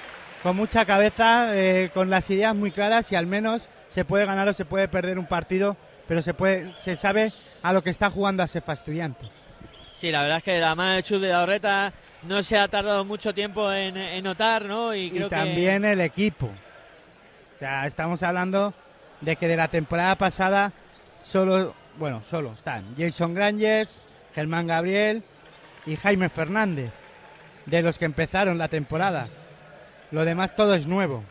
con 0.43 0.55
mucha 0.55 0.85
cabeza, 0.85 1.57
eh, 1.57 1.89
con 1.91 2.11
las 2.11 2.29
ideas 2.29 2.55
muy 2.55 2.69
claras 2.69 3.11
y 3.11 3.15
al 3.15 3.25
menos 3.25 3.67
se 3.89 4.05
puede 4.05 4.25
ganar 4.25 4.47
o 4.47 4.53
se 4.53 4.65
puede 4.65 4.87
perder 4.87 5.17
un 5.17 5.25
partido, 5.25 5.75
pero 6.07 6.21
se 6.21 6.35
puede, 6.35 6.75
se 6.75 6.95
sabe 6.95 7.33
a 7.61 7.73
lo 7.73 7.83
que 7.83 7.89
está 7.89 8.09
jugando 8.09 8.43
Asefa 8.43 8.73
Estudiantes. 8.73 9.29
Sí, 9.95 10.11
la 10.11 10.21
verdad 10.21 10.37
es 10.37 10.43
que 10.43 10.59
la 10.59 10.75
mano 10.75 10.91
de 10.91 11.03
Chus 11.03 11.21
de 11.21 11.29
la 11.29 11.93
no 12.23 12.43
se 12.43 12.57
ha 12.57 12.67
tardado 12.67 13.03
mucho 13.05 13.33
tiempo 13.33 13.71
en, 13.71 13.97
en 13.97 14.23
notar, 14.23 14.65
¿no? 14.65 14.93
Y 14.93 15.05
y 15.05 15.11
creo 15.11 15.29
también 15.29 15.83
el 15.85 16.01
equipo. 16.01 16.47
O 16.47 17.59
sea, 17.59 17.85
estamos 17.85 18.23
hablando 18.23 18.73
de 19.21 19.35
que 19.35 19.47
de 19.47 19.57
la 19.57 19.67
temporada 19.67 20.15
pasada 20.15 20.71
solo, 21.23 21.75
bueno, 21.97 22.21
solo 22.29 22.53
están 22.53 22.95
Jason 22.97 23.33
Grangers, 23.33 23.97
Germán 24.33 24.67
Gabriel 24.67 25.23
y 25.85 25.95
Jaime 25.97 26.29
Fernández, 26.29 26.91
de 27.65 27.81
los 27.81 27.99
que 27.99 28.05
empezaron 28.05 28.57
la 28.57 28.69
temporada. 28.69 29.27
Lo 30.11 30.25
demás 30.25 30.55
todo 30.55 30.75
es 30.75 30.87
nuevo. 30.87 31.23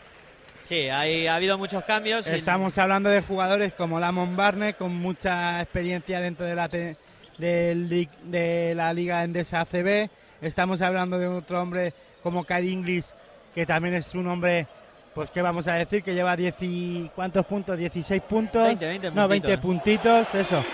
Sí, 0.69 0.89
hay, 0.89 1.27
ha 1.27 1.35
habido 1.37 1.57
muchos 1.59 1.85
cambios. 1.85 2.27
y- 2.27 2.31
Estamos 2.31 2.77
hablando 2.79 3.09
de 3.09 3.23
jugadores 3.23 3.73
como 3.73 3.99
Lamont 3.99 4.37
Barney, 4.37 4.75
con 4.75 4.95
mucha 4.95 5.61
experiencia 5.63 6.21
dentro 6.21 6.45
de 6.47 6.55
la, 6.55 6.69
te- 6.69 6.97
lig- 7.39 8.09
de 8.25 8.75
la 8.77 8.93
Liga 8.93 9.25
Endesa 9.25 9.61
ACB. 9.63 10.09
Estamos 10.43 10.83
hablando 10.83 11.19
de 11.19 11.27
otro 11.27 11.61
hombre 11.63 11.93
como 12.23 12.45
Kyle 12.45 12.69
Inglis, 12.69 13.15
que 13.55 13.65
también 13.67 13.95
es 13.95 14.15
un 14.15 14.29
hombre, 14.29 14.67
pues 15.15 15.31
qué 15.31 15.41
vamos 15.43 15.67
a 15.69 15.75
decir, 15.75 16.03
que 16.03 16.15
lleva 16.15 16.37
10 16.37 16.55
y, 16.61 17.11
¿cuántos 17.15 17.47
puntos? 17.47 17.77
16 17.79 18.23
puntos. 18.23 18.67
20, 18.67 18.87
20 18.87 19.11
no, 19.13 19.27
20 19.27 19.59
puntitos. 19.59 20.27
puntitos, 20.29 20.35
eso. 20.35 20.65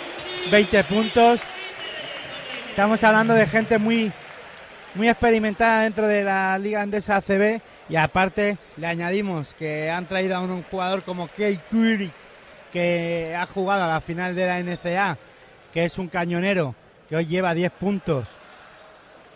20 0.50 0.84
puntos. 0.84 1.40
Estamos 2.70 3.02
hablando 3.04 3.34
de 3.34 3.46
gente 3.46 3.78
muy, 3.78 4.10
muy 4.94 5.08
experimentada 5.08 5.82
dentro 5.84 6.06
de 6.08 6.24
la 6.24 6.58
Liga 6.58 6.82
Andesa 6.82 7.16
ACB 7.16 7.60
y 7.88 7.96
aparte 7.96 8.56
le 8.76 8.86
añadimos 8.86 9.54
que 9.54 9.90
han 9.90 10.06
traído 10.06 10.36
a 10.36 10.40
un 10.40 10.62
jugador 10.64 11.02
como 11.02 11.28
Kay 11.28 11.58
Curry 11.70 12.10
que 12.72 13.34
ha 13.38 13.46
jugado 13.46 13.84
a 13.84 13.88
la 13.88 14.00
final 14.00 14.34
de 14.34 14.46
la 14.46 14.58
NCA, 14.58 15.16
que 15.72 15.84
es 15.84 15.98
un 15.98 16.08
cañonero 16.08 16.74
que 17.08 17.16
hoy 17.16 17.26
lleva 17.26 17.54
10 17.54 17.70
puntos 17.72 18.26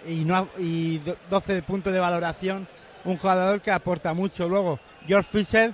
y, 0.09 0.25
no 0.25 0.49
y 0.59 0.99
do- 0.99 1.17
12 1.31 1.63
puntos 1.63 1.93
de 1.93 1.99
valoración, 1.99 2.67
un 3.05 3.17
jugador 3.17 3.61
que 3.61 3.71
aporta 3.71 4.13
mucho. 4.15 4.49
Luego, 4.49 4.79
George 5.07 5.29
Fisher, 5.31 5.73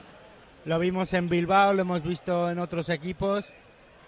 lo 0.64 0.78
vimos 0.78 1.12
en 1.14 1.28
Bilbao, 1.28 1.72
lo 1.74 1.82
hemos 1.82 2.02
visto 2.02 2.51
en 2.51 2.59
otros 2.59 2.88
equipos 2.88 3.46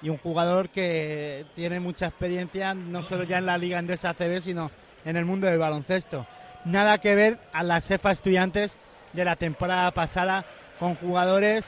y 0.02 0.09
un 0.09 0.18
jugador 0.18 0.68
que 0.68 1.44
tiene 1.55 1.80
mucha 1.80 2.06
experiencia 2.06 2.74
no 2.74 3.02
solo 3.02 3.24
ya 3.24 3.38
en 3.38 3.47
la 3.47 3.59
Liga 3.59 3.78
Endesa 3.78 4.10
ACB, 4.10 4.40
sino 4.43 4.70
en 5.05 5.16
el 5.16 5.24
mundo 5.24 5.47
del 5.47 5.59
baloncesto. 5.59 6.26
Nada 6.66 6.98
que 6.98 7.14
ver 7.14 7.38
a 7.52 7.62
la 7.62 7.80
CEFA 7.80 8.10
Estudiantes 8.10 8.76
de 9.12 9.24
la 9.24 9.36
temporada 9.36 9.93
pasada 9.93 10.44
con 10.80 10.97
jugadores 10.97 11.64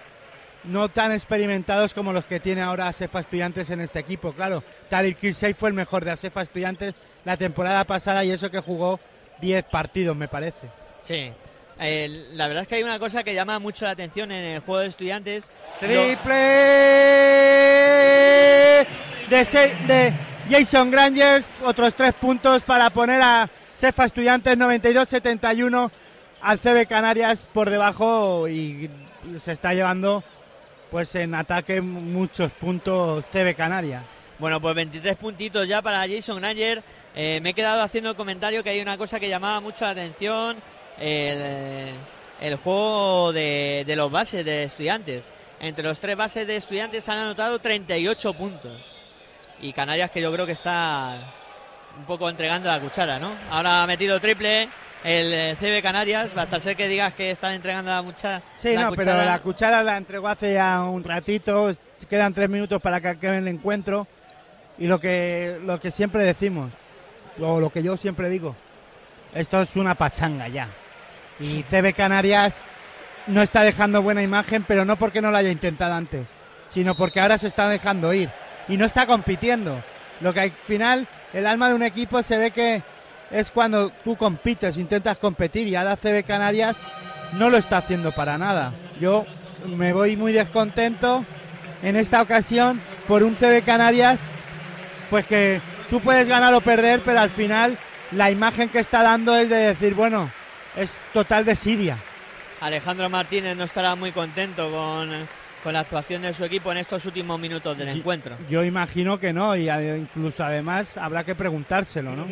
no 0.65 0.89
tan 0.89 1.13
experimentados 1.13 1.95
como 1.95 2.13
los 2.13 2.25
que 2.25 2.41
tiene 2.41 2.63
ahora 2.63 2.89
Asefa 2.89 3.21
Estudiantes 3.21 3.71
en 3.71 3.81
este 3.81 4.01
equipo. 4.01 4.33
Claro, 4.33 4.65
Tadir 4.91 5.15
Kirsey 5.17 5.55
fue 5.55 5.69
el 5.69 5.75
mejor 5.75 6.05
de 6.05 6.11
Asefa 6.11 6.43
Estudiantes 6.43 6.97
la 7.25 7.37
temporada 7.37 7.85
pasada 7.85 8.25
y 8.25 8.33
eso 8.33 8.51
que 8.51 8.59
jugó 8.59 8.99
10 9.41 9.65
partidos, 9.67 10.17
me 10.17 10.27
parece. 10.27 10.69
Sí. 11.03 11.33
Eh, 11.81 12.27
la 12.33 12.49
verdad 12.49 12.63
es 12.63 12.69
que 12.69 12.75
hay 12.75 12.83
una 12.83 12.99
cosa 12.99 13.23
que 13.23 13.35
llama 13.35 13.61
mucho 13.61 13.85
la 13.85 13.93
atención 13.93 14.33
en 14.33 14.45
el 14.45 14.61
juego 14.61 14.81
de 14.81 14.89
estudiantes. 14.89 15.49
Triple 15.79 16.35
de, 19.31 19.45
de 19.87 20.15
Jason 20.51 20.91
Grangers, 20.91 21.47
otros 21.65 21.95
tres 21.95 22.15
puntos 22.15 22.63
para 22.63 22.91
poner 22.91 23.23
a 23.23 23.49
Cefa 23.79 24.07
Estudiantes 24.07 24.59
92-71 24.59 25.91
al 26.41 26.59
CB 26.59 26.89
Canarias 26.89 27.47
por 27.53 27.71
debajo 27.71 28.49
y 28.49 28.91
se 29.39 29.53
está 29.53 29.73
llevando 29.73 30.25
pues 30.91 31.15
en 31.15 31.33
ataque 31.37 31.81
muchos 31.81 32.51
puntos 32.51 33.25
CB 33.33 33.55
Canarias. 33.55 34.03
Bueno, 34.41 34.61
pues 34.61 34.75
23 34.75 35.17
puntitos 35.17 35.69
ya 35.69 35.81
para 35.81 36.09
Jason 36.09 36.39
Granger. 36.39 36.83
Eh, 37.15 37.39
me 37.41 37.51
he 37.51 37.55
quedado 37.55 37.81
haciendo 37.83 38.11
el 38.11 38.17
comentario 38.17 38.65
que 38.65 38.71
hay 38.71 38.81
una 38.81 38.99
cosa 38.99 39.21
que 39.21 39.29
llamaba 39.29 39.61
mucho 39.61 39.85
la 39.85 39.91
atención, 39.91 40.57
el, 40.99 42.57
juego 42.57 43.33
de 43.33 43.95
los 43.97 44.11
bases 44.11 44.45
de 44.45 44.65
estudiantes. 44.65 45.31
Entre 45.61 45.85
los 45.85 46.01
tres 46.01 46.17
bases 46.17 46.49
de 46.49 46.57
estudiantes 46.57 47.09
han 47.09 47.19
anotado 47.19 47.61
38 47.61 48.35
puntos. 48.35 48.77
Y 49.61 49.73
Canarias 49.73 50.11
que 50.11 50.21
yo 50.21 50.33
creo 50.33 50.47
que 50.47 50.53
está 50.53 51.33
un 51.99 52.05
poco 52.05 52.29
entregando 52.31 52.69
la 52.69 52.81
cuchara, 52.81 53.19
¿no? 53.19 53.33
Ahora 53.51 53.83
ha 53.83 53.87
metido 53.87 54.21
triple 54.21 54.69
el 55.05 55.33
eh, 55.33 55.57
CB 55.61 55.83
Canarias, 55.83 56.35
basta 56.35 56.59
ser 56.61 56.77
que 56.77 56.89
digas 56.89 57.13
que 57.15 57.31
están 57.31 57.53
entregando 57.55 57.91
la, 57.91 58.03
mucha, 58.03 58.43
Sí, 58.59 58.75
la 58.75 58.85
no, 58.85 58.91
pero 58.91 59.03
cuchara. 59.13 59.25
la 59.25 59.39
cuchara 59.41 59.83
la 59.83 59.97
entregó 59.97 60.29
hace 60.29 60.55
ya 60.55 60.83
un 60.83 61.05
ratito, 61.05 61.73
quedan 62.09 62.35
tres 62.35 62.49
minutos 62.49 62.81
para 62.81 63.01
que 63.01 63.09
acabe 63.09 63.39
el 63.39 63.49
encuentro 63.49 64.07
y 64.79 64.87
lo 64.87 64.99
que, 65.01 65.59
lo 65.65 65.79
que 65.81 65.91
siempre 65.91 66.23
decimos, 66.25 66.73
o 67.41 67.61
lo 67.61 67.71
que 67.71 67.83
yo 67.83 67.97
siempre 67.97 68.29
digo, 68.29 68.57
esto 69.35 69.61
es 69.63 69.77
una 69.77 69.95
pachanga 69.95 70.49
ya. 70.49 70.69
Y 71.41 71.63
CB 71.65 71.95
Canarias 71.95 72.61
no 73.29 73.43
está 73.43 73.63
dejando 73.63 74.03
buena 74.03 74.23
imagen, 74.23 74.65
pero 74.67 74.85
no 74.85 74.97
porque 74.97 75.21
no 75.21 75.31
lo 75.31 75.37
haya 75.37 75.51
intentado 75.51 75.95
antes, 75.95 76.27
sino 76.71 76.97
porque 76.97 77.21
ahora 77.21 77.39
se 77.39 77.47
está 77.47 77.69
dejando 77.69 78.13
ir 78.13 78.31
y 78.69 78.77
no 78.77 78.85
está 78.87 79.07
compitiendo. 79.07 79.83
Lo 80.21 80.33
que 80.35 80.41
al 80.41 80.51
final, 80.51 81.07
el 81.33 81.47
alma 81.47 81.69
de 81.69 81.75
un 81.75 81.83
equipo 81.83 82.23
se 82.23 82.39
ve 82.39 82.51
que 82.51 82.83
es 83.31 83.51
cuando 83.51 83.91
tú 84.05 84.17
compites, 84.17 84.79
intentas 84.79 85.19
competir 85.19 85.69
y 85.69 85.75
ahora 85.75 85.97
CB 85.97 86.25
Canarias 86.25 86.77
no 87.33 87.51
lo 87.51 87.59
está 87.59 87.79
haciendo 87.79 88.13
para 88.13 88.39
nada. 88.39 88.73
Yo 89.01 89.27
me 89.67 89.93
voy 89.93 90.17
muy 90.17 90.33
descontento 90.33 91.25
en 91.83 91.97
esta 91.97 92.23
ocasión 92.23 92.81
por 93.07 93.23
un 93.23 93.35
CB 93.37 93.63
Canarias, 93.65 94.21
pues 95.11 95.27
que 95.27 95.61
tú 95.91 96.01
puedes 96.01 96.29
ganar 96.29 96.55
o 96.55 96.61
perder, 96.61 97.03
pero 97.05 97.21
al 97.21 97.31
final 97.31 97.79
la 98.13 98.31
imagen 98.31 98.69
que 98.69 98.79
está 98.79 99.03
dando 99.03 99.37
es 99.37 99.49
de 99.49 99.57
decir, 99.57 99.95
bueno, 99.95 100.31
es 100.77 100.99
total 101.13 101.45
desidia. 101.45 101.99
Alejandro 102.61 103.09
Martínez 103.09 103.57
no 103.57 103.65
estará 103.65 103.95
muy 103.95 104.13
contento 104.13 104.71
con, 104.71 105.29
con 105.69 105.75
la 105.75 105.81
actuación 105.81 106.23
de 106.23 106.33
su 106.33 106.47
equipo 106.47 106.73
en 106.73 106.79
estos 106.79 107.05
últimos 107.05 107.39
minutos 107.39 107.77
del 107.77 107.89
encuentro. 107.91 108.39
Yo 108.49 108.65
imagino 108.65 109.19
que 109.19 109.35
no, 109.35 109.55
y 109.55 109.69
incluso 109.69 110.43
además 110.43 110.97
habrá 110.97 111.25
que 111.25 111.35
preguntárselo, 111.35 112.17
¿no? 112.17 112.25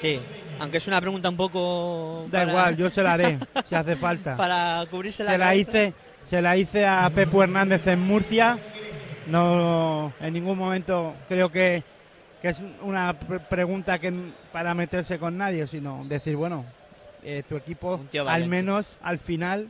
Sí, 0.00 0.20
aunque 0.60 0.76
es 0.76 0.86
una 0.86 1.00
pregunta 1.00 1.28
un 1.28 1.36
poco... 1.36 2.28
Da 2.30 2.42
para- 2.42 2.50
igual, 2.52 2.76
yo 2.76 2.88
se 2.88 3.02
la 3.02 3.14
haré, 3.14 3.38
si 3.66 3.74
hace 3.74 3.96
falta. 3.96 4.36
Para 4.36 4.86
cubrirse 4.88 5.24
la 5.24 5.32
se 5.32 5.38
la 5.38 5.56
hice 5.56 5.94
se 6.22 6.40
la 6.40 6.56
hice 6.56 6.86
a 6.86 7.10
Pepo 7.10 7.42
Hernández 7.42 7.84
en 7.88 7.98
Murcia 7.98 8.60
no 9.26 10.14
en 10.20 10.32
ningún 10.34 10.56
momento 10.56 11.16
creo 11.26 11.50
que, 11.50 11.82
que 12.40 12.50
es 12.50 12.60
una 12.82 13.14
pre- 13.14 13.40
pregunta 13.40 13.98
que 13.98 14.12
para 14.52 14.74
meterse 14.74 15.18
con 15.18 15.36
nadie 15.36 15.66
sino 15.66 16.04
decir 16.06 16.36
bueno 16.36 16.64
eh, 17.24 17.42
tu 17.48 17.56
equipo 17.56 18.06
al 18.28 18.48
menos 18.48 18.96
al 19.02 19.18
final 19.18 19.66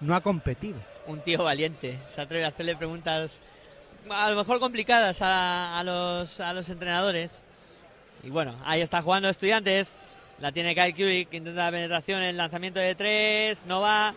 no 0.00 0.14
ha 0.16 0.22
competido 0.22 0.80
Un 1.08 1.20
tío 1.22 1.42
valiente, 1.42 1.98
se 2.06 2.20
atreve 2.20 2.44
a 2.44 2.48
hacerle 2.48 2.76
preguntas 2.76 3.40
a 4.10 4.30
lo 4.30 4.36
mejor 4.36 4.60
complicadas 4.60 5.20
a, 5.22 5.78
a 5.78 5.82
los, 5.82 6.38
a 6.38 6.52
los 6.52 6.68
entrenadores. 6.68 7.40
Y 8.22 8.30
bueno, 8.30 8.54
ahí 8.64 8.80
está 8.82 9.02
jugando 9.02 9.28
Estudiantes. 9.28 9.94
La 10.38 10.52
tiene 10.52 10.74
Kyle 10.74 10.94
que 10.94 11.36
intenta 11.36 11.64
la 11.64 11.70
penetración, 11.70 12.22
el 12.22 12.36
lanzamiento 12.36 12.78
de 12.78 12.94
tres, 12.94 13.64
no 13.66 13.80
va. 13.80 14.14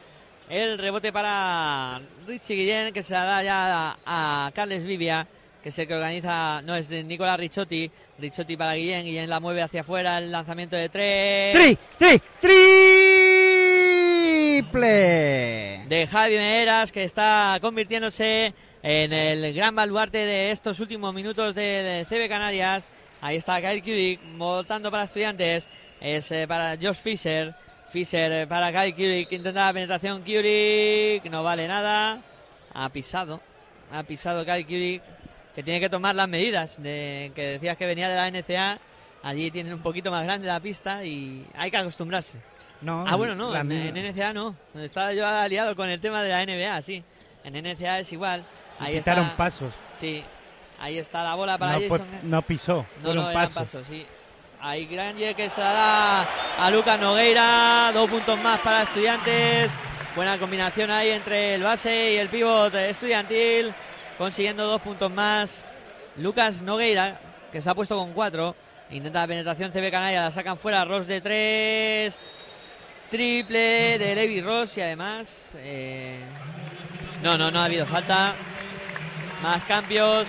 El 0.49 0.77
rebote 0.77 1.11
para 1.13 2.01
Richie 2.27 2.55
Guillén, 2.55 2.93
que 2.93 3.03
se 3.03 3.13
la 3.13 3.23
da 3.23 3.41
ya 3.41 3.91
a, 4.05 4.47
a 4.47 4.51
Carles 4.51 4.83
Vivia, 4.83 5.25
que 5.63 5.69
es 5.69 5.79
el 5.79 5.87
que 5.87 5.95
organiza, 5.95 6.61
no 6.61 6.75
es 6.75 6.89
Nicolás 6.89 7.39
Ricciotti. 7.39 7.89
Ricciotti 8.19 8.57
para 8.57 8.75
Guillén, 8.75 9.05
Guillén 9.05 9.29
la 9.29 9.39
mueve 9.39 9.61
hacia 9.61 9.79
afuera, 9.81 10.17
el 10.17 10.29
lanzamiento 10.31 10.75
de 10.75 10.89
tres. 10.89 11.53
tri 11.53 11.77
tri 11.99 12.21
triple 14.61 15.80
de 15.91 16.07
Javi 16.07 16.37
Meras 16.37 16.89
que 16.89 17.03
está 17.03 17.57
convirtiéndose 17.59 18.53
en 18.81 19.11
el 19.11 19.53
gran 19.53 19.75
baluarte 19.75 20.19
de 20.19 20.51
estos 20.51 20.79
últimos 20.79 21.13
minutos 21.13 21.53
de, 21.53 21.61
de 21.61 22.05
CB 22.05 22.29
Canarias. 22.29 22.87
Ahí 23.19 23.35
está 23.35 23.59
Kyle 23.59 23.81
Kulik 23.81 24.21
votando 24.37 24.89
para 24.89 25.03
estudiantes. 25.03 25.67
Es 25.99 26.31
eh, 26.31 26.47
para 26.47 26.77
Josh 26.77 26.95
Fisher. 26.95 27.53
Fisher 27.89 28.31
eh, 28.31 28.47
para 28.47 28.71
Kyle 28.71 28.95
Kulik. 28.95 29.33
Intenta 29.33 29.65
la 29.65 29.73
penetración 29.73 30.21
Kulik. 30.21 31.25
No 31.29 31.43
vale 31.43 31.67
nada. 31.67 32.21
Ha 32.73 32.87
pisado. 32.87 33.41
Ha 33.91 34.03
pisado 34.03 34.45
Kyle 34.45 34.65
Kulik. 34.65 35.03
Que 35.53 35.61
tiene 35.61 35.81
que 35.81 35.89
tomar 35.89 36.15
las 36.15 36.29
medidas. 36.29 36.79
Que 36.81 37.31
decías 37.35 37.75
que 37.75 37.85
venía 37.85 38.07
de 38.07 38.15
la 38.15 38.31
NCA. 38.31 38.79
Allí 39.23 39.51
tienen 39.51 39.73
un 39.73 39.81
poquito 39.81 40.09
más 40.09 40.23
grande 40.23 40.47
la 40.47 40.61
pista 40.61 41.03
y 41.03 41.45
hay 41.53 41.69
que 41.69 41.75
acostumbrarse. 41.75 42.39
No 42.81 43.05
Ah, 43.07 43.15
bueno, 43.15 43.35
no, 43.35 43.55
en, 43.55 43.71
en 43.71 44.11
NCA 44.11 44.33
no. 44.33 44.55
Estaba 44.75 45.13
yo 45.13 45.27
aliado 45.27 45.75
con 45.75 45.89
el 45.89 45.99
tema 45.99 46.23
de 46.23 46.29
la 46.29 46.45
NBA, 46.45 46.81
sí. 46.81 47.03
En 47.43 47.53
NCA 47.53 47.99
es 47.99 48.11
igual. 48.11 48.43
Ahí 48.79 48.97
quitaron 48.97 49.25
está. 49.25 49.37
pasos 49.37 49.73
Sí. 49.99 50.23
Ahí 50.79 50.97
está 50.97 51.23
la 51.23 51.35
bola 51.35 51.57
para 51.59 51.73
no, 51.73 51.81
Jason. 51.81 52.07
no 52.23 52.41
pisó 52.41 52.85
No, 53.03 53.13
no, 53.13 53.31
pasos 53.31 53.53
pasos, 53.53 53.85
sí. 53.87 54.05
Ahí 54.59 54.85
Granger 54.85 55.35
que 55.35 55.49
se 55.49 55.59
la 55.59 55.73
da 55.73 56.27
a 56.57 56.71
Lucas 56.71 56.99
Nogueira. 56.99 57.91
Dos 57.93 58.09
puntos 58.09 58.39
más 58.39 58.59
para 58.61 58.83
estudiantes. 58.83 59.71
Buena 60.15 60.37
combinación 60.37 60.91
ahí 60.91 61.09
entre 61.09 61.55
el 61.55 61.63
base 61.63 62.13
y 62.13 62.17
el 62.17 62.29
pivot 62.29 62.73
estudiantil. 62.73 63.73
Consiguiendo 64.17 64.65
dos 64.67 64.81
puntos 64.81 65.11
más. 65.11 65.63
Lucas 66.17 66.61
Nogueira, 66.61 67.19
que 67.51 67.61
se 67.61 67.69
ha 67.69 67.75
puesto 67.75 67.97
con 67.97 68.13
cuatro. 68.13 68.55
Intenta 68.89 69.21
la 69.21 69.27
penetración 69.27 69.71
CB 69.71 69.89
Canalla, 69.89 70.23
la 70.23 70.31
sacan 70.31 70.57
fuera. 70.57 70.83
Ross 70.83 71.07
de 71.07 71.21
tres. 71.21 72.19
Triple 73.11 73.99
de 73.99 74.15
Levi 74.15 74.41
Ross 74.41 74.77
y 74.77 74.81
además. 74.81 75.51
eh, 75.57 76.23
No, 77.21 77.37
no, 77.37 77.51
no 77.51 77.59
ha 77.59 77.65
habido 77.65 77.85
falta. 77.85 78.33
Más 79.43 79.65
cambios. 79.65 80.27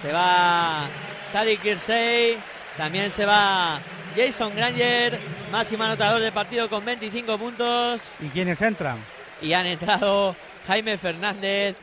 Se 0.00 0.12
va 0.12 0.86
Tariq 1.32 1.60
Kirsey. 1.60 2.38
También 2.76 3.10
se 3.10 3.26
va 3.26 3.80
Jason 4.16 4.54
Granger. 4.54 5.18
Máximo 5.50 5.82
anotador 5.84 6.20
del 6.20 6.32
partido 6.32 6.70
con 6.70 6.84
25 6.84 7.36
puntos. 7.36 8.00
y 8.20 8.28
quiénes 8.28 8.60
entran 8.62 8.98
Y 9.42 9.52
han 9.52 9.66
entrado 9.66 10.36
Jaime 10.68 10.96
Fernández 10.98 11.74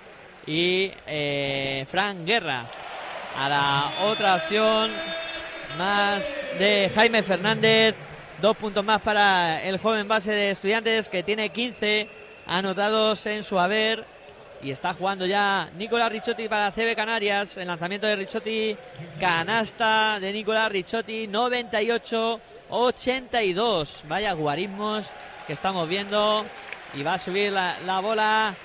y 0.48 0.92
eh, 1.08 1.86
Frank 1.90 2.20
Guerra. 2.26 2.66
A 3.38 3.50
la 3.50 3.92
otra 4.06 4.36
opción 4.36 4.92
más 5.78 6.24
de 6.58 6.90
Jaime 6.96 7.22
Fernández. 7.22 7.96
Dos 8.42 8.58
puntos 8.58 8.84
más 8.84 9.02
para 9.04 9.62
el 9.62 9.78
joven 9.78 10.08
base 10.08 10.32
de 10.32 10.50
estudiantes 10.50 11.08
que 11.10 11.22
tiene 11.22 11.50
15 11.50 12.10
anotados 12.48 13.24
en 13.28 13.44
su 13.44 13.60
haber. 13.60 14.04
Y 14.64 14.72
está 14.72 14.96
jugando 14.96 15.28
ya 15.28 15.70
Nicolás 15.76 16.12
Ricciotti 16.12 16.50
para 16.50 16.72
CB 16.72 16.96
Canarias. 16.96 17.56
El 17.58 17.68
lanzamiento 17.68 18.08
de 18.08 18.16
Ricciotti, 18.16 18.76
canasta 19.20 20.20
de 20.20 20.34
Nicolás 20.34 20.72
Ricciotti, 20.72 21.28
98-82. 21.28 24.08
Vaya 24.08 24.34
guarismos 24.34 25.06
que 25.46 25.54
estamos 25.54 25.88
viendo. 25.88 26.44
Y 26.96 27.04
va 27.04 27.14
a 27.14 27.20
subir 27.20 27.52
la, 27.52 27.80
la 27.82 28.00
bola. 28.00 28.56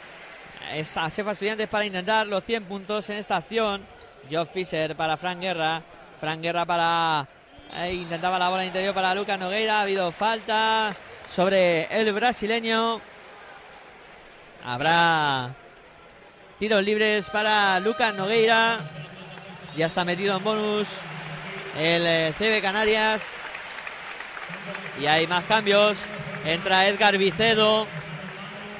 A 0.95 1.11
Sefa 1.11 1.33
Estudiantes 1.33 1.69
para 1.69 1.85
intentar 1.85 2.27
los 2.27 2.43
100 2.45 2.65
puntos 2.65 3.11
en 3.11 3.19
esta 3.19 3.37
acción. 3.37 3.83
Joe 4.31 4.47
Fisher 4.47 4.97
para 4.97 5.19
Frank 5.19 5.39
Guerra. 5.39 5.83
Frank 6.19 6.41
Guerra 6.41 6.65
para. 6.65 7.29
Eh, 7.75 7.95
intentaba 7.95 8.39
la 8.39 8.49
bola 8.49 8.65
interior 8.65 8.95
para 8.95 9.15
Lucas 9.15 9.39
Nogueira. 9.39 9.79
Ha 9.79 9.83
habido 9.83 10.13
falta 10.13 10.97
sobre 11.29 11.85
el 11.91 12.13
brasileño. 12.13 13.01
Habrá 14.65 15.55
tiros 16.59 16.83
libres 16.83 17.29
para 17.31 17.79
Lucas 17.81 18.15
Nogueira. 18.15 18.81
Ya 19.77 19.87
está 19.87 20.05
metido 20.05 20.37
en 20.37 20.45
bonus 20.45 20.89
el 21.79 22.07
eh, 22.07 22.35
CB 22.39 22.63
Canarias. 22.63 23.23
Y 25.01 25.07
hay 25.07 25.27
más 25.27 25.45
cambios. 25.45 25.99
Entra 26.45 26.87
Edgar 26.87 27.19
Vicedo 27.19 27.89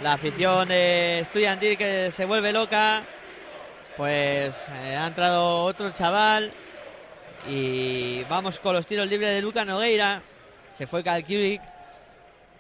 La 0.03 0.13
afición 0.13 0.69
eh, 0.71 1.19
estudiantil 1.21 1.77
que 1.77 2.11
se 2.11 2.25
vuelve 2.25 2.53
loca. 2.53 3.03
Pues 3.97 4.67
eh, 4.71 4.97
ha 4.97 5.07
entrado 5.07 5.65
otro 5.65 5.91
chaval. 5.91 6.53
Y 7.49 8.25
vamos 8.25 8.59
con 8.59 8.75
los 8.75 8.87
tiros 8.87 9.09
libres 9.09 9.31
de 9.35 9.43
Luca 9.43 9.65
Nogueira. 9.65 10.23
Se 10.73 10.87
fue 10.87 11.03
Calculic. 11.03 11.61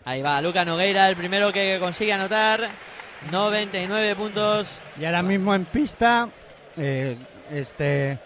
Ahí 0.05 0.23
va 0.23 0.41
Luca 0.41 0.65
Nogueira, 0.65 1.09
el 1.09 1.17
primero 1.17 1.53
que 1.53 1.79
consigue 1.81 2.13
anotar. 2.13 2.69
99 3.31 4.15
puntos. 4.15 4.69
Y 5.01 5.05
ahora 5.05 5.23
mismo 5.23 5.55
en 5.55 5.65
pista, 5.65 6.29
eh, 6.77 7.17
este 7.51 8.19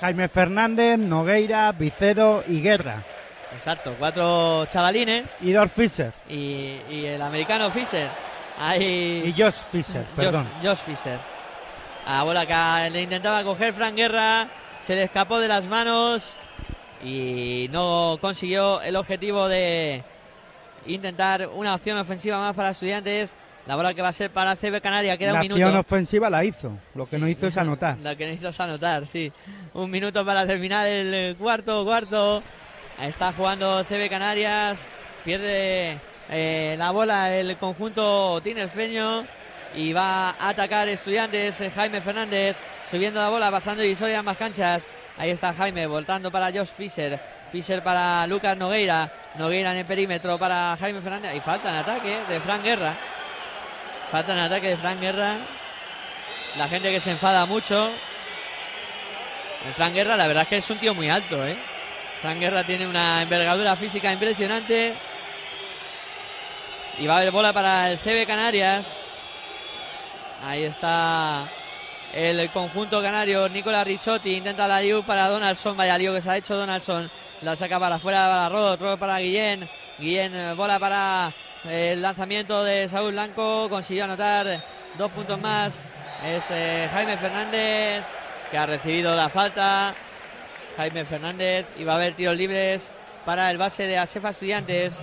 Jaime 0.00 0.28
Fernández, 0.28 0.98
Nogueira, 0.98 1.72
Vicedo 1.72 2.42
y 2.46 2.62
Guerra. 2.62 3.02
Exacto, 3.54 3.94
cuatro 3.98 4.66
chavalines. 4.72 5.26
Y 5.40 5.52
Dor 5.52 5.68
Fischer. 5.68 6.12
Y, 6.28 6.76
y 6.90 7.04
el 7.06 7.20
americano 7.20 7.70
Fischer. 7.70 8.08
Ahí. 8.58 9.22
Y 9.26 9.40
Josh 9.40 9.54
Fischer, 9.70 10.04
Josh- 10.04 10.16
perdón. 10.16 10.48
Josh 10.62 10.78
Fischer. 10.78 11.18
A 12.06 12.16
la 12.18 12.22
bola 12.22 12.46
que 12.46 12.90
le 12.90 13.02
intentaba 13.02 13.42
coger 13.42 13.72
Fran 13.74 13.94
Guerra. 13.96 14.46
Se 14.82 14.94
le 14.94 15.04
escapó 15.04 15.38
de 15.38 15.48
las 15.48 15.66
manos. 15.66 16.36
Y 17.04 17.68
no 17.70 18.18
consiguió 18.20 18.80
el 18.82 18.96
objetivo 18.96 19.46
de 19.48 20.02
intentar 20.86 21.48
una 21.54 21.74
opción 21.74 21.98
ofensiva 21.98 22.38
más 22.38 22.56
para 22.56 22.70
estudiantes. 22.70 23.36
La 23.66 23.76
bola 23.76 23.92
que 23.92 24.00
va 24.02 24.08
a 24.08 24.12
ser 24.12 24.30
para 24.30 24.56
CB 24.56 24.80
Canaria. 24.80 25.16
Queda 25.18 25.32
La 25.32 25.40
un 25.40 25.42
minuto. 25.42 25.62
acción 25.62 25.78
ofensiva 25.78 26.30
la 26.30 26.44
hizo. 26.44 26.72
Lo 26.94 27.04
que 27.04 27.16
Sí. 27.16 27.20
no 27.22 27.28
hizo 27.28 27.46
es 27.46 27.56
anotar. 27.58 27.98
Lo 27.98 28.16
que 28.16 28.24
necesito 28.24 28.48
es 28.48 28.58
anotar, 28.60 29.06
sí. 29.06 29.30
Un 29.74 29.90
minuto 29.90 30.24
para 30.24 30.46
terminar 30.46 30.88
el 30.88 31.14
eh, 31.14 31.36
cuarto, 31.38 31.84
cuarto. 31.84 32.42
Está 33.00 33.32
jugando 33.32 33.84
CB 33.84 34.08
Canarias. 34.08 34.88
Pierde 35.24 36.00
eh, 36.30 36.74
la 36.78 36.90
bola 36.90 37.32
el 37.36 37.56
conjunto 37.58 38.40
tinerfeño. 38.42 39.24
Y 39.76 39.92
va 39.92 40.30
a 40.30 40.48
atacar 40.48 40.88
estudiantes. 40.88 41.60
eh, 41.60 41.70
Jaime 41.74 42.00
Fernández 42.00 42.56
subiendo 42.90 43.20
la 43.20 43.28
bola, 43.28 43.50
pasando 43.50 43.82
divisoria 43.82 44.18
en 44.18 44.24
más 44.24 44.36
canchas. 44.36 44.84
Ahí 45.16 45.30
está 45.30 45.52
Jaime, 45.52 45.86
voltando 45.86 46.30
para 46.30 46.52
Josh 46.52 46.68
Fischer. 46.68 47.20
Fischer 47.50 47.82
para 47.82 48.26
Lucas 48.26 48.56
Nogueira. 48.56 49.10
Nogueira 49.34 49.72
en 49.72 49.78
el 49.78 49.84
perímetro 49.84 50.38
para 50.38 50.76
Jaime 50.78 51.00
Fernández. 51.00 51.34
Y 51.34 51.40
falta 51.40 51.70
en 51.70 51.76
ataque 51.76 52.20
de 52.28 52.40
Fran 52.40 52.62
Guerra. 52.62 52.94
Falta 54.10 54.32
en 54.32 54.38
ataque 54.38 54.68
de 54.68 54.76
Fran 54.76 55.00
Guerra. 55.00 55.36
La 56.56 56.68
gente 56.68 56.90
que 56.90 57.00
se 57.00 57.10
enfada 57.10 57.46
mucho. 57.46 57.90
El 59.66 59.74
Fran 59.74 59.92
Guerra, 59.92 60.16
la 60.16 60.26
verdad 60.28 60.44
es 60.44 60.48
que 60.48 60.56
es 60.58 60.70
un 60.70 60.78
tío 60.78 60.94
muy 60.94 61.10
alto, 61.10 61.44
¿eh? 61.46 61.56
Fran 62.22 62.38
Guerra 62.38 62.64
tiene 62.64 62.86
una 62.86 63.22
envergadura 63.22 63.76
física 63.76 64.12
impresionante. 64.12 64.94
Y 66.98 67.06
va 67.06 67.14
a 67.14 67.16
haber 67.18 67.32
bola 67.32 67.52
para 67.52 67.90
el 67.90 67.98
CB 67.98 68.26
Canarias. 68.26 68.86
Ahí 70.44 70.62
está 70.62 71.48
el 72.12 72.50
conjunto 72.50 73.02
canario. 73.02 73.48
Nicolás 73.48 73.86
Ricciotti 73.86 74.36
intenta 74.36 74.66
la 74.66 74.80
liu 74.80 75.02
para 75.04 75.28
Donaldson. 75.28 75.76
Vaya 75.76 75.98
lío 75.98 76.14
que 76.14 76.22
se 76.22 76.30
ha 76.30 76.36
hecho 76.36 76.56
Donaldson. 76.56 77.10
La 77.42 77.56
saca 77.56 77.78
para 77.78 77.96
afuera 77.96 78.28
para 78.28 78.48
Rod. 78.48 78.80
Rod 78.80 78.98
para 78.98 79.18
Guillén. 79.18 79.68
Guillén, 79.98 80.34
eh, 80.34 80.54
bola 80.54 80.78
para 80.78 81.32
eh, 81.64 81.92
el 81.92 82.02
lanzamiento 82.02 82.64
de 82.64 82.88
Saúl 82.88 83.12
Blanco. 83.12 83.68
Consiguió 83.68 84.04
anotar 84.04 84.64
dos 84.96 85.10
puntos 85.12 85.40
más. 85.40 85.84
Es 86.24 86.44
eh, 86.50 86.88
Jaime 86.92 87.16
Fernández 87.16 88.04
que 88.50 88.58
ha 88.58 88.66
recibido 88.66 89.14
la 89.14 89.28
falta. 89.28 89.94
Jaime 90.76 91.04
Fernández 91.04 91.66
y 91.76 91.84
va 91.84 91.94
a 91.94 91.96
haber 91.96 92.14
tiros 92.14 92.36
libres 92.36 92.90
para 93.24 93.50
el 93.50 93.58
base 93.58 93.86
de 93.86 93.98
Asefa 93.98 94.30
Estudiantes. 94.30 94.98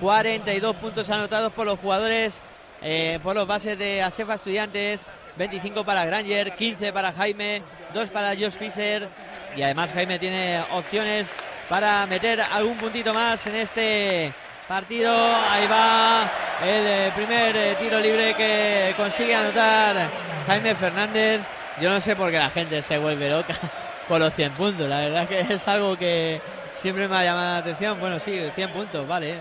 42 0.00 0.76
puntos 0.76 1.08
anotados 1.10 1.52
por 1.52 1.66
los 1.66 1.78
jugadores, 1.78 2.42
eh, 2.82 3.18
por 3.22 3.34
los 3.34 3.46
bases 3.46 3.78
de 3.78 4.02
Asefa 4.02 4.34
Estudiantes. 4.34 5.06
25 5.36 5.84
para 5.84 6.04
Granger, 6.04 6.54
15 6.56 6.92
para 6.92 7.12
Jaime, 7.12 7.62
2 7.92 8.08
para 8.10 8.30
Josh 8.30 8.52
Fisher. 8.52 9.08
Y 9.54 9.62
además 9.62 9.92
Jaime 9.92 10.18
tiene 10.18 10.62
opciones 10.70 11.28
para 11.68 12.06
meter 12.06 12.40
algún 12.40 12.76
puntito 12.76 13.12
más 13.14 13.46
en 13.46 13.56
este 13.56 14.32
partido. 14.68 15.12
Ahí 15.50 15.66
va 15.66 16.30
el 16.64 16.86
eh, 16.86 17.12
primer 17.14 17.56
eh, 17.56 17.76
tiro 17.80 17.98
libre 18.00 18.34
que 18.34 18.94
consigue 18.96 19.34
anotar 19.34 20.08
Jaime 20.46 20.74
Fernández. 20.74 21.40
Yo 21.80 21.90
no 21.90 22.00
sé 22.00 22.16
por 22.16 22.30
qué 22.30 22.38
la 22.38 22.50
gente 22.50 22.80
se 22.82 22.98
vuelve 22.98 23.28
loca 23.30 23.54
con 24.08 24.20
los 24.20 24.32
100 24.34 24.52
puntos. 24.52 24.88
La 24.88 25.00
verdad 25.00 25.28
que 25.28 25.40
es 25.40 25.68
algo 25.68 25.96
que 25.96 26.40
siempre 26.78 27.08
me 27.08 27.16
ha 27.16 27.24
llamado 27.24 27.52
la 27.52 27.58
atención. 27.58 27.98
Bueno, 28.00 28.18
sí, 28.20 28.40
100 28.54 28.70
puntos, 28.70 29.06
vale. 29.06 29.38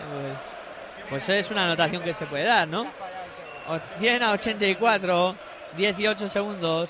Pues, 1.10 1.28
pues 1.28 1.30
es 1.30 1.52
una 1.52 1.66
anotación 1.66 2.02
que 2.04 2.14
se 2.14 2.26
puede 2.26 2.44
dar, 2.46 2.68
¿no? 2.68 2.82
O- 3.68 3.80
100 4.00 4.24
a 4.24 4.32
84, 4.32 5.36
18 5.78 6.30
segundos 6.30 6.90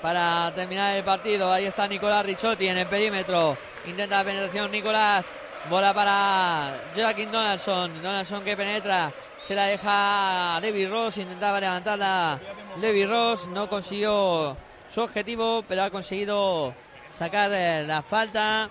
para 0.00 0.52
terminar 0.54 0.96
el 0.96 1.04
partido. 1.04 1.52
Ahí 1.52 1.66
está 1.66 1.86
Nicolás 1.88 2.24
Ricciotti 2.24 2.68
en 2.68 2.78
el 2.78 2.86
perímetro. 2.86 3.56
Intenta 3.86 4.18
la 4.18 4.24
penetración 4.24 4.70
Nicolás. 4.70 5.30
Bola 5.68 5.92
para 5.92 6.80
Joaquín 6.94 7.30
Donaldson. 7.30 8.02
Donaldson 8.02 8.44
que 8.44 8.56
penetra. 8.56 9.12
Se 9.42 9.54
la 9.54 9.66
deja 9.66 10.56
a 10.56 10.60
Levi 10.60 10.86
Ross. 10.86 11.18
Intentaba 11.18 11.60
levantarla 11.60 12.40
Levi 12.80 13.04
Ross. 13.04 13.46
No 13.48 13.68
consiguió 13.68 14.56
su 14.92 15.00
objetivo, 15.00 15.64
pero 15.68 15.82
ha 15.82 15.90
conseguido 15.90 16.74
sacar 17.10 17.50
eh, 17.52 17.84
la 17.86 18.02
falta. 18.02 18.70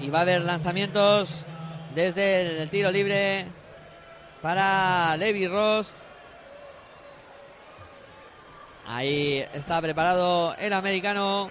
Y 0.00 0.10
va 0.10 0.18
a 0.18 0.22
haber 0.22 0.42
lanzamientos 0.42 1.46
desde 1.94 2.62
el 2.62 2.70
tiro 2.70 2.90
libre 2.90 3.46
para 4.42 5.16
Levi 5.16 5.48
Ross. 5.48 5.92
Ahí 8.88 9.44
está 9.52 9.80
preparado 9.80 10.54
el 10.58 10.72
americano 10.72 11.50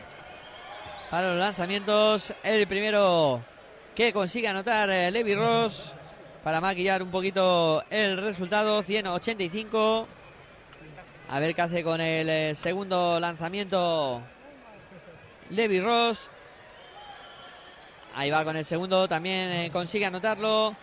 para 1.11 1.31
los 1.31 1.39
lanzamientos. 1.39 2.33
El 2.41 2.65
primero 2.65 3.43
que 3.93 4.13
consigue 4.13 4.47
anotar 4.47 4.89
eh, 4.89 5.11
Levi 5.11 5.35
Ross 5.35 5.91
para 6.45 6.61
maquillar 6.61 7.03
un 7.03 7.11
poquito 7.11 7.83
el 7.89 8.15
resultado. 8.17 8.81
185. 8.81 10.07
A 11.27 11.39
ver 11.41 11.53
qué 11.53 11.61
hace 11.61 11.83
con 11.83 11.99
el 11.99 12.29
eh, 12.29 12.55
segundo 12.55 13.19
lanzamiento 13.19 14.21
Levi 15.49 15.81
Ross. 15.81 16.31
Ahí 18.15 18.31
va 18.31 18.45
con 18.45 18.55
el 18.55 18.63
segundo, 18.63 19.09
también 19.09 19.51
eh, 19.51 19.69
consigue 19.73 20.05
anotarlo. 20.05 20.73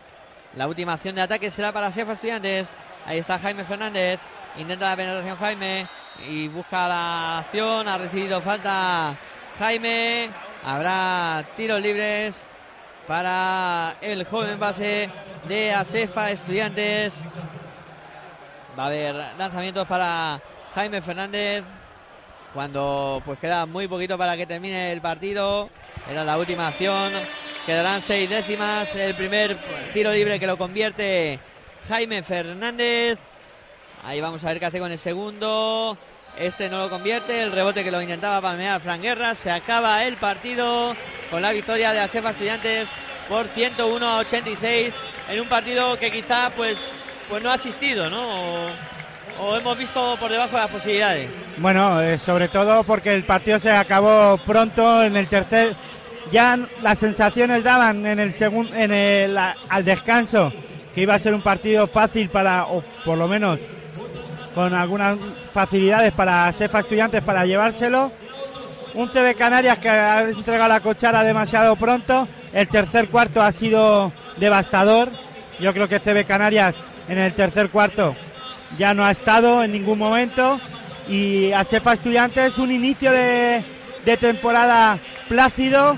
La 0.52 0.68
última 0.68 0.92
acción 0.92 1.14
de 1.14 1.22
ataque 1.22 1.50
será 1.50 1.72
para 1.72 1.90
Sefa 1.92 2.12
Estudiantes. 2.12 2.70
Ahí 3.06 3.18
está 3.18 3.38
Jaime 3.38 3.64
Fernández. 3.64 4.20
Intenta 4.58 4.90
la 4.90 4.96
penetración 4.96 5.38
Jaime 5.38 5.88
y 6.28 6.48
busca 6.48 6.86
la 6.86 7.38
acción. 7.38 7.88
Ha 7.88 7.96
recibido 7.96 8.40
falta 8.42 9.16
Jaime. 9.58 10.28
Habrá 10.62 11.44
tiros 11.56 11.80
libres 11.80 12.46
para 13.06 13.96
el 14.02 14.24
joven 14.26 14.60
base 14.60 15.10
de 15.48 15.72
Asefa 15.72 16.30
Estudiantes. 16.30 17.24
Va 18.78 18.84
a 18.84 18.86
haber 18.88 19.14
lanzamientos 19.38 19.86
para 19.86 20.42
Jaime 20.74 21.00
Fernández. 21.00 21.64
Cuando 22.52 23.22
pues 23.24 23.38
queda 23.38 23.64
muy 23.64 23.88
poquito 23.88 24.18
para 24.18 24.36
que 24.36 24.46
termine 24.46 24.92
el 24.92 25.00
partido. 25.00 25.70
Era 26.10 26.24
la 26.24 26.36
última 26.36 26.68
acción. 26.68 27.14
Quedarán 27.64 28.02
seis 28.02 28.28
décimas. 28.28 28.94
El 28.94 29.14
primer 29.14 29.56
tiro 29.94 30.12
libre 30.12 30.38
que 30.38 30.46
lo 30.46 30.58
convierte 30.58 31.40
Jaime 31.88 32.22
Fernández. 32.22 33.18
Ahí 34.04 34.20
vamos 34.20 34.44
a 34.44 34.48
ver 34.48 34.58
qué 34.58 34.66
hace 34.66 34.80
con 34.80 34.90
el 34.90 34.98
segundo. 34.98 35.96
Este 36.36 36.68
no 36.68 36.78
lo 36.78 36.90
convierte. 36.90 37.40
El 37.40 37.52
rebote 37.52 37.84
que 37.84 37.92
lo 37.92 38.02
intentaba 38.02 38.40
palmear 38.40 38.80
Fran 38.80 39.00
Guerra. 39.00 39.36
Se 39.36 39.48
acaba 39.48 40.02
el 40.04 40.16
partido 40.16 40.96
con 41.30 41.40
la 41.40 41.52
victoria 41.52 41.92
de 41.92 42.00
Asefa 42.00 42.30
Estudiantes 42.30 42.88
por 43.28 43.46
101 43.46 44.04
a 44.04 44.18
86. 44.18 44.92
En 45.30 45.40
un 45.40 45.48
partido 45.48 45.96
que 45.98 46.10
quizá 46.10 46.50
pues, 46.56 46.78
pues 47.28 47.42
no 47.44 47.50
ha 47.50 47.54
asistido, 47.54 48.10
¿no? 48.10 48.66
O, 49.40 49.56
hemos 49.56 49.78
visto 49.78 50.16
por 50.18 50.32
debajo 50.32 50.56
de 50.56 50.62
las 50.62 50.70
posibilidades. 50.70 51.30
Bueno, 51.58 52.00
eh, 52.02 52.18
sobre 52.18 52.48
todo 52.48 52.82
porque 52.82 53.12
el 53.12 53.24
partido 53.24 53.60
se 53.60 53.70
acabó 53.70 54.36
pronto 54.38 55.04
en 55.04 55.16
el 55.16 55.28
tercer. 55.28 55.76
Ya 56.32 56.58
las 56.82 56.98
sensaciones 56.98 57.62
daban 57.62 58.04
en 58.04 58.18
el 58.18 58.32
segundo, 58.32 58.74
en 58.74 58.92
el 58.92 59.38
al 59.38 59.84
descanso 59.84 60.52
que 60.92 61.02
iba 61.02 61.14
a 61.14 61.18
ser 61.20 61.34
un 61.34 61.42
partido 61.42 61.86
fácil 61.86 62.30
para, 62.30 62.66
o 62.66 62.82
por 63.04 63.16
lo 63.16 63.28
menos 63.28 63.58
con 64.54 64.74
algunas 64.74 65.18
facilidades 65.52 66.12
para 66.12 66.52
Sefa 66.52 66.80
Estudiantes 66.80 67.22
para 67.22 67.46
llevárselo. 67.46 68.12
Un 68.94 69.08
CB 69.08 69.34
Canarias 69.36 69.78
que 69.78 69.88
ha 69.88 70.22
entregado 70.22 70.68
la 70.68 70.80
cochara 70.80 71.24
demasiado 71.24 71.76
pronto. 71.76 72.28
El 72.52 72.68
tercer 72.68 73.08
cuarto 73.08 73.42
ha 73.42 73.52
sido 73.52 74.12
devastador. 74.36 75.10
Yo 75.60 75.72
creo 75.72 75.88
que 75.88 76.00
CB 76.00 76.26
Canarias 76.26 76.74
en 77.08 77.18
el 77.18 77.32
tercer 77.34 77.70
cuarto 77.70 78.14
ya 78.78 78.94
no 78.94 79.04
ha 79.04 79.10
estado 79.10 79.62
en 79.62 79.72
ningún 79.72 79.98
momento. 79.98 80.60
Y 81.08 81.52
a 81.52 81.64
Sefa 81.64 81.94
Estudiantes 81.94 82.58
un 82.58 82.70
inicio 82.70 83.10
de, 83.10 83.64
temporada 84.20 84.98
plácido, 85.28 85.96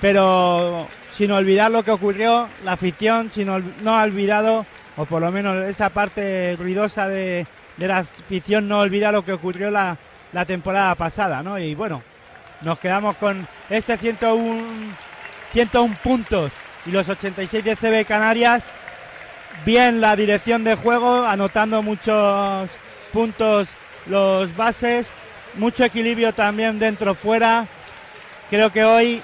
pero 0.00 0.88
sin 1.12 1.30
olvidar 1.30 1.70
lo 1.70 1.82
que 1.82 1.90
ocurrió, 1.90 2.48
la 2.64 2.72
afición 2.72 3.30
sin 3.30 3.46
no 3.46 3.98
ha 3.98 4.02
olvidado 4.02 4.64
o 4.96 5.04
por 5.04 5.22
lo 5.22 5.30
menos 5.30 5.66
esa 5.66 5.90
parte 5.90 6.56
ruidosa 6.56 7.08
de, 7.08 7.46
de 7.80 7.88
la 7.88 7.98
afición 8.00 8.68
no 8.68 8.80
olvida 8.80 9.10
lo 9.10 9.24
que 9.24 9.32
ocurrió 9.32 9.70
la, 9.70 9.96
temporada 10.46 10.94
pasada, 10.94 11.42
¿no? 11.42 11.58
Y 11.58 11.74
bueno, 11.74 12.02
nos 12.60 12.78
quedamos 12.78 13.16
con 13.16 13.48
este 13.70 13.96
101, 13.96 14.94
101 15.52 15.96
puntos 16.04 16.52
y 16.84 16.90
los 16.90 17.08
86 17.08 17.64
de 17.64 17.76
CB 17.76 18.06
Canarias. 18.06 18.62
Bien 19.64 20.02
la 20.02 20.14
dirección 20.14 20.62
de 20.62 20.74
juego, 20.74 21.24
anotando 21.24 21.82
muchos 21.82 22.68
puntos 23.14 23.68
los 24.04 24.54
bases, 24.54 25.10
mucho 25.54 25.82
equilibrio 25.82 26.34
también 26.34 26.78
dentro 26.78 27.14
fuera. 27.14 27.66
Creo 28.50 28.70
que 28.70 28.84
hoy 28.84 29.22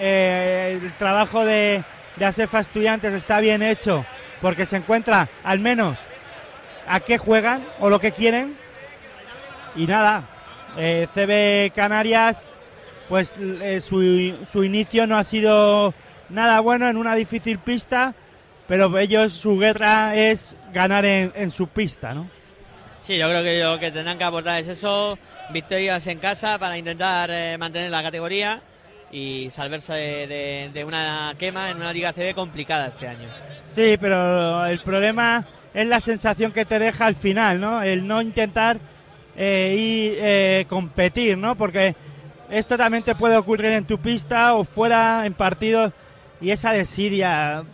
eh, 0.00 0.80
el 0.82 0.92
trabajo 0.94 1.44
de, 1.44 1.84
de 2.16 2.24
Asefa 2.24 2.58
Estudiantes 2.58 3.12
está 3.12 3.38
bien 3.38 3.62
hecho 3.62 4.04
porque 4.40 4.66
se 4.66 4.76
encuentra 4.76 5.28
al 5.44 5.60
menos 5.60 5.96
a 6.94 7.00
qué 7.06 7.16
juegan 7.18 7.60
o 7.76 7.90
lo 7.90 8.00
que 8.00 8.12
quieren. 8.12 8.60
Y 9.72 9.86
nada, 9.86 10.30
eh, 10.74 11.06
CB 11.12 11.72
Canarias, 11.74 12.46
pues 13.06 13.34
eh, 13.38 13.80
su, 13.80 14.44
su 14.46 14.64
inicio 14.64 15.06
no 15.06 15.16
ha 15.18 15.24
sido 15.24 15.96
nada 16.28 16.60
bueno 16.60 16.88
en 16.88 16.96
una 16.96 17.14
difícil 17.16 17.60
pista, 17.60 18.16
pero 18.66 18.96
ellos 18.98 19.34
su 19.34 19.58
guerra 19.58 20.16
es 20.16 20.56
ganar 20.64 21.04
en, 21.06 21.32
en 21.34 21.50
su 21.50 21.68
pista, 21.68 22.14
¿no? 22.14 22.32
Sí, 23.00 23.16
yo 23.18 23.28
creo 23.28 23.42
que 23.42 23.60
lo 23.62 23.78
que 23.78 23.90
tendrán 23.92 24.18
que 24.18 24.24
aportar 24.24 24.60
es 24.60 24.68
eso, 24.68 25.18
victorias 25.48 26.06
en 26.06 26.20
casa 26.20 26.58
para 26.58 26.76
intentar 26.78 27.30
eh, 27.30 27.56
mantener 27.58 27.90
la 27.90 28.02
categoría 28.02 28.62
y 29.08 29.50
salvarse 29.50 29.92
de, 29.94 30.26
de- 30.26 30.70
de 30.72 30.84
una 30.84 31.34
quema 31.38 31.70
en 31.70 31.78
una 31.78 31.92
Liga 31.92 32.12
CB 32.12 32.34
complicada 32.34 32.86
este 32.88 33.08
año. 33.08 33.34
Sí, 33.64 33.96
pero 33.98 34.66
el 34.66 34.80
problema 34.80 35.46
es 35.74 35.86
la 35.86 36.00
sensación 36.00 36.52
que 36.52 36.64
te 36.64 36.78
deja 36.78 37.06
al 37.06 37.14
final, 37.14 37.60
¿no? 37.60 37.82
El 37.82 38.06
no 38.06 38.22
intentar 38.22 38.78
eh, 39.36 39.76
ir, 39.78 40.18
eh, 40.20 40.66
competir, 40.68 41.38
¿no? 41.38 41.54
Porque 41.54 41.94
esto 42.50 42.76
también 42.76 43.04
te 43.04 43.14
puede 43.14 43.36
ocurrir 43.36 43.72
en 43.72 43.84
tu 43.84 43.98
pista 43.98 44.54
o 44.54 44.64
fuera 44.64 45.24
en 45.26 45.34
partidos 45.34 45.92
y 46.40 46.50
esa 46.50 46.72
desidia. 46.72 47.64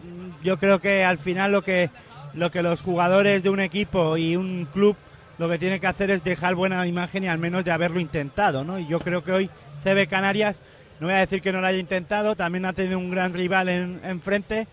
Yo 0.42 0.58
creo 0.58 0.80
que 0.80 1.04
al 1.04 1.18
final 1.18 1.52
lo 1.52 1.62
que 1.62 1.90
lo 2.34 2.50
que 2.50 2.62
los 2.62 2.82
jugadores 2.82 3.42
de 3.42 3.48
un 3.48 3.60
equipo 3.60 4.16
y 4.18 4.36
un 4.36 4.68
club 4.70 4.94
lo 5.38 5.48
que 5.48 5.58
tienen 5.58 5.80
que 5.80 5.86
hacer 5.86 6.10
es 6.10 6.24
dejar 6.24 6.54
buena 6.54 6.86
imagen 6.86 7.24
y 7.24 7.28
al 7.28 7.38
menos 7.38 7.64
de 7.64 7.70
haberlo 7.70 8.00
intentado, 8.00 8.64
¿no? 8.64 8.78
Y 8.78 8.86
yo 8.86 9.00
creo 9.00 9.22
que 9.22 9.32
hoy 9.32 9.50
CB 9.82 10.08
Canarias, 10.08 10.62
no 11.00 11.06
voy 11.06 11.16
a 11.16 11.20
decir 11.20 11.42
que 11.42 11.52
no 11.52 11.60
lo 11.60 11.66
haya 11.66 11.78
intentado, 11.78 12.36
también 12.36 12.64
ha 12.64 12.72
tenido 12.72 12.98
un 12.98 13.10
gran 13.10 13.34
rival 13.34 13.68
en, 13.68 14.00
enfrente, 14.04 14.66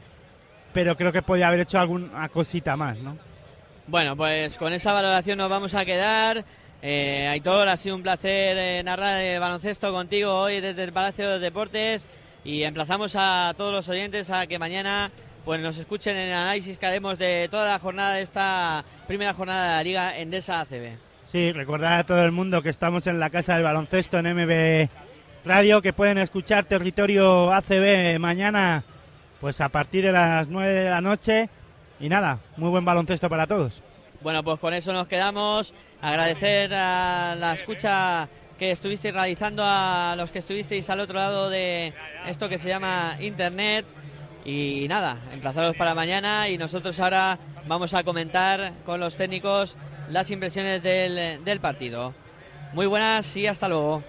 pero 0.74 0.96
creo 0.96 1.12
que 1.12 1.22
podía 1.22 1.48
haber 1.48 1.62
hecho 1.62 1.80
alguna 1.80 2.28
cosita 2.30 2.76
más, 2.76 2.98
¿no? 2.98 3.18
Bueno, 3.88 4.16
pues 4.16 4.58
con 4.58 4.74
esa 4.74 4.94
valoración 4.94 5.38
nos 5.38 5.50
vamos 5.50 5.76
a 5.76 5.86
quedar. 5.86 6.46
Eh, 6.82 7.28
Aitor, 7.30 7.68
ha 7.70 7.78
sido 7.78 7.96
un 7.96 8.04
placer 8.04 8.58
eh, 8.58 8.82
narrar 8.84 9.22
el 9.22 9.40
baloncesto 9.40 9.92
contigo 9.92 10.34
hoy 10.34 10.60
desde 10.60 10.84
el 10.84 10.92
Palacio 10.92 11.26
de 11.26 11.34
los 11.34 11.42
Deportes 11.42 12.06
y 12.44 12.64
emplazamos 12.64 13.16
a 13.18 13.54
todos 13.56 13.74
los 13.74 13.88
oyentes 13.88 14.30
a 14.30 14.48
que 14.48 14.60
mañana 14.60 15.12
pues 15.46 15.62
nos 15.62 15.78
escuchen 15.78 16.16
en 16.16 16.30
el 16.30 16.34
análisis 16.34 16.78
que 16.78 16.86
haremos 16.86 17.18
de 17.18 17.48
toda 17.50 17.68
la 17.68 17.80
jornada 17.80 18.16
de 18.16 18.22
esta 18.22 18.84
primera 19.08 19.34
jornada 19.34 19.64
de 19.64 19.76
la 19.78 19.84
Liga 19.84 20.18
Endesa 20.18 20.62
ACB. 20.62 20.98
Sí, 21.26 21.52
recordar 21.52 21.94
a 21.94 22.04
todo 22.06 22.24
el 22.24 22.32
mundo 22.32 22.62
que 22.62 22.70
estamos 22.70 23.08
en 23.08 23.20
la 23.20 23.30
Casa 23.30 23.56
del 23.56 23.64
Baloncesto 23.64 24.20
en 24.20 24.34
MB 24.36 24.90
Radio, 25.46 25.82
que 25.82 25.92
pueden 25.94 26.18
escuchar 26.18 26.66
Territorio 26.66 27.52
ACB 27.52 28.20
mañana, 28.20 28.84
pues 29.44 29.60
a 29.60 29.68
partir 29.68 30.06
de 30.06 30.14
las 30.14 30.48
9 30.48 30.74
de 30.74 30.90
la 30.90 31.02
noche. 31.02 31.50
Y 32.00 32.08
nada, 32.08 32.40
muy 32.56 32.70
buen 32.70 32.86
baloncesto 32.86 33.30
para 33.30 33.46
todos. 33.46 33.84
Bueno, 34.22 34.42
pues 34.42 34.58
con 34.58 34.74
eso 34.74 34.94
nos 34.94 35.10
quedamos. 35.10 35.74
Agradecer 36.02 36.74
a 36.74 37.36
la 37.38 37.52
escucha 37.52 38.30
que 38.58 38.72
estuvisteis 38.72 39.14
realizando, 39.14 39.62
a 39.66 40.16
los 40.16 40.32
que 40.32 40.40
estuvisteis 40.40 40.90
al 40.90 41.02
otro 41.02 41.16
lado 41.16 41.50
de 41.50 41.94
esto 42.26 42.48
que 42.48 42.58
se 42.58 42.70
llama 42.70 43.18
Internet. 43.20 43.86
Y 44.46 44.86
nada, 44.88 45.18
emplazaros 45.34 45.76
para 45.76 45.94
mañana 45.94 46.48
y 46.48 46.58
nosotros 46.58 46.98
ahora 47.02 47.38
vamos 47.68 47.94
a 47.94 48.06
comentar 48.06 48.72
con 48.86 49.02
los 49.02 49.18
técnicos 49.18 49.76
las 50.08 50.32
impresiones 50.32 50.82
del, 50.82 51.44
del 51.44 51.60
partido. 51.60 52.14
Muy 52.72 52.86
buenas 52.86 53.36
y 53.36 53.48
hasta 53.48 53.68
luego. 53.68 54.04